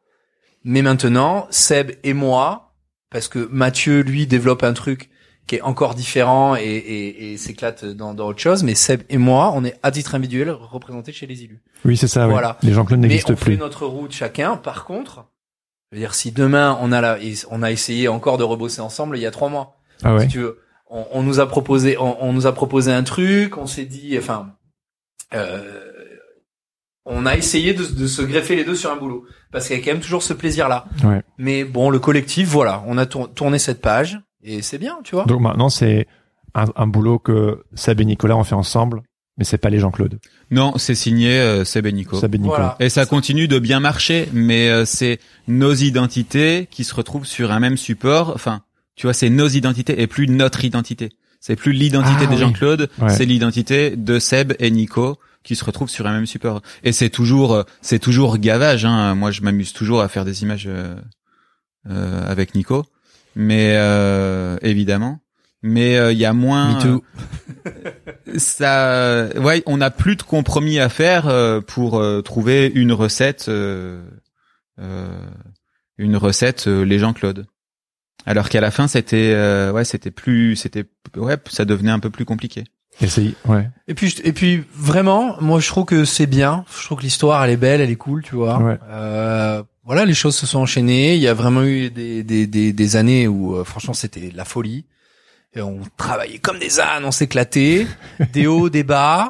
Mais 0.63 0.81
maintenant, 0.81 1.47
Seb 1.49 1.91
et 2.03 2.13
moi, 2.13 2.73
parce 3.09 3.27
que 3.27 3.47
Mathieu 3.51 4.01
lui 4.01 4.27
développe 4.27 4.63
un 4.63 4.73
truc 4.73 5.09
qui 5.45 5.55
est 5.55 5.61
encore 5.61 5.93
différent 5.93 6.55
et, 6.55 6.61
et, 6.61 7.33
et 7.33 7.37
s'éclate 7.37 7.83
dans, 7.83 8.13
dans 8.13 8.27
autre 8.27 8.39
chose, 8.39 8.63
mais 8.63 8.75
Seb 8.75 9.01
et 9.09 9.17
moi, 9.17 9.51
on 9.53 9.65
est 9.65 9.77
à 9.83 9.91
titre 9.91 10.15
individuel 10.15 10.49
représentés 10.51 11.11
chez 11.11 11.27
les 11.27 11.43
élus. 11.43 11.61
Oui, 11.83 11.97
c'est 11.97 12.07
ça. 12.07 12.27
Voilà. 12.27 12.57
Les 12.63 12.71
Jean-Claude 12.71 12.99
Mais 13.01 13.07
n'existent 13.09 13.33
on 13.33 13.35
fait 13.35 13.45
plus. 13.45 13.57
notre 13.57 13.85
route 13.85 14.13
chacun. 14.13 14.55
Par 14.55 14.85
contre, 14.85 15.25
je 15.91 15.97
veux 15.97 15.99
dire, 16.01 16.13
si 16.15 16.31
demain 16.31 16.77
on 16.81 16.91
a 16.93 17.01
la, 17.01 17.17
on 17.51 17.61
a 17.61 17.71
essayé 17.71 18.07
encore 18.07 18.37
de 18.37 18.43
rebosser 18.43 18.79
ensemble 18.81 19.17
il 19.17 19.21
y 19.21 19.25
a 19.25 19.31
trois 19.31 19.49
mois, 19.49 19.75
Ah 20.01 20.15
ouais. 20.15 20.21
si 20.21 20.27
tu 20.29 20.39
veux, 20.39 20.59
on, 20.89 21.05
on 21.11 21.23
nous 21.23 21.41
a 21.41 21.45
proposé, 21.47 21.97
on, 21.97 22.23
on 22.23 22.31
nous 22.31 22.47
a 22.47 22.53
proposé 22.53 22.91
un 22.93 23.03
truc, 23.03 23.57
on 23.57 23.67
s'est 23.67 23.85
dit, 23.85 24.17
enfin, 24.17 24.53
euh, 25.33 25.91
on 27.05 27.25
a 27.25 27.35
essayé 27.35 27.73
de, 27.73 27.85
de 27.85 28.07
se 28.07 28.21
greffer 28.21 28.55
les 28.55 28.63
deux 28.63 28.75
sur 28.75 28.91
un 28.91 28.95
boulot 28.95 29.25
parce 29.51 29.67
qu'il 29.67 29.77
y 29.77 29.79
a 29.79 29.83
quand 29.83 29.91
même 29.91 30.01
toujours 30.01 30.23
ce 30.23 30.33
plaisir-là. 30.33 30.85
Ouais. 31.03 31.21
Mais 31.37 31.63
bon, 31.65 31.89
le 31.89 31.99
collectif, 31.99 32.47
voilà, 32.47 32.83
on 32.87 32.97
a 32.97 33.05
tour- 33.05 33.33
tourné 33.33 33.59
cette 33.59 33.81
page 33.81 34.19
et 34.43 34.61
c'est 34.61 34.77
bien, 34.77 34.97
tu 35.03 35.15
vois. 35.15 35.25
Donc 35.25 35.41
maintenant, 35.41 35.69
c'est 35.69 36.07
un, 36.55 36.65
un 36.75 36.87
boulot 36.87 37.19
que 37.19 37.63
Seb 37.75 37.99
et 38.01 38.05
Nicolas 38.05 38.35
ont 38.37 38.43
fait 38.43 38.55
ensemble, 38.55 39.01
mais 39.37 39.43
c'est 39.43 39.57
pas 39.57 39.69
les 39.69 39.79
Jean-Claude. 39.79 40.19
Non, 40.51 40.73
c'est 40.77 40.95
signé 40.95 41.39
euh, 41.39 41.65
Seb 41.65 41.85
et 41.87 41.91
Nico. 41.91 42.17
Seb 42.19 42.35
et 42.35 42.37
Nicolas. 42.37 42.57
Voilà. 42.57 42.75
Et 42.79 42.89
ça 42.89 43.05
continue 43.05 43.47
de 43.47 43.59
bien 43.59 43.79
marcher, 43.79 44.29
mais 44.33 44.69
euh, 44.69 44.85
c'est 44.85 45.19
nos 45.47 45.73
identités 45.73 46.67
qui 46.71 46.83
se 46.83 46.93
retrouvent 46.95 47.25
sur 47.25 47.51
un 47.51 47.59
même 47.59 47.77
support. 47.77 48.31
Enfin, 48.35 48.61
tu 48.95 49.07
vois, 49.07 49.13
c'est 49.13 49.29
nos 49.29 49.47
identités 49.47 50.01
et 50.01 50.07
plus 50.07 50.27
notre 50.27 50.63
identité. 50.65 51.09
C'est 51.39 51.55
plus 51.55 51.73
l'identité 51.73 52.19
Ah, 52.21 52.25
de 52.27 52.31
oui. 52.31 52.37
Jean-Claude, 52.37 52.89
Ouais. 53.01 53.09
c'est 53.09 53.25
l'identité 53.25 53.95
de 53.97 54.19
Seb 54.19 54.53
et 54.59 54.71
Nico 54.71 55.17
qui 55.43 55.55
se 55.55 55.65
retrouvent 55.65 55.89
sur 55.89 56.07
un 56.07 56.13
même 56.13 56.25
support. 56.25 56.61
Et 56.83 56.91
c'est 56.91 57.09
toujours, 57.09 57.53
euh, 57.53 57.63
c'est 57.81 57.99
toujours 57.99 58.37
gavage. 58.37 58.85
Hein. 58.85 59.15
Moi, 59.15 59.31
je 59.31 59.41
m'amuse 59.41 59.73
toujours 59.73 60.01
à 60.01 60.07
faire 60.07 60.25
des 60.25 60.43
images 60.43 60.67
euh, 60.67 60.95
euh, 61.89 62.25
avec 62.29 62.55
Nico. 62.55 62.85
mais 63.35 63.73
euh, 63.77 64.57
évidemment. 64.61 65.19
Mais 65.65 65.95
euh, 65.97 66.11
il 66.11 66.17
y 66.19 66.25
a 66.25 66.33
moins. 66.33 66.75
Me 66.75 66.81
too. 66.81 67.03
ça, 68.37 69.29
ouais, 69.37 69.63
on 69.65 69.77
n'a 69.77 69.91
plus 69.91 70.17
de 70.17 70.23
compromis 70.23 70.77
à 70.79 70.89
faire 70.89 71.27
euh, 71.27 71.61
pour 71.61 71.99
euh, 71.99 72.21
trouver 72.21 72.69
une 72.75 72.91
recette, 72.91 73.45
euh, 73.47 74.03
euh, 74.79 75.25
une 75.97 76.17
recette 76.17 76.67
euh, 76.67 76.83
les 76.83 76.99
Jean-Claude. 76.99 77.45
Alors 78.25 78.49
qu'à 78.49 78.59
la 78.59 78.71
fin, 78.71 78.87
c'était, 78.89 79.31
euh, 79.33 79.71
ouais, 79.71 79.85
c'était 79.85 80.11
plus, 80.11 80.57
c'était, 80.57 80.83
ouais, 81.15 81.37
ça 81.49 81.63
devenait 81.63 81.91
un 81.91 81.99
peu 81.99 82.09
plus 82.09 82.25
compliqué. 82.25 82.65
Essaye, 83.01 83.35
ouais. 83.47 83.69
Et 83.87 83.93
puis, 83.95 84.15
et 84.23 84.33
puis 84.33 84.63
vraiment, 84.75 85.35
moi 85.41 85.59
je 85.59 85.67
trouve 85.67 85.85
que 85.85 86.05
c'est 86.05 86.27
bien. 86.27 86.63
Je 86.79 86.85
trouve 86.85 86.99
que 86.99 87.03
l'histoire 87.03 87.43
elle 87.43 87.51
est 87.51 87.57
belle, 87.57 87.81
elle 87.81 87.89
est 87.89 87.95
cool, 87.95 88.23
tu 88.23 88.35
vois. 88.35 88.59
Ouais. 88.59 88.77
Euh, 88.89 89.63
voilà, 89.83 90.05
les 90.05 90.13
choses 90.13 90.35
se 90.35 90.45
sont 90.45 90.59
enchaînées. 90.59 91.15
Il 91.15 91.21
y 91.21 91.27
a 91.27 91.33
vraiment 91.33 91.63
eu 91.63 91.89
des 91.89 92.23
des 92.23 92.47
des, 92.47 92.71
des 92.71 92.95
années 92.95 93.27
où 93.27 93.55
euh, 93.55 93.63
franchement 93.63 93.93
c'était 93.93 94.31
la 94.33 94.45
folie. 94.45 94.85
Et 95.55 95.61
on 95.61 95.79
travaillait 95.97 96.39
comme 96.39 96.57
des 96.59 96.79
ânes, 96.79 97.03
on 97.05 97.11
s'éclaitait, 97.11 97.85
des 98.33 98.47
hauts, 98.47 98.69
des 98.69 98.83
bas. 98.83 99.29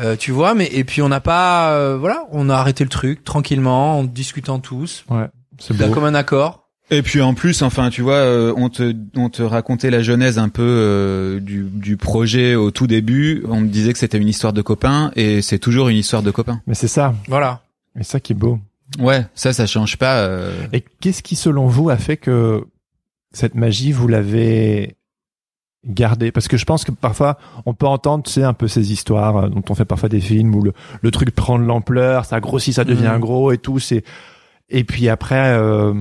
euh, 0.00 0.16
tu 0.16 0.30
vois, 0.30 0.54
mais 0.54 0.68
et 0.72 0.84
puis 0.84 1.00
on 1.00 1.08
n'a 1.08 1.20
pas, 1.20 1.72
euh, 1.72 1.96
voilà, 1.96 2.24
on 2.32 2.50
a 2.50 2.56
arrêté 2.56 2.82
le 2.84 2.90
truc 2.90 3.24
tranquillement, 3.24 3.98
en 3.98 4.04
discutant 4.04 4.58
tous, 4.58 5.04
Ouais. 5.08 5.28
C'est 5.58 5.76
d'un 5.76 5.88
beau. 5.88 5.94
commun 5.94 6.14
accord. 6.14 6.61
Et 6.92 7.02
puis 7.02 7.20
en 7.22 7.32
plus, 7.34 7.62
enfin, 7.62 7.88
tu 7.90 8.02
vois, 8.02 8.14
euh, 8.14 8.52
on 8.56 8.68
te 8.68 8.94
on 9.16 9.30
te 9.30 9.42
racontait 9.42 9.90
la 9.90 10.02
genèse 10.02 10.38
un 10.38 10.48
peu 10.50 10.62
euh, 10.62 11.40
du 11.40 11.64
du 11.64 11.96
projet 11.96 12.54
au 12.54 12.70
tout 12.70 12.86
début. 12.86 13.42
On 13.48 13.60
me 13.62 13.68
disait 13.68 13.92
que 13.92 13.98
c'était 13.98 14.18
une 14.18 14.28
histoire 14.28 14.52
de 14.52 14.62
copains 14.62 15.10
et 15.16 15.40
c'est 15.42 15.58
toujours 15.58 15.88
une 15.88 15.96
histoire 15.96 16.22
de 16.22 16.30
copains. 16.30 16.60
Mais 16.66 16.74
c'est 16.74 16.88
ça. 16.88 17.14
Voilà. 17.28 17.62
Et 17.98 18.04
ça 18.04 18.20
qui 18.20 18.32
est 18.32 18.36
beau. 18.36 18.58
Ouais, 18.98 19.24
ça, 19.34 19.52
ça 19.54 19.66
change 19.66 19.96
pas. 19.96 20.18
euh. 20.20 20.52
Et 20.74 20.84
qu'est-ce 21.00 21.22
qui, 21.22 21.34
selon 21.34 21.66
vous, 21.66 21.88
a 21.88 21.96
fait 21.96 22.18
que 22.18 22.62
cette 23.32 23.54
magie, 23.54 23.90
vous 23.90 24.06
l'avez 24.06 24.96
gardée? 25.86 26.30
Parce 26.30 26.46
que 26.46 26.58
je 26.58 26.64
pense 26.66 26.84
que 26.84 26.90
parfois, 26.92 27.38
on 27.64 27.72
peut 27.72 27.86
entendre, 27.86 28.22
tu 28.24 28.32
sais, 28.32 28.42
un 28.44 28.52
peu 28.52 28.68
ces 28.68 28.92
histoires 28.92 29.36
euh, 29.38 29.48
dont 29.48 29.62
on 29.70 29.74
fait 29.74 29.86
parfois 29.86 30.10
des 30.10 30.20
films 30.20 30.54
où 30.54 30.62
le, 30.62 30.72
le 31.00 31.10
truc 31.10 31.30
prend 31.34 31.58
de 31.58 31.64
l'ampleur, 31.64 32.26
ça 32.26 32.38
grossit, 32.40 32.74
ça 32.74 32.84
devient 32.84 33.12
Mhm. 33.14 33.20
gros 33.20 33.50
et 33.52 33.58
tout. 33.58 33.78
C'est 33.78 34.04
et 34.68 34.84
puis 34.84 35.08
après, 35.08 35.54
euh, 35.56 35.94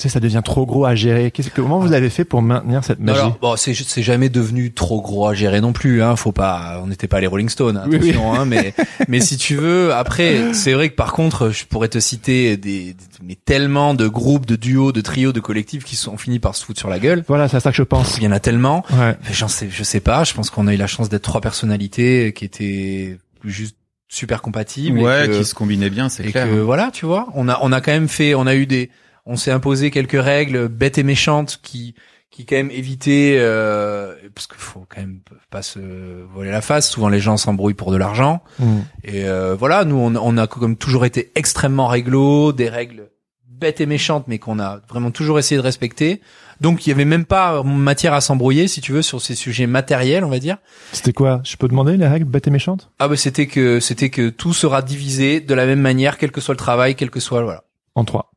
tu 0.00 0.08
sais, 0.08 0.12
ça 0.14 0.20
devient 0.20 0.40
trop 0.44 0.64
gros 0.64 0.84
à 0.86 0.94
gérer. 0.94 1.30
Qu'est-ce 1.30 1.50
que, 1.50 1.60
comment 1.60 1.78
vous 1.78 1.92
avez 1.92 2.08
fait 2.08 2.24
pour 2.24 2.40
maintenir 2.40 2.82
cette 2.82 2.98
magie 3.00 3.18
alors, 3.20 3.38
bon, 3.40 3.56
c'est 3.56 3.74
c'est 3.74 4.02
jamais 4.02 4.28
devenu 4.30 4.72
trop 4.72 5.02
gros 5.02 5.26
à 5.26 5.34
gérer 5.34 5.60
non 5.60 5.72
plus. 5.72 6.02
Hein. 6.02 6.16
Faut 6.16 6.32
pas, 6.32 6.80
on 6.82 6.86
n'était 6.86 7.06
pas 7.08 7.20
les 7.20 7.26
Rolling 7.26 7.48
Stones, 7.48 7.76
hein, 7.76 7.84
Oui, 7.86 7.98
oui. 8.00 8.10
attention. 8.10 8.32
Hein, 8.34 8.44
mais 8.46 8.72
mais 9.08 9.20
si 9.20 9.36
tu 9.36 9.56
veux, 9.56 9.92
après, 9.92 10.54
c'est 10.54 10.72
vrai 10.72 10.88
que 10.88 10.94
par 10.94 11.12
contre, 11.12 11.50
je 11.50 11.64
pourrais 11.66 11.88
te 11.88 11.98
citer 12.00 12.56
des, 12.56 12.94
des- 12.94 12.96
mais 13.22 13.34
tellement 13.36 13.92
de 13.94 14.08
groupes, 14.08 14.46
de 14.46 14.56
duos, 14.56 14.92
de 14.92 15.00
trios, 15.02 15.32
de 15.32 15.40
collectifs 15.40 15.84
qui 15.84 15.96
sont 15.96 16.16
finis 16.16 16.38
par 16.38 16.56
se 16.56 16.64
foutre 16.64 16.78
sur 16.80 16.88
la 16.88 16.98
gueule. 16.98 17.22
Voilà, 17.28 17.46
c'est 17.48 17.58
à 17.58 17.60
ça 17.60 17.70
que 17.70 17.76
je 17.76 17.82
pense. 17.82 18.16
Il 18.16 18.22
y 18.24 18.26
en 18.26 18.32
a 18.32 18.40
tellement. 18.40 18.84
Ouais. 18.92 19.16
Mais 19.28 19.34
J'en 19.34 19.48
sais, 19.48 19.68
je 19.70 19.82
sais 19.82 20.00
pas. 20.00 20.24
Je 20.24 20.32
pense 20.34 20.48
qu'on 20.50 20.66
a 20.66 20.72
eu 20.74 20.78
la 20.78 20.86
chance 20.86 21.08
d'être 21.10 21.22
trois 21.22 21.40
personnalités 21.40 22.32
qui 22.32 22.44
étaient 22.46 23.18
juste 23.44 23.76
super 24.08 24.42
compatibles. 24.42 24.98
et 24.98 25.02
Ouais, 25.02 25.26
que- 25.28 25.38
qui 25.38 25.44
se 25.44 25.54
combinaient 25.54 25.90
bien, 25.90 26.08
c'est 26.08 26.24
et 26.26 26.32
clair. 26.32 26.48
que 26.48 26.54
voilà, 26.60 26.90
tu 26.92 27.06
vois, 27.06 27.28
on 27.34 27.48
a 27.48 27.58
on 27.62 27.70
a 27.72 27.80
quand 27.80 27.92
même 27.92 28.08
fait, 28.08 28.34
on 28.34 28.46
a 28.46 28.54
eu 28.54 28.66
des, 28.66 28.90
on 29.26 29.36
s'est 29.36 29.50
imposé 29.50 29.90
quelques 29.90 30.20
règles 30.20 30.68
bêtes 30.68 30.98
et 30.98 31.02
méchantes 31.02 31.60
qui 31.62 31.94
qui 32.30 32.46
quand 32.46 32.54
même 32.54 32.70
évitaient 32.70 33.36
euh, 33.40 34.14
parce 34.34 34.46
qu'il 34.46 34.58
faut 34.58 34.86
quand 34.88 35.00
même 35.00 35.18
pas 35.50 35.62
se 35.62 35.80
voler 36.32 36.50
la 36.52 36.60
face. 36.60 36.88
Souvent 36.88 37.08
les 37.08 37.18
gens 37.18 37.36
s'embrouillent 37.36 37.74
pour 37.74 37.90
de 37.90 37.96
l'argent 37.96 38.42
Mm. 38.60 38.78
et 39.04 39.24
euh, 39.24 39.56
voilà, 39.58 39.84
nous 39.84 39.96
on, 39.96 40.14
on 40.14 40.36
a 40.38 40.46
comme 40.46 40.76
toujours 40.76 41.04
été 41.04 41.32
extrêmement 41.34 41.88
réglo, 41.88 42.52
des 42.52 42.68
règles 42.68 43.10
bêtes 43.48 43.80
et 43.80 43.86
méchantes 43.86 44.24
mais 44.28 44.38
qu'on 44.38 44.60
a 44.60 44.80
vraiment 44.88 45.10
toujours 45.10 45.38
essayé 45.40 45.56
de 45.60 45.62
respecter. 45.62 46.20
Donc 46.60 46.86
il 46.86 46.90
y 46.90 46.92
avait 46.92 47.04
même 47.04 47.24
pas 47.24 47.62
matière 47.64 48.12
à 48.14 48.20
s'embrouiller 48.20 48.68
si 48.68 48.80
tu 48.80 48.92
veux 48.92 49.02
sur 49.02 49.20
ces 49.20 49.34
sujets 49.34 49.66
matériels, 49.66 50.22
on 50.24 50.28
va 50.28 50.38
dire. 50.38 50.58
C'était 50.92 51.12
quoi? 51.12 51.40
Je 51.44 51.56
peux 51.56 51.68
demander 51.68 51.96
les 51.96 52.06
règles 52.06 52.26
bêtes 52.26 52.46
et 52.46 52.50
méchantes? 52.50 52.90
Ah 53.00 53.08
bah 53.08 53.16
c'était 53.16 53.46
que 53.48 53.80
c'était 53.80 54.10
que 54.10 54.28
tout 54.28 54.52
sera 54.54 54.82
divisé 54.82 55.40
de 55.40 55.54
la 55.54 55.66
même 55.66 55.80
manière 55.80 56.16
quel 56.16 56.30
que 56.30 56.40
soit 56.40 56.54
le 56.54 56.58
travail, 56.58 56.94
quel 56.94 57.10
que 57.10 57.18
soit 57.20 57.42
voilà. 57.42 57.64
En 57.96 58.04
trois. 58.04 58.29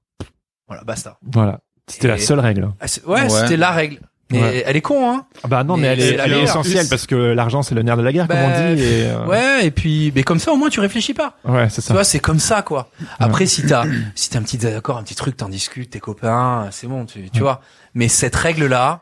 Voilà, 0.74 0.84
basta. 0.86 1.17
Voilà. 1.32 1.59
C'était 1.88 2.07
Et- 2.07 2.11
la 2.11 2.17
seule 2.17 2.39
règle. 2.39 2.69
Ah, 2.80 2.88
c'est- 2.88 3.05
ouais, 3.05 3.21
Ouais. 3.24 3.30
c'était 3.30 3.57
la 3.57 3.71
règle. 3.71 3.99
Mais 4.32 4.41
Ouais. 4.41 4.63
elle 4.65 4.76
est 4.78 4.82
con, 4.82 5.11
hein. 5.11 5.26
Ah 5.43 5.47
Bah 5.47 5.63
non, 5.63 5.76
mais, 5.76 5.82
Mais 5.84 5.88
elle 5.89 5.99
est, 5.99 6.13
elle 6.17 6.34
est 6.34 6.41
essentielle 6.43 6.88
parce 6.89 7.05
que 7.05 7.13
l'argent 7.15 7.61
c'est 7.61 7.76
le 7.76 7.84
nerf 7.84 7.97
de 7.97 8.01
la 8.01 8.11
guerre, 8.11 8.26
Bah, 8.26 8.36
comme 8.36 8.51
on 8.51 8.74
dit. 8.76 8.82
Et, 8.82 9.05
euh, 9.07 9.26
Ouais, 9.28 9.65
et 9.67 9.69
puis, 9.69 10.11
mais 10.15 10.24
comme 10.24 10.39
ça, 10.39 10.51
au 10.53 10.55
moins, 10.55 10.69
tu 10.69 10.80
réfléchis 10.80 11.13
pas. 11.13 11.36
ouais, 11.45 11.69
c'est 11.69 11.82
Tu 11.82 11.88
ça. 11.89 11.93
vois, 11.93 12.03
c'est 12.03 12.19
comme 12.19 12.39
ça, 12.39 12.61
quoi. 12.63 12.89
Après, 13.19 13.45
si 13.45 13.63
t'as, 13.63 13.84
si 14.15 14.30
t'as 14.32 14.39
un 14.39 14.41
petit 14.43 14.57
désaccord, 14.57 14.97
un 14.97 15.03
petit 15.03 15.13
truc, 15.13 15.38
t'en 15.38 15.49
discutes, 15.49 15.91
tes 15.91 15.99
copains, 15.99 16.67
c'est 16.71 16.88
bon, 16.88 17.05
tu, 17.05 17.30
tu 17.30 17.36
Ouais. 17.36 17.39
vois. 17.41 17.61
Mais 17.93 18.07
cette 18.07 18.36
règle-là, 18.36 19.01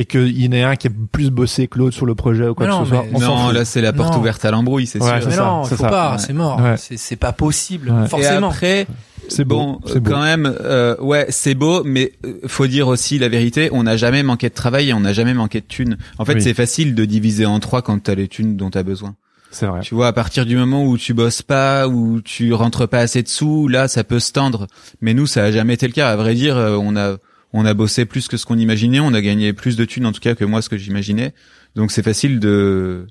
Et 0.00 0.04
qu'il 0.04 0.40
y 0.40 0.48
en 0.48 0.52
ait 0.52 0.62
un 0.62 0.76
qui 0.76 0.86
a 0.86 0.90
plus 1.12 1.28
bossé 1.30 1.66
que 1.66 1.76
l'autre 1.78 1.94
sur 1.96 2.06
le 2.06 2.14
projet 2.14 2.46
ou 2.48 2.54
quoi 2.54 2.66
Mais 2.66 2.72
que 2.72 2.78
non, 2.78 2.84
ce 2.84 2.90
soit. 2.90 3.04
On 3.12 3.18
Non, 3.18 3.50
là, 3.50 3.64
c'est 3.64 3.80
la 3.82 3.92
porte 3.92 4.14
Non. 4.14 4.20
ouverte 4.20 4.44
à 4.44 4.50
l'embrouille, 4.52 4.86
c'est 4.86 5.02
Ouais, 5.02 5.20
sûr. 5.20 5.28
mais 5.28 5.34
ça, 5.34 5.42
non, 5.44 5.64
c'est 5.64 5.76
faut 5.76 5.82
ça. 5.82 5.88
pas, 5.90 6.12
Ouais. 6.12 6.18
c'est 6.18 6.32
mort. 6.32 6.60
Ouais. 6.60 6.74
C'est, 6.76 7.16
pas 7.16 7.32
possible, 7.32 7.90
Ouais. 7.90 8.04
Et 8.04 8.08
forcément. 8.08 8.48
après, 8.50 8.86
C'est 9.28 9.44
bon, 9.44 9.80
c'est 9.86 9.98
beau. 10.00 10.12
quand 10.12 10.22
même, 10.22 10.54
euh, 10.62 10.96
ouais, 11.00 11.26
c'est 11.30 11.54
beau, 11.56 11.82
mais 11.84 12.12
euh, 12.24 12.34
faut 12.46 12.66
dire 12.68 12.86
aussi 12.88 13.18
la 13.18 13.28
vérité. 13.28 13.68
On 13.72 13.82
n'a 13.82 13.96
jamais 13.96 14.22
manqué 14.22 14.48
de 14.48 14.54
travail 14.54 14.90
et 14.90 14.94
on 14.94 15.00
n'a 15.00 15.12
jamais 15.12 15.34
manqué 15.34 15.60
de 15.60 15.66
thunes. 15.66 15.98
En 16.18 16.24
fait, 16.24 16.34
Oui. 16.34 16.42
c'est 16.42 16.54
facile 16.54 16.94
de 16.94 17.04
diviser 17.04 17.44
en 17.44 17.58
trois 17.58 17.82
quand 17.82 18.00
t'as 18.02 18.14
les 18.14 18.28
thunes 18.28 18.56
dont 18.56 18.70
t'as 18.70 18.84
besoin. 18.84 19.16
C'est 19.50 19.66
vrai. 19.66 19.80
Tu 19.80 19.94
vois, 19.96 20.06
à 20.06 20.12
partir 20.12 20.46
du 20.46 20.56
moment 20.56 20.84
où 20.84 20.96
tu 20.96 21.12
bosses 21.12 21.42
pas, 21.42 21.88
où 21.88 22.20
tu 22.20 22.52
rentres 22.52 22.86
pas 22.86 22.98
assez 23.00 23.22
de 23.22 23.28
sous, 23.28 23.66
là, 23.66 23.88
ça 23.88 24.04
peut 24.04 24.20
se 24.20 24.30
tendre. 24.30 24.66
Mais 25.00 25.12
nous, 25.14 25.26
ça 25.26 25.42
a 25.44 25.50
jamais 25.50 25.74
été 25.74 25.86
le 25.88 25.92
cas. 25.92 26.08
À 26.10 26.16
vrai 26.16 26.34
dire, 26.34 26.56
euh, 26.56 26.76
on 26.80 26.94
a 26.96 27.16
on 27.52 27.64
a 27.64 27.74
bossé 27.74 28.04
plus 28.04 28.28
que 28.28 28.36
ce 28.36 28.44
qu'on 28.46 28.58
imaginait. 28.58 29.00
On 29.00 29.14
a 29.14 29.20
gagné 29.20 29.52
plus 29.52 29.76
de 29.76 29.84
thunes, 29.84 30.06
en 30.06 30.12
tout 30.12 30.20
cas, 30.20 30.34
que 30.34 30.44
moi, 30.44 30.62
ce 30.62 30.68
que 30.68 30.76
j'imaginais. 30.76 31.32
Donc, 31.76 31.92
c'est 31.92 32.02
facile 32.02 32.40
de 32.40 33.06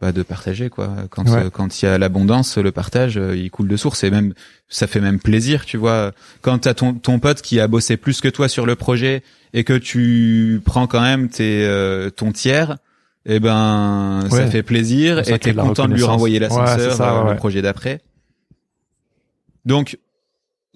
bah, 0.00 0.10
de 0.10 0.22
partager 0.24 0.68
quoi. 0.68 0.96
Quand 1.10 1.28
Ouais. 1.28 1.44
euh, 1.44 1.50
quand 1.50 1.80
il 1.80 1.84
y 1.84 1.88
a 1.88 1.96
l'abondance, 1.96 2.58
le 2.58 2.72
partage, 2.72 3.16
euh, 3.18 3.36
il 3.36 3.50
coule 3.52 3.68
de 3.68 3.76
source. 3.76 4.02
Et 4.02 4.10
même, 4.10 4.34
ça 4.68 4.88
fait 4.88 4.98
même 5.00 5.20
plaisir, 5.20 5.64
tu 5.64 5.76
vois. 5.76 6.10
Quand 6.40 6.58
t'as 6.58 6.74
ton 6.74 6.94
ton 6.94 7.20
pote 7.20 7.40
qui 7.40 7.60
a 7.60 7.68
bossé 7.68 7.96
plus 7.96 8.20
que 8.20 8.26
toi 8.28 8.48
sur 8.48 8.66
le 8.66 8.74
projet 8.74 9.22
et 9.54 9.62
que 9.62 9.74
tu 9.74 10.60
prends 10.64 10.88
quand 10.88 11.02
même 11.02 11.28
tes 11.28 11.64
euh, 11.64 12.10
ton 12.10 12.32
tiers. 12.32 12.78
Eh 13.26 13.38
ben, 13.38 14.24
ça 14.30 14.36
Ouais. 14.38 14.50
fait 14.50 14.64
plaisir 14.64 15.20
et 15.20 15.38
t'es 15.38 15.54
content 15.54 15.86
de 15.86 15.94
lui 15.94 16.02
renvoyer 16.02 16.38
Ouais, 16.38 16.48
l'ascenseur 16.48 16.80
c'est 16.90 16.96
ça, 16.96 17.12
euh, 17.12 17.18
ouais, 17.18 17.24
le 17.26 17.30
ouais. 17.30 17.36
projet 17.36 17.62
d'après. 17.62 18.00
Donc, 19.64 19.98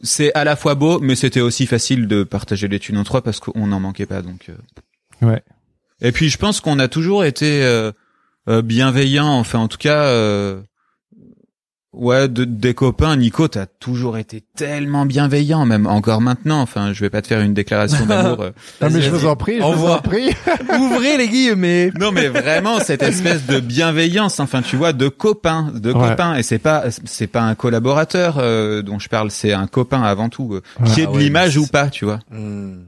c'est 0.03 0.33
à 0.35 0.45
la 0.45 0.57
fois 0.57 0.75
beau, 0.75 1.01
mais 1.01 1.15
c'était 1.15 1.41
aussi 1.41 1.67
facile 1.67 2.07
de 2.07 2.23
partager 2.23 2.69
les 2.69 2.79
thunes 2.79 2.99
en 2.99 3.05
trois 3.05 3.23
parce 3.23 3.41
qu'on 3.41 3.67
n'en 3.67 3.81
manquait 3.81 4.07
pas. 4.07 4.23
Donc, 4.23 4.51
euh. 4.51 5.27
Ouais. 5.27 5.43
Et 6.01 6.13
puis, 6.13 6.29
je 6.29 6.37
pense 6.37 6.61
qu'on 6.61 6.79
a 6.79 6.89
toujours 6.89 7.25
été 7.25 7.63
euh, 7.63 7.93
euh, 8.49 8.63
bienveillants. 8.63 9.39
Enfin, 9.39 9.59
en 9.59 9.69
tout 9.69 9.79
cas, 9.79 10.05
euh, 10.05 10.61
ouais, 11.97 12.29
de, 12.29 12.45
des 12.45 12.75
copains. 12.75 13.17
Nico, 13.17 13.49
t'as 13.49 13.67
toujours 13.67 14.19
été 14.19 14.43
tellement 14.55 15.07
bienveillant, 15.07 15.65
même 15.67 15.87
encore 15.87 16.21
maintenant. 16.21 16.61
Enfin, 16.61 16.93
je 16.93 17.01
vais 17.01 17.11
pas 17.11 17.23
te 17.23 17.27
faire 17.27 17.41
une 17.41 17.55
déclaration 17.55 18.07
d'amour. 18.07 18.41
euh. 18.43 18.51
Non, 18.81 18.89
mais 18.91 19.03
je 19.03 19.11
vous 19.11 19.27
en 19.27 19.35
prie, 19.37 19.57
je 19.57 19.63
vous 19.63 19.69
Envoie. 19.69 19.97
en 19.97 20.01
prie. 20.03 20.31
Ouvrez 20.79 21.17
les 21.17 21.29
guillemets. 21.29 21.91
Non 21.99 22.13
mais 22.13 22.29
vraiment 22.29 22.79
cette 22.81 23.03
espèce 23.03 23.47
de 23.47 23.59
bienveillance, 23.61 24.39
enfin 24.41 24.63
tu 24.63 24.77
vois, 24.77 24.93
de 24.93 25.09
copain, 25.09 25.73
de 25.75 25.93
Ouais. 25.93 26.11
copain, 26.11 26.35
et 26.37 26.43
c'est 26.43 26.59
pas 26.59 26.85
c'est 27.05 27.27
pas 27.27 27.43
un 27.43 27.55
collaborateur 27.55 28.37
euh, 28.39 28.83
dont 28.83 28.99
je 28.99 29.09
parle, 29.09 29.31
c'est 29.31 29.53
un 29.53 29.67
copain 29.67 30.03
avant 30.03 30.29
tout, 30.29 30.55
euh, 30.55 30.63
qui 30.87 31.01
est 31.01 31.05
Ah 31.05 31.07
de 31.07 31.13
ouais, 31.17 31.23
l'image 31.23 31.57
ou 31.57 31.67
pas, 31.67 31.89
tu 31.89 32.05
vois. 32.05 32.21
Hmm. 32.31 32.81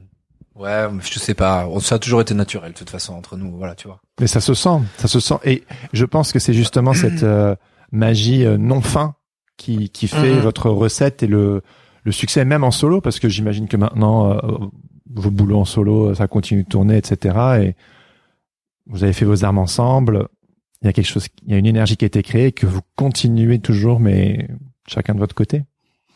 Ouais, 0.55 0.87
je 1.09 1.19
sais 1.19 1.33
pas. 1.33 1.67
On- 1.69 1.79
Ça 1.79 1.95
a 1.95 1.99
toujours 1.99 2.19
été 2.19 2.33
naturel, 2.33 2.73
de 2.73 2.77
toute 2.77 2.89
façon, 2.89 3.13
entre 3.13 3.37
nous. 3.37 3.55
Voilà, 3.57 3.75
tu 3.75 3.87
vois. 3.87 3.99
Mais 4.19 4.27
ça 4.27 4.41
se 4.41 4.53
sent, 4.53 4.81
ça 4.97 5.07
se 5.07 5.21
sent. 5.21 5.35
Et 5.45 5.63
je 5.93 6.03
pense 6.03 6.33
que 6.33 6.39
c'est 6.39 6.53
justement 6.53 6.93
cette 6.93 7.23
euh, 7.23 7.55
magie 7.91 8.45
euh, 8.45 8.57
non 8.57 8.81
fin 8.81 9.15
qui, 9.57 9.89
qui 9.89 10.07
fait 10.07 10.35
Mhm. 10.35 10.39
votre 10.39 10.69
recette 10.69 11.23
et 11.23 11.27
le, 11.27 11.61
le 12.03 12.11
succès 12.11 12.45
même 12.45 12.63
en 12.63 12.71
solo, 12.71 13.01
parce 13.01 13.19
que 13.19 13.27
j'imagine 13.29 13.67
que 13.67 13.77
maintenant, 13.77 14.31
euh, 14.31 14.37
vos 15.13 15.31
boulots 15.31 15.59
en 15.59 15.65
solo, 15.65 16.13
ça 16.15 16.27
continue 16.27 16.63
de 16.63 16.69
tourner, 16.69 16.97
etc. 16.97 17.35
Et 17.61 17.75
vous 18.87 19.03
avez 19.03 19.13
fait 19.13 19.25
vos 19.25 19.43
armes 19.43 19.57
ensemble. 19.57 20.27
Il 20.81 20.85
y 20.85 20.89
a 20.89 20.93
quelque 20.93 21.07
chose, 21.07 21.27
il 21.45 21.51
y 21.51 21.55
a 21.55 21.57
une 21.57 21.65
énergie 21.65 21.97
qui 21.97 22.05
a 22.05 22.07
été 22.07 22.23
créée 22.23 22.51
que 22.51 22.65
vous 22.65 22.79
continuez 22.95 23.59
toujours, 23.59 23.99
mais 23.99 24.47
chacun 24.87 25.13
de 25.13 25.19
votre 25.19 25.35
côté. 25.35 25.63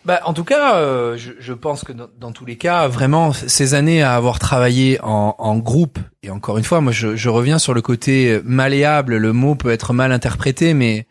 Bah, 0.06 0.20
en 0.26 0.34
tout 0.34 0.44
cas, 0.44 0.76
euh, 0.78 1.16
je, 1.18 1.32
je 1.40 1.54
pense 1.54 1.84
que 1.84 1.92
dans, 1.94 2.08
dans 2.20 2.32
tous 2.32 2.46
les 2.46 2.58
cas, 2.58 2.88
vraiment, 2.88 3.32
ces 3.34 3.74
années 3.74 4.04
à 4.04 4.16
avoir 4.16 4.38
travaillé 4.40 5.00
en, 5.02 5.36
en 5.38 5.58
groupe, 5.58 5.98
et 6.24 6.30
encore 6.30 6.58
une 6.58 6.64
fois, 6.64 6.82
moi, 6.82 6.92
je, 6.92 7.16
je 7.16 7.30
reviens 7.30 7.58
sur 7.60 7.74
le 7.74 7.82
côté 7.82 8.40
malléable. 8.44 9.16
Le 9.18 9.34
mot 9.34 9.56
peut 9.56 9.72
être 9.72 9.94
mal 9.94 10.12
interprété, 10.12 10.74
mais 10.74 11.08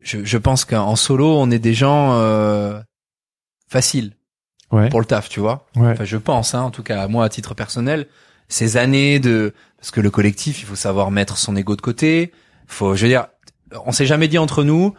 je, 0.00 0.24
je 0.24 0.38
pense 0.38 0.64
qu'en 0.64 0.96
solo, 0.96 1.36
on 1.38 1.50
est 1.50 1.58
des 1.58 1.74
gens 1.74 2.14
euh, 2.20 2.80
faciles 3.68 4.12
Ouais. 4.72 4.88
pour 4.88 4.98
le 4.98 5.06
taf, 5.06 5.28
tu 5.28 5.38
vois. 5.38 5.64
Ouais. 5.76 5.90
Enfin, 5.92 6.04
je 6.04 6.16
pense, 6.16 6.52
hein, 6.54 6.60
en 6.62 6.70
tout 6.72 6.82
cas, 6.82 7.06
moi, 7.06 7.24
à 7.24 7.28
titre 7.28 7.54
personnel, 7.54 8.08
ces 8.48 8.76
années 8.76 9.20
de, 9.20 9.54
parce 9.78 9.92
que 9.92 10.00
le 10.00 10.10
collectif, 10.10 10.60
il 10.60 10.64
faut 10.64 10.74
savoir 10.74 11.12
mettre 11.12 11.38
son 11.38 11.54
ego 11.54 11.76
de 11.76 11.80
côté. 11.80 12.32
Faut, 12.66 12.96
je 12.96 13.02
veux 13.02 13.08
dire, 13.08 13.26
on 13.84 13.92
s'est 13.92 14.06
jamais 14.06 14.26
dit 14.26 14.38
entre 14.38 14.64
nous, 14.64 14.92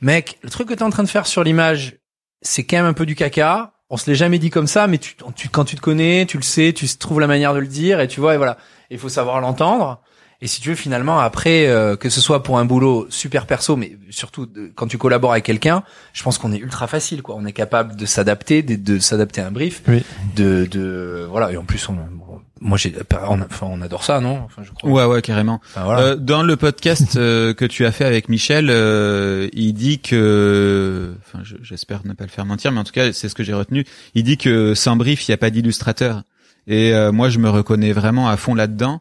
mec, 0.00 0.38
le 0.42 0.50
truc 0.50 0.68
que 0.68 0.74
t'es 0.74 0.82
en 0.82 0.90
train 0.90 1.04
de 1.04 1.08
faire 1.08 1.28
sur 1.28 1.44
l'image, 1.44 1.98
c'est 2.42 2.64
quand 2.64 2.78
même 2.78 2.86
un 2.86 2.94
peu 2.94 3.06
du 3.06 3.14
caca. 3.14 3.74
on 3.90 3.96
se 3.96 4.10
l'est 4.10 4.16
jamais 4.16 4.40
dit 4.40 4.50
comme 4.50 4.66
ça, 4.66 4.88
mais 4.88 4.98
tu, 4.98 5.14
tu, 5.36 5.48
quand 5.50 5.64
tu 5.64 5.76
te 5.76 5.80
connais, 5.80 6.26
tu 6.26 6.36
le 6.36 6.42
sais, 6.42 6.72
tu 6.72 6.88
trouves 6.98 7.20
la 7.20 7.28
manière 7.28 7.54
de 7.54 7.60
le 7.60 7.68
dire, 7.68 8.00
et 8.00 8.08
tu 8.08 8.18
vois, 8.20 8.34
et 8.34 8.38
voilà. 8.38 8.58
Il 8.90 8.98
faut 8.98 9.08
savoir 9.08 9.40
l'entendre. 9.40 10.00
Et 10.42 10.46
si 10.46 10.60
tu 10.60 10.68
veux, 10.68 10.74
finalement, 10.74 11.18
après, 11.18 11.66
euh, 11.66 11.96
que 11.96 12.10
ce 12.10 12.20
soit 12.20 12.42
pour 12.42 12.58
un 12.58 12.64
boulot 12.66 13.06
super 13.08 13.46
perso, 13.46 13.74
mais 13.76 13.96
surtout 14.10 14.44
de- 14.46 14.70
quand 14.74 14.86
tu 14.86 14.98
collabores 14.98 15.32
avec 15.32 15.44
quelqu'un, 15.44 15.82
je 16.12 16.22
pense 16.22 16.36
qu'on 16.36 16.52
est 16.52 16.58
ultra 16.58 16.86
facile, 16.86 17.22
quoi. 17.22 17.36
On 17.38 17.46
est 17.46 17.52
capable 17.54 17.96
de 17.96 18.04
s'adapter, 18.04 18.62
de, 18.62 18.76
de 18.76 18.98
s'adapter 18.98 19.40
à 19.40 19.46
un 19.46 19.50
brief, 19.50 19.82
Oui. 19.88 20.02
de, 20.36 20.66
de, 20.70 21.26
voilà. 21.30 21.52
Et 21.52 21.56
en 21.56 21.64
plus, 21.64 21.88
on, 21.88 21.94
bon, 21.94 22.40
moi, 22.60 22.76
j'ai, 22.76 22.94
on, 23.28 23.40
enfin, 23.40 23.66
on 23.70 23.80
adore 23.80 24.04
ça, 24.04 24.20
non? 24.20 24.42
Enfin, 24.44 24.62
je 24.62 24.72
crois. 24.72 24.90
Ouais, 24.90 25.04
ouais, 25.06 25.22
carrément. 25.22 25.60
Enfin, 25.70 25.84
voilà. 25.84 26.00
Euh, 26.02 26.16
dans 26.16 26.42
le 26.42 26.56
podcast 26.56 27.16
euh, 27.16 27.54
que 27.54 27.64
tu 27.64 27.86
as 27.86 27.92
fait 27.92 28.04
avec 28.04 28.28
Michel, 28.28 28.68
euh, 28.70 29.48
il 29.54 29.72
dit 29.72 30.00
que, 30.00 31.14
enfin, 31.26 31.42
je- 31.44 31.56
j'espère 31.62 32.00
ne 32.06 32.12
pas 32.12 32.24
le 32.24 32.30
faire 32.30 32.44
mentir, 32.44 32.72
mais 32.72 32.80
en 32.80 32.84
tout 32.84 32.92
cas, 32.92 33.12
c'est 33.12 33.28
ce 33.30 33.34
que 33.34 33.42
j'ai 33.42 33.54
retenu. 33.54 33.84
Il 34.14 34.22
dit 34.24 34.36
que 34.36 34.74
sans 34.74 34.96
brief, 34.96 35.26
il 35.26 35.30
n'y 35.30 35.34
a 35.34 35.38
pas 35.38 35.50
d'illustrateur. 35.50 36.22
Et 36.66 36.92
euh, 36.92 37.12
moi, 37.12 37.28
je 37.30 37.38
me 37.38 37.48
reconnais 37.48 37.92
vraiment 37.92 38.28
à 38.28 38.36
fond 38.36 38.54
là-dedans. 38.54 39.00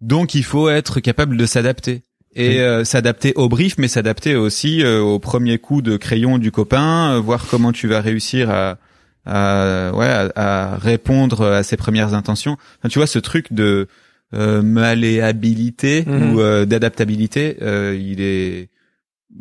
Donc, 0.00 0.34
il 0.34 0.44
faut 0.44 0.68
être 0.68 1.00
capable 1.00 1.36
de 1.36 1.46
s'adapter 1.46 2.02
et 2.34 2.60
euh, 2.60 2.84
s'adapter 2.84 3.32
au 3.34 3.48
brief, 3.48 3.76
mais 3.78 3.88
s'adapter 3.88 4.36
aussi 4.36 4.82
euh, 4.84 5.00
au 5.00 5.18
premier 5.18 5.58
coup 5.58 5.82
de 5.82 5.96
crayon 5.96 6.38
du 6.38 6.52
copain, 6.52 7.14
euh, 7.14 7.20
voir 7.20 7.46
comment 7.50 7.72
tu 7.72 7.88
vas 7.88 8.00
réussir 8.00 8.48
à, 8.50 8.78
à 9.26 9.90
ouais, 9.94 10.06
à, 10.06 10.72
à 10.72 10.76
répondre 10.76 11.44
à 11.46 11.62
ses 11.62 11.76
premières 11.76 12.14
intentions. 12.14 12.56
Enfin, 12.78 12.88
tu 12.90 12.98
vois, 12.98 13.06
ce 13.08 13.18
truc 13.18 13.52
de 13.52 13.88
euh, 14.34 14.62
malléabilité 14.62 16.04
Mhm. 16.06 16.34
ou 16.34 16.40
euh, 16.40 16.64
d'adaptabilité, 16.66 17.56
euh, 17.62 17.98
il 17.98 18.20
est, 18.20 18.68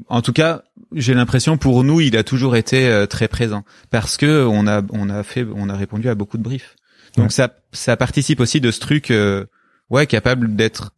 en 0.07 0.21
tout 0.21 0.33
cas, 0.33 0.63
j'ai 0.95 1.13
l'impression 1.13 1.57
pour 1.57 1.83
nous, 1.83 1.99
il 2.01 2.15
a 2.17 2.23
toujours 2.23 2.55
été 2.55 2.87
euh, 2.87 3.05
très 3.05 3.27
présent 3.27 3.63
parce 3.89 4.17
que 4.17 4.45
on 4.45 4.65
a 4.67 4.81
on 4.91 5.09
a 5.09 5.23
fait 5.23 5.45
on 5.55 5.69
a 5.69 5.75
répondu 5.75 6.07
à 6.09 6.15
beaucoup 6.15 6.37
de 6.37 6.43
briefs. 6.43 6.75
Donc 7.15 7.25
Ouais. 7.25 7.31
ça 7.31 7.53
ça 7.73 7.97
participe 7.97 8.39
aussi 8.39 8.61
de 8.61 8.71
ce 8.71 8.79
truc, 8.79 9.11
euh, 9.11 9.45
ouais, 9.89 10.07
capable 10.07 10.55
d'être 10.55 10.93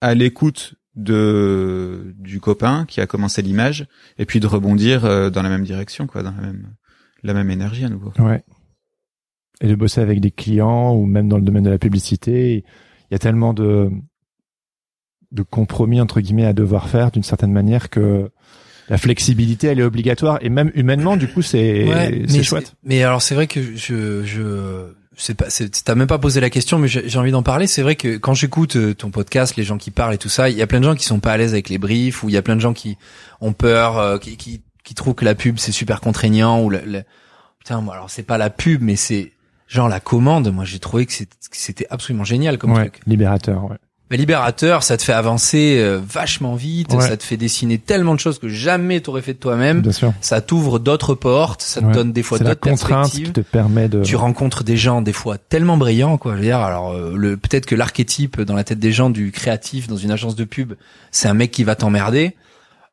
à 0.00 0.14
l'écoute 0.14 0.74
de 0.94 2.14
du 2.18 2.40
copain 2.40 2.84
qui 2.86 3.00
a 3.00 3.06
commencé 3.06 3.40
l'image 3.40 3.86
et 4.18 4.26
puis 4.26 4.40
de 4.40 4.46
rebondir 4.46 5.04
euh, 5.04 5.30
dans 5.30 5.42
la 5.42 5.48
même 5.48 5.64
direction, 5.64 6.06
quoi, 6.06 6.22
dans 6.22 6.32
la 6.32 6.40
même 6.40 6.74
la 7.22 7.34
même 7.34 7.50
énergie 7.50 7.84
à 7.84 7.88
nouveau. 7.88 8.12
Ouais. 8.18 8.42
Et 9.60 9.68
de 9.68 9.74
bosser 9.74 10.00
avec 10.00 10.20
des 10.20 10.30
clients 10.30 10.94
ou 10.94 11.06
même 11.06 11.28
dans 11.28 11.36
le 11.36 11.42
domaine 11.42 11.64
de 11.64 11.70
la 11.70 11.78
publicité, 11.78 12.64
il 13.10 13.12
y 13.12 13.14
a 13.14 13.18
tellement 13.18 13.54
de 13.54 13.90
de 15.30 15.42
compromis 15.42 16.00
entre 16.00 16.20
guillemets 16.20 16.46
à 16.46 16.52
devoir 16.52 16.88
faire 16.88 17.10
d'une 17.10 17.22
certaine 17.22 17.52
manière 17.52 17.90
que 17.90 18.30
la 18.88 18.96
flexibilité 18.96 19.66
elle 19.66 19.80
est 19.80 19.84
obligatoire 19.84 20.38
et 20.40 20.48
même 20.48 20.70
humainement 20.74 21.16
du 21.16 21.28
coup 21.28 21.42
c'est 21.42 21.86
Ouais, 21.86 22.24
c'est 22.26 22.42
chouette. 22.42 22.74
Mais 22.82 23.02
alors 23.02 23.20
c'est 23.20 23.34
vrai 23.34 23.46
que 23.46 23.76
je 23.76 24.24
je 24.24 24.94
c'est 25.18 25.34
pas 25.34 25.50
c'est- 25.50 25.84
t'as 25.84 25.94
même 25.94 26.06
pas 26.06 26.18
posé 26.18 26.40
la 26.40 26.48
question 26.48 26.78
mais 26.78 26.88
j'ai 26.88 27.18
envie 27.18 27.30
d'en 27.32 27.42
parler. 27.42 27.66
C'est 27.66 27.82
vrai 27.82 27.96
que 27.96 28.16
quand 28.16 28.32
j'écoute 28.34 28.76
euh, 28.76 28.94
ton 28.94 29.10
podcast, 29.10 29.56
les 29.56 29.64
gens 29.64 29.76
qui 29.76 29.90
parlent 29.90 30.14
et 30.14 30.18
tout 30.18 30.28
ça, 30.28 30.48
il 30.48 30.56
y 30.56 30.62
a 30.62 30.66
plein 30.66 30.78
de 30.80 30.84
gens 30.84 30.94
qui 30.94 31.04
sont 31.04 31.20
pas 31.20 31.32
à 31.32 31.36
l'aise 31.36 31.52
avec 31.52 31.68
les 31.68 31.78
briefs 31.78 32.22
ou 32.22 32.28
il 32.28 32.32
y 32.32 32.36
a 32.38 32.42
plein 32.42 32.56
de 32.56 32.60
gens 32.60 32.72
qui 32.72 32.96
ont 33.40 33.52
peur, 33.52 33.98
euh, 33.98 34.18
qui, 34.18 34.36
qui 34.36 34.62
qui 34.84 34.94
trouvent 34.94 35.14
que 35.14 35.24
la 35.26 35.34
pub 35.34 35.58
c'est 35.58 35.72
super 35.72 36.00
contraignant 36.00 36.62
ou 36.62 36.70
le, 36.70 36.80
le- 36.86 37.02
putain 37.58 37.80
moi 37.82 37.94
alors 37.94 38.08
c'est 38.10 38.22
pas 38.22 38.38
la 38.38 38.48
pub 38.48 38.80
mais 38.80 38.96
c'est 38.96 39.32
genre 39.66 39.88
la 39.88 40.00
commande. 40.00 40.50
Moi 40.52 40.64
j'ai 40.64 40.78
trouvé 40.78 41.04
que 41.04 41.12
c'était 41.52 41.86
absolument 41.90 42.24
génial 42.24 42.56
comme 42.56 42.72
Ouais, 42.72 42.88
truc. 42.88 43.00
libérateur. 43.06 43.64
Ouais. 43.70 43.76
Mais 44.10 44.16
libérateur, 44.16 44.82
ça 44.82 44.96
te 44.96 45.02
fait 45.02 45.12
avancer 45.12 45.76
euh, 45.78 46.00
vachement 46.02 46.54
vite, 46.54 46.94
Ouais. 46.94 47.00
ça 47.06 47.16
te 47.18 47.22
fait 47.22 47.36
dessiner 47.36 47.76
tellement 47.78 48.14
de 48.14 48.20
choses 48.20 48.38
que 48.38 48.48
jamais 48.48 49.00
t'aurais 49.00 49.20
fait 49.20 49.34
de 49.34 49.38
toi-même. 49.38 49.82
Bien 49.82 49.92
sûr. 49.92 50.14
Ça 50.22 50.40
t'ouvre 50.40 50.78
d'autres 50.78 51.14
portes, 51.14 51.60
ça 51.62 51.80
te 51.82 51.86
Ouais. 51.86 51.92
donne 51.92 52.12
des 52.12 52.22
fois 52.22 52.38
d'autres 52.38 52.54
perspectives 52.60 53.26
qui 53.26 53.32
te 53.32 53.40
permet 53.40 53.88
de. 53.88 54.02
tu 54.02 54.16
rencontres 54.16 54.64
des 54.64 54.76
gens 54.78 55.02
des 55.02 55.12
fois 55.12 55.36
tellement 55.36 55.76
brillants 55.76 56.16
quoi 56.18 56.32
je 56.32 56.38
veux 56.38 56.44
dire 56.44 56.58
alors 56.60 56.92
euh, 56.92 57.14
le 57.16 57.36
peut-être 57.36 57.66
que 57.66 57.74
l'archétype 57.74 58.40
dans 58.40 58.54
la 58.54 58.64
tête 58.64 58.78
des 58.78 58.92
gens 58.92 59.10
du 59.10 59.30
créatif 59.30 59.88
dans 59.88 59.96
une 59.96 60.10
agence 60.10 60.36
de 60.36 60.44
pub 60.44 60.72
c'est 61.10 61.28
un 61.28 61.34
mec 61.34 61.50
qui 61.50 61.64
va 61.64 61.74
t'emmerder 61.74 62.34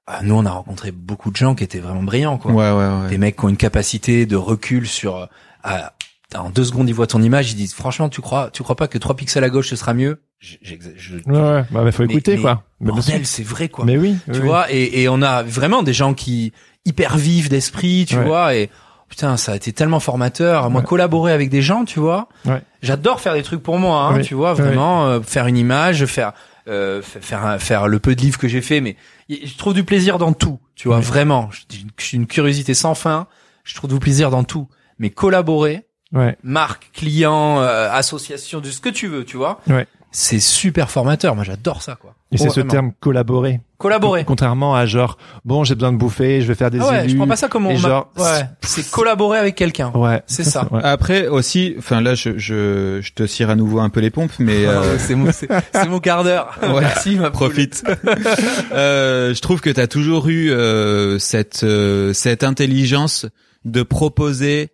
Ah, 0.08 0.20
nous 0.22 0.36
on 0.36 0.46
a 0.46 0.52
rencontré 0.52 0.92
beaucoup 0.92 1.32
de 1.32 1.36
gens 1.38 1.56
qui 1.56 1.64
étaient 1.64 1.80
vraiment 1.80 2.04
brillants 2.04 2.38
quoi 2.38 2.52
Ouais, 2.52 2.72
ouais, 2.72 3.04
ouais. 3.04 3.10
des 3.10 3.18
mecs 3.18 3.38
qui 3.38 3.46
ont 3.46 3.50
une 3.50 3.58
capacité 3.58 4.26
de 4.26 4.36
recul 4.36 4.86
sur 4.88 5.16
euh, 5.18 5.26
à- 5.64 5.94
en 6.36 6.50
deux 6.50 6.66
secondes 6.66 6.90
ils 6.90 6.94
voient 6.94 7.08
ton 7.08 7.22
image 7.22 7.52
ils 7.54 7.56
disent 7.56 7.74
franchement 7.74 8.10
tu 8.10 8.20
crois 8.22 8.50
tu 8.52 8.62
crois 8.64 8.76
pas 8.76 8.88
que 8.90 8.98
trois 8.98 9.16
pixels 9.16 9.44
à 9.46 9.50
gauche 9.50 9.70
ce 9.70 9.76
sera 9.78 9.94
mieux? 9.94 10.20
Je- 10.40 10.58
je- 10.62 11.16
Ouais, 11.16 11.22
ouais. 11.28 11.66
Bah, 11.72 11.84
bah, 11.84 11.92
faut 11.92 12.04
mais- 12.06 12.14
écouter 12.14 12.36
mais 12.36 12.42
quoi. 12.42 12.64
Mais, 12.80 12.88
bordel 12.92 13.26
c'est 13.26 13.44
vrai 13.44 13.70
quoi 13.70 13.86
Mais 13.86 13.98
oui. 13.98 14.18
tu 14.26 14.32
oui, 14.34 14.40
vois 14.40 14.72
et, 14.72 15.02
et 15.02 15.10
on 15.10 15.22
a 15.22 15.42
vraiment 15.44 15.82
des 15.82 15.94
gens 15.94 16.14
qui 16.14 16.54
hyper 16.86 17.18
vifs 17.18 17.50
d'esprit 17.50 18.06
tu 18.08 18.18
Ouais. 18.18 18.26
vois 18.26 18.54
et 18.56 18.70
putain 19.10 19.38
ça 19.38 19.54
a 19.54 19.56
été 19.56 19.72
tellement 19.74 20.00
formateur 20.00 20.70
moi 20.70 20.82
Ouais. 20.82 20.88
collaborer 20.88 21.32
avec 21.32 21.50
des 21.50 21.62
gens 21.62 21.86
tu 21.86 22.00
vois 22.00 22.28
Ouais. 22.46 22.62
j'adore 22.84 23.22
faire 23.22 23.34
des 23.34 23.44
trucs 23.44 23.64
pour 23.64 23.80
moi 23.80 24.04
hein, 24.08 24.22
tu 24.22 24.34
vois 24.36 24.54
vraiment 24.54 25.08
euh, 25.08 25.22
faire 25.22 25.48
une 25.48 25.58
image 25.58 26.06
faire 26.06 26.34
euh, 26.68 27.02
fa- 27.02 27.22
faire 27.22 27.62
faire 27.62 27.88
le 27.88 28.00
peu 28.00 28.14
de 28.16 28.22
livres 28.22 28.38
que 28.38 28.48
j'ai 28.48 28.62
fait 28.62 28.82
mais 28.82 28.98
je 29.30 29.58
trouve 29.58 29.74
du 29.74 29.84
plaisir 29.84 30.18
dans 30.20 30.34
tout 30.34 30.60
tu 30.76 30.90
vois 30.90 31.00
vraiment 31.00 31.50
une- 31.74 31.90
j'ai 31.98 32.18
une 32.18 32.28
curiosité 32.28 32.74
sans 32.76 32.94
fin 32.94 33.26
je 33.64 33.74
trouve 33.74 33.92
du 33.94 34.00
plaisir 34.00 34.30
dans 34.30 34.44
tout 34.44 34.68
mais 35.00 35.10
collaborer 35.10 35.86
Ouais. 36.14 36.38
marque 36.44 36.92
client 36.94 37.60
euh, 37.62 37.90
association 37.92 38.60
de 38.62 38.70
ce 38.70 38.80
que 38.80 38.90
tu 38.90 39.08
veux 39.08 39.26
tu 39.26 39.38
vois 39.38 39.60
Ouais. 39.68 39.88
C'est 40.18 40.40
super 40.40 40.90
formateur 40.90 41.36
moi 41.36 41.44
j'adore 41.44 41.82
ça 41.82 41.96
quoi 41.96 42.16
Et 42.32 42.38
c'est 42.38 42.50
ce 42.50 42.62
terme 42.62 42.94
collaborer. 43.02 43.60
collaborer 43.78 44.24
Contrairement 44.24 44.74
à 44.74 44.86
genre, 44.86 45.18
bon, 45.44 45.64
j'ai 45.66 45.76
besoin 45.76 45.92
de 45.92 45.98
bouffer, 45.98 46.42
je 46.42 46.48
vais 46.48 46.56
faire 46.56 46.72
des 46.72 46.80
Ah 46.80 46.88
ouais, 46.88 47.00
élus. 47.02 47.10
je 47.12 47.16
prends 47.18 47.28
pas 47.28 47.36
ça 47.36 47.48
comme 47.50 47.66
on 47.68 47.76
genre, 47.76 48.10
ouais, 48.18 48.46
c'est 48.62 48.90
collaborer 48.90 49.38
avec 49.40 49.56
quelqu'un. 49.56 49.92
Ouais. 49.94 50.22
C'est 50.28 50.46
ça. 50.46 50.68
ouais. 50.72 50.80
Après 50.84 51.28
aussi, 51.28 51.76
enfin 51.78 52.00
là, 52.00 52.16
je, 52.16 52.38
je, 52.38 53.00
je 53.02 53.12
te 53.14 53.28
cire 53.28 53.50
à 53.50 53.56
nouveau 53.56 53.80
un 53.80 53.90
peu 53.90 54.00
les 54.00 54.10
pompes, 54.10 54.32
mais 54.40 54.66
euh, 54.66 54.98
c'est 54.98 55.16
mon 55.16 55.32
c'est 55.34 55.50
mon 55.90 56.00
quart 56.00 56.24
d'heure. 56.24 56.58
Ouais. 56.64 56.82
Merci 56.82 57.16
ma 57.16 57.30
poule. 57.32 57.50
profite. 57.50 57.84
euh, 58.72 59.34
je 59.34 59.42
trouve 59.42 59.62
que 59.62 59.70
tu 59.70 59.80
as 59.82 59.88
toujours 59.88 60.28
eu 60.30 60.50
euh, 60.52 61.20
cette 61.20 61.64
euh, 61.64 62.14
cette 62.14 62.44
intelligence 62.44 63.26
de 63.66 63.84
proposer 63.84 64.70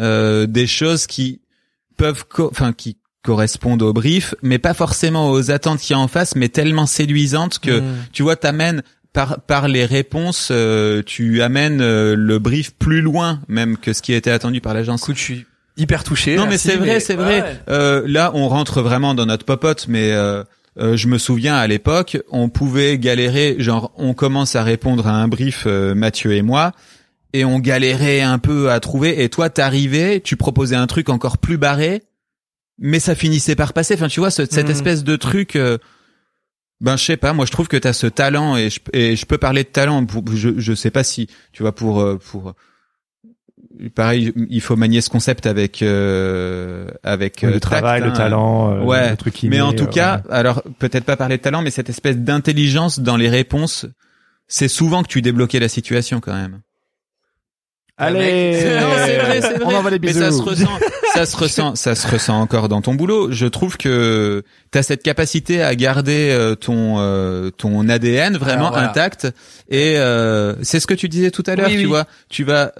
euh, 0.00 0.46
des 0.46 0.66
choses 0.66 1.06
qui 1.06 1.40
peuvent, 1.96 2.24
co- 2.28 2.48
enfin 2.50 2.72
qui 2.72 2.96
correspondent 3.26 3.82
au 3.82 3.92
brief, 3.92 4.34
mais 4.42 4.58
pas 4.58 4.72
forcément 4.74 5.30
aux 5.30 5.50
attentes 5.50 5.80
qu'il 5.80 5.94
y 5.94 5.98
a 5.98 6.00
en 6.00 6.08
face, 6.08 6.36
mais 6.36 6.48
tellement 6.48 6.86
séduisantes 6.86 7.58
que 7.58 7.80
Mm. 7.80 7.84
tu 8.12 8.22
vois, 8.22 8.36
t'amènes 8.36 8.82
par 9.12 9.40
par 9.40 9.66
les 9.68 9.84
réponses, 9.84 10.48
euh, 10.50 11.02
tu 11.04 11.42
amènes 11.42 11.80
euh, 11.80 12.14
le 12.16 12.38
brief 12.38 12.72
plus 12.74 13.00
loin 13.00 13.40
même 13.48 13.76
que 13.76 13.92
ce 13.92 14.00
qui 14.02 14.12
était 14.12 14.30
attendu 14.30 14.60
par 14.60 14.72
l'agence. 14.74 15.02
Écoute, 15.02 15.16
je 15.16 15.22
suis 15.22 15.46
hyper 15.76 16.04
touché. 16.04 16.36
Non, 16.36 16.46
mais 16.46 16.58
c'est 16.58 16.76
vrai, 16.76 17.00
c'est 17.00 17.14
vrai. 17.16 17.40
ouais. 17.42 17.56
Euh, 17.68 18.02
là, 18.06 18.30
on 18.34 18.48
rentre 18.48 18.80
vraiment 18.82 19.14
dans 19.14 19.26
notre 19.26 19.44
popote, 19.44 19.86
mais 19.88 20.12
euh, 20.12 20.42
euh, 20.78 20.96
je 20.96 21.08
me 21.08 21.18
souviens 21.18 21.56
à 21.56 21.66
l'époque, 21.66 22.18
on 22.30 22.48
pouvait 22.48 22.98
galérer. 22.98 23.56
Genre, 23.58 23.90
on 23.96 24.14
commence 24.14 24.54
à 24.56 24.62
répondre 24.62 25.06
à 25.06 25.12
un 25.12 25.28
brief, 25.28 25.64
euh, 25.66 25.94
Mathieu 25.94 26.32
et 26.34 26.42
moi, 26.42 26.72
et 27.32 27.44
on 27.44 27.58
galérait 27.58 28.20
un 28.22 28.38
peu 28.38 28.70
à 28.70 28.80
trouver. 28.80 29.22
Et 29.22 29.28
toi, 29.30 29.48
t'arrivais, 29.50 30.20
tu 30.20 30.36
proposais 30.36 30.76
un 30.76 30.86
truc 30.86 31.08
encore 31.08 31.38
plus 31.38 31.56
barré, 31.58 32.02
mais 32.78 33.00
ça 33.00 33.14
finissait 33.14 33.54
par 33.56 33.72
passer. 33.72 33.94
Enfin, 33.94 34.08
tu 34.08 34.20
vois, 34.20 34.30
ce- 34.30 34.44
cette 34.46 34.66
Mhm. 34.66 34.70
espèce 34.72 35.04
de 35.04 35.16
truc. 35.16 35.56
euh, 35.56 35.78
ben 36.80 36.96
je 36.98 37.04
sais 37.04 37.16
pas, 37.16 37.32
moi 37.32 37.46
je 37.46 37.50
trouve 37.52 37.68
que 37.68 37.76
t'as 37.78 37.94
ce 37.94 38.06
talent 38.06 38.54
et 38.56 38.68
je, 38.68 38.80
et 38.92 39.16
je 39.16 39.24
peux 39.24 39.38
parler 39.38 39.64
de 39.64 39.68
talent. 39.68 40.04
Pour, 40.04 40.22
je 40.34 40.50
je 40.58 40.74
sais 40.74 40.90
pas 40.90 41.04
si 41.04 41.26
tu 41.52 41.62
vois 41.62 41.74
pour 41.74 42.00
euh, 42.02 42.16
pour 42.18 42.52
pareil, 43.94 44.32
il 44.50 44.60
faut 44.60 44.76
manier 44.76 45.00
ce 45.00 45.08
concept 45.08 45.46
avec 45.46 45.80
euh, 45.80 46.86
avec 47.02 47.44
euh, 47.44 47.46
le 47.48 47.52
tact, 47.60 47.62
travail, 47.62 48.00
le 48.02 48.08
hein. 48.08 48.12
talent, 48.12 48.74
euh, 48.74 48.80
Ouais, 48.82 49.10
le 49.10 49.16
truc 49.16 49.32
qui 49.34 49.48
Mais 49.48 49.62
en 49.62 49.72
tout 49.72 49.84
euh, 49.84 49.86
cas, 49.86 50.16
ouais. 50.18 50.22
alors 50.34 50.62
peut-être 50.78 51.04
pas 51.04 51.16
parler 51.16 51.38
de 51.38 51.42
talent, 51.42 51.62
mais 51.62 51.70
cette 51.70 51.88
espèce 51.88 52.18
d'intelligence 52.18 53.00
dans 53.00 53.16
les 53.16 53.30
réponses, 53.30 53.86
c'est 54.46 54.68
souvent 54.68 55.02
que 55.02 55.08
tu 55.08 55.22
débloquais 55.22 55.60
la 55.60 55.68
situation 55.68 56.20
quand 56.20 56.34
même. 56.34 56.60
Allez, 57.96 58.52
Non, 58.80 58.90
c'est 59.04 59.16
vrai, 59.18 59.40
c'est 59.40 59.54
vrai. 59.54 59.64
on 59.64 59.74
envoie 59.74 59.90
les 59.90 59.98
Mais 59.98 60.08
bisous. 60.08 60.20
ça 60.20 60.30
se 60.30 60.42
ressent, 60.42 60.78
ça 61.16 61.26
se 61.26 61.36
ressent, 61.36 61.74
ça 61.74 61.94
se 61.94 62.06
ressent 62.08 62.40
encore 62.40 62.68
dans 62.68 62.80
ton 62.82 62.94
boulot. 62.94 63.30
Je 63.32 63.46
trouve 63.46 63.76
que 63.76 64.42
tu 64.72 64.78
as 64.78 64.82
cette 64.82 65.02
capacité 65.02 65.62
à 65.62 65.74
garder 65.74 66.30
euh, 66.30 66.54
ton 66.54 66.96
euh, 66.98 67.50
ton 67.50 67.88
ADN 67.88 68.36
vraiment 68.36 68.70
voilà. 68.70 68.90
intact 68.90 69.26
et 69.68 69.96
euh, 69.98 70.54
c'est 70.62 70.80
ce 70.80 70.86
que 70.86 70.94
tu 70.94 71.08
disais 71.08 71.30
tout 71.30 71.42
à 71.46 71.56
l'heure, 71.56 71.66
Oui, 71.68 71.74
tu 71.74 71.78
oui. 71.80 71.84
vois, 71.86 72.06
tu 72.28 72.44
vas 72.44 72.72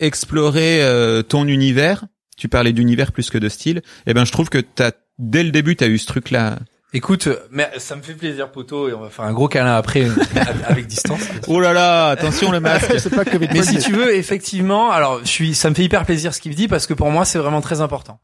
explorer 0.00 0.82
euh, 0.82 1.22
ton 1.22 1.46
univers. 1.46 2.04
Tu 2.36 2.48
parlais 2.48 2.72
d'univers 2.72 3.12
plus 3.12 3.30
que 3.30 3.38
de 3.38 3.48
style. 3.48 3.82
Et 4.06 4.14
ben 4.14 4.24
je 4.24 4.32
trouve 4.32 4.48
que 4.50 4.58
t'as 4.58 4.90
dès 5.18 5.44
le 5.44 5.50
début 5.52 5.76
tu 5.76 5.84
as 5.84 5.86
eu 5.88 5.98
ce 5.98 6.06
truc 6.06 6.30
là. 6.30 6.58
Écoute, 6.96 7.26
euh, 7.26 7.40
mais 7.50 7.68
ça 7.78 7.96
me 7.96 8.02
fait 8.02 8.14
plaisir, 8.14 8.52
poteau, 8.52 8.88
et 8.88 8.94
on 8.94 9.00
va 9.00 9.10
faire 9.10 9.24
un 9.24 9.32
gros 9.32 9.48
câlin 9.48 9.74
après 9.74 10.06
avec 10.64 10.86
distance. 10.86 11.22
Oh 11.48 11.58
là 11.58 11.72
là, 11.72 12.06
attention 12.06 12.52
le 12.52 12.60
masque. 12.60 12.94
c'est 13.00 13.12
pas 13.12 13.24
Covid. 13.24 13.48
Mais 13.52 13.64
si 13.64 13.78
tu 13.78 13.92
veux, 13.92 14.14
effectivement, 14.14 14.92
alors 14.92 15.18
je 15.18 15.28
suis, 15.28 15.54
ça 15.56 15.70
me 15.70 15.74
fait 15.74 15.82
hyper 15.82 16.04
plaisir 16.04 16.32
ce 16.32 16.40
qu'il 16.40 16.54
dit 16.54 16.68
parce 16.68 16.86
que 16.86 16.94
pour 16.94 17.10
moi 17.10 17.24
c'est 17.24 17.40
vraiment 17.40 17.60
très 17.60 17.80
important. 17.80 18.20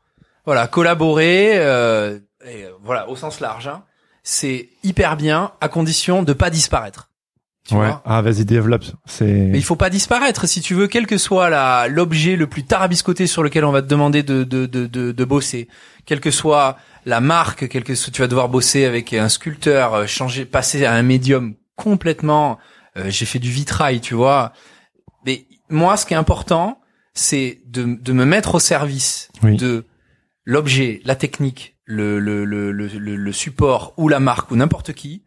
Voilà, 0.47 0.69
collaborer, 0.69 1.55
euh, 1.55 2.21
et, 2.47 2.65
euh, 2.65 2.71
voilà, 2.85 3.09
au 3.09 3.17
sens 3.17 3.41
large, 3.41 3.67
hein, 3.67 3.83
c'est 4.23 4.69
hyper 4.85 5.17
bien 5.17 5.51
à 5.61 5.69
condition 5.69 6.23
de 6.23 6.33
pas 6.33 6.49
disparaître. 6.49 7.11
Tu 7.67 7.75
ouais. 7.75 7.89
vois 7.89 8.03
Ah, 8.07 8.23
vas-y, 8.23 8.45
développe. 8.45 8.85
C'est. 9.05 9.25
Mais 9.25 9.59
il 9.59 9.65
faut 9.65 9.77
pas 9.77 9.91
disparaître, 9.91 10.47
si 10.47 10.61
tu 10.61 10.75
veux, 10.75 10.87
quel 10.87 11.09
que 11.09 11.19
soit 11.19 11.51
la 11.51 11.89
l'objet 11.89 12.37
le 12.37 12.47
plus 12.47 12.65
tarabiscoté 12.65 13.27
sur 13.27 13.43
lequel 13.43 13.65
on 13.65 13.73
va 13.73 13.83
te 13.83 13.89
demander 13.89 14.23
de 14.23 14.45
de 14.45 14.67
de 14.67 14.87
de, 14.87 15.11
de 15.11 15.25
bosser, 15.25 15.69
quelle 16.07 16.21
que 16.21 16.31
soit 16.31 16.77
la 17.05 17.21
marque, 17.21 17.69
quel 17.69 17.85
que 17.85 17.95
soit, 17.95 18.13
tu 18.13 18.21
vas 18.23 18.29
devoir 18.29 18.49
bosser 18.49 18.85
avec 18.85 19.13
un 19.13 19.29
sculpteur, 19.29 19.95
euh, 19.95 20.07
changer, 20.07 20.45
passer 20.45 20.85
à 20.85 20.93
un 20.95 21.03
médium 21.03 21.55
complètement. 21.77 22.59
euh, 22.97 23.11
J'ai 23.11 23.27
fait 23.27 23.39
du 23.39 23.51
vitrail, 23.51 24.01
tu 24.01 24.15
vois. 24.15 24.53
Mais 25.27 25.47
moi, 25.69 25.97
ce 25.97 26.07
qui 26.07 26.15
est 26.15 26.17
important, 26.19 26.81
c'est 27.15 27.61
de 27.67 27.83
de 28.01 28.13
me 28.13 28.25
mettre 28.25 28.55
au 28.55 28.59
service 28.61 29.31
Oui. 29.43 29.57
de 29.57 29.87
l'objet, 30.45 31.01
la 31.05 31.17
technique, 31.17 31.77
le 31.85 32.19
le 32.21 32.45
le 32.45 32.73
le, 32.73 32.87
le, 32.87 33.17
le 33.17 33.33
support 33.33 33.95
ou 33.97 34.09
la 34.09 34.21
marque 34.21 34.51
ou 34.51 34.57
n'importe 34.57 34.93
qui, 34.93 35.25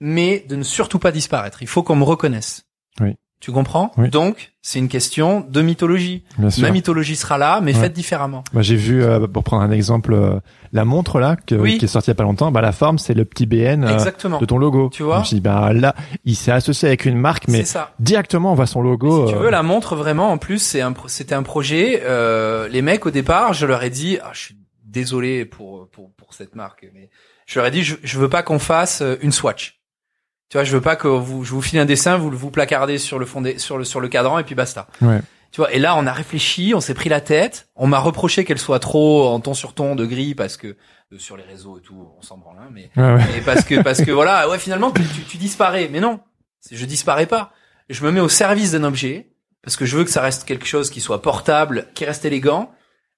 mais 0.00 0.44
de 0.48 0.56
ne 0.56 0.62
surtout 0.62 0.98
pas 0.98 1.10
disparaître. 1.12 1.62
Il 1.62 1.68
faut 1.68 1.82
qu'on 1.82 1.96
me 1.96 2.04
reconnaisse. 2.04 2.64
Oui. 3.00 3.14
Tu 3.40 3.52
comprends? 3.52 3.92
Oui. 3.96 4.08
Donc, 4.10 4.52
c'est 4.62 4.80
une 4.80 4.88
question 4.88 5.46
de 5.48 5.62
mythologie. 5.62 6.24
Ma 6.58 6.70
mythologie 6.70 7.14
sera 7.14 7.38
là, 7.38 7.60
mais 7.62 7.72
Ouais. 7.72 7.80
faite 7.82 7.92
différemment. 7.92 8.42
Moi, 8.52 8.62
j'ai 8.62 8.74
vu, 8.74 9.00
euh, 9.02 9.28
pour 9.28 9.44
prendre 9.44 9.62
un 9.62 9.70
exemple, 9.70 10.12
euh, 10.12 10.40
la 10.72 10.84
montre 10.84 11.20
là, 11.20 11.36
que- 11.36 11.54
Oui. 11.54 11.78
qui 11.78 11.84
est 11.84 11.88
sortie 11.88 12.08
il 12.08 12.10
y 12.10 12.12
a 12.12 12.16
pas 12.16 12.24
longtemps. 12.24 12.50
Bah, 12.50 12.60
la 12.60 12.72
forme, 12.72 12.98
c'est 12.98 13.14
le 13.14 13.24
petit 13.24 13.46
BN 13.46 13.84
euh, 13.84 13.92
Exactement. 13.94 14.38
de 14.40 14.44
ton 14.44 14.58
logo. 14.58 14.90
Tu 14.92 15.04
vois? 15.04 15.16
Je 15.16 15.20
me 15.20 15.24
suis 15.26 15.34
dit, 15.36 15.40
bah 15.40 15.72
là, 15.72 15.94
il 16.24 16.34
s'est 16.34 16.50
associé 16.50 16.88
avec 16.88 17.04
une 17.04 17.16
marque, 17.16 17.46
mais 17.46 17.64
ça. 17.64 17.92
directement, 18.00 18.50
on 18.52 18.54
voit 18.56 18.66
son 18.66 18.82
logo. 18.82 19.28
Si 19.28 19.32
tu 19.32 19.38
euh, 19.38 19.42
veux, 19.42 19.50
la 19.50 19.62
montre 19.62 19.94
vraiment, 19.94 20.32
en 20.32 20.38
plus, 20.38 20.58
c'est 20.58 20.80
un, 20.80 20.92
c'était 21.06 21.36
un 21.36 21.44
projet. 21.44 22.02
Euh, 22.04 22.66
les 22.68 22.82
mecs, 22.82 23.06
au 23.06 23.12
départ, 23.12 23.52
je 23.52 23.66
leur 23.66 23.84
ai 23.84 23.90
dit, 23.90 24.18
ah, 24.22 24.30
je 24.32 24.40
suis 24.40 24.56
désolé 24.84 25.44
pour 25.44 25.88
pour 25.90 26.10
pour 26.16 26.34
cette 26.34 26.56
marque, 26.56 26.88
mais 26.92 27.08
je 27.46 27.58
leur 27.60 27.66
ai 27.68 27.70
dit, 27.70 27.84
je, 27.84 27.94
je 28.02 28.18
veux 28.18 28.28
pas 28.28 28.42
qu'on 28.42 28.58
fasse 28.58 29.02
une 29.22 29.32
swatch. 29.32 29.77
Tu 30.50 30.56
vois, 30.56 30.64
je 30.64 30.72
veux 30.72 30.80
pas 30.80 30.96
que 30.96 31.08
vous, 31.08 31.44
je 31.44 31.50
vous 31.52 31.60
file 31.62 31.78
un 31.78 31.84
dessin, 31.84 32.16
vous 32.16 32.30
le 32.30 32.36
vous 32.36 32.50
placardez 32.50 32.98
sur 32.98 33.18
le 33.18 33.26
fond 33.26 33.40
des- 33.42 33.58
sur 33.58 33.76
le 33.78 33.84
sur 33.84 34.00
le 34.00 34.08
cadran 34.08 34.38
et 34.38 34.44
puis 34.44 34.54
basta. 34.54 34.86
Ouais. 35.02 35.20
Tu 35.50 35.60
vois, 35.60 35.72
et 35.72 35.78
là, 35.78 35.94
on 35.96 36.06
a 36.06 36.12
réfléchi, 36.12 36.72
on 36.74 36.80
s'est 36.80 36.94
pris 36.94 37.08
la 37.08 37.20
tête. 37.20 37.68
On 37.76 37.86
m'a 37.86 37.98
reproché 37.98 38.44
qu'elle 38.44 38.58
soit 38.58 38.78
trop 38.80 39.28
en 39.28 39.40
ton 39.40 39.54
sur 39.54 39.74
ton 39.74 39.94
de 39.94 40.04
gris 40.06 40.34
parce 40.34 40.56
que 40.56 40.68
euh, 41.12 41.18
sur 41.18 41.36
les 41.36 41.42
réseaux 41.42 41.78
et 41.78 41.82
tout, 41.82 42.06
on 42.18 42.22
s'en 42.22 42.36
branle, 42.38 42.56
hein, 42.60 42.68
mais 42.72 42.90
Ouais, 42.96 43.14
ouais. 43.14 43.38
et 43.38 43.40
parce 43.40 43.64
que 43.64 43.80
parce 43.82 44.02
que 44.02 44.10
voilà, 44.10 44.48
ouais, 44.48 44.58
finalement 44.58 44.90
tu, 44.90 45.02
tu, 45.04 45.22
tu 45.22 45.36
disparais. 45.38 45.88
Mais 45.92 46.00
non, 46.00 46.20
je 46.70 46.84
disparais 46.86 47.26
pas. 47.26 47.52
Je 47.90 48.04
me 48.04 48.10
mets 48.12 48.20
au 48.20 48.28
service 48.28 48.72
d'un 48.72 48.84
objet 48.84 49.30
parce 49.62 49.76
que 49.76 49.84
je 49.86 49.96
veux 49.96 50.04
que 50.04 50.10
ça 50.10 50.20
reste 50.22 50.44
quelque 50.44 50.66
chose 50.66 50.88
qui 50.90 51.00
soit 51.00 51.20
portable, 51.22 51.88
qui 51.94 52.04
reste 52.06 52.24
élégant. 52.24 52.70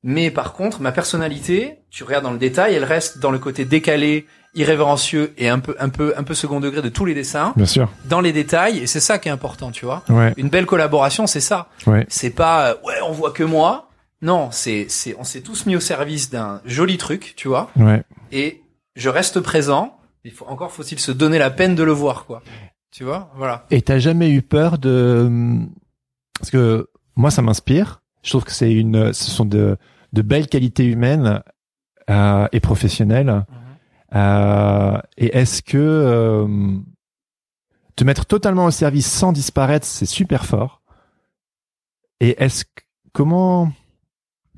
Mais 0.02 0.30
par 0.30 0.52
contre, 0.54 0.80
ma 0.80 0.92
personnalité, 0.92 1.80
tu 1.90 2.04
regardes 2.04 2.24
dans 2.24 2.30
le 2.32 2.38
détail, 2.38 2.74
elle 2.74 2.84
reste 2.84 3.18
dans 3.18 3.30
le 3.30 3.38
côté 3.38 3.64
décalé, 3.64 4.26
irrévérencieux 4.54 5.32
et 5.38 5.48
un 5.48 5.58
peu 5.60 5.76
un 5.78 5.88
peu 5.88 6.14
un 6.16 6.22
peu 6.22 6.34
second 6.34 6.60
degré 6.60 6.82
de 6.82 6.88
tous 6.88 7.04
les 7.04 7.14
dessins, 7.14 7.52
Bien 7.56 7.66
sûr. 7.66 7.88
dans 8.08 8.20
les 8.20 8.32
détails. 8.32 8.78
Et 8.78 8.86
c'est 8.86 9.00
ça 9.00 9.18
qui 9.18 9.28
est 9.28 9.32
important, 9.32 9.70
tu 9.70 9.84
vois. 9.84 10.02
Ouais. 10.08 10.34
Une 10.36 10.48
belle 10.48 10.66
collaboration, 10.66 11.26
c'est 11.26 11.40
ça. 11.40 11.68
Ouais. 11.86 12.06
C'est 12.08 12.30
pas 12.30 12.70
euh, 12.70 12.74
ouais, 12.84 12.94
on 13.06 13.12
voit 13.12 13.30
que 13.30 13.44
moi. 13.44 13.88
Non, 14.22 14.50
c'est 14.50 14.86
c'est 14.88 15.16
on 15.18 15.24
s'est 15.24 15.40
tous 15.40 15.66
mis 15.66 15.76
au 15.76 15.80
service 15.80 16.30
d'un 16.30 16.60
joli 16.64 16.98
truc, 16.98 17.34
tu 17.36 17.48
vois 17.48 17.70
Ouais. 17.76 18.02
et 18.32 18.60
je 18.96 19.08
reste 19.08 19.40
présent. 19.40 19.96
Il 20.24 20.32
faut 20.32 20.46
encore 20.46 20.70
faut-il 20.72 20.98
se 20.98 21.12
donner 21.12 21.38
la 21.38 21.50
peine 21.50 21.74
de 21.74 21.82
le 21.82 21.92
voir, 21.92 22.26
quoi. 22.26 22.42
Tu 22.92 23.04
vois, 23.04 23.30
voilà. 23.36 23.64
Et 23.70 23.80
t'as 23.82 23.98
jamais 23.98 24.30
eu 24.30 24.42
peur 24.42 24.76
de 24.78 25.58
parce 26.38 26.50
que 26.50 26.88
moi 27.16 27.30
ça 27.30 27.40
m'inspire. 27.40 28.02
Je 28.22 28.30
trouve 28.30 28.44
que 28.44 28.52
c'est 28.52 28.72
une, 28.72 29.12
ce 29.12 29.30
sont 29.30 29.44
de 29.46 29.76
de 30.12 30.22
belles 30.22 30.48
qualités 30.48 30.84
humaines 30.84 31.40
euh, 32.10 32.48
et 32.52 32.60
professionnelles. 32.60 33.44
Euh, 34.14 34.98
et 35.16 35.36
est-ce 35.36 35.62
que 35.62 35.78
euh, 35.78 36.76
te 37.96 38.04
mettre 38.04 38.26
totalement 38.26 38.64
au 38.64 38.70
service 38.70 39.10
sans 39.10 39.32
disparaître, 39.32 39.86
c'est 39.86 40.06
super 40.06 40.44
fort? 40.44 40.82
Et 42.20 42.42
est-ce 42.42 42.64
que 42.64 42.82
comment 43.12 43.72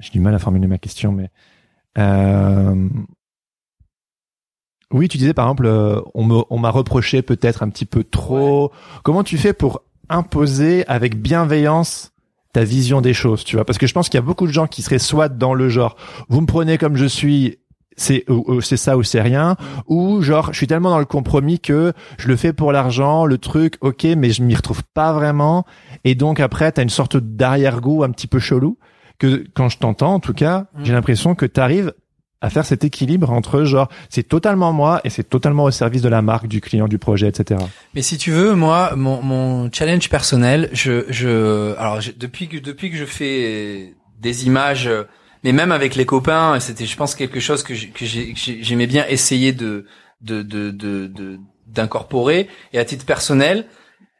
j'ai 0.03 0.11
du 0.11 0.21
mal 0.21 0.35
à 0.35 0.39
formuler 0.39 0.67
ma 0.67 0.79
question, 0.79 1.13
mais 1.13 1.31
euh, 1.99 2.89
oui, 4.93 5.09
tu 5.09 5.17
disais 5.17 5.35
par 5.35 5.47
exemple, 5.47 5.67
euh, 5.67 6.01
on 6.15 6.59
m'a 6.59 6.71
reproché 6.71 7.23
peut-être 7.23 7.63
un 7.63 7.69
petit 7.69 7.87
peu 7.87 8.05
trop. 8.05 8.73
Comment 9.05 9.23
tu 9.23 9.39
fais 9.39 9.53
pour 9.53 9.83
imposer 10.09 10.87
avec 10.87 11.21
bienveillance 11.21 12.13
ta 12.53 12.65
vision 12.65 13.01
des 13.01 13.15
choses, 13.15 13.45
tu 13.45 13.57
vois? 13.57 13.65
Parce 13.65 13.79
que 13.79 13.87
je 13.87 13.95
pense 13.95 14.09
qu'il 14.09 14.19
y 14.19 14.23
a 14.23 14.27
beaucoup 14.27 14.47
de 14.47 14.53
gens 14.53 14.67
qui 14.67 14.83
seraient 14.83 14.99
soit 14.99 15.29
dans 15.29 15.55
le 15.55 15.69
genre, 15.69 15.97
vous 16.29 16.41
me 16.41 16.47
prenez 16.47 16.77
comme 16.79 16.97
je 16.97 17.07
suis, 17.07 17.59
c'est 17.97 18.25
c'est 18.61 18.77
ça 18.77 18.97
ou 18.97 19.03
c'est 19.03 19.21
rien, 19.21 19.57
ou 19.87 20.23
genre 20.23 20.49
je 20.53 20.57
suis 20.59 20.67
tellement 20.67 20.91
dans 20.91 20.99
le 20.99 21.05
compromis 21.05 21.61
que 21.61 21.93
je 22.19 22.29
le 22.29 22.37
fais 22.37 22.53
pour 22.53 22.73
l'argent, 22.73 23.25
le 23.27 23.39
truc, 23.39 23.77
ok, 23.81 24.05
mais 24.17 24.31
je 24.31 24.43
m'y 24.43 24.55
retrouve 24.55 24.83
pas 24.95 25.13
vraiment, 25.13 25.65
et 26.05 26.15
donc 26.15 26.41
après 26.41 26.73
t'as 26.73 26.83
une 26.83 26.89
sorte 26.89 27.17
d'arrière-goût 27.17 28.03
un 28.05 28.11
petit 28.11 28.27
peu 28.27 28.39
chelou 28.39 28.79
que 29.19 29.45
quand 29.55 29.69
je 29.69 29.79
t'entends 29.79 30.15
en 30.15 30.21
tout 30.21 30.33
cas, 30.35 30.67
Mm. 30.75 30.85
j'ai 30.85 30.93
l'impression 30.93 31.35
que 31.35 31.47
t'arrives 31.47 31.93
à 32.41 32.51
faire 32.51 32.65
cet 32.67 32.83
équilibre 32.83 33.31
entre 33.31 33.63
genre 33.63 33.89
c'est 34.09 34.25
totalement 34.25 34.73
moi 34.73 35.01
et 35.05 35.11
c'est 35.11 35.23
totalement 35.23 35.63
au 35.63 35.71
service 35.71 36.03
de 36.03 36.09
la 36.09 36.23
marque, 36.23 36.49
du 36.49 36.61
client, 36.61 36.89
du 36.89 36.99
projet, 36.99 37.29
etc. 37.29 37.61
Mais 37.95 38.03
si 38.03 38.19
tu 38.19 38.33
veux, 38.33 38.55
moi, 38.57 38.97
mon, 38.97 39.23
mon 39.23 39.71
challenge 39.71 40.09
personnel, 40.09 40.69
je, 40.73 41.05
je, 41.09 41.77
alors 41.77 42.01
je- 42.01 42.11
depuis 42.11 42.49
que 42.49 42.57
depuis 42.59 42.91
que 42.91 42.97
je 42.97 43.05
fais 43.05 43.95
des 44.21 44.47
images, 44.47 44.91
mais 45.45 45.53
même 45.53 45.73
avec 45.73 45.95
les 45.95 46.07
copains, 46.07 46.59
c'était, 46.61 46.87
je 46.87 46.97
pense, 46.97 47.15
quelque 47.15 47.41
chose 47.41 47.63
que 47.63 47.75
j'ai- 47.75 47.91
que 47.91 48.05
j'ai- 48.05 48.33
que 48.33 48.39
j'ai- 48.39 48.63
j'aimais 48.63 48.87
bien 48.87 49.07
essayer 49.09 49.53
de 49.53 49.87
de 50.21 50.43
de 50.43 50.71
de 50.71 51.07
de- 51.09 51.39
d'incorporer. 51.67 52.49
Et 52.73 52.79
à 52.79 52.85
titre 52.85 53.05
personnel, 53.07 53.67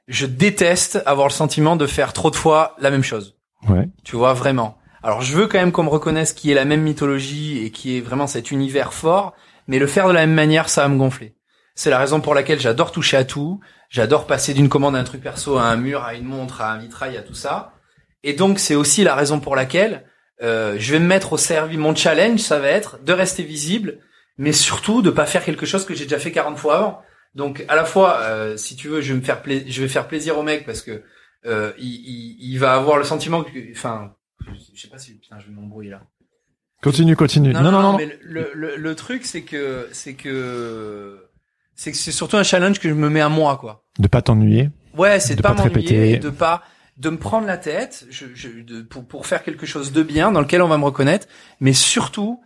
je 0.09 0.27
déteste 0.27 1.03
avoir 1.07 1.29
le 1.29 1.33
sentiment 1.33 1.77
de 1.77 1.87
faire 1.87 2.13
trop 2.13 2.31
de 2.31 2.37
fois 2.37 2.75
la 2.81 2.91
même 2.91 3.05
chose. 3.05 3.37
Ouais. 3.69 3.89
Tu 4.05 4.17
vois, 4.17 4.33
vraiment. 4.35 4.79
Alors, 5.05 5.23
je 5.23 5.33
veux 5.37 5.47
quand 5.47 5.59
même 5.59 5.73
qu'on 5.73 5.85
me 5.85 5.89
reconnaisse 5.89 6.33
qui 6.33 6.51
est 6.51 6.55
la 6.55 6.65
même 6.65 6.83
mythologie 6.83 7.65
et 7.65 7.71
qui 7.71 7.97
est 7.97 8.01
vraiment 8.01 8.27
cet 8.27 8.51
univers 8.51 8.93
fort, 8.93 9.35
mais 9.69 9.79
le 9.79 9.87
faire 9.87 10.09
de 10.09 10.13
la 10.13 10.21
même 10.27 10.35
manière, 10.35 10.69
ça 10.69 10.83
va 10.83 10.89
me 10.89 10.99
gonfler. 10.99 11.35
C'est 11.75 11.91
la 11.91 11.99
raison 11.99 12.21
pour 12.21 12.35
laquelle 12.35 12.61
j'adore 12.61 12.93
toucher 12.93 13.17
à 13.17 13.25
tout. 13.25 13.61
J'adore 13.91 14.27
passer 14.27 14.55
d'une 14.55 14.69
commande 14.69 14.97
à 14.97 14.99
un 14.99 15.05
truc 15.05 15.23
perso, 15.23 15.57
à 15.57 15.65
un 15.65 15.77
mur, 15.77 16.03
à 16.03 16.15
une 16.15 16.25
montre, 16.25 16.61
à 16.63 16.73
un 16.73 16.79
vitrail, 16.79 17.17
à 17.17 17.23
tout 17.23 17.35
ça. 17.35 17.73
Et 18.25 18.33
donc, 18.33 18.59
c'est 18.59 18.75
aussi 18.75 19.05
la 19.05 19.15
raison 19.15 19.41
pour 19.41 19.57
laquelle 19.57 20.05
euh, 20.43 20.77
je 20.79 20.93
vais 20.93 20.99
me 20.99 21.07
mettre 21.07 21.33
au 21.33 21.37
service. 21.37 21.79
Mon 21.79 21.95
challenge, 21.95 22.41
ça 22.41 22.59
va 22.59 22.69
être 22.69 23.03
de 23.03 23.13
rester 23.13 23.43
visible, 23.43 23.99
mais 24.39 24.53
surtout 24.53 25.03
de 25.03 25.11
pas 25.11 25.27
faire 25.27 25.45
quelque 25.45 25.67
chose 25.67 25.85
que 25.85 25.95
j'ai 25.95 26.05
déjà 26.05 26.19
fait 26.19 26.33
40 26.33 26.59
fois 26.59 26.77
avant. 26.77 27.03
Donc, 27.35 27.65
à 27.69 27.77
la 27.77 27.85
fois, 27.85 28.19
euh, 28.21 28.57
si 28.57 28.77
tu 28.77 28.89
veux, 28.89 29.01
je 29.01 29.13
vais 29.13 29.21
me 29.21 29.25
faire 29.25 29.43
je 29.45 29.83
vais 29.83 29.89
faire 29.89 30.07
plaisir 30.09 30.39
au 30.39 30.43
mec 30.43 30.67
parce 30.67 30.83
que 30.83 31.03
euh, 31.47 31.73
il, 31.79 31.87
il, 31.87 32.37
il 32.53 32.59
va 32.59 32.75
avoir 32.75 32.99
le 32.99 33.05
sentiment 33.05 33.43
que, 33.43 33.51
enfin, 33.73 34.15
je 34.75 34.81
sais 34.81 34.89
pas 34.89 34.99
si 34.99 35.19
putain, 35.19 35.39
je 35.39 35.47
vais 35.47 35.53
m'embrouiller 35.53 35.91
là. 35.91 36.03
Continue, 36.83 37.15
continue. 37.15 37.53
Non, 37.53 37.63
non, 37.63 37.81
non. 37.81 37.97
mais 37.97 38.19
le, 38.23 38.51
le, 38.55 38.77
le 38.77 38.95
truc, 38.97 39.25
c'est 39.25 39.43
que, 39.43 39.89
c'est 39.93 40.15
que, 40.15 41.29
c'est 41.77 41.93
que 41.93 41.97
c'est 41.97 42.11
surtout 42.11 42.37
un 42.37 42.43
challenge 42.43 42.81
que 42.81 42.89
je 42.89 42.95
me 42.95 43.09
mets 43.09 43.21
à 43.21 43.29
moi, 43.29 43.57
quoi. 43.57 43.85
De 44.01 44.09
pas 44.09 44.21
t'ennuyer. 44.21 44.71
Ouais, 44.97 45.21
c'est 45.21 45.35
de, 45.35 45.39
De 45.39 45.43
pas, 45.43 45.55
pas 45.55 45.65
m'ennuyer, 45.65 46.19
de 46.19 46.31
pas, 46.31 46.65
de 46.99 47.11
me 47.11 47.17
prendre 47.19 47.47
la 47.47 47.57
tête, 47.57 48.07
je, 48.11 48.27
je, 48.35 48.49
de, 48.49 48.83
pour, 48.83 49.05
pour 49.07 49.27
faire 49.27 49.43
quelque 49.43 49.67
chose 49.67 49.93
de 49.93 50.03
bien, 50.03 50.31
dans 50.33 50.41
lequel 50.41 50.63
on 50.63 50.69
va 50.69 50.79
me 50.79 50.85
reconnaître, 50.85 51.27
mais 51.61 51.73
surtout, 51.73 52.41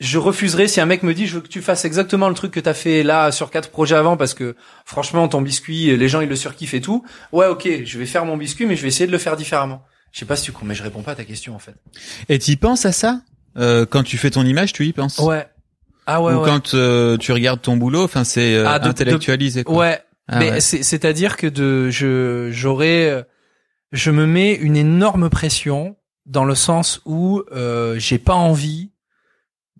je 0.00 0.18
refuserai 0.18 0.66
si 0.68 0.80
un 0.80 0.86
mec 0.86 1.02
me 1.04 1.14
dit 1.14 1.26
je 1.26 1.36
veux 1.36 1.40
que 1.40 1.48
tu 1.48 1.62
fasses 1.62 1.84
exactement 1.84 2.28
le 2.28 2.34
truc 2.34 2.52
que 2.52 2.60
t'as 2.60 2.74
fait 2.74 3.02
là 3.04 3.30
sur 3.30 3.50
quatre 3.50 3.70
projets 3.70 3.94
avant 3.94 4.16
parce 4.16 4.34
que 4.34 4.56
franchement 4.84 5.28
ton 5.28 5.40
biscuit 5.40 5.96
les 5.96 6.08
gens 6.08 6.20
ils 6.20 6.28
le 6.28 6.34
surkiffent 6.36 6.74
et 6.74 6.80
tout. 6.80 7.04
Ouais 7.32 7.46
ok 7.46 7.68
je 7.84 7.98
vais 7.98 8.04
faire 8.04 8.24
mon 8.24 8.36
biscuit 8.36 8.66
mais 8.66 8.74
je 8.74 8.82
vais 8.82 8.88
essayer 8.88 9.06
de 9.06 9.12
le 9.12 9.18
faire 9.18 9.36
différemment. 9.36 9.82
Je 10.10 10.18
sais 10.18 10.26
pas 10.26 10.34
si 10.36 10.50
tu 10.50 10.52
mais 10.64 10.74
je 10.74 10.82
réponds 10.82 11.02
pas 11.02 11.12
à 11.12 11.14
ta 11.14 11.24
question 11.24 11.54
en 11.54 11.60
fait. 11.60 11.74
Et 12.28 12.38
t'y 12.40 12.56
penses 12.56 12.84
à 12.84 12.92
ça? 12.92 13.20
Euh, 13.56 13.86
Quand 13.86 14.02
tu 14.02 14.18
fais 14.18 14.30
ton 14.30 14.44
image, 14.44 14.72
tu 14.72 14.84
y 14.84 14.92
penses? 14.92 15.20
Ouais. 15.20 15.46
Ah 16.06 16.20
ouais 16.20 16.34
Ou 16.34 16.38
ouais. 16.40 16.44
quand 16.44 16.74
euh, 16.74 17.16
tu 17.16 17.30
regardes 17.32 17.62
ton 17.62 17.76
boulot, 17.76 18.02
enfin 18.02 18.24
c'est 18.24 18.56
euh, 18.56 18.64
Ah, 18.66 18.78
de- 18.80 18.84
de- 18.84 18.90
intellectualisé. 18.90 19.62
Quoi. 19.64 19.76
ouais 19.76 20.03
Ah 20.28 20.38
mais 20.38 20.50
ouais. 20.52 20.60
c'est 20.60 21.04
à 21.04 21.12
dire 21.12 21.36
que 21.36 21.46
de 21.46 21.90
je 21.90 22.48
j'aurais 22.50 23.10
euh, 23.10 23.22
je 23.92 24.10
me 24.10 24.26
mets 24.26 24.54
une 24.54 24.76
énorme 24.76 25.28
pression 25.28 25.96
dans 26.26 26.44
le 26.44 26.54
sens 26.54 27.02
où 27.04 27.42
euh, 27.52 27.98
j'ai 27.98 28.18
pas 28.18 28.34
envie 28.34 28.90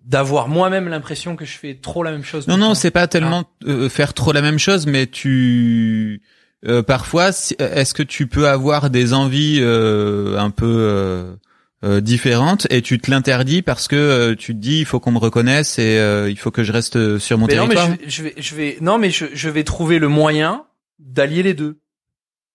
d'avoir 0.03 0.47
moi-même 0.47 0.87
l'impression 0.87 1.35
que 1.35 1.45
je 1.45 1.57
fais 1.57 1.75
trop 1.75 2.03
la 2.03 2.11
même 2.11 2.23
chose 2.23 2.47
Non, 2.47 2.57
non, 2.57 2.75
c'est 2.75 2.91
pas 2.91 3.07
tellement 3.07 3.45
euh, 3.65 3.89
faire 3.89 4.13
trop 4.13 4.31
la 4.31 4.41
même 4.41 4.59
chose, 4.59 4.85
mais 4.85 5.07
tu 5.07 6.21
euh, 6.67 6.83
parfois, 6.83 7.29
est-ce 7.29 7.93
que 7.93 8.03
tu 8.03 8.27
peux 8.27 8.47
avoir 8.47 8.89
des 8.89 9.13
envies 9.13 9.59
euh, 9.61 10.37
un 10.37 10.51
peu 10.51 11.37
euh, 11.85 11.97
euh, 11.97 12.01
différentes 12.01 12.65
et 12.69 12.81
tu 12.81 12.99
te 12.99 13.09
l'interdis 13.11 13.61
parce 13.61 13.87
que 13.87 13.95
euh, 13.95 14.35
tu 14.35 14.53
te 14.55 14.59
dis 14.59 14.79
il 14.79 14.85
faut 14.85 14.99
qu'on 14.99 15.11
me 15.11 15.17
reconnaisse 15.19 15.77
et 15.79 15.97
euh, 15.99 16.29
il 16.29 16.37
faut 16.37 16.51
que 16.51 16.63
je 16.63 16.71
reste 16.71 17.17
sur 17.19 17.37
mon 17.37 17.45
mais 17.47 17.55
non, 17.55 17.67
mais 17.67 17.75
territoire. 17.75 17.97
je, 18.07 18.23
vais- 18.23 18.33
je 18.35 18.35
vais, 18.35 18.41
je 18.41 18.55
vais, 18.55 18.77
non, 18.81 18.97
mais 18.97 19.09
je, 19.11 19.25
je 19.33 19.49
vais 19.49 19.63
trouver 19.63 19.99
le 19.99 20.07
moyen 20.07 20.65
d'allier 20.99 21.43
les 21.43 21.53
deux. 21.53 21.79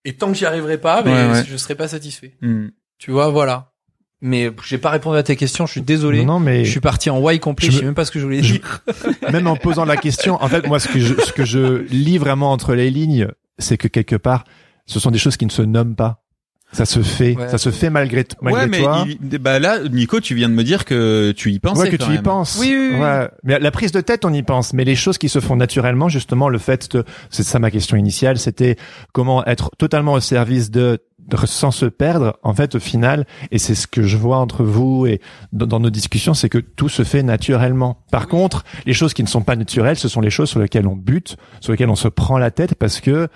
Et 0.03 0.13
tant 0.13 0.27
que 0.31 0.33
j'y 0.37 0.45
arriverai 0.45 0.79
pas, 0.79 1.03
mais 1.03 1.11
Ouais, 1.11 1.31
ouais. 1.31 1.43
je 1.47 1.55
serai 1.57 1.75
pas 1.75 1.87
satisfait. 1.87 2.35
Hmm. 2.41 2.69
Tu 2.97 3.11
vois, 3.11 3.29
voilà. 3.29 3.71
Mais 4.19 4.51
j'ai 4.67 4.77
pas 4.77 4.89
répondu 4.91 5.17
à 5.17 5.23
tes 5.23 5.35
questions. 5.35 5.65
Je 5.65 5.71
suis 5.73 5.81
désolé. 5.81 6.19
Non, 6.19 6.33
non, 6.33 6.39
mais 6.39 6.65
Je 6.65 6.71
suis 6.71 6.79
parti 6.79 7.09
en 7.09 7.27
Y 7.29 7.39
complet. 7.39 7.67
Je 7.67 7.71
Je, 7.71 7.75
me- 7.77 7.79
sais 7.81 7.85
même 7.85 7.95
pas 7.95 8.05
ce 8.05 8.11
que 8.11 8.19
je 8.19 8.23
voulais 8.25 8.41
je- 8.43 8.53
dire. 8.53 8.83
même 9.31 9.47
en 9.47 9.55
posant 9.55 9.85
la 9.85 9.97
question, 9.97 10.41
en 10.43 10.47
fait, 10.47 10.67
moi, 10.67 10.79
ce 10.79 10.87
que 10.87 10.99
je, 10.99 11.13
ce 11.21 11.31
que 11.31 11.45
je 11.45 11.83
lis 11.91 12.17
vraiment 12.17 12.51
entre 12.51 12.73
les 12.75 12.89
lignes, 12.91 13.27
c'est 13.59 13.77
que 13.77 13.87
quelque 13.87 14.15
part, 14.15 14.43
ce 14.87 14.99
sont 14.99 15.09
des 15.11 15.17
choses 15.19 15.37
qui 15.37 15.45
ne 15.45 15.51
se 15.51 15.61
nomment 15.61 15.95
pas. 15.95 16.23
Ça 16.73 16.85
se 16.85 17.01
fait, 17.01 17.35
Ouais. 17.35 17.49
ça 17.49 17.57
se 17.57 17.69
fait 17.69 17.89
malgré, 17.89 18.25
malgré 18.41 18.61
ouais, 18.63 18.67
mais 18.69 18.79
toi. 18.79 19.05
il- 19.07 19.37
bah 19.39 19.59
là, 19.59 19.79
Nico, 19.89 20.21
tu 20.21 20.35
viens 20.35 20.47
de 20.47 20.53
me 20.53 20.63
dire 20.63 20.85
que 20.85 21.31
tu 21.35 21.51
y 21.51 21.59
pensais. 21.59 21.81
Ouais, 21.81 21.89
que 21.89 21.97
quand 21.97 22.05
tu 22.07 22.13
y 22.15 22.19
penses. 22.19 22.57
Oui, 22.61 22.69
oui, 22.77 22.89
oui. 22.93 22.99
Ouais. 22.99 23.29
Mais 23.43 23.59
la 23.59 23.71
prise 23.71 23.91
de 23.91 23.99
tête, 23.99 24.23
on 24.23 24.33
y 24.33 24.41
pense. 24.41 24.73
Mais 24.73 24.85
les 24.85 24.95
choses 24.95 25.17
qui 25.17 25.27
se 25.27 25.39
font 25.41 25.57
naturellement, 25.57 26.07
justement, 26.07 26.47
le 26.47 26.57
fait 26.59 26.89
de, 26.95 27.03
c'est 27.29 27.43
ça 27.43 27.59
ma 27.59 27.71
question 27.71 27.97
initiale, 27.97 28.37
c'était 28.37 28.77
comment 29.11 29.45
être 29.45 29.69
totalement 29.77 30.13
au 30.13 30.21
service 30.21 30.71
de, 30.71 30.99
de- 31.19 31.37
sans 31.45 31.71
se 31.71 31.85
perdre. 31.85 32.37
En 32.41 32.53
fait, 32.53 32.75
au 32.75 32.79
final, 32.79 33.25
et 33.51 33.57
c'est 33.59 33.75
ce 33.75 33.85
que 33.85 34.03
je 34.03 34.15
vois 34.15 34.37
entre 34.37 34.63
vous 34.63 35.05
et 35.05 35.19
dans, 35.51 35.67
dans 35.67 35.79
nos 35.81 35.89
discussions, 35.89 36.33
c'est 36.33 36.47
que 36.49 36.57
tout 36.57 36.87
se 36.89 37.03
fait 37.03 37.21
naturellement. 37.21 37.97
Par 38.11 38.27
contre, 38.29 38.63
les 38.85 38.93
choses 38.93 39.13
qui 39.13 39.23
ne 39.23 39.27
sont 39.27 39.41
pas 39.41 39.57
naturelles, 39.57 39.97
ce 39.97 40.07
sont 40.07 40.21
les 40.21 40.29
choses 40.29 40.49
sur 40.49 40.61
lesquelles 40.61 40.87
on 40.87 40.95
bute, 40.95 41.35
sur 41.59 41.73
lesquelles 41.73 41.89
on 41.89 41.95
se 41.95 42.07
prend 42.07 42.37
la 42.37 42.49
tête 42.49 42.75
parce 42.75 43.01
que 43.01 43.27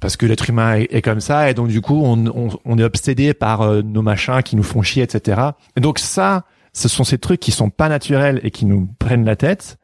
parce 0.00 0.16
que 0.16 0.26
l'être 0.26 0.48
humain 0.48 0.74
est, 0.76 1.02
comme 1.02 1.20
ça 1.20 1.50
et 1.50 1.54
donc 1.54 1.68
du 1.68 1.80
coup 1.80 2.02
on, 2.04 2.78
est 2.78 2.82
obsédé 2.82 3.34
par 3.34 3.62
euh, 3.62 3.82
nos 3.82 4.02
machins 4.02 4.42
qui 4.42 4.56
nous 4.56 4.62
font 4.62 4.82
chier 4.82 5.02
etc 5.02 5.40
et 5.76 5.80
donc 5.80 5.98
ça 5.98 6.44
ce 6.72 6.88
sont 6.88 7.04
ces 7.04 7.18
trucs 7.18 7.40
qui 7.40 7.52
sont 7.52 7.70
pas 7.70 7.88
naturels 7.88 8.40
et 8.42 8.50
qui 8.50 8.66
nous 8.66 8.88
prennent 8.98 9.24
la 9.24 9.36
tête 9.36 9.78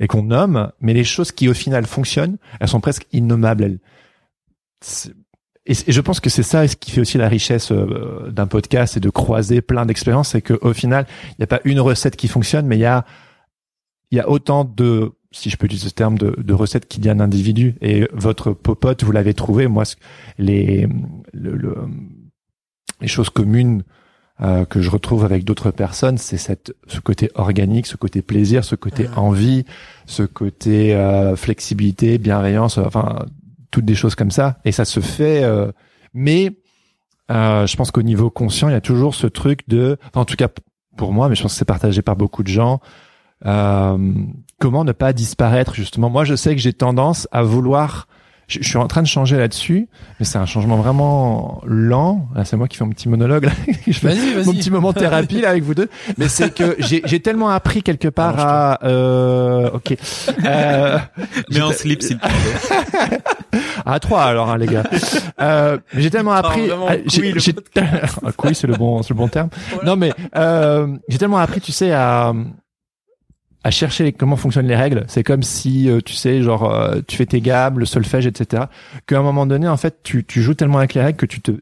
et 0.00 0.06
qu'on 0.06 0.22
nomme 0.22 0.70
mais 0.80 0.94
les 0.94 1.04
choses 1.04 1.32
qui 1.32 1.48
au 1.48 1.54
final 1.54 1.86
fonctionnent 1.86 2.38
elles 2.60 2.68
sont 2.68 2.80
presque 2.80 3.06
innommables 3.12 3.78
C'est- 4.80 5.12
et, 5.68 5.74
je 5.88 6.00
pense 6.00 6.20
que 6.20 6.30
c'est 6.30 6.44
ça 6.44 6.66
ce 6.68 6.76
qui 6.76 6.92
fait 6.92 7.00
aussi 7.00 7.18
la 7.18 7.28
richesse 7.28 7.72
euh, 7.72 8.30
d'un 8.30 8.46
podcast 8.46 8.96
et 8.96 9.00
de 9.00 9.10
croiser 9.10 9.60
plein 9.60 9.84
d'expériences 9.84 10.30
c'est 10.30 10.42
que 10.42 10.58
au 10.62 10.72
final 10.72 11.06
il 11.30 11.34
n'y 11.40 11.44
a 11.44 11.48
pas 11.48 11.60
une 11.64 11.80
recette 11.80 12.16
qui 12.16 12.28
fonctionne 12.28 12.66
mais 12.66 12.76
il 12.76 12.80
y 12.80 12.86
a 12.86 13.04
il 14.12 14.18
y 14.18 14.20
a 14.20 14.28
autant 14.28 14.64
de 14.64 15.15
si 15.32 15.50
je 15.50 15.56
peux 15.56 15.66
utiliser 15.66 15.88
ce 15.88 15.94
terme 15.94 16.16
de, 16.18 16.34
de 16.38 16.54
y 17.04 17.08
a 17.08 17.12
un 17.12 17.20
individu. 17.20 17.74
Et 17.80 18.08
votre 18.12 18.52
popote 18.52 19.04
vous 19.04 19.12
l'avez 19.12 19.34
trouvé. 19.34 19.66
Moi 19.68 19.84
les 20.38 20.88
le, 21.32 21.56
le- 21.56 21.76
les 23.00 23.08
choses 23.08 23.30
communes 23.30 23.82
euh, 24.40 24.64
que 24.64 24.80
je 24.80 24.90
retrouve 24.90 25.24
avec 25.24 25.44
d'autres 25.44 25.70
personnes 25.70 26.18
c'est 26.18 26.36
cette 26.38 26.74
ce 26.88 27.00
côté 27.00 27.30
organique 27.34 27.86
ce 27.86 27.96
côté 27.96 28.20
plaisir 28.22 28.64
ce 28.64 28.74
côté 28.74 29.06
Ah. 29.14 29.20
envie 29.20 29.64
ce 30.06 30.22
côté 30.24 30.94
euh, 30.94 31.36
flexibilité 31.36 32.18
bienveillance 32.18 32.76
enfin 32.78 33.24
toutes 33.70 33.84
des 33.86 33.94
choses 33.94 34.14
comme 34.14 34.30
ça. 34.30 34.58
Et 34.64 34.72
ça 34.72 34.84
se 34.84 35.00
fait 35.00 35.42
euh, 35.44 35.72
mais 36.14 36.52
euh, 37.30 37.66
je 37.66 37.76
pense 37.76 37.90
qu'au 37.90 38.02
niveau 38.02 38.30
conscient 38.30 38.68
il 38.68 38.72
y 38.72 38.76
a 38.76 38.80
toujours 38.80 39.14
ce 39.14 39.26
truc 39.26 39.66
de 39.68 39.98
enfin, 40.08 40.20
en 40.20 40.24
tout 40.26 40.36
cas 40.36 40.48
pour 40.96 41.12
moi 41.12 41.28
mais 41.28 41.34
je 41.34 41.42
pense 41.42 41.52
que 41.54 41.58
c'est 41.58 41.64
partagé 41.64 42.00
par 42.02 42.16
beaucoup 42.16 42.42
de 42.42 42.48
gens 42.48 42.80
comment 43.42 44.84
ne 44.84 44.92
pas 44.92 45.12
disparaître 45.12 45.74
justement? 45.74 46.10
Moi 46.10 46.24
je 46.24 46.34
sais 46.36 46.54
que 46.54 46.60
j'ai 46.60 46.72
tendance 46.72 47.28
à 47.32 47.42
vouloir 47.42 48.08
je, 48.48 48.60
je 48.62 48.68
suis 48.68 48.76
en 48.78 48.86
train 48.86 49.02
de 49.02 49.08
changer 49.08 49.36
là-dessus 49.36 49.88
mais 50.20 50.24
c'est 50.24 50.38
un 50.38 50.46
changement 50.46 50.76
vraiment 50.76 51.60
lent 51.66 52.28
là 52.32 52.44
c'est 52.44 52.56
moi 52.56 52.68
qui 52.68 52.76
fais 52.76 52.84
mon 52.84 52.90
petit 52.92 53.08
monologue 53.08 53.46
là. 53.46 53.50
je 53.88 53.92
fais 53.92 54.06
Vas-y, 54.14 54.34
vas-y. 54.34 54.46
mon 54.46 54.52
petit 54.52 54.70
moment 54.70 54.92
de 54.92 54.98
thérapie 55.00 55.40
là 55.40 55.50
avec 55.50 55.64
vous 55.64 55.74
deux 55.74 55.88
mais 56.16 56.28
c'est 56.28 56.54
que 56.54 56.76
j'ai 56.78 57.02
j'ai 57.06 57.18
tellement 57.18 57.48
appris 57.48 57.82
quelque 57.82 58.06
part 58.06 58.38
à 58.38 58.78
euh, 58.84 59.68
ok 59.74 59.96
euh, 60.44 60.96
Mais 61.50 61.60
en 61.60 61.72
slip, 61.72 62.02
s'il 62.02 62.18
te 62.18 62.24
plaît. 62.24 63.18
à 63.84 63.98
trois 63.98 64.22
alors 64.22 64.48
hein, 64.50 64.58
les 64.58 64.66
gars 64.66 64.84
euh, 65.40 65.78
mais 65.92 66.02
j'ai 66.02 66.10
tellement 66.10 66.32
appris 66.32 66.70
ah, 66.70 66.94
j'ai- 67.06 67.20
couille, 67.22 67.32
le 67.32 67.40
j'ai- 67.40 67.54
Ah, 68.24 68.30
couille 68.36 68.54
c'est 68.54 68.68
le 68.68 68.76
bon 68.76 69.02
c'est 69.02 69.10
le 69.10 69.16
bon 69.18 69.26
terme 69.28 69.48
Voilà. 69.72 69.90
non 69.90 69.96
mais 69.96 70.12
euh, 70.36 70.86
j'ai 71.08 71.18
tellement 71.18 71.38
appris 71.38 71.60
tu 71.60 71.72
sais 71.72 71.90
à 71.92 72.32
à 73.66 73.70
chercher 73.70 74.04
les- 74.04 74.12
comment 74.12 74.36
fonctionnent 74.36 74.68
les 74.68 74.76
règles 74.76 75.04
c'est 75.08 75.24
comme 75.24 75.42
si 75.42 75.88
euh, 75.90 76.00
tu 76.00 76.14
sais 76.14 76.40
genre 76.42 76.64
euh, 76.72 77.00
tu 77.08 77.16
fais 77.16 77.26
tes 77.26 77.40
gammes 77.40 77.78
le 77.80 77.84
solfège 77.86 78.26
etc 78.26 78.64
qu'à 79.06 79.18
un 79.18 79.22
moment 79.22 79.44
donné 79.46 79.66
en 79.68 79.76
fait 79.76 79.94
tu 80.02 80.24
tu 80.24 80.40
joues 80.42 80.54
tellement 80.54 80.78
avec 80.78 80.94
les 80.94 81.02
règles 81.02 81.18
que 81.18 81.26
tu 81.26 81.40
te 81.40 81.52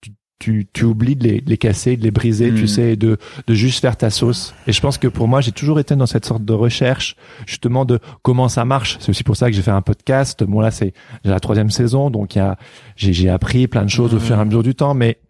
tu, 0.00 0.12
tu, 0.38 0.66
tu 0.72 0.84
oublies 0.86 1.16
de 1.16 1.24
les, 1.28 1.42
les 1.46 1.58
casser, 1.58 1.98
de 1.98 2.02
les 2.02 2.10
briser, 2.10 2.48
tu 2.54 2.62
Mm. 2.62 2.66
sais, 2.66 2.96
de, 2.96 3.18
de 3.46 3.54
juste 3.54 3.80
faire 3.82 3.94
ta 3.98 4.08
sauce. 4.08 4.54
Et 4.66 4.72
je 4.72 4.80
pense 4.80 4.96
que 4.96 5.06
pour 5.06 5.28
moi, 5.28 5.42
j'ai 5.42 5.52
toujours 5.52 5.78
été 5.78 5.94
dans 5.96 6.06
cette 6.06 6.24
sorte 6.24 6.46
de 6.46 6.54
recherche, 6.54 7.14
justement, 7.46 7.84
de 7.84 7.98
comment 8.22 8.48
ça 8.48 8.64
marche. 8.64 8.96
C'est 9.00 9.10
aussi 9.10 9.22
pour 9.22 9.36
ça 9.36 9.50
que 9.50 9.52
j'ai 9.54 9.60
fait 9.60 9.70
un 9.70 9.82
podcast. 9.82 10.42
Bon, 10.44 10.60
là, 10.60 10.70
c'est 10.70 10.94
j'ai 11.26 11.30
la 11.30 11.40
troisième 11.40 11.68
saison, 11.68 12.08
donc 12.08 12.36
il 12.36 12.38
y 12.38 12.40
a, 12.40 12.56
j'ai, 12.96 13.12
j'ai 13.12 13.28
appris 13.28 13.68
plein 13.68 13.84
de 13.84 13.90
choses 13.90 14.14
au 14.14 14.16
Mm. 14.16 14.20
fur 14.20 14.36
et 14.38 14.40
à 14.40 14.44
mesure 14.46 14.62
du 14.62 14.74
temps. 14.74 14.94
Mais 14.94 15.20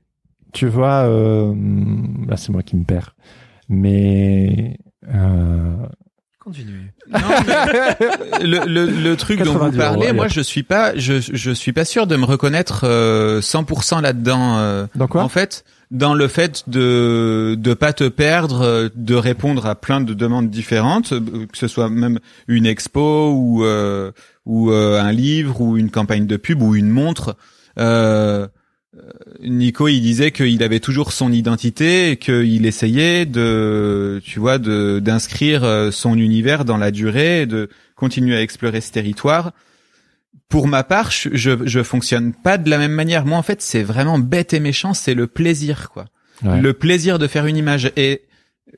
tu 0.53 0.69
vois, 0.69 1.03
euh, 1.09 1.53
là, 2.29 2.37
c'est 2.37 2.53
moi 2.53 2.63
qui 2.63 2.77
me 2.77 2.85
perds. 2.85 3.17
Mais 3.69 4.79
euh, 5.13 5.75
Continue. 6.51 6.93
Non, 7.11 7.19
mais 7.47 8.45
le, 8.45 8.67
le, 8.67 8.87
le 8.87 9.17
truc 9.17 9.39
dont 9.43 9.53
90 9.53 9.73
vous 9.73 9.79
parlez, 9.79 10.07
euros, 10.07 10.15
moi 10.17 10.29
je 10.29 10.41
suis 10.41 10.63
pas, 10.63 10.97
je, 10.97 11.21
je 11.21 11.51
suis 11.53 11.73
pas 11.73 11.85
sûr 11.85 12.07
de 12.07 12.17
me 12.17 12.25
reconnaître 12.25 12.81
euh, 12.85 13.41
100% 13.41 14.03
là-dedans. 14.03 14.59
euh, 14.59 14.87
dans 14.97 15.07
quoi? 15.07 15.23
En 15.23 15.29
fait, 15.29 15.65
dans 15.91 16.15
le 16.15 16.27
fait 16.29 16.65
de 16.69 17.57
de 17.59 17.75
pas 17.75 17.93
te 17.93 18.09
perdre, 18.09 18.63
euh, 18.63 18.89
de 18.95 19.15
répondre 19.15 19.67
à 19.67 19.75
plein 19.75 20.01
de 20.01 20.13
demandes 20.15 20.51
différentes, 20.51 21.13
euh, 21.13 21.21
que 21.51 21.59
ce 21.59 21.69
soit 21.69 21.89
même 21.89 22.19
une 22.49 22.67
expo 22.67 23.31
ou 23.33 23.65
euh, 23.65 24.11
ou 24.47 24.71
euh, 24.73 25.01
un 25.01 25.13
livre 25.13 25.61
ou 25.61 25.77
une 25.77 25.91
campagne 25.91 26.27
de 26.27 26.37
pub 26.37 26.63
ou 26.63 26.75
une 26.75 26.91
montre. 26.91 27.37
Euh, 27.79 28.49
Nico, 29.43 29.89
il 29.89 30.01
disait 30.01 30.31
qu'il 30.31 30.63
avait 30.63 30.81
toujours 30.81 31.13
son 31.13 31.33
identité 31.33 32.11
et 32.11 32.17
qu'il 32.17 32.67
essayait 32.67 33.27
de, 33.27 34.21
tu 34.25 34.39
vois, 34.39 34.59
de 34.59 34.99
d'inscrire 34.99 35.65
euh, 35.65 35.91
son 35.91 36.17
univers 36.17 36.65
dans 36.65 36.77
la 36.77 36.91
durée, 36.91 37.43
et 37.43 37.47
de 37.47 37.69
continuer 37.95 38.37
à 38.37 38.43
explorer 38.43 38.81
ce 38.81 38.93
territoire. 38.93 39.53
Pour 40.49 40.67
ma 40.67 40.83
part, 40.83 41.11
je, 41.11 41.31
je 41.33 41.51
je 41.65 41.83
fonctionne 41.83 42.33
pas 42.33 42.59
de 42.59 42.69
la 42.69 42.79
même 42.79 42.93
manière. 42.93 43.25
Moi, 43.25 43.39
en 43.39 43.43
fait, 43.43 43.63
c'est 43.63 43.83
vraiment 43.83 44.19
bête 44.19 44.53
et 44.53 44.61
méchant. 44.61 44.95
C'est 44.95 45.15
le 45.15 45.27
plaisir, 45.27 45.91
quoi. 45.91 46.07
Ouais. 46.43 46.61
Le 46.61 46.73
plaisir 46.73 47.19
de 47.19 47.27
faire 47.27 47.47
une 47.47 47.57
image. 47.57 47.93
Et 47.97 48.23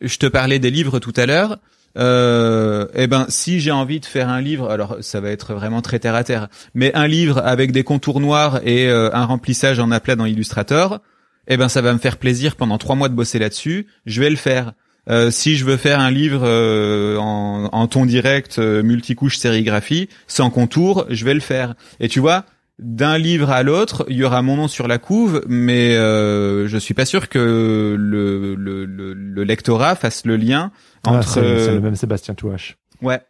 je 0.01 0.16
te 0.19 0.27
parlais 0.27 0.59
des 0.59 0.70
livres 0.70 0.99
tout 0.99 1.12
à 1.16 1.27
l'heure. 1.27 1.59
Euh, 1.98 2.86
eh 2.94 3.06
ben, 3.06 3.27
si 3.28 3.60
j'ai 3.60 3.70
envie 3.70 4.01
de 4.01 4.06
faire 4.06 4.28
un 4.28 4.40
livre, 4.40 4.70
alors 4.70 4.97
ça 5.01 5.20
va 5.20 5.31
être 5.31 5.55
vraiment 5.55 5.82
très 5.82 5.98
terre 5.98 6.14
à 6.14 6.24
terre, 6.24 6.48
mais 6.74 6.94
un 6.94 7.06
livre 7.06 7.39
avec 7.39 7.73
des 7.73 7.85
contours 7.85 8.20
noirs 8.20 8.60
et 8.66 8.89
euh, 8.89 9.10
un 9.12 9.27
remplissage 9.27 9.78
en 9.78 9.90
aplat 9.90 10.16
dans 10.16 10.24
Illustrator, 10.24 11.01
eh 11.48 11.56
ben, 11.56 11.69
ça 11.69 11.81
va 11.81 11.93
me 11.93 11.98
faire 11.98 12.16
plaisir 12.16 12.56
pendant 12.56 12.78
trois 12.78 12.94
mois 12.94 13.09
de 13.09 13.14
bosser 13.14 13.39
là-dessus. 13.39 13.86
Je 14.06 14.20
vais 14.20 14.31
le 14.31 14.36
faire. 14.36 14.73
Euh, 15.10 15.32
si 15.32 15.56
je 15.56 15.64
veux 15.64 15.77
faire 15.77 15.98
un 15.98 16.12
livre 16.12 16.43
euh, 16.44 17.16
en, 17.19 17.69
en 17.73 17.86
ton 17.89 18.06
direct, 18.06 18.59
euh, 18.59 18.85
multicouche 18.85 19.36
sérigraphie, 19.36 20.09
sans 20.28 20.51
contour, 20.51 21.06
je 21.10 21.24
vais 21.24 21.35
le 21.35 21.40
faire. 21.40 21.74
Et 21.98 22.09
tu 22.09 22.20
vois, 22.20 22.44
d'un 22.78 23.19
livre 23.19 23.51
à 23.51 23.62
l'autre, 23.62 24.05
il 24.09 24.16
y 24.16 24.24
aura 24.24 24.43
mon 24.43 24.57
nom 24.57 24.69
sur 24.69 24.89
la 24.89 24.99
couve, 24.99 25.43
mais 25.47 25.94
euh, 25.97 26.66
je 26.66 26.78
suis 26.78 26.94
pas 26.94 27.05
sûr 27.05 27.28
que 27.28 27.97
le, 27.99 28.55
le, 28.55 28.85
le, 28.85 29.15
le 29.15 29.44
lectorat 29.44 29.94
fasse 29.94 30.24
le 30.24 30.36
lien 30.36 30.73
Ah, 31.07 31.11
entre. 31.11 31.28
c'est, 31.28 31.40
c'est 31.40 31.69
euh, 31.70 31.74
le 31.74 31.81
même 31.81 31.97
Sébastien 31.97 32.35
Touache. 32.35 32.77
Ouais. 33.01 33.20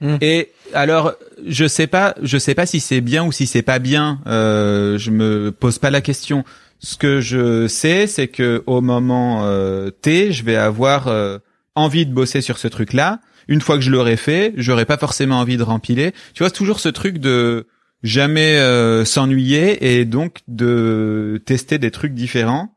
Hmm. 0.00 0.16
Et 0.20 0.52
alors, 0.74 1.14
je 1.46 1.66
sais 1.66 1.86
pas, 1.86 2.14
je 2.22 2.38
sais 2.38 2.54
pas 2.54 2.66
si 2.66 2.80
c'est 2.80 3.00
bien 3.00 3.24
ou 3.24 3.32
si 3.32 3.46
c'est 3.46 3.62
pas 3.62 3.78
bien. 3.78 4.20
Euh, 4.26 4.98
je 4.98 5.10
me 5.10 5.52
pose 5.52 5.78
pas 5.78 5.90
la 5.90 6.00
question. 6.00 6.44
Ce 6.78 6.96
que 6.96 7.20
je 7.20 7.66
sais, 7.68 8.06
c'est 8.06 8.28
que 8.28 8.62
au 8.66 8.80
moment 8.82 9.44
euh, 9.44 9.90
T, 9.90 10.32
je 10.32 10.44
vais 10.44 10.56
avoir 10.56 11.08
euh, 11.08 11.38
envie 11.74 12.04
de 12.04 12.12
bosser 12.12 12.40
sur 12.42 12.58
ce 12.58 12.68
truc-là. 12.68 13.20
Une 13.48 13.60
fois 13.60 13.76
que 13.76 13.82
je 13.82 13.90
l'aurai 13.90 14.16
fait, 14.16 14.52
j'aurai 14.56 14.84
pas 14.84 14.98
forcément 14.98 15.38
envie 15.40 15.56
de 15.56 15.62
rempiler. 15.62 16.12
Tu 16.34 16.42
vois, 16.42 16.48
c'est 16.48 16.56
toujours 16.56 16.80
ce 16.80 16.88
truc 16.88 17.18
de 17.18 17.66
jamais 18.06 18.56
euh, 18.58 19.04
s'ennuyer 19.04 19.98
et 19.98 20.04
donc 20.04 20.38
de 20.48 21.42
tester 21.44 21.78
des 21.78 21.90
trucs 21.90 22.14
différents. 22.14 22.74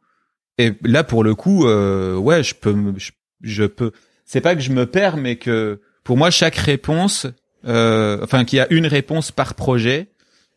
Et 0.57 0.73
là, 0.83 1.03
pour 1.03 1.23
le 1.23 1.35
coup, 1.35 1.65
euh, 1.67 2.15
ouais, 2.17 2.43
je 2.43 2.53
peux, 2.55 2.75
je, 2.97 3.11
je 3.41 3.63
peux. 3.63 3.91
C'est 4.25 4.41
pas 4.41 4.55
que 4.55 4.61
je 4.61 4.71
me 4.71 4.85
perds, 4.85 5.17
mais 5.17 5.37
que 5.37 5.79
pour 6.03 6.17
moi, 6.17 6.29
chaque 6.31 6.55
réponse, 6.55 7.27
euh, 7.65 8.19
enfin, 8.23 8.43
qu'il 8.45 8.57
y 8.57 8.59
a 8.59 8.67
une 8.71 8.85
réponse 8.87 9.31
par 9.31 9.53
projet. 9.53 10.09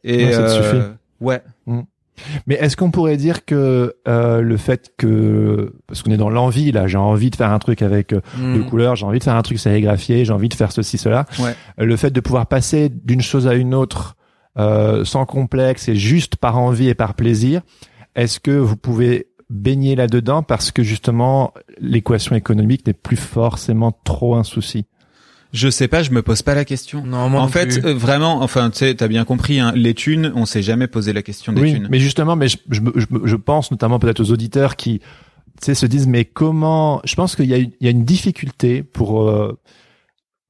Et 0.05 0.24
Ouais, 0.24 0.32
ça 0.32 0.39
te 0.39 0.51
euh, 0.51 0.62
suffit. 0.62 0.82
Ouais. 1.20 1.43
Mais 2.47 2.55
est-ce 2.57 2.77
qu'on 2.77 2.90
pourrait 2.90 3.16
dire 3.16 3.44
que 3.44 3.94
euh, 4.07 4.40
le 4.43 4.57
fait 4.57 4.93
que 4.99 5.73
parce 5.86 6.03
qu'on 6.03 6.11
est 6.12 6.16
dans 6.16 6.28
l'envie 6.31 6.70
là, 6.70 6.86
j'ai 6.86 6.99
envie 6.99 7.31
de 7.31 7.36
faire 7.36 7.51
un 7.51 7.59
truc 7.59 7.82
avec 7.82 8.12
euh, 8.12 8.20
Hmm. 8.36 8.59
de 8.59 8.62
couleurs, 8.62 8.97
j'ai 8.97 9.07
envie 9.07 9.19
de 9.19 9.24
faire 9.24 9.35
un 9.35 9.43
truc 9.43 9.59
sérigraphié, 9.59 10.24
j'ai 10.24 10.32
envie 10.32 10.49
de 10.49 10.55
faire 10.55 10.73
ceci 10.73 10.99
cela. 10.99 11.27
Ouais. 11.39 11.55
Euh, 11.81 11.85
Le 11.85 11.97
fait 11.97 12.11
de 12.11 12.20
pouvoir 12.20 12.47
passer 12.47 12.90
d'une 12.90 13.23
chose 13.23 13.47
à 13.49 13.55
une 13.55 13.74
autre 13.74 14.16
euh, 14.58 15.04
sans 15.04 15.24
complexe 15.26 15.88
et 15.88 15.96
juste 15.96 16.36
par 16.36 16.58
envie 16.58 16.88
et 16.88 16.94
par 16.94 17.14
plaisir, 17.14 17.62
est-ce 18.14 18.40
que 18.40 18.50
vous 18.50 18.76
pouvez 18.76 19.28
baigner 19.50 19.96
là-dedans 19.96 20.42
parce 20.42 20.70
que 20.70 20.82
justement 20.82 21.52
l'équation 21.78 22.34
économique 22.36 22.86
n'est 22.86 22.92
plus 22.92 23.16
forcément 23.16 23.92
trop 24.04 24.34
un 24.34 24.44
souci? 24.44 24.86
Je 25.52 25.68
sais 25.68 25.86
pas, 25.86 26.02
je 26.02 26.10
me 26.12 26.22
pose 26.22 26.40
pas 26.40 26.54
la 26.54 26.64
question. 26.64 27.04
Non, 27.04 27.28
moi 27.28 27.40
en 27.40 27.44
non 27.44 27.48
fait, 27.48 27.66
plus. 27.80 27.84
euh, 27.86 27.92
vraiment, 27.94 28.40
enfin, 28.42 28.70
tu 28.70 28.78
sais, 28.78 28.94
t'as 28.94 29.08
bien 29.08 29.26
compris, 29.26 29.60
hein, 29.60 29.72
les 29.74 29.92
thunes, 29.92 30.32
on 30.34 30.46
s'est 30.46 30.62
jamais 30.62 30.86
posé 30.86 31.12
la 31.12 31.20
question 31.22 31.52
des 31.52 31.60
Oui, 31.60 31.72
thunes. 31.74 31.88
mais 31.90 31.98
justement, 31.98 32.36
mais 32.36 32.48
je, 32.48 32.56
je, 32.70 32.80
je, 33.24 33.36
pense 33.36 33.70
notamment 33.70 33.98
peut-être 33.98 34.20
aux 34.20 34.30
auditeurs 34.30 34.76
qui 34.76 35.00
tu 35.00 35.66
sais, 35.66 35.74
se 35.74 35.84
disent 35.84 36.06
mais 36.06 36.24
comment 36.24 37.02
Je 37.04 37.14
pense 37.16 37.36
qu'il 37.36 37.44
y 37.50 37.54
a 37.54 37.58
une, 37.58 37.70
il 37.80 37.84
y 37.84 37.86
a 37.86 37.90
une 37.90 38.06
difficulté 38.06 38.82
pour 38.82 39.28
euh, 39.28 39.58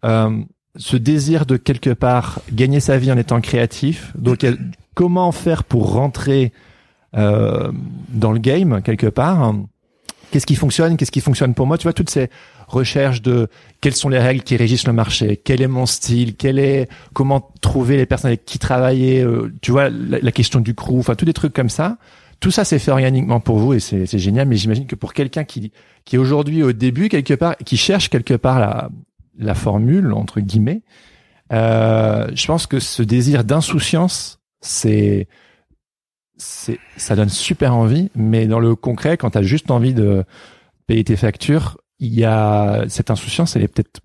euh, 0.04 0.38
ce 0.76 0.96
désir 0.96 1.46
de 1.46 1.56
quelque 1.56 1.90
part 1.90 2.40
gagner 2.52 2.80
sa 2.80 2.98
vie 2.98 3.12
en 3.12 3.18
étant 3.18 3.40
créatif. 3.40 4.12
Donc, 4.16 4.46
comment 4.94 5.32
faire 5.32 5.64
pour 5.64 5.92
rentrer 5.92 6.52
euh, 7.14 7.70
dans 8.08 8.32
le 8.32 8.38
game 8.38 8.80
quelque 8.82 9.06
part? 9.06 9.54
Qu'est-ce 10.30 10.46
qui 10.46 10.56
fonctionne? 10.56 10.96
Qu'est-ce 10.96 11.12
qui 11.12 11.20
fonctionne 11.20 11.52
pour 11.52 11.66
moi? 11.66 11.76
Tu 11.76 11.82
vois 11.82 11.92
toutes 11.92 12.08
ces 12.08 12.30
recherches 12.66 13.20
de 13.20 13.48
quelles 13.82 13.94
sont 13.94 14.08
les 14.08 14.18
règles 14.18 14.42
qui 14.42 14.56
régissent 14.56 14.86
le 14.86 14.94
marché 14.94 15.38
Quel 15.44 15.60
est 15.60 15.68
mon 15.68 15.84
style 15.84 16.36
Quel 16.36 16.58
est 16.58 16.88
comment 17.12 17.50
trouver 17.60 17.98
les 17.98 18.06
personnes 18.06 18.28
avec 18.28 18.46
qui 18.46 18.58
travailler 18.58 19.22
euh, 19.22 19.52
Tu 19.60 19.72
vois 19.72 19.90
la, 19.90 20.32
question 20.32 20.60
du 20.60 20.74
crew, 20.74 20.98
enfin 20.98 21.16
tous 21.16 21.26
des 21.26 21.34
trucs 21.34 21.52
comme 21.52 21.68
ça. 21.68 21.98
Tout 22.40 22.50
ça 22.50 22.64
c'est 22.64 22.78
fait 22.78 22.90
organiquement 22.90 23.40
pour 23.40 23.58
vous 23.58 23.74
et 23.74 23.78
c'est 23.78 24.18
génial. 24.18 24.48
Mais 24.48 24.56
j'imagine 24.56 24.86
que 24.86 24.96
pour 24.96 25.12
quelqu'un 25.12 25.44
qui 25.44 25.70
qui 26.06 26.16
aujourd'hui 26.16 26.62
au 26.62 26.72
début 26.72 27.10
quelque 27.10 27.34
part, 27.34 27.56
qui 27.58 27.76
cherche 27.76 28.08
quelque 28.08 28.34
part 28.34 28.58
la 28.58 28.88
la 29.38 29.54
formule 29.54 30.12
entre 30.12 30.40
guillemets, 30.40 30.82
euh, 31.52 32.28
je 32.34 32.46
pense 32.46 32.66
que 32.66 32.80
ce 32.80 33.02
désir 33.02 33.44
d'insouciance, 33.44 34.40
c'est 34.60 35.28
c'est 36.36 36.78
ça 36.96 37.14
donne 37.14 37.28
super 37.28 37.74
envie, 37.74 38.10
mais 38.14 38.46
dans 38.46 38.60
le 38.60 38.74
concret, 38.74 39.16
quand 39.16 39.30
tu 39.30 39.38
as 39.38 39.42
juste 39.42 39.70
envie 39.70 39.94
de 39.94 40.24
payer 40.86 41.04
tes 41.04 41.16
factures, 41.16 41.78
il 41.98 42.14
y 42.14 42.24
a 42.24 42.84
cette 42.88 43.10
insouciance, 43.10 43.54
elle 43.54 43.62
est 43.62 43.68
peut-être 43.68 44.00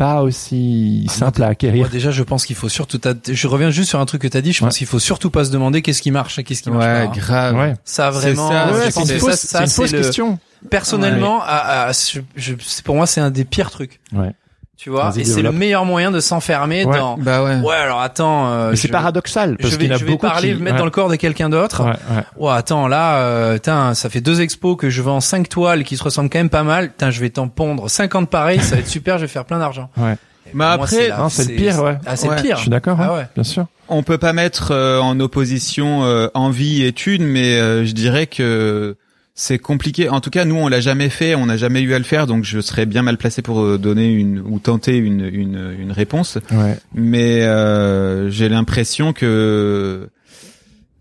pas 0.00 0.22
aussi 0.22 1.04
simple 1.10 1.42
à 1.42 1.48
acquérir. 1.48 1.80
Moi, 1.80 1.88
déjà, 1.90 2.10
je 2.10 2.22
pense 2.22 2.46
qu'il 2.46 2.56
faut 2.56 2.70
surtout. 2.70 2.98
Je 3.30 3.46
reviens 3.48 3.68
juste 3.70 3.90
sur 3.90 4.00
un 4.00 4.06
truc 4.06 4.22
que 4.22 4.28
t'as 4.28 4.40
dit. 4.40 4.54
Je 4.54 4.60
pense 4.60 4.72
Ouais. 4.72 4.78
qu'il 4.78 4.86
faut 4.86 4.98
surtout 4.98 5.28
pas 5.28 5.44
se 5.44 5.50
demander 5.50 5.82
qu'est-ce 5.82 6.00
qui 6.00 6.10
marche 6.10 6.38
et 6.38 6.42
qu'est-ce 6.42 6.62
qui 6.62 6.70
marche 6.70 6.86
Ouais, 6.86 7.04
pas. 7.06 7.10
hein. 7.10 7.12
grave. 7.14 7.56
Ouais. 7.56 7.74
Ça 7.84 8.10
C'est 8.10 8.18
vraiment. 8.32 8.48
ça, 8.48 8.72
Ouais, 8.72 8.90
c'est 8.90 9.02
que 9.02 9.18
fausse, 9.18 9.30
ça, 9.32 9.36
c'est 9.36 9.46
ça, 9.48 9.60
une 9.64 9.68
fausse 9.68 9.90
c'est 9.90 9.96
le- 9.98 10.02
question. 10.02 10.38
Personnellement, 10.70 11.42
à- 11.42 11.88
à- 11.88 11.92
je, 11.92 12.20
je- 12.34 12.54
c'est- 12.64 12.82
pour 12.82 12.94
moi, 12.96 13.06
c'est 13.06 13.20
un 13.20 13.30
des 13.30 13.44
pires 13.44 13.70
trucs. 13.70 14.00
Ouais. 14.14 14.32
Tu 14.82 14.88
vois, 14.88 15.12
et 15.18 15.24
c'est 15.24 15.42
le 15.42 15.52
meilleur 15.52 15.84
moyen 15.84 16.10
de 16.10 16.20
s'enfermer 16.20 16.86
Ouais. 16.86 16.96
dans. 16.98 17.18
Bah 17.18 17.42
ouais. 17.44 17.56
Ouais, 17.58 17.74
alors 17.74 18.00
attends. 18.00 18.48
euh, 18.50 18.70
Mais 18.70 18.76
c'est 18.76 18.88
paradoxal 18.88 19.58
parce 19.58 19.74
Je 19.74 19.76
qu'il 19.76 19.88
y 19.90 19.92
a 19.92 19.96
je 19.98 20.04
vais 20.06 20.10
beaucoup 20.12 20.26
parler, 20.26 20.48
qui... 20.48 20.54
me 20.54 20.60
mettre 20.60 20.74
ouais. 20.74 20.78
dans 20.78 20.84
le 20.86 20.90
corps 20.90 21.10
de 21.10 21.16
quelqu'un 21.16 21.50
d'autre. 21.50 21.84
Ouais, 21.84 21.90
ouais. 22.16 22.22
Ouais, 22.38 22.52
attends, 22.52 22.88
là, 22.88 23.18
euh, 23.18 23.58
tain, 23.58 23.92
ça 23.92 24.08
fait 24.08 24.22
deux 24.22 24.40
expos 24.40 24.76
que 24.78 24.88
je 24.88 25.02
vends 25.02 25.20
cinq 25.20 25.50
toiles 25.50 25.84
qui 25.84 25.98
se 25.98 26.02
ressemblent 26.02 26.30
quand 26.30 26.38
même 26.38 26.48
pas 26.48 26.62
mal. 26.62 26.92
Tain, 26.96 27.10
je 27.10 27.20
vais 27.20 27.28
t'en 27.28 27.48
pondre 27.48 27.90
50 27.90 28.30
pareils, 28.30 28.60
ça 28.60 28.76
va 28.76 28.80
être 28.80 28.88
super, 28.88 29.18
je 29.18 29.22
vais 29.22 29.28
faire 29.28 29.44
plein 29.44 29.58
d'argent. 29.58 29.90
Ouais. 29.98 30.16
Mais 30.54 30.64
après- 30.64 31.10
c'est 31.28 31.48
le 31.48 31.54
pire, 31.56 31.82
ouais. 31.84 31.98
Ah, 32.06 32.16
c'est 32.16 32.28
Ouais, 32.28 32.36
le 32.36 32.42
pire. 32.42 32.56
Je 32.56 32.62
suis 32.62 32.70
d'accord, 32.70 32.96
Ah 33.00 33.12
ouais, 33.12 33.18
ouais. 33.18 33.28
bien 33.34 33.44
sûr. 33.44 33.66
On 33.88 34.02
peut 34.02 34.18
pas 34.18 34.32
mettre 34.32 34.72
euh, 34.72 34.98
en 34.98 35.20
opposition 35.20 36.04
euh, 36.04 36.28
envie 36.34 36.82
et 36.84 36.92
thune, 36.92 37.24
mais 37.26 37.54
euh, 37.60 37.84
je 37.84 37.92
dirais 37.92 38.26
que 38.26 38.96
c'est 39.40 39.58
compliqué. 39.58 40.10
En 40.10 40.20
tout 40.20 40.28
cas, 40.28 40.44
nous, 40.44 40.56
on 40.56 40.68
l'a 40.68 40.80
jamais 40.80 41.08
fait, 41.08 41.34
on 41.34 41.46
n'a 41.46 41.56
jamais 41.56 41.80
eu 41.80 41.94
à 41.94 41.98
le 41.98 42.04
faire, 42.04 42.26
donc 42.26 42.44
je 42.44 42.60
serais 42.60 42.84
bien 42.84 43.00
mal 43.00 43.16
placé 43.16 43.40
pour 43.40 43.62
euh, 43.62 43.78
donner 43.78 44.12
une 44.12 44.38
ou 44.40 44.58
tenter 44.58 44.98
une 44.98 45.24
une, 45.32 45.74
une 45.78 45.92
réponse. 45.92 46.36
Ouais. 46.50 46.76
Mais 46.94 47.40
euh, 47.42 48.28
j'ai 48.28 48.50
l'impression 48.50 49.14
que 49.14 50.10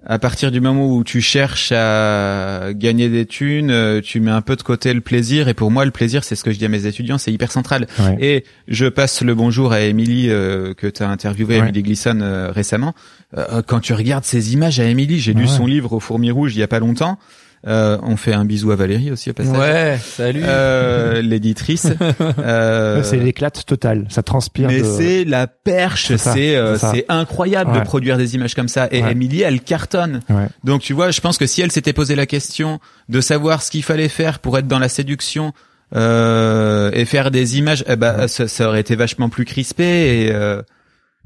à 0.05 0.17
partir 0.19 0.51
du 0.51 0.61
moment 0.61 0.87
où 0.87 1.03
tu 1.03 1.19
cherches 1.19 1.73
à 1.75 2.69
gagner 2.73 3.09
des 3.09 3.25
thunes, 3.25 3.71
euh, 3.71 3.99
tu 4.01 4.21
mets 4.21 4.31
un 4.31 4.41
peu 4.41 4.55
de 4.55 4.63
côté 4.63 4.93
le 4.93 5.01
plaisir. 5.01 5.49
Et 5.49 5.53
pour 5.53 5.69
moi, 5.69 5.83
le 5.83 5.91
plaisir, 5.91 6.23
c'est 6.23 6.35
ce 6.37 6.43
que 6.45 6.51
je 6.51 6.57
dis 6.57 6.65
à 6.65 6.69
mes 6.69 6.85
étudiants, 6.85 7.17
c'est 7.17 7.33
hyper 7.33 7.51
central. 7.51 7.87
Ouais. 7.99 8.15
Et 8.21 8.43
je 8.69 8.85
passe 8.85 9.21
le 9.21 9.35
bonjour 9.35 9.73
à 9.73 9.81
Émilie 9.81 10.29
euh, 10.29 10.73
que 10.73 10.87
tu 10.87 11.03
as 11.03 11.09
interviewé, 11.09 11.55
Ouais. 11.55 11.63
Émilie 11.67 11.83
Glisson 11.83 12.19
euh, 12.21 12.51
récemment. 12.51 12.95
Euh, 13.37 13.61
quand 13.67 13.81
tu 13.81 13.93
regardes 13.93 14.23
ces 14.23 14.53
images 14.53 14.79
à 14.79 14.85
Émilie, 14.85 15.19
j'ai 15.19 15.33
lu 15.33 15.45
son 15.45 15.67
livre 15.67 15.91
au 15.91 15.99
fourmi 15.99 16.31
rouge 16.31 16.55
il 16.55 16.59
y 16.59 16.63
a 16.63 16.67
pas 16.69 16.79
longtemps. 16.79 17.19
Euh, 17.67 17.97
on 18.03 18.15
fait 18.15 18.33
un 18.33 18.45
bisou 18.45 18.71
à 18.71 18.75
Valérie 18.77 19.11
aussi 19.11 19.29
au 19.29 19.33
passage. 19.33 19.57
Ouais, 19.57 19.97
salut. 20.01 20.41
Euh, 20.45 21.21
l'éditrice. 21.21 21.87
Euh, 22.39 23.03
C'est 23.03 23.17
l'éclate 23.17 23.65
totale. 23.65 24.05
Ça 24.09 24.23
transpire. 24.23 24.67
mais 24.69 24.79
de- 24.79 24.83
c'est 24.85 25.25
la 25.25 25.47
perche, 25.47 26.15
C'est 26.15 26.55
euh, 26.55 26.77
c'est 26.77 27.05
incroyable 27.09 27.73
de 27.73 27.79
produire 27.81 28.17
des 28.17 28.35
images 28.35 28.55
comme 28.55 28.67
ça. 28.69 28.87
Et 28.91 29.03
Ouais. 29.03 29.11
Émilie, 29.11 29.41
elle 29.41 29.59
cartonne. 29.61 30.21
Ouais. 30.29 30.47
Donc 30.63 30.81
tu 30.81 30.93
vois, 30.93 31.11
je 31.11 31.19
pense 31.21 31.37
que 31.37 31.45
si 31.47 31.61
elle 31.61 31.71
s'était 31.71 31.93
posé 31.93 32.15
la 32.15 32.25
question 32.25 32.79
de 33.09 33.19
savoir 33.21 33.61
ce 33.61 33.71
qu'il 33.71 33.83
fallait 33.83 34.07
faire 34.09 34.39
pour 34.39 34.57
être 34.57 34.67
dans 34.67 34.79
la 34.79 34.89
séduction 34.89 35.51
euh, 35.95 36.91
et 36.93 37.05
faire 37.05 37.31
des 37.31 37.57
images, 37.57 37.83
eh 37.87 37.95
ben, 37.95 38.27
ça, 38.27 38.47
ça 38.47 38.67
aurait 38.69 38.81
été 38.81 38.95
vachement 38.95 39.27
plus 39.29 39.45
crispé. 39.45 39.83
Et 39.83 40.31
euh, 40.31 40.61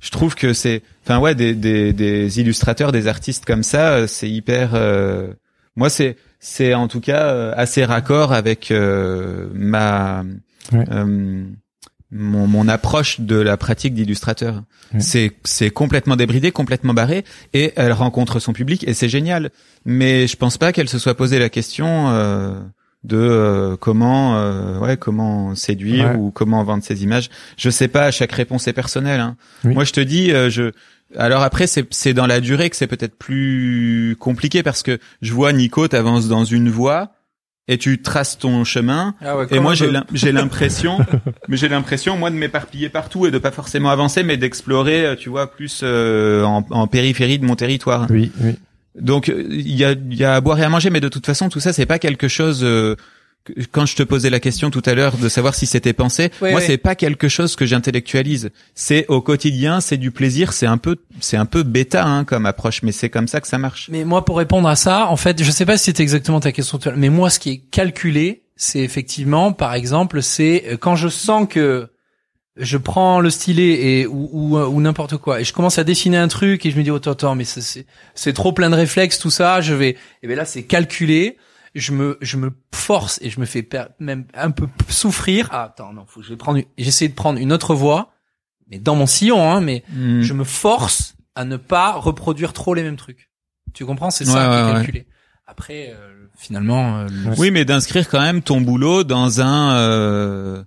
je 0.01 0.10
trouve 0.10 0.35
que 0.35 0.53
c'est, 0.53 0.81
enfin 1.05 1.19
ouais, 1.19 1.35
des, 1.35 1.53
des, 1.53 1.93
des 1.93 2.39
illustrateurs, 2.39 2.91
des 2.91 3.07
artistes 3.07 3.45
comme 3.45 3.64
ça, 3.64 4.07
c'est 4.07 4.30
hyper. 4.30 4.72
Moi, 5.76 5.90
c'est 5.90 6.18
c'est 6.40 6.74
en 6.74 6.88
tout 6.88 7.00
cas 7.00 7.28
euh, 7.28 7.54
assez 7.56 7.86
raccord 7.86 8.34
avec 8.34 8.72
euh, 8.72 9.48
ma 9.54 10.24
Ouais. 10.72 10.86
euh, 10.91 11.44
mon, 12.16 12.45
mon 12.48 12.68
approche 12.68 13.20
de 13.22 13.36
la 13.38 13.58
pratique 13.58 13.94
d'illustrateur. 13.95 14.64
Ouais. 14.94 15.00
C'est 15.02 15.32
c'est 15.44 15.72
complètement 15.72 16.16
débridé, 16.16 16.52
complètement 16.52 16.94
barré, 16.94 17.26
et 17.54 17.74
elle 17.76 17.91
rencontre 17.91 18.40
son 18.40 18.54
public 18.54 18.88
et 18.88 18.94
c'est 18.94 19.10
génial. 19.10 19.50
Mais 19.86 20.28
je 20.28 20.36
pense 20.38 20.58
pas 20.58 20.72
qu'elle 20.72 20.90
se 20.90 21.00
soit 21.00 21.16
posé 21.16 21.40
la 21.40 21.50
question 21.50 22.10
euh, 22.12 22.60
de 23.04 23.18
euh, 23.18 23.76
comment 23.78 24.38
euh, 24.38 24.78
ouais 24.80 24.95
comment 24.95 25.56
séduire 25.56 26.12
Ouais. 26.12 26.16
ou 26.18 26.32
comment 26.32 26.64
vendre 26.64 26.84
ses 26.84 27.04
images. 27.04 27.30
Je 27.58 27.70
sais 27.70 27.88
pas, 27.88 28.12
chaque 28.12 28.32
réponse 28.32 28.68
est 28.68 28.74
personnelle. 28.74 29.20
Hein. 29.20 29.36
Oui. 29.64 29.74
Moi, 29.74 29.84
je 29.84 29.91
te 29.91 30.00
dis, 30.00 30.32
euh, 30.32 30.50
je 30.52 30.72
alors 31.18 31.44
après 31.44 31.68
c'est 31.68 31.85
c'est 31.94 32.14
dans 32.14 32.27
la 32.27 32.40
durée 32.40 32.69
que 32.69 32.76
c'est 32.76 32.88
peut-être 32.88 33.18
plus 33.18 34.15
compliqué 34.19 34.64
parce 34.64 34.84
que 34.84 34.99
je 35.22 35.34
vois 35.34 35.53
Nico 35.53 35.88
t'avances 35.88 36.27
dans 36.27 36.45
une 36.45 36.69
voie 36.69 37.11
et 37.68 37.77
tu 37.77 38.02
traces 38.02 38.38
ton 38.38 38.64
chemin 38.65 39.15
Ah 39.22 39.38
ouais, 39.38 39.48
et 39.52 39.60
moi 39.60 39.73
j'ai 39.73 40.31
l'impression, 40.34 40.98
mais 41.48 41.56
j'ai 41.57 41.69
l'impression 41.69 42.18
moi 42.18 42.30
de 42.30 42.35
m'éparpiller 42.35 42.90
partout 42.90 43.26
et 43.26 43.31
de 43.31 43.38
pas 43.38 43.52
forcément 43.52 43.90
avancer, 43.90 44.22
mais 44.23 44.35
d'explorer, 44.35 45.06
euh, 45.06 45.15
tu 45.15 45.30
vois, 45.30 45.49
plus 45.49 45.80
euh, 45.81 46.44
en, 46.44 46.65
en 46.72 46.88
périphérie 46.88 47.40
de 47.40 47.45
mon 47.45 47.56
territoire. 47.56 48.07
Oui, 48.10 48.31
oui. 48.41 48.56
Donc 48.99 49.30
euh, 49.30 49.45
il 49.49 49.76
y 49.77 49.85
a, 49.85 49.91
il 49.94 50.14
y 50.15 50.26
a 50.26 50.35
à 50.35 50.41
boire 50.41 50.60
et 50.60 50.64
à 50.64 50.69
manger, 50.69 50.90
mais 50.90 50.99
de 50.99 51.07
toute 51.10 51.26
façon 51.26 51.48
tout 51.49 51.61
ça 51.61 51.72
c'est 51.73 51.85
pas 51.85 51.99
quelque 51.99 52.27
chose. 52.27 52.61
euh, 52.64 52.95
quand 53.72 53.86
je 53.86 53.95
te 53.95 54.03
posais 54.03 54.30
la 54.30 54.40
question 54.40 54.70
tout 54.70 54.82
à 54.86 54.94
l'heure 54.94 55.18
de 55.18 55.28
savoir 55.28 55.53
si 55.53 55.65
c'était 55.65 55.94
pensé, 55.94 56.32
Oui, 56.41 56.52
moi 56.52 56.60
oui. 56.60 56.65
c'est 56.65 56.78
pas 56.78 56.95
quelque 56.95 57.28
chose 57.28 57.56
que 57.56 57.65
j'intellectualise. 57.65 58.52
C'est 58.74 59.06
au 59.10 59.22
quotidien, 59.22 59.82
c'est 59.82 59.98
du 59.98 60.11
plaisir, 60.11 60.53
c'est 60.53 60.65
un 60.65 60.78
peu, 60.78 60.95
c'est 61.20 61.38
un 61.38 61.45
peu 61.45 61.64
bêta 61.64 62.06
hein, 62.06 62.24
comme 62.24 62.45
approche, 62.45 62.84
mais 62.84 62.91
c'est 62.91 63.10
comme 63.10 63.28
ça 63.28 63.41
que 63.41 63.48
ça 63.48 63.57
marche. 63.57 63.90
Mais 63.91 64.06
moi, 64.06 64.24
pour 64.24 64.38
répondre 64.38 64.68
à 64.70 64.76
ça, 64.76 65.07
en 65.07 65.18
fait, 65.18 65.44
je 65.44 65.52
sais 65.52 65.65
pas 65.65 65.78
si 65.78 65.86
c'était 65.86 66.03
exactement 66.03 66.40
ta 66.40 66.52
question, 66.52 66.80
mais 66.95 67.10
moi, 67.10 67.30
ce 67.30 67.40
qui 67.40 67.49
est 67.52 67.57
calculé, 67.57 68.44
c'est 68.56 68.80
effectivement, 68.80 69.52
par 69.52 69.74
exemple, 69.74 70.22
c'est 70.22 70.64
euh, 70.68 70.78
quand 70.78 70.95
je 70.95 71.10
sens 71.10 71.48
que 71.49 71.90
je 72.56 72.78
prends 72.78 73.20
le 73.20 73.30
stylet 73.32 73.99
et 73.99 74.06
ou, 74.07 74.30
ou, 74.32 74.57
ou 74.60 74.80
n'importe 74.80 75.18
quoi 75.18 75.41
et 75.41 75.44
je 75.44 75.53
commence 75.53 75.80
à 75.80 75.84
dessiner 75.84 76.18
un 76.18 76.28
truc 76.28 76.65
et 76.68 76.72
je 76.72 76.78
me 76.78 76.84
dis 76.84 76.91
oh, 76.91 76.98
attends 76.98 77.14
attends 77.14 77.34
mais 77.34 77.45
c'est 77.45 77.88
c'est 78.14 78.34
trop 78.34 78.53
plein 78.53 78.70
de 78.70 78.76
réflexes 78.76 79.18
tout 79.18 79.32
ça 79.32 79.60
je 79.60 79.74
vais 79.74 79.98
et 80.22 80.28
ben 80.28 80.38
là 80.38 80.45
c'est 80.45 80.61
calculé 80.61 81.38
je 81.76 81.91
me 81.91 82.18
je 82.22 82.38
me 82.38 82.52
force 82.74 83.20
et 83.22 83.30
je 83.30 83.40
me 83.40 83.45
fais 83.45 83.68
même 84.00 84.26
un 84.34 84.52
peu 84.52 84.68
souffrir 84.90 85.50
ah, 85.52 85.64
attends 85.64 85.91
non 85.94 86.06
faut 86.06 86.22
je 86.22 86.30
vais 86.30 86.36
prendre 86.38 86.60
j'essaie 86.78 87.08
de 87.08 87.14
prendre 87.14 87.40
une 87.40 87.52
autre 87.52 87.74
voie 87.76 88.12
mais 88.70 88.78
dans 88.80 88.95
mon 88.95 89.06
sillon 89.08 89.50
hein 89.52 89.60
mais 89.62 89.84
Hmm. 89.94 90.22
je 90.22 90.34
me 90.34 90.44
force 90.44 91.16
à 91.36 91.45
ne 91.45 91.58
pas 91.58 91.94
reproduire 91.94 92.54
trop 92.54 92.76
les 92.76 92.84
mêmes 92.84 92.95
trucs. 92.95 93.32
Tu 93.74 93.86
comprends? 93.88 94.12
C'est 94.12 94.24
ça 94.26 94.34
Ouais, 94.50 94.56
qui 94.56 94.62
est 94.62 94.66
ouais. 94.68 94.74
calculé. 94.74 95.08
Après, 95.48 95.90
euh, 95.98 96.28
finalement, 96.38 97.00
euh, 97.00 97.08
le- 97.10 97.40
Oui, 97.40 97.50
mais 97.50 97.66
d'inscrire 97.66 98.08
quand 98.08 98.22
même 98.22 98.44
ton 98.44 98.62
boulot 98.62 99.04
dans 99.04 99.41
un 99.41 99.76
euh, 99.78 100.64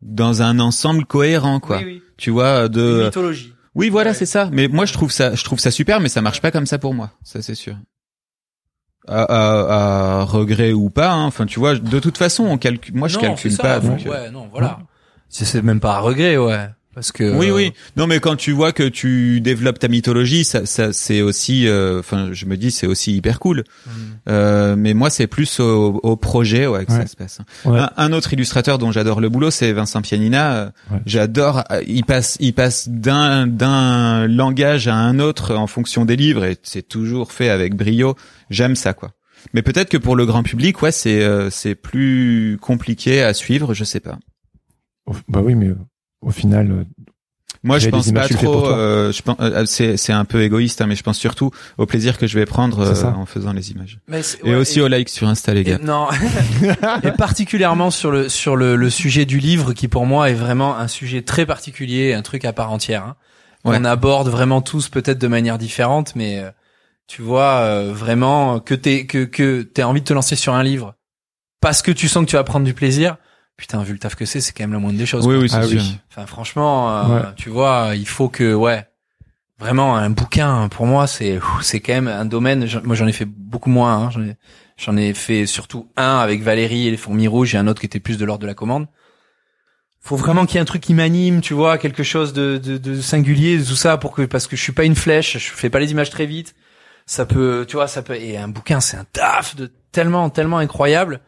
dans 0.00 0.40
un 0.40 0.58
ensemble 0.58 1.04
cohérent, 1.04 1.60
quoi. 1.60 1.78
Oui, 1.78 1.84
oui. 1.84 2.02
Tu 2.16 2.30
vois, 2.30 2.62
Une 2.62 2.68
de 2.68 3.02
mythologie. 3.04 3.52
oui, 3.74 3.90
voilà, 3.90 4.14
c'est 4.14 4.24
ça. 4.24 4.48
Mais 4.52 4.68
moi, 4.68 4.86
je 4.86 4.94
trouve 4.94 5.12
ça, 5.12 5.34
je 5.34 5.44
trouve 5.44 5.58
ça 5.60 5.70
super, 5.70 6.00
mais 6.00 6.08
ça 6.08 6.22
marche 6.22 6.40
pas 6.40 6.50
comme 6.50 6.64
ça 6.66 6.78
pour 6.78 6.94
moi, 6.94 7.12
ça 7.22 7.42
c'est 7.42 7.54
sûr. 7.54 7.76
À, 9.08 9.22
à, 9.22 10.20
à 10.20 10.24
regret 10.24 10.72
ou 10.72 10.90
pas, 10.90 11.12
hein. 11.12 11.24
enfin, 11.26 11.46
tu 11.46 11.60
vois, 11.60 11.76
de 11.76 12.00
toute 12.00 12.18
façon, 12.18 12.44
on 12.44 12.58
calcule. 12.58 12.94
Moi, 12.96 13.06
je 13.08 13.16
Non, 13.16 13.22
calcule 13.22 13.52
ça, 13.52 13.62
pas. 13.62 13.80
donc, 13.80 14.04
euh, 14.06 14.10
ouais, 14.10 14.30
non, 14.30 14.48
voilà. 14.50 14.78
C'est 15.28 15.44
c'est 15.44 15.62
même 15.62 15.78
pas 15.80 15.94
à 15.94 16.00
regret, 16.00 16.36
ouais, 16.36 16.68
parce 16.96 17.12
que. 17.12 17.22
Oui, 17.36 17.50
euh, 17.50 17.54
oui. 17.54 17.72
Non, 17.96 18.08
mais 18.08 18.18
quand 18.18 18.34
tu 18.34 18.50
vois 18.50 18.72
que 18.72 18.82
tu 18.82 19.40
développes 19.40 19.78
ta 19.78 19.86
mythologie, 19.86 20.42
ça, 20.42 20.66
ça 20.66 20.92
c'est 20.92 21.22
aussi, 21.22 21.68
euh, 21.68 22.00
enfin, 22.00 22.30
je 22.32 22.46
me 22.46 22.56
dis, 22.56 22.72
c'est 22.72 22.88
aussi 22.88 23.14
hyper 23.14 23.38
cool. 23.38 23.62
hmm. 23.86 23.90
Euh, 24.28 24.74
mais 24.76 24.92
moi, 24.94 25.08
c'est 25.10 25.28
plus 25.28 25.60
au, 25.60 26.00
au 26.02 26.16
projet 26.16 26.66
ouais, 26.66 26.84
que 26.86 26.90
Ouais. 26.92 27.02
ça 27.02 27.06
se 27.06 27.14
passe. 27.14 27.38
Ouais. 27.64 27.78
Un, 27.78 27.90
un 27.96 28.12
autre 28.12 28.32
illustrateur 28.32 28.78
dont 28.78 28.90
j'adore 28.90 29.20
le 29.20 29.28
boulot, 29.28 29.52
c'est 29.52 29.72
Vincent 29.72 30.02
Pianina. 30.02 30.56
Euh. 30.56 30.70
J'adore. 31.06 31.62
euh, 31.70 31.82
Il 31.86 32.04
passe, 32.04 32.36
il 32.40 32.54
passe 32.54 32.88
d'un 32.88 33.46
d'un 33.46 34.26
langage 34.26 34.88
à 34.88 34.94
un 34.96 35.20
autre 35.20 35.54
en 35.54 35.66
fonction 35.68 36.04
des 36.04 36.16
livres 36.16 36.44
et 36.44 36.56
c'est 36.64 36.88
toujours 36.88 37.30
fait 37.32 37.50
avec 37.50 37.76
brio. 37.76 38.16
J'aime 38.50 38.74
ça, 38.74 38.94
quoi. 38.94 39.12
Mais 39.54 39.62
peut-être 39.62 39.90
que 39.90 39.96
pour 39.98 40.16
le 40.16 40.26
grand 40.26 40.42
public, 40.42 40.82
ouais, 40.82 40.90
c'est 40.90 41.22
euh, 41.22 41.50
c'est 41.50 41.74
plus 41.76 42.58
compliqué 42.60 43.22
à 43.22 43.32
suivre. 43.34 43.74
Je 43.74 43.84
sais 43.84 44.00
pas. 44.00 44.18
Bah 45.28 45.40
oui, 45.44 45.54
mais 45.54 45.68
euh, 45.68 45.76
au 46.26 46.30
final, 46.30 46.70
euh, 46.70 46.84
Moi, 47.62 47.78
je 47.78 47.88
pense 47.88 48.12
pas 48.12 48.28
trop. 48.28 48.66
euh, 48.68 49.10
je 49.12 49.22
pense, 49.22 49.36
euh, 49.40 49.64
c'est 49.66 49.96
c'est 49.96 50.12
un 50.12 50.24
peu 50.24 50.42
égoïste, 50.42 50.80
hein, 50.82 50.86
mais 50.86 50.94
je 50.96 51.02
pense 51.02 51.18
surtout 51.18 51.50
au 51.78 51.86
plaisir 51.86 52.18
que 52.18 52.26
je 52.26 52.38
vais 52.38 52.44
prendre 52.46 52.80
euh, 52.80 52.94
ça. 52.94 53.14
en 53.16 53.26
faisant 53.26 53.52
les 53.52 53.70
images. 53.70 53.98
Mais 54.08 54.20
Et 54.44 54.50
ouais, 54.50 54.54
aussi 54.56 54.80
au 54.80 54.88
like 54.88 55.08
sur 55.08 55.26
Insta, 55.28 55.54
les 55.54 55.60
et- 55.60 55.64
gars. 55.64 55.78
non. 55.78 56.08
et 57.02 57.12
particulièrement 57.12 57.90
sur 57.90 58.10
le 58.10 58.28
sur 58.28 58.56
le, 58.56 58.76
le 58.76 58.90
sujet 58.90 59.24
du 59.24 59.38
livre 59.38 59.72
qui 59.72 59.88
pour 59.88 60.04
moi 60.06 60.30
est 60.30 60.34
vraiment 60.34 60.76
un 60.76 60.88
sujet 60.88 61.22
très 61.22 61.46
particulier, 61.46 62.12
un 62.12 62.22
truc 62.22 62.44
à 62.44 62.52
part 62.52 62.70
entière. 62.72 63.02
Hein. 63.04 63.16
Ouais. 63.64 63.76
On 63.80 63.84
aborde 63.84 64.28
vraiment 64.28 64.60
tous 64.60 64.88
peut-être 64.88 65.18
de 65.18 65.26
manière 65.28 65.58
différente, 65.58 66.14
mais 66.14 66.38
euh, 66.38 66.50
tu 67.08 67.22
vois 67.22 67.60
euh, 67.62 67.92
vraiment 67.92 68.60
que 68.60 68.74
t'es 68.74 69.06
que 69.06 69.24
que 69.24 69.62
t'aies 69.62 69.82
envie 69.82 70.00
de 70.02 70.06
te 70.06 70.12
lancer 70.12 70.36
sur 70.36 70.54
un 70.54 70.62
livre 70.62 70.94
parce 71.60 71.82
que 71.82 71.90
tu 71.90 72.06
sens 72.06 72.24
que 72.24 72.30
tu 72.30 72.36
vas 72.36 72.44
prendre 72.44 72.64
du 72.66 72.74
plaisir. 72.74 73.16
Putain, 73.56 73.82
vu 73.82 73.92
le 73.94 73.98
taf 73.98 74.14
que 74.16 74.26
c'est, 74.26 74.40
c'est 74.40 74.52
quand 74.52 74.64
même 74.64 74.72
la 74.74 74.78
moindre 74.78 74.98
des 74.98 75.06
choses. 75.06 75.26
Oui, 75.26 75.34
quoi. 75.34 75.42
oui, 75.42 75.48
c'est 75.48 75.56
Ah 75.56 75.62
sûr. 75.66 75.80
oui. 75.80 75.98
Enfin, 76.10 76.26
franchement, 76.26 76.90
euh, 76.94 77.16
Ouais. 77.16 77.22
tu 77.36 77.48
vois, 77.48 77.92
il 77.94 78.06
faut 78.06 78.28
que, 78.28 78.52
ouais, 78.54 78.86
vraiment 79.58 79.96
un 79.96 80.10
bouquin. 80.10 80.68
Pour 80.68 80.84
moi, 80.86 81.06
c'est, 81.06 81.40
c'est 81.62 81.80
quand 81.80 81.94
même 81.94 82.08
un 82.08 82.26
domaine. 82.26 82.68
Moi, 82.84 82.94
j'en 82.96 83.06
ai 83.06 83.12
fait 83.12 83.24
beaucoup 83.24 83.70
moins. 83.70 83.94
hein, 83.96 84.10
j'en 84.10 84.22
ai, 84.22 84.36
j'en 84.76 84.96
ai 84.98 85.14
fait 85.14 85.46
surtout 85.46 85.88
un 85.96 86.18
avec 86.18 86.42
Valérie 86.42 86.86
et 86.86 86.90
les 86.90 86.96
fourmis 86.98 87.28
rouges, 87.28 87.54
et 87.54 87.58
un 87.58 87.66
autre 87.66 87.80
qui 87.80 87.86
était 87.86 88.00
plus 88.00 88.18
de 88.18 88.24
l'ordre 88.26 88.42
de 88.42 88.46
la 88.46 88.54
commande. 88.54 88.86
Faut 90.00 90.16
vraiment 90.16 90.46
qu'il 90.46 90.54
y 90.54 90.58
ait 90.58 90.60
un 90.60 90.66
truc 90.66 90.82
qui 90.82 90.94
m'anime, 90.94 91.40
tu 91.40 91.52
vois, 91.54 91.78
quelque 91.78 92.02
chose 92.04 92.32
de, 92.32 92.58
de, 92.58 92.76
de 92.76 93.00
singulier, 93.00 93.58
de 93.58 93.64
tout 93.64 93.74
ça, 93.74 93.96
pour 93.96 94.12
que 94.12 94.22
parce 94.22 94.46
que 94.46 94.54
je 94.54 94.62
suis 94.62 94.72
pas 94.72 94.84
une 94.84 94.94
flèche, 94.94 95.32
je 95.38 95.50
fais 95.52 95.70
pas 95.70 95.80
les 95.80 95.90
images 95.90 96.10
très 96.10 96.26
vite. 96.26 96.54
Ça 97.06 97.24
peut, 97.26 97.64
tu 97.68 97.76
vois, 97.76 97.88
ça 97.88 98.02
peut. 98.02 98.14
Et 98.16 98.36
un 98.36 98.48
bouquin, 98.48 98.80
c'est 98.80 98.96
un 98.96 99.04
taf 99.12 99.56
de 99.56 99.72
tellement, 99.92 100.28
tellement 100.30 100.58
incroyable 100.58 101.20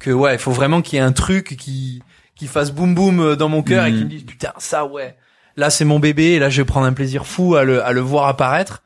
que 0.00 0.10
ouais, 0.10 0.34
il 0.34 0.38
faut 0.38 0.52
vraiment 0.52 0.82
qu'il 0.82 0.96
y 0.98 1.02
ait 1.02 1.04
un 1.04 1.12
truc 1.12 1.56
qui 1.58 2.02
qui 2.34 2.46
fasse 2.46 2.70
boum 2.72 2.94
boum 2.94 3.34
dans 3.36 3.48
mon 3.48 3.62
cœur 3.62 3.86
et 3.86 3.90
qui 3.92 3.98
Mhm. 3.98 4.04
me 4.04 4.08
dise 4.10 4.24
putain 4.24 4.52
ça 4.58 4.84
ouais 4.84 5.16
là 5.56 5.70
c'est 5.70 5.84
mon 5.86 5.98
bébé 5.98 6.32
et 6.32 6.38
là 6.38 6.50
je 6.50 6.60
vais 6.60 6.66
prendre 6.66 6.86
un 6.86 6.92
plaisir 6.92 7.26
fou 7.26 7.54
à 7.56 7.64
le 7.64 7.82
à 7.82 7.92
le 7.92 8.00
voir 8.02 8.26
apparaître 8.28 8.82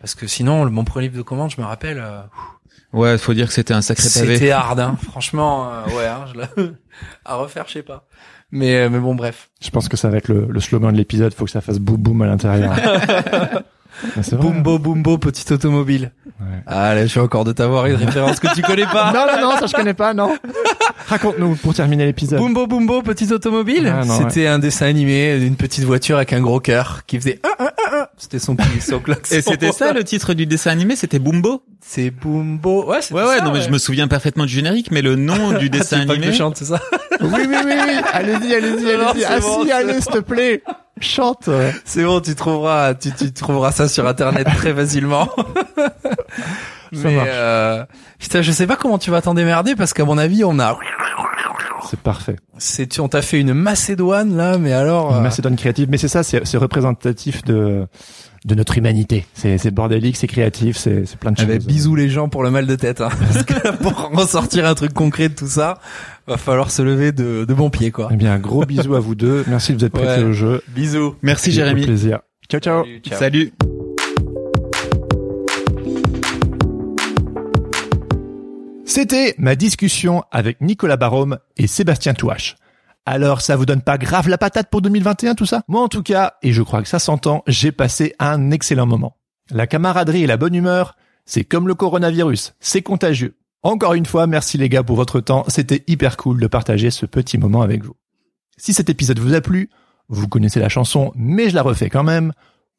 parce 0.00 0.14
que 0.14 0.26
sinon 0.26 0.64
le- 0.64 0.70
mon 0.70 0.84
premier 0.84 1.06
livre 1.08 1.18
de 1.18 1.22
commande 1.22 1.50
je 1.54 1.60
me 1.60 1.66
rappelle 1.66 1.98
euh, 2.02 2.20
Ouais, 2.94 3.18
faut 3.18 3.34
dire 3.34 3.48
que 3.48 3.52
c'était 3.52 3.74
un 3.74 3.82
sacré 3.82 4.08
pavé. 4.08 4.36
c'était 4.38 4.50
hard 4.52 4.80
hein. 4.80 4.96
franchement 5.10 5.70
euh, 5.70 5.96
ouais 5.96 6.06
hein, 6.06 6.24
je 6.32 6.40
l'ai- 6.40 6.70
à 7.26 7.34
refaire 7.34 7.64
je 7.68 7.74
sais 7.74 7.82
pas 7.82 8.06
mais 8.50 8.76
euh, 8.76 8.88
mais 8.88 8.98
bon 9.00 9.14
bref 9.14 9.50
Je 9.60 9.68
pense 9.68 9.88
que 9.90 9.98
ça 9.98 10.08
va 10.08 10.16
être 10.16 10.28
le, 10.28 10.46
le 10.48 10.60
slogan 10.60 10.90
de 10.90 10.96
l'épisode. 10.96 11.34
Faut 11.34 11.44
que 11.44 11.50
ça 11.50 11.60
fasse 11.60 11.78
boum 11.78 11.98
boum 11.98 12.22
à 12.22 12.26
l'intérieur. 12.26 12.74
C'est 14.22 14.32
vrai. 14.34 14.38
Boombo 14.38 14.78
Boombo 14.78 15.18
petite 15.18 15.50
automobile 15.52 16.12
Ouais. 16.40 16.62
ah 16.68 16.94
là 16.94 17.02
je 17.02 17.08
suis 17.10 17.18
encore 17.18 17.42
de 17.44 17.50
t'avoir 17.50 17.86
une 17.86 17.96
référence 17.96 18.38
que 18.38 18.54
tu 18.54 18.62
connais 18.62 18.84
pas 18.84 19.12
Non, 19.14 19.26
non, 19.26 19.50
non, 19.50 19.56
ça 19.58 19.66
je 19.66 19.72
connais 19.72 19.94
pas, 19.94 20.14
non. 20.14 20.36
Raconte-nous 21.08 21.56
pour 21.56 21.74
terminer 21.74 22.06
l'épisode. 22.06 22.38
Boombo 22.38 22.68
Boombo 22.68 23.02
petite 23.02 23.32
automobile 23.32 23.92
Ah, 23.92 24.02
c'était 24.04 24.46
un 24.46 24.60
dessin 24.60 24.86
animé 24.86 25.38
d'une 25.40 25.56
petite 25.56 25.82
voiture 25.84 26.16
avec 26.16 26.32
un 26.32 26.40
gros 26.40 26.60
cœur 26.60 27.00
qui 27.08 27.18
faisait 27.18 27.40
ah, 27.42 27.48
ah, 27.58 27.72
ah, 27.76 27.90
ah. 27.92 27.97
C'était 28.18 28.38
son 28.38 28.56
petit 28.56 28.80
son 28.80 28.98
klaxon. 29.00 29.34
Et 29.36 29.40
c'était 29.42 29.72
ça 29.72 29.92
le 29.92 30.04
titre 30.04 30.34
du 30.34 30.44
dessin 30.46 30.70
animé, 30.70 30.96
c'était 30.96 31.18
Bumbo. 31.18 31.62
c'est 31.80 32.10
Boombo 32.10 32.86
ouais 32.90 33.00
c'était 33.00 33.14
Ouais, 33.14 33.22
ouais, 33.24 33.38
ça, 33.38 33.44
non, 33.44 33.52
mais 33.52 33.60
je 33.62 33.70
me 33.70 33.78
souviens 33.78 34.08
parfaitement 34.08 34.44
du 34.44 34.52
générique, 34.52 34.90
mais 34.90 35.02
le 35.02 35.16
nom 35.16 35.52
du 35.52 35.70
dessin 35.70 35.98
pas 36.00 36.06
que 36.14 36.18
animé. 36.18 36.32
je 36.32 36.38
chante, 36.38 36.56
c'est 36.56 36.64
ça 36.66 36.80
Oui, 37.20 37.28
oui, 37.32 37.46
oui, 37.48 37.72
oui. 37.86 37.94
Allez-y, 38.12 38.54
allez-y, 38.54 38.90
allez-y. 38.92 39.24
Ah 39.24 39.40
bon, 39.40 39.64
si, 39.64 39.72
allez, 39.72 39.92
bon. 39.94 40.00
s'il 40.00 40.12
te 40.12 40.18
plaît. 40.18 40.62
Chante. 41.00 41.48
C'est 41.84 42.04
bon, 42.04 42.20
tu 42.20 42.34
trouveras, 42.34 42.94
tu, 42.94 43.12
tu 43.12 43.32
trouveras 43.32 43.70
ça 43.72 43.88
sur 43.88 44.06
internet 44.06 44.46
très 44.56 44.74
facilement. 44.74 45.28
Mais 46.92 47.14
marche. 47.16 47.28
euh, 47.30 47.84
putain, 48.18 48.40
je 48.42 48.50
sais 48.50 48.66
pas 48.66 48.76
comment 48.76 48.98
tu 48.98 49.10
vas 49.10 49.20
t'en 49.20 49.34
démerder 49.34 49.76
parce 49.76 49.92
qu'à 49.92 50.04
mon 50.04 50.16
avis, 50.18 50.42
on 50.44 50.58
a, 50.58 50.78
C'est 51.88 52.00
parfait. 52.00 52.36
c'est, 52.58 53.00
on 53.00 53.08
t'a 53.08 53.22
fait 53.22 53.40
une 53.40 53.54
Macédoine 53.54 54.36
là, 54.36 54.58
mais 54.58 54.72
alors. 54.72 55.14
euh, 55.16 55.20
Macédoine 55.20 55.56
créative. 55.56 55.88
Mais 55.90 55.96
c'est 55.98 56.08
ça, 56.08 56.22
c'est 56.22 56.44
c'est 56.46 56.58
représentatif 56.58 57.42
de, 57.44 57.86
de 58.44 58.54
notre 58.54 58.76
humanité. 58.78 59.26
C'est 59.34 59.56
c'est 59.58 59.70
bordélique, 59.70 60.16
c'est 60.16 60.26
créatif, 60.26 60.76
c'est 60.76 61.06
c'est 61.06 61.18
plein 61.18 61.30
de 61.32 61.36
eh 61.38 61.42
choses. 61.42 61.48
ben, 61.50 61.58
bisous 61.64 61.94
les 61.96 62.08
gens 62.08 62.28
pour 62.28 62.42
le 62.42 62.50
mal 62.50 62.66
de 62.66 62.74
tête, 62.76 63.00
hein. 63.00 63.08
parce 63.18 63.42
que 63.44 63.76
pour 63.78 64.10
ressortir 64.12 64.66
un 64.66 64.74
truc 64.74 64.92
concret 64.92 65.28
de 65.30 65.34
tout 65.34 65.46
ça, 65.46 65.78
va 66.26 66.36
falloir 66.36 66.70
se 66.70 66.82
lever 66.82 67.12
de, 67.12 67.44
de 67.46 67.54
bon 67.54 67.70
pied 67.70 67.90
quoi. 67.90 68.08
Eh 68.12 68.16
bien, 68.16 68.32
un 68.34 68.38
gros 68.38 68.64
bisou 68.66 68.94
à 68.94 69.00
vous 69.00 69.14
deux. 69.14 69.44
Merci 69.48 69.72
de 69.72 69.78
vous 69.78 69.84
être 69.86 69.92
prêtés 69.92 70.22
Ouais. 70.22 70.28
au 70.28 70.32
jeu. 70.32 70.62
Bisous. 70.68 71.14
Merci 71.22 71.52
Jérémy. 71.52 71.84
plaisir. 71.86 72.18
Ciao, 72.50 72.60
ciao. 72.60 72.84
Salut, 72.84 73.00
ciao. 73.02 73.18
Salut. 73.18 73.52
C'était 78.88 79.34
ma 79.36 79.54
discussion 79.54 80.24
avec 80.32 80.62
Nicolas 80.62 80.96
Barôme 80.96 81.36
et 81.58 81.66
Sébastien 81.66 82.14
Touache. 82.14 82.56
Alors, 83.04 83.42
ça 83.42 83.54
vous 83.54 83.66
donne 83.66 83.82
pas 83.82 83.98
grave 83.98 84.30
la 84.30 84.38
patate 84.38 84.70
pour 84.70 84.80
2021 84.80 85.34
tout 85.34 85.44
ça? 85.44 85.60
Moi 85.68 85.82
en 85.82 85.88
tout 85.88 86.02
cas, 86.02 86.36
et 86.42 86.54
je 86.54 86.62
crois 86.62 86.80
que 86.80 86.88
ça 86.88 86.98
s'entend, 86.98 87.42
j'ai 87.46 87.70
passé 87.70 88.14
un 88.18 88.50
excellent 88.50 88.86
moment. 88.86 89.18
La 89.50 89.66
camaraderie 89.66 90.22
et 90.22 90.26
la 90.26 90.38
bonne 90.38 90.54
humeur, 90.54 90.96
c'est 91.26 91.44
comme 91.44 91.68
le 91.68 91.74
coronavirus, 91.74 92.54
c'est 92.60 92.80
contagieux. 92.80 93.36
Encore 93.62 93.92
une 93.92 94.06
fois, 94.06 94.26
merci 94.26 94.56
les 94.56 94.70
gars 94.70 94.82
pour 94.82 94.96
votre 94.96 95.20
temps, 95.20 95.44
c'était 95.48 95.84
hyper 95.86 96.16
cool 96.16 96.40
de 96.40 96.46
partager 96.46 96.90
ce 96.90 97.04
petit 97.04 97.36
moment 97.36 97.60
avec 97.60 97.84
vous. 97.84 97.94
Si 98.56 98.72
cet 98.72 98.88
épisode 98.88 99.18
vous 99.18 99.34
a 99.34 99.42
plu, 99.42 99.68
vous 100.08 100.28
connaissez 100.28 100.60
la 100.60 100.70
chanson, 100.70 101.12
mais 101.14 101.50
je 101.50 101.54
la 101.54 101.62
refais 101.62 101.90
quand 101.90 102.04
même, 102.04 102.32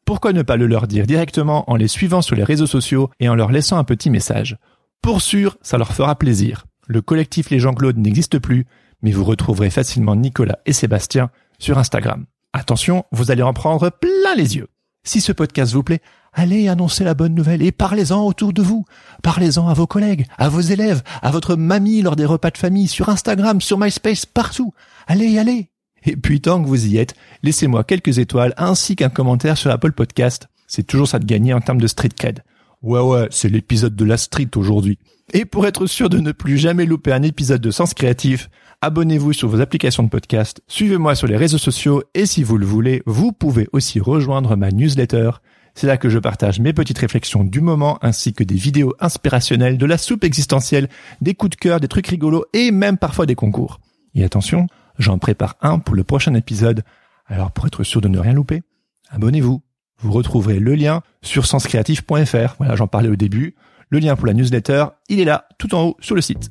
pourquoi 0.06 0.34
ne 0.34 0.42
pas 0.42 0.58
le 0.58 0.66
leur 0.66 0.88
dire 0.88 1.06
directement 1.06 1.70
en 1.70 1.76
les 1.76 1.88
suivant 1.88 2.24
sur 2.24 2.36
les 2.36 2.44
réseaux 2.44 2.66
sociaux 2.66 3.12
et 3.20 3.30
en 3.30 3.36
leur 3.36 3.52
laissant 3.52 3.78
un 3.78 3.84
petit 3.84 4.10
message? 4.10 4.58
Pour 5.02 5.22
sûr, 5.22 5.58
ça 5.62 5.78
leur 5.78 5.94
fera 5.94 6.18
plaisir. 6.18 6.66
Le 6.88 7.02
collectif 7.02 7.50
Les 7.50 7.60
Jean 7.60 7.74
Claude 7.74 7.98
n'existe 7.98 8.40
plus, 8.40 8.66
mais 9.02 9.12
vous 9.12 9.24
retrouverez 9.24 9.70
facilement 9.70 10.16
Nicolas 10.16 10.60
et 10.66 10.74
Sébastien 10.74 11.30
sur 11.58 11.78
Instagram. 11.78 12.26
Attention, 12.54 13.06
vous 13.12 13.32
allez 13.32 13.44
en 13.44 13.54
prendre 13.54 13.90
plein 13.90 14.36
les 14.36 14.56
yeux. 14.56 14.68
Si 15.04 15.22
ce 15.22 15.32
podcast 15.32 15.74
vous 15.74 15.84
plaît, 15.84 16.02
allez 16.34 16.68
annoncer 16.68 17.04
la 17.04 17.14
bonne 17.14 17.34
nouvelle 17.34 17.62
et 17.62 17.72
parlez-en 17.72 18.26
autour 18.26 18.54
de 18.54 18.62
vous. 18.62 18.86
Parlez-en 19.24 19.68
à 19.68 19.74
vos 19.74 19.88
collègues, 19.88 20.26
à 20.38 20.50
vos 20.50 20.60
élèves, 20.60 21.02
à 21.22 21.32
votre 21.32 21.56
mamie 21.56 22.02
lors 22.02 22.16
des 22.16 22.26
repas 22.26 22.52
de 22.52 22.58
famille, 22.58 22.88
sur 22.88 23.10
Instagram, 23.10 23.62
sur 23.62 23.78
MySpace, 23.80 24.26
partout. 24.26 24.74
Allez, 25.08 25.38
allez. 25.40 25.70
Et 26.04 26.16
puis 26.16 26.42
tant 26.42 26.62
que 26.62 26.68
vous 26.68 26.88
y 26.88 26.98
êtes, 26.98 27.16
laissez-moi 27.44 27.84
quelques 27.84 28.20
étoiles 28.20 28.54
ainsi 28.58 28.96
qu'un 28.96 29.10
commentaire 29.10 29.58
sur 29.58 29.72
Apple 29.72 29.92
Podcast. 29.92 30.48
C'est 30.68 30.84
toujours 30.86 31.08
ça 31.08 31.20
de 31.20 31.26
gagner 31.26 31.54
en 31.54 31.62
termes 31.62 31.82
de 31.82 31.88
street 31.88 32.10
cred. 32.18 32.44
Ouais 32.82 33.02
ouais, 33.02 33.28
c'est 33.30 33.50
l'épisode 33.50 33.96
de 33.96 34.06
la 34.06 34.16
street 34.16 34.52
aujourd'hui. 34.56 35.00
Et 35.34 35.44
pour 35.44 35.68
être 35.68 35.86
sûr 35.86 36.10
de 36.10 36.20
ne 36.20 36.32
plus 36.32 36.58
jamais 36.58 36.86
louper 36.86 37.12
un 37.12 37.24
épisode 37.24 37.62
de 37.62 37.72
Sens 37.72 37.94
Créatif, 37.94 38.50
abonnez-vous 38.82 39.34
sur 39.34 39.50
vos 39.50 39.60
applications 39.60 40.04
de 40.04 40.10
podcast, 40.10 40.62
suivez-moi 40.68 41.14
sur 41.14 41.28
les 41.28 41.36
réseaux 41.36 41.58
sociaux 41.58 42.04
et 42.14 42.26
si 42.26 42.42
vous 42.42 42.58
le 42.58 42.66
voulez, 42.66 43.04
vous 43.06 43.34
pouvez 43.34 43.68
aussi 43.74 44.00
rejoindre 44.00 44.56
ma 44.56 44.72
newsletter. 44.72 45.32
C'est 45.76 45.88
là 45.88 45.98
que 45.98 46.10
je 46.10 46.20
partage 46.20 46.62
mes 46.62 46.72
petites 46.72 46.98
réflexions 46.98 47.44
du 47.44 47.60
moment 47.60 48.00
ainsi 48.02 48.34
que 48.34 48.46
des 48.46 48.56
vidéos 48.56 48.96
inspirationnelles, 49.02 49.78
de 49.78 49.86
la 49.86 49.98
soupe 49.98 50.24
existentielle, 50.24 50.88
des 51.20 51.36
coups 51.36 51.52
de 51.52 51.56
cœur, 51.58 51.82
des 51.82 51.90
trucs 51.90 52.08
rigolos 52.08 52.46
et 52.54 52.72
même 52.72 52.98
parfois 52.98 53.26
des 53.26 53.36
concours. 53.36 53.82
Et 54.16 54.24
attention, 54.24 54.68
j'en 54.98 55.20
prépare 55.20 55.58
un 55.62 55.80
pour 55.80 55.96
le 55.96 56.06
prochain 56.06 56.34
épisode. 56.34 56.84
Alors 57.28 57.52
pour 57.52 57.68
être 57.68 57.84
sûr 57.84 58.00
de 58.00 58.08
ne 58.08 58.20
rien 58.20 58.34
louper, 58.34 58.64
abonnez-vous. 59.10 59.62
Vous 60.02 60.12
retrouverez 60.12 60.60
le 60.60 60.76
lien 60.76 61.02
sur 61.22 61.46
senscreatif.fr. 61.46 62.56
Voilà, 62.58 62.76
j'en 62.76 62.88
parlais 62.88 63.10
au 63.10 63.16
début. 63.16 63.56
Le 63.90 64.00
lien 64.00 64.16
pour 64.16 64.28
la 64.28 64.34
newsletter, 64.34 64.86
il 65.10 65.20
est 65.20 65.26
là, 65.26 65.46
tout 65.58 65.74
en 65.76 65.88
haut, 65.88 65.98
sur 66.00 66.16
le 66.16 66.22
site. 66.22 66.50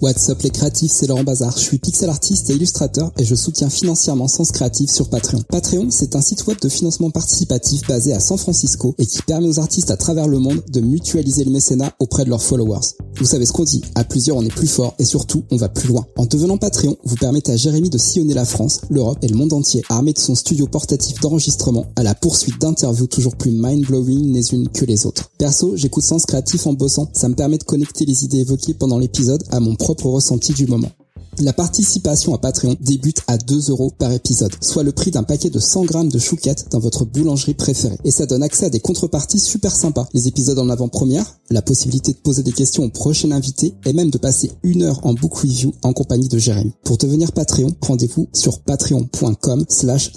What's 0.00 0.30
up 0.30 0.40
les 0.42 0.50
créatifs, 0.50 0.92
c'est 0.92 1.06
Laurent 1.06 1.24
Bazar. 1.24 1.52
Je 1.56 1.62
suis 1.62 1.78
pixel 1.78 2.08
artiste 2.08 2.48
et 2.48 2.54
illustrateur 2.54 3.12
et 3.18 3.24
je 3.24 3.34
soutiens 3.34 3.68
financièrement 3.68 4.28
Sens 4.28 4.50
Créatif 4.50 4.90
sur 4.90 5.10
Patreon. 5.10 5.42
Patreon, 5.46 5.88
c'est 5.90 6.16
un 6.16 6.22
site 6.22 6.46
web 6.46 6.58
de 6.58 6.70
financement 6.70 7.10
participatif 7.10 7.86
basé 7.86 8.14
à 8.14 8.20
San 8.20 8.38
Francisco 8.38 8.94
et 8.98 9.04
qui 9.04 9.20
permet 9.20 9.48
aux 9.48 9.60
artistes 9.60 9.90
à 9.90 9.98
travers 9.98 10.26
le 10.26 10.38
monde 10.38 10.62
de 10.72 10.80
mutualiser 10.80 11.44
le 11.44 11.50
mécénat 11.50 11.92
auprès 11.98 12.24
de 12.24 12.30
leurs 12.30 12.42
followers. 12.42 12.80
Vous 13.16 13.26
savez 13.26 13.44
ce 13.44 13.52
qu'on 13.52 13.64
dit, 13.64 13.82
à 13.94 14.04
plusieurs 14.04 14.38
on 14.38 14.42
est 14.42 14.48
plus 14.48 14.66
fort 14.66 14.94
et 14.98 15.04
surtout 15.04 15.44
on 15.50 15.56
va 15.56 15.68
plus 15.68 15.88
loin. 15.88 16.06
En 16.16 16.24
devenant 16.24 16.56
Patreon, 16.56 16.96
vous 17.04 17.16
permettez 17.16 17.52
à 17.52 17.56
Jérémy 17.56 17.90
de 17.90 17.98
sillonner 17.98 18.32
la 18.32 18.46
France, 18.46 18.80
l'Europe 18.88 19.18
et 19.20 19.28
le 19.28 19.36
monde 19.36 19.52
entier 19.52 19.82
armé 19.90 20.14
de 20.14 20.18
son 20.18 20.34
studio 20.34 20.66
portatif 20.66 21.20
d'enregistrement 21.20 21.86
à 21.96 22.02
la 22.02 22.14
poursuite 22.14 22.58
d'interviews 22.58 23.06
toujours 23.06 23.36
plus 23.36 23.50
mind-blowing 23.50 24.32
les 24.32 24.54
unes 24.54 24.68
que 24.70 24.86
les 24.86 25.04
autres. 25.04 25.30
Perso, 25.36 25.76
j'écoute 25.76 26.04
Sens 26.04 26.24
Créatif 26.24 26.66
en 26.66 26.72
bossant, 26.72 27.10
ça 27.12 27.28
me 27.28 27.34
permet 27.34 27.58
de 27.58 27.64
connecter 27.64 28.06
les 28.06 28.24
idées 28.24 28.38
évoquées 28.38 28.72
pendant 28.72 28.98
l'épisode 28.98 29.44
à 29.50 29.60
mon 29.60 29.69
propre 29.76 30.06
ressenti 30.06 30.52
du 30.52 30.66
moment. 30.66 30.90
La 31.38 31.52
participation 31.52 32.34
à 32.34 32.38
Patreon 32.38 32.76
débute 32.80 33.22
à 33.26 33.38
2 33.38 33.70
euros 33.70 33.90
par 33.98 34.12
épisode, 34.12 34.52
soit 34.60 34.82
le 34.82 34.92
prix 34.92 35.10
d'un 35.10 35.22
paquet 35.22 35.48
de 35.48 35.58
100 35.58 35.84
grammes 35.84 36.08
de 36.10 36.18
chouquettes 36.18 36.66
dans 36.70 36.80
votre 36.80 37.04
boulangerie 37.04 37.54
préférée. 37.54 37.96
Et 38.04 38.10
ça 38.10 38.26
donne 38.26 38.42
accès 38.42 38.66
à 38.66 38.70
des 38.70 38.80
contreparties 38.80 39.40
super 39.40 39.74
sympas. 39.74 40.06
Les 40.12 40.28
épisodes 40.28 40.58
en 40.58 40.68
avant-première, 40.68 41.24
la 41.48 41.62
possibilité 41.62 42.12
de 42.12 42.18
poser 42.18 42.42
des 42.42 42.52
questions 42.52 42.84
au 42.84 42.90
prochain 42.90 43.30
invité 43.30 43.74
et 43.86 43.92
même 43.92 44.10
de 44.10 44.18
passer 44.18 44.52
une 44.62 44.82
heure 44.82 45.00
en 45.06 45.14
book 45.14 45.34
review 45.34 45.72
en 45.82 45.92
compagnie 45.92 46.28
de 46.28 46.38
Jérémy. 46.38 46.72
Pour 46.84 46.98
devenir 46.98 47.32
Patreon, 47.32 47.74
rendez-vous 47.80 48.28
sur 48.34 48.60
patreon.com 48.60 49.64
slash 49.68 50.12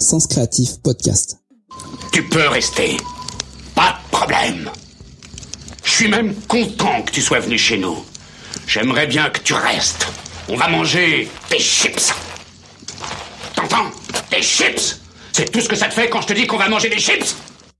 podcast. 0.82 1.38
Tu 2.12 2.28
peux 2.28 2.48
rester. 2.48 2.96
Pas 3.74 3.94
de 3.94 4.16
problème. 4.16 4.70
Je 5.82 5.90
suis 5.90 6.08
même 6.08 6.34
content 6.48 7.02
que 7.06 7.12
tu 7.12 7.22
sois 7.22 7.40
venu 7.40 7.56
chez 7.56 7.78
nous. 7.78 7.96
J'aimerais 8.66 9.06
bien 9.06 9.30
que 9.30 9.40
tu 9.40 9.54
restes. 9.54 10.06
On 10.48 10.56
va 10.56 10.68
manger 10.68 11.28
des 11.50 11.58
chips. 11.58 12.12
T'entends? 13.56 13.90
Des 14.30 14.42
chips 14.42 14.98
C'est 15.32 15.50
tout 15.50 15.60
ce 15.60 15.68
que 15.68 15.76
ça 15.76 15.86
te 15.86 15.94
fait 15.94 16.08
quand 16.08 16.20
je 16.22 16.26
te 16.28 16.32
dis 16.32 16.46
qu'on 16.46 16.58
va 16.58 16.68
manger 16.68 16.88
des 16.88 16.98
chips 16.98 17.36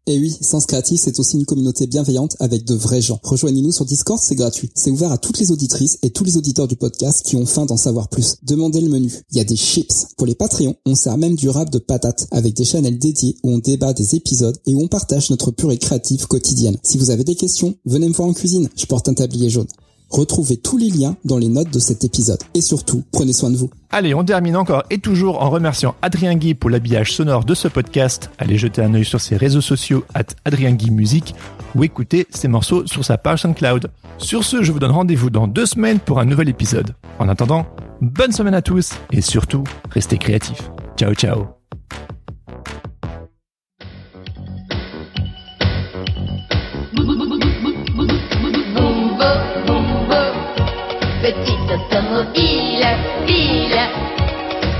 Et 0.06 0.18
oui, 0.18 0.36
Sens 0.40 0.66
Créatif, 0.66 1.00
c'est 1.02 1.18
aussi 1.18 1.36
une 1.36 1.46
communauté 1.46 1.86
bienveillante 1.86 2.36
avec 2.38 2.64
de 2.64 2.74
vrais 2.74 3.00
gens. 3.00 3.18
Rejoignez-nous 3.22 3.72
sur 3.72 3.84
Discord, 3.86 4.20
c'est 4.22 4.34
gratuit. 4.34 4.70
C'est 4.74 4.90
ouvert 4.90 5.10
à 5.10 5.18
toutes 5.18 5.38
les 5.38 5.50
auditrices 5.50 5.98
et 6.02 6.10
tous 6.10 6.24
les 6.24 6.36
auditeurs 6.36 6.68
du 6.68 6.76
podcast 6.76 7.24
qui 7.24 7.36
ont 7.36 7.46
faim 7.46 7.66
d'en 7.66 7.76
savoir 7.76 8.08
plus. 8.08 8.36
Demandez 8.42 8.80
le 8.80 8.90
menu. 8.90 9.12
Il 9.32 9.38
y 9.38 9.40
a 9.40 9.44
des 9.44 9.56
chips. 9.56 10.06
Pour 10.16 10.26
les 10.26 10.34
Patreons, 10.34 10.76
on 10.86 10.94
sert 10.94 11.18
même 11.18 11.34
du 11.34 11.48
rap 11.48 11.70
de 11.70 11.78
patates 11.78 12.26
avec 12.30 12.54
des 12.54 12.64
channels 12.64 12.98
dédiés 12.98 13.36
où 13.42 13.52
on 13.52 13.58
débat 13.58 13.94
des 13.94 14.14
épisodes 14.14 14.58
et 14.66 14.74
où 14.74 14.82
on 14.82 14.88
partage 14.88 15.30
notre 15.30 15.50
purée 15.50 15.78
créative 15.78 16.26
quotidienne. 16.26 16.78
Si 16.82 16.98
vous 16.98 17.10
avez 17.10 17.24
des 17.24 17.34
questions, 17.36 17.74
venez 17.84 18.08
me 18.08 18.14
voir 18.14 18.28
en 18.28 18.34
cuisine. 18.34 18.68
Je 18.76 18.86
porte 18.86 19.08
un 19.08 19.14
tablier 19.14 19.50
jaune. 19.50 19.68
Retrouvez 20.14 20.56
tous 20.56 20.76
les 20.76 20.90
liens 20.90 21.16
dans 21.24 21.38
les 21.38 21.48
notes 21.48 21.72
de 21.72 21.80
cet 21.80 22.04
épisode. 22.04 22.38
Et 22.54 22.60
surtout, 22.60 23.02
prenez 23.10 23.32
soin 23.32 23.50
de 23.50 23.56
vous. 23.56 23.68
Allez, 23.90 24.14
on 24.14 24.22
termine 24.22 24.56
encore 24.56 24.84
et 24.88 24.98
toujours 24.98 25.42
en 25.42 25.50
remerciant 25.50 25.96
Adrien 26.02 26.36
Guy 26.36 26.54
pour 26.54 26.70
l'habillage 26.70 27.12
sonore 27.12 27.44
de 27.44 27.52
ce 27.52 27.66
podcast. 27.66 28.30
Allez 28.38 28.56
jeter 28.56 28.80
un 28.80 28.94
œil 28.94 29.04
sur 29.04 29.20
ses 29.20 29.36
réseaux 29.36 29.60
sociaux 29.60 30.04
at 30.14 30.26
Adrien 30.44 30.70
Guy 30.70 30.92
Musique 30.92 31.34
ou 31.74 31.82
écoutez 31.82 32.28
ses 32.30 32.46
morceaux 32.46 32.86
sur 32.86 33.04
sa 33.04 33.18
page 33.18 33.42
SoundCloud. 33.42 33.90
Sur 34.18 34.44
ce, 34.44 34.62
je 34.62 34.70
vous 34.70 34.78
donne 34.78 34.92
rendez-vous 34.92 35.30
dans 35.30 35.48
deux 35.48 35.66
semaines 35.66 35.98
pour 35.98 36.20
un 36.20 36.24
nouvel 36.26 36.48
épisode. 36.48 36.94
En 37.18 37.28
attendant, 37.28 37.66
bonne 38.00 38.30
semaine 38.30 38.54
à 38.54 38.62
tous 38.62 38.92
et 39.10 39.20
surtout, 39.20 39.64
restez 39.90 40.18
créatifs. 40.18 40.70
Ciao 40.96 41.12
ciao 41.14 41.46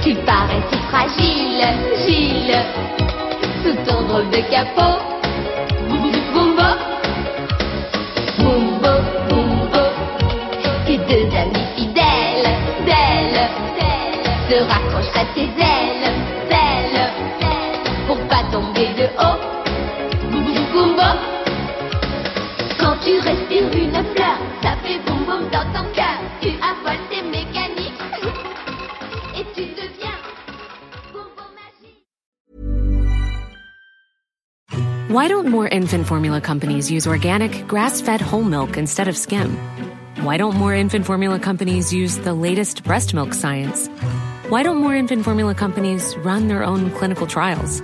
tu 0.04 0.14
parais 0.26 0.62
si 0.70 0.78
fragile, 0.90 1.64
Gilles, 2.04 2.62
sous 3.62 3.74
ton 3.90 4.02
drôle 4.02 4.28
de 4.30 4.40
capot. 4.50 5.00
Bumbo, 5.88 6.66
bumbo, 8.38 8.92
bumbo, 9.28 9.84
tes 10.86 10.98
deux 10.98 11.26
amis 11.34 11.66
fidèles, 11.74 12.50
d'elle, 12.84 13.48
se 14.48 14.56
raccrochent 14.70 15.16
à 15.16 15.24
tes 15.34 15.48
ailes, 15.58 16.12
belle, 16.50 17.10
pour 18.06 18.18
pas 18.28 18.42
tomber 18.52 18.88
de 18.98 19.04
haut. 19.18 19.63
Tu 23.04 23.20
respires 23.20 23.70
une 23.72 23.92
fleur, 24.14 24.38
ça 24.62 24.76
fait 24.82 24.98
boum 25.06 25.24
boum 25.26 25.42
dans 25.50 25.66
ton 25.72 25.84
cœur. 25.94 26.18
Tu 26.40 26.50
tes 27.10 27.22
mécaniques 27.22 28.00
et 29.38 29.44
tu 29.54 29.62
deviens 29.80 30.18
boum 31.12 31.28
boum 31.36 31.50
magique. 31.54 32.00
Why 35.10 35.28
don't 35.28 35.48
more 35.48 35.68
infant 35.70 36.06
formula 36.06 36.40
companies 36.40 36.90
use 36.90 37.06
organic, 37.06 37.66
grass 37.68 38.00
fed 38.00 38.22
whole 38.22 38.44
milk 38.44 38.78
instead 38.78 39.08
of 39.08 39.16
skim? 39.16 39.56
Why 40.22 40.38
don't 40.38 40.56
more 40.56 40.74
infant 40.74 41.04
formula 41.04 41.38
companies 41.38 41.92
use 41.92 42.16
the 42.18 42.32
latest 42.32 42.84
breast 42.84 43.12
milk 43.12 43.34
science? 43.34 43.88
Why 44.48 44.62
don't 44.62 44.78
more 44.78 44.94
infant 44.94 45.24
formula 45.24 45.54
companies 45.54 46.16
run 46.24 46.48
their 46.48 46.64
own 46.64 46.90
clinical 46.92 47.26
trials? 47.26 47.82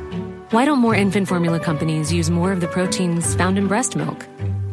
Why 0.50 0.64
don't 0.64 0.78
more 0.78 0.94
infant 0.94 1.28
formula 1.28 1.60
companies 1.60 2.10
use 2.12 2.30
more 2.30 2.52
of 2.52 2.60
the 2.60 2.68
proteins 2.68 3.34
found 3.34 3.58
in 3.58 3.68
breast 3.68 3.96
milk? 3.96 4.29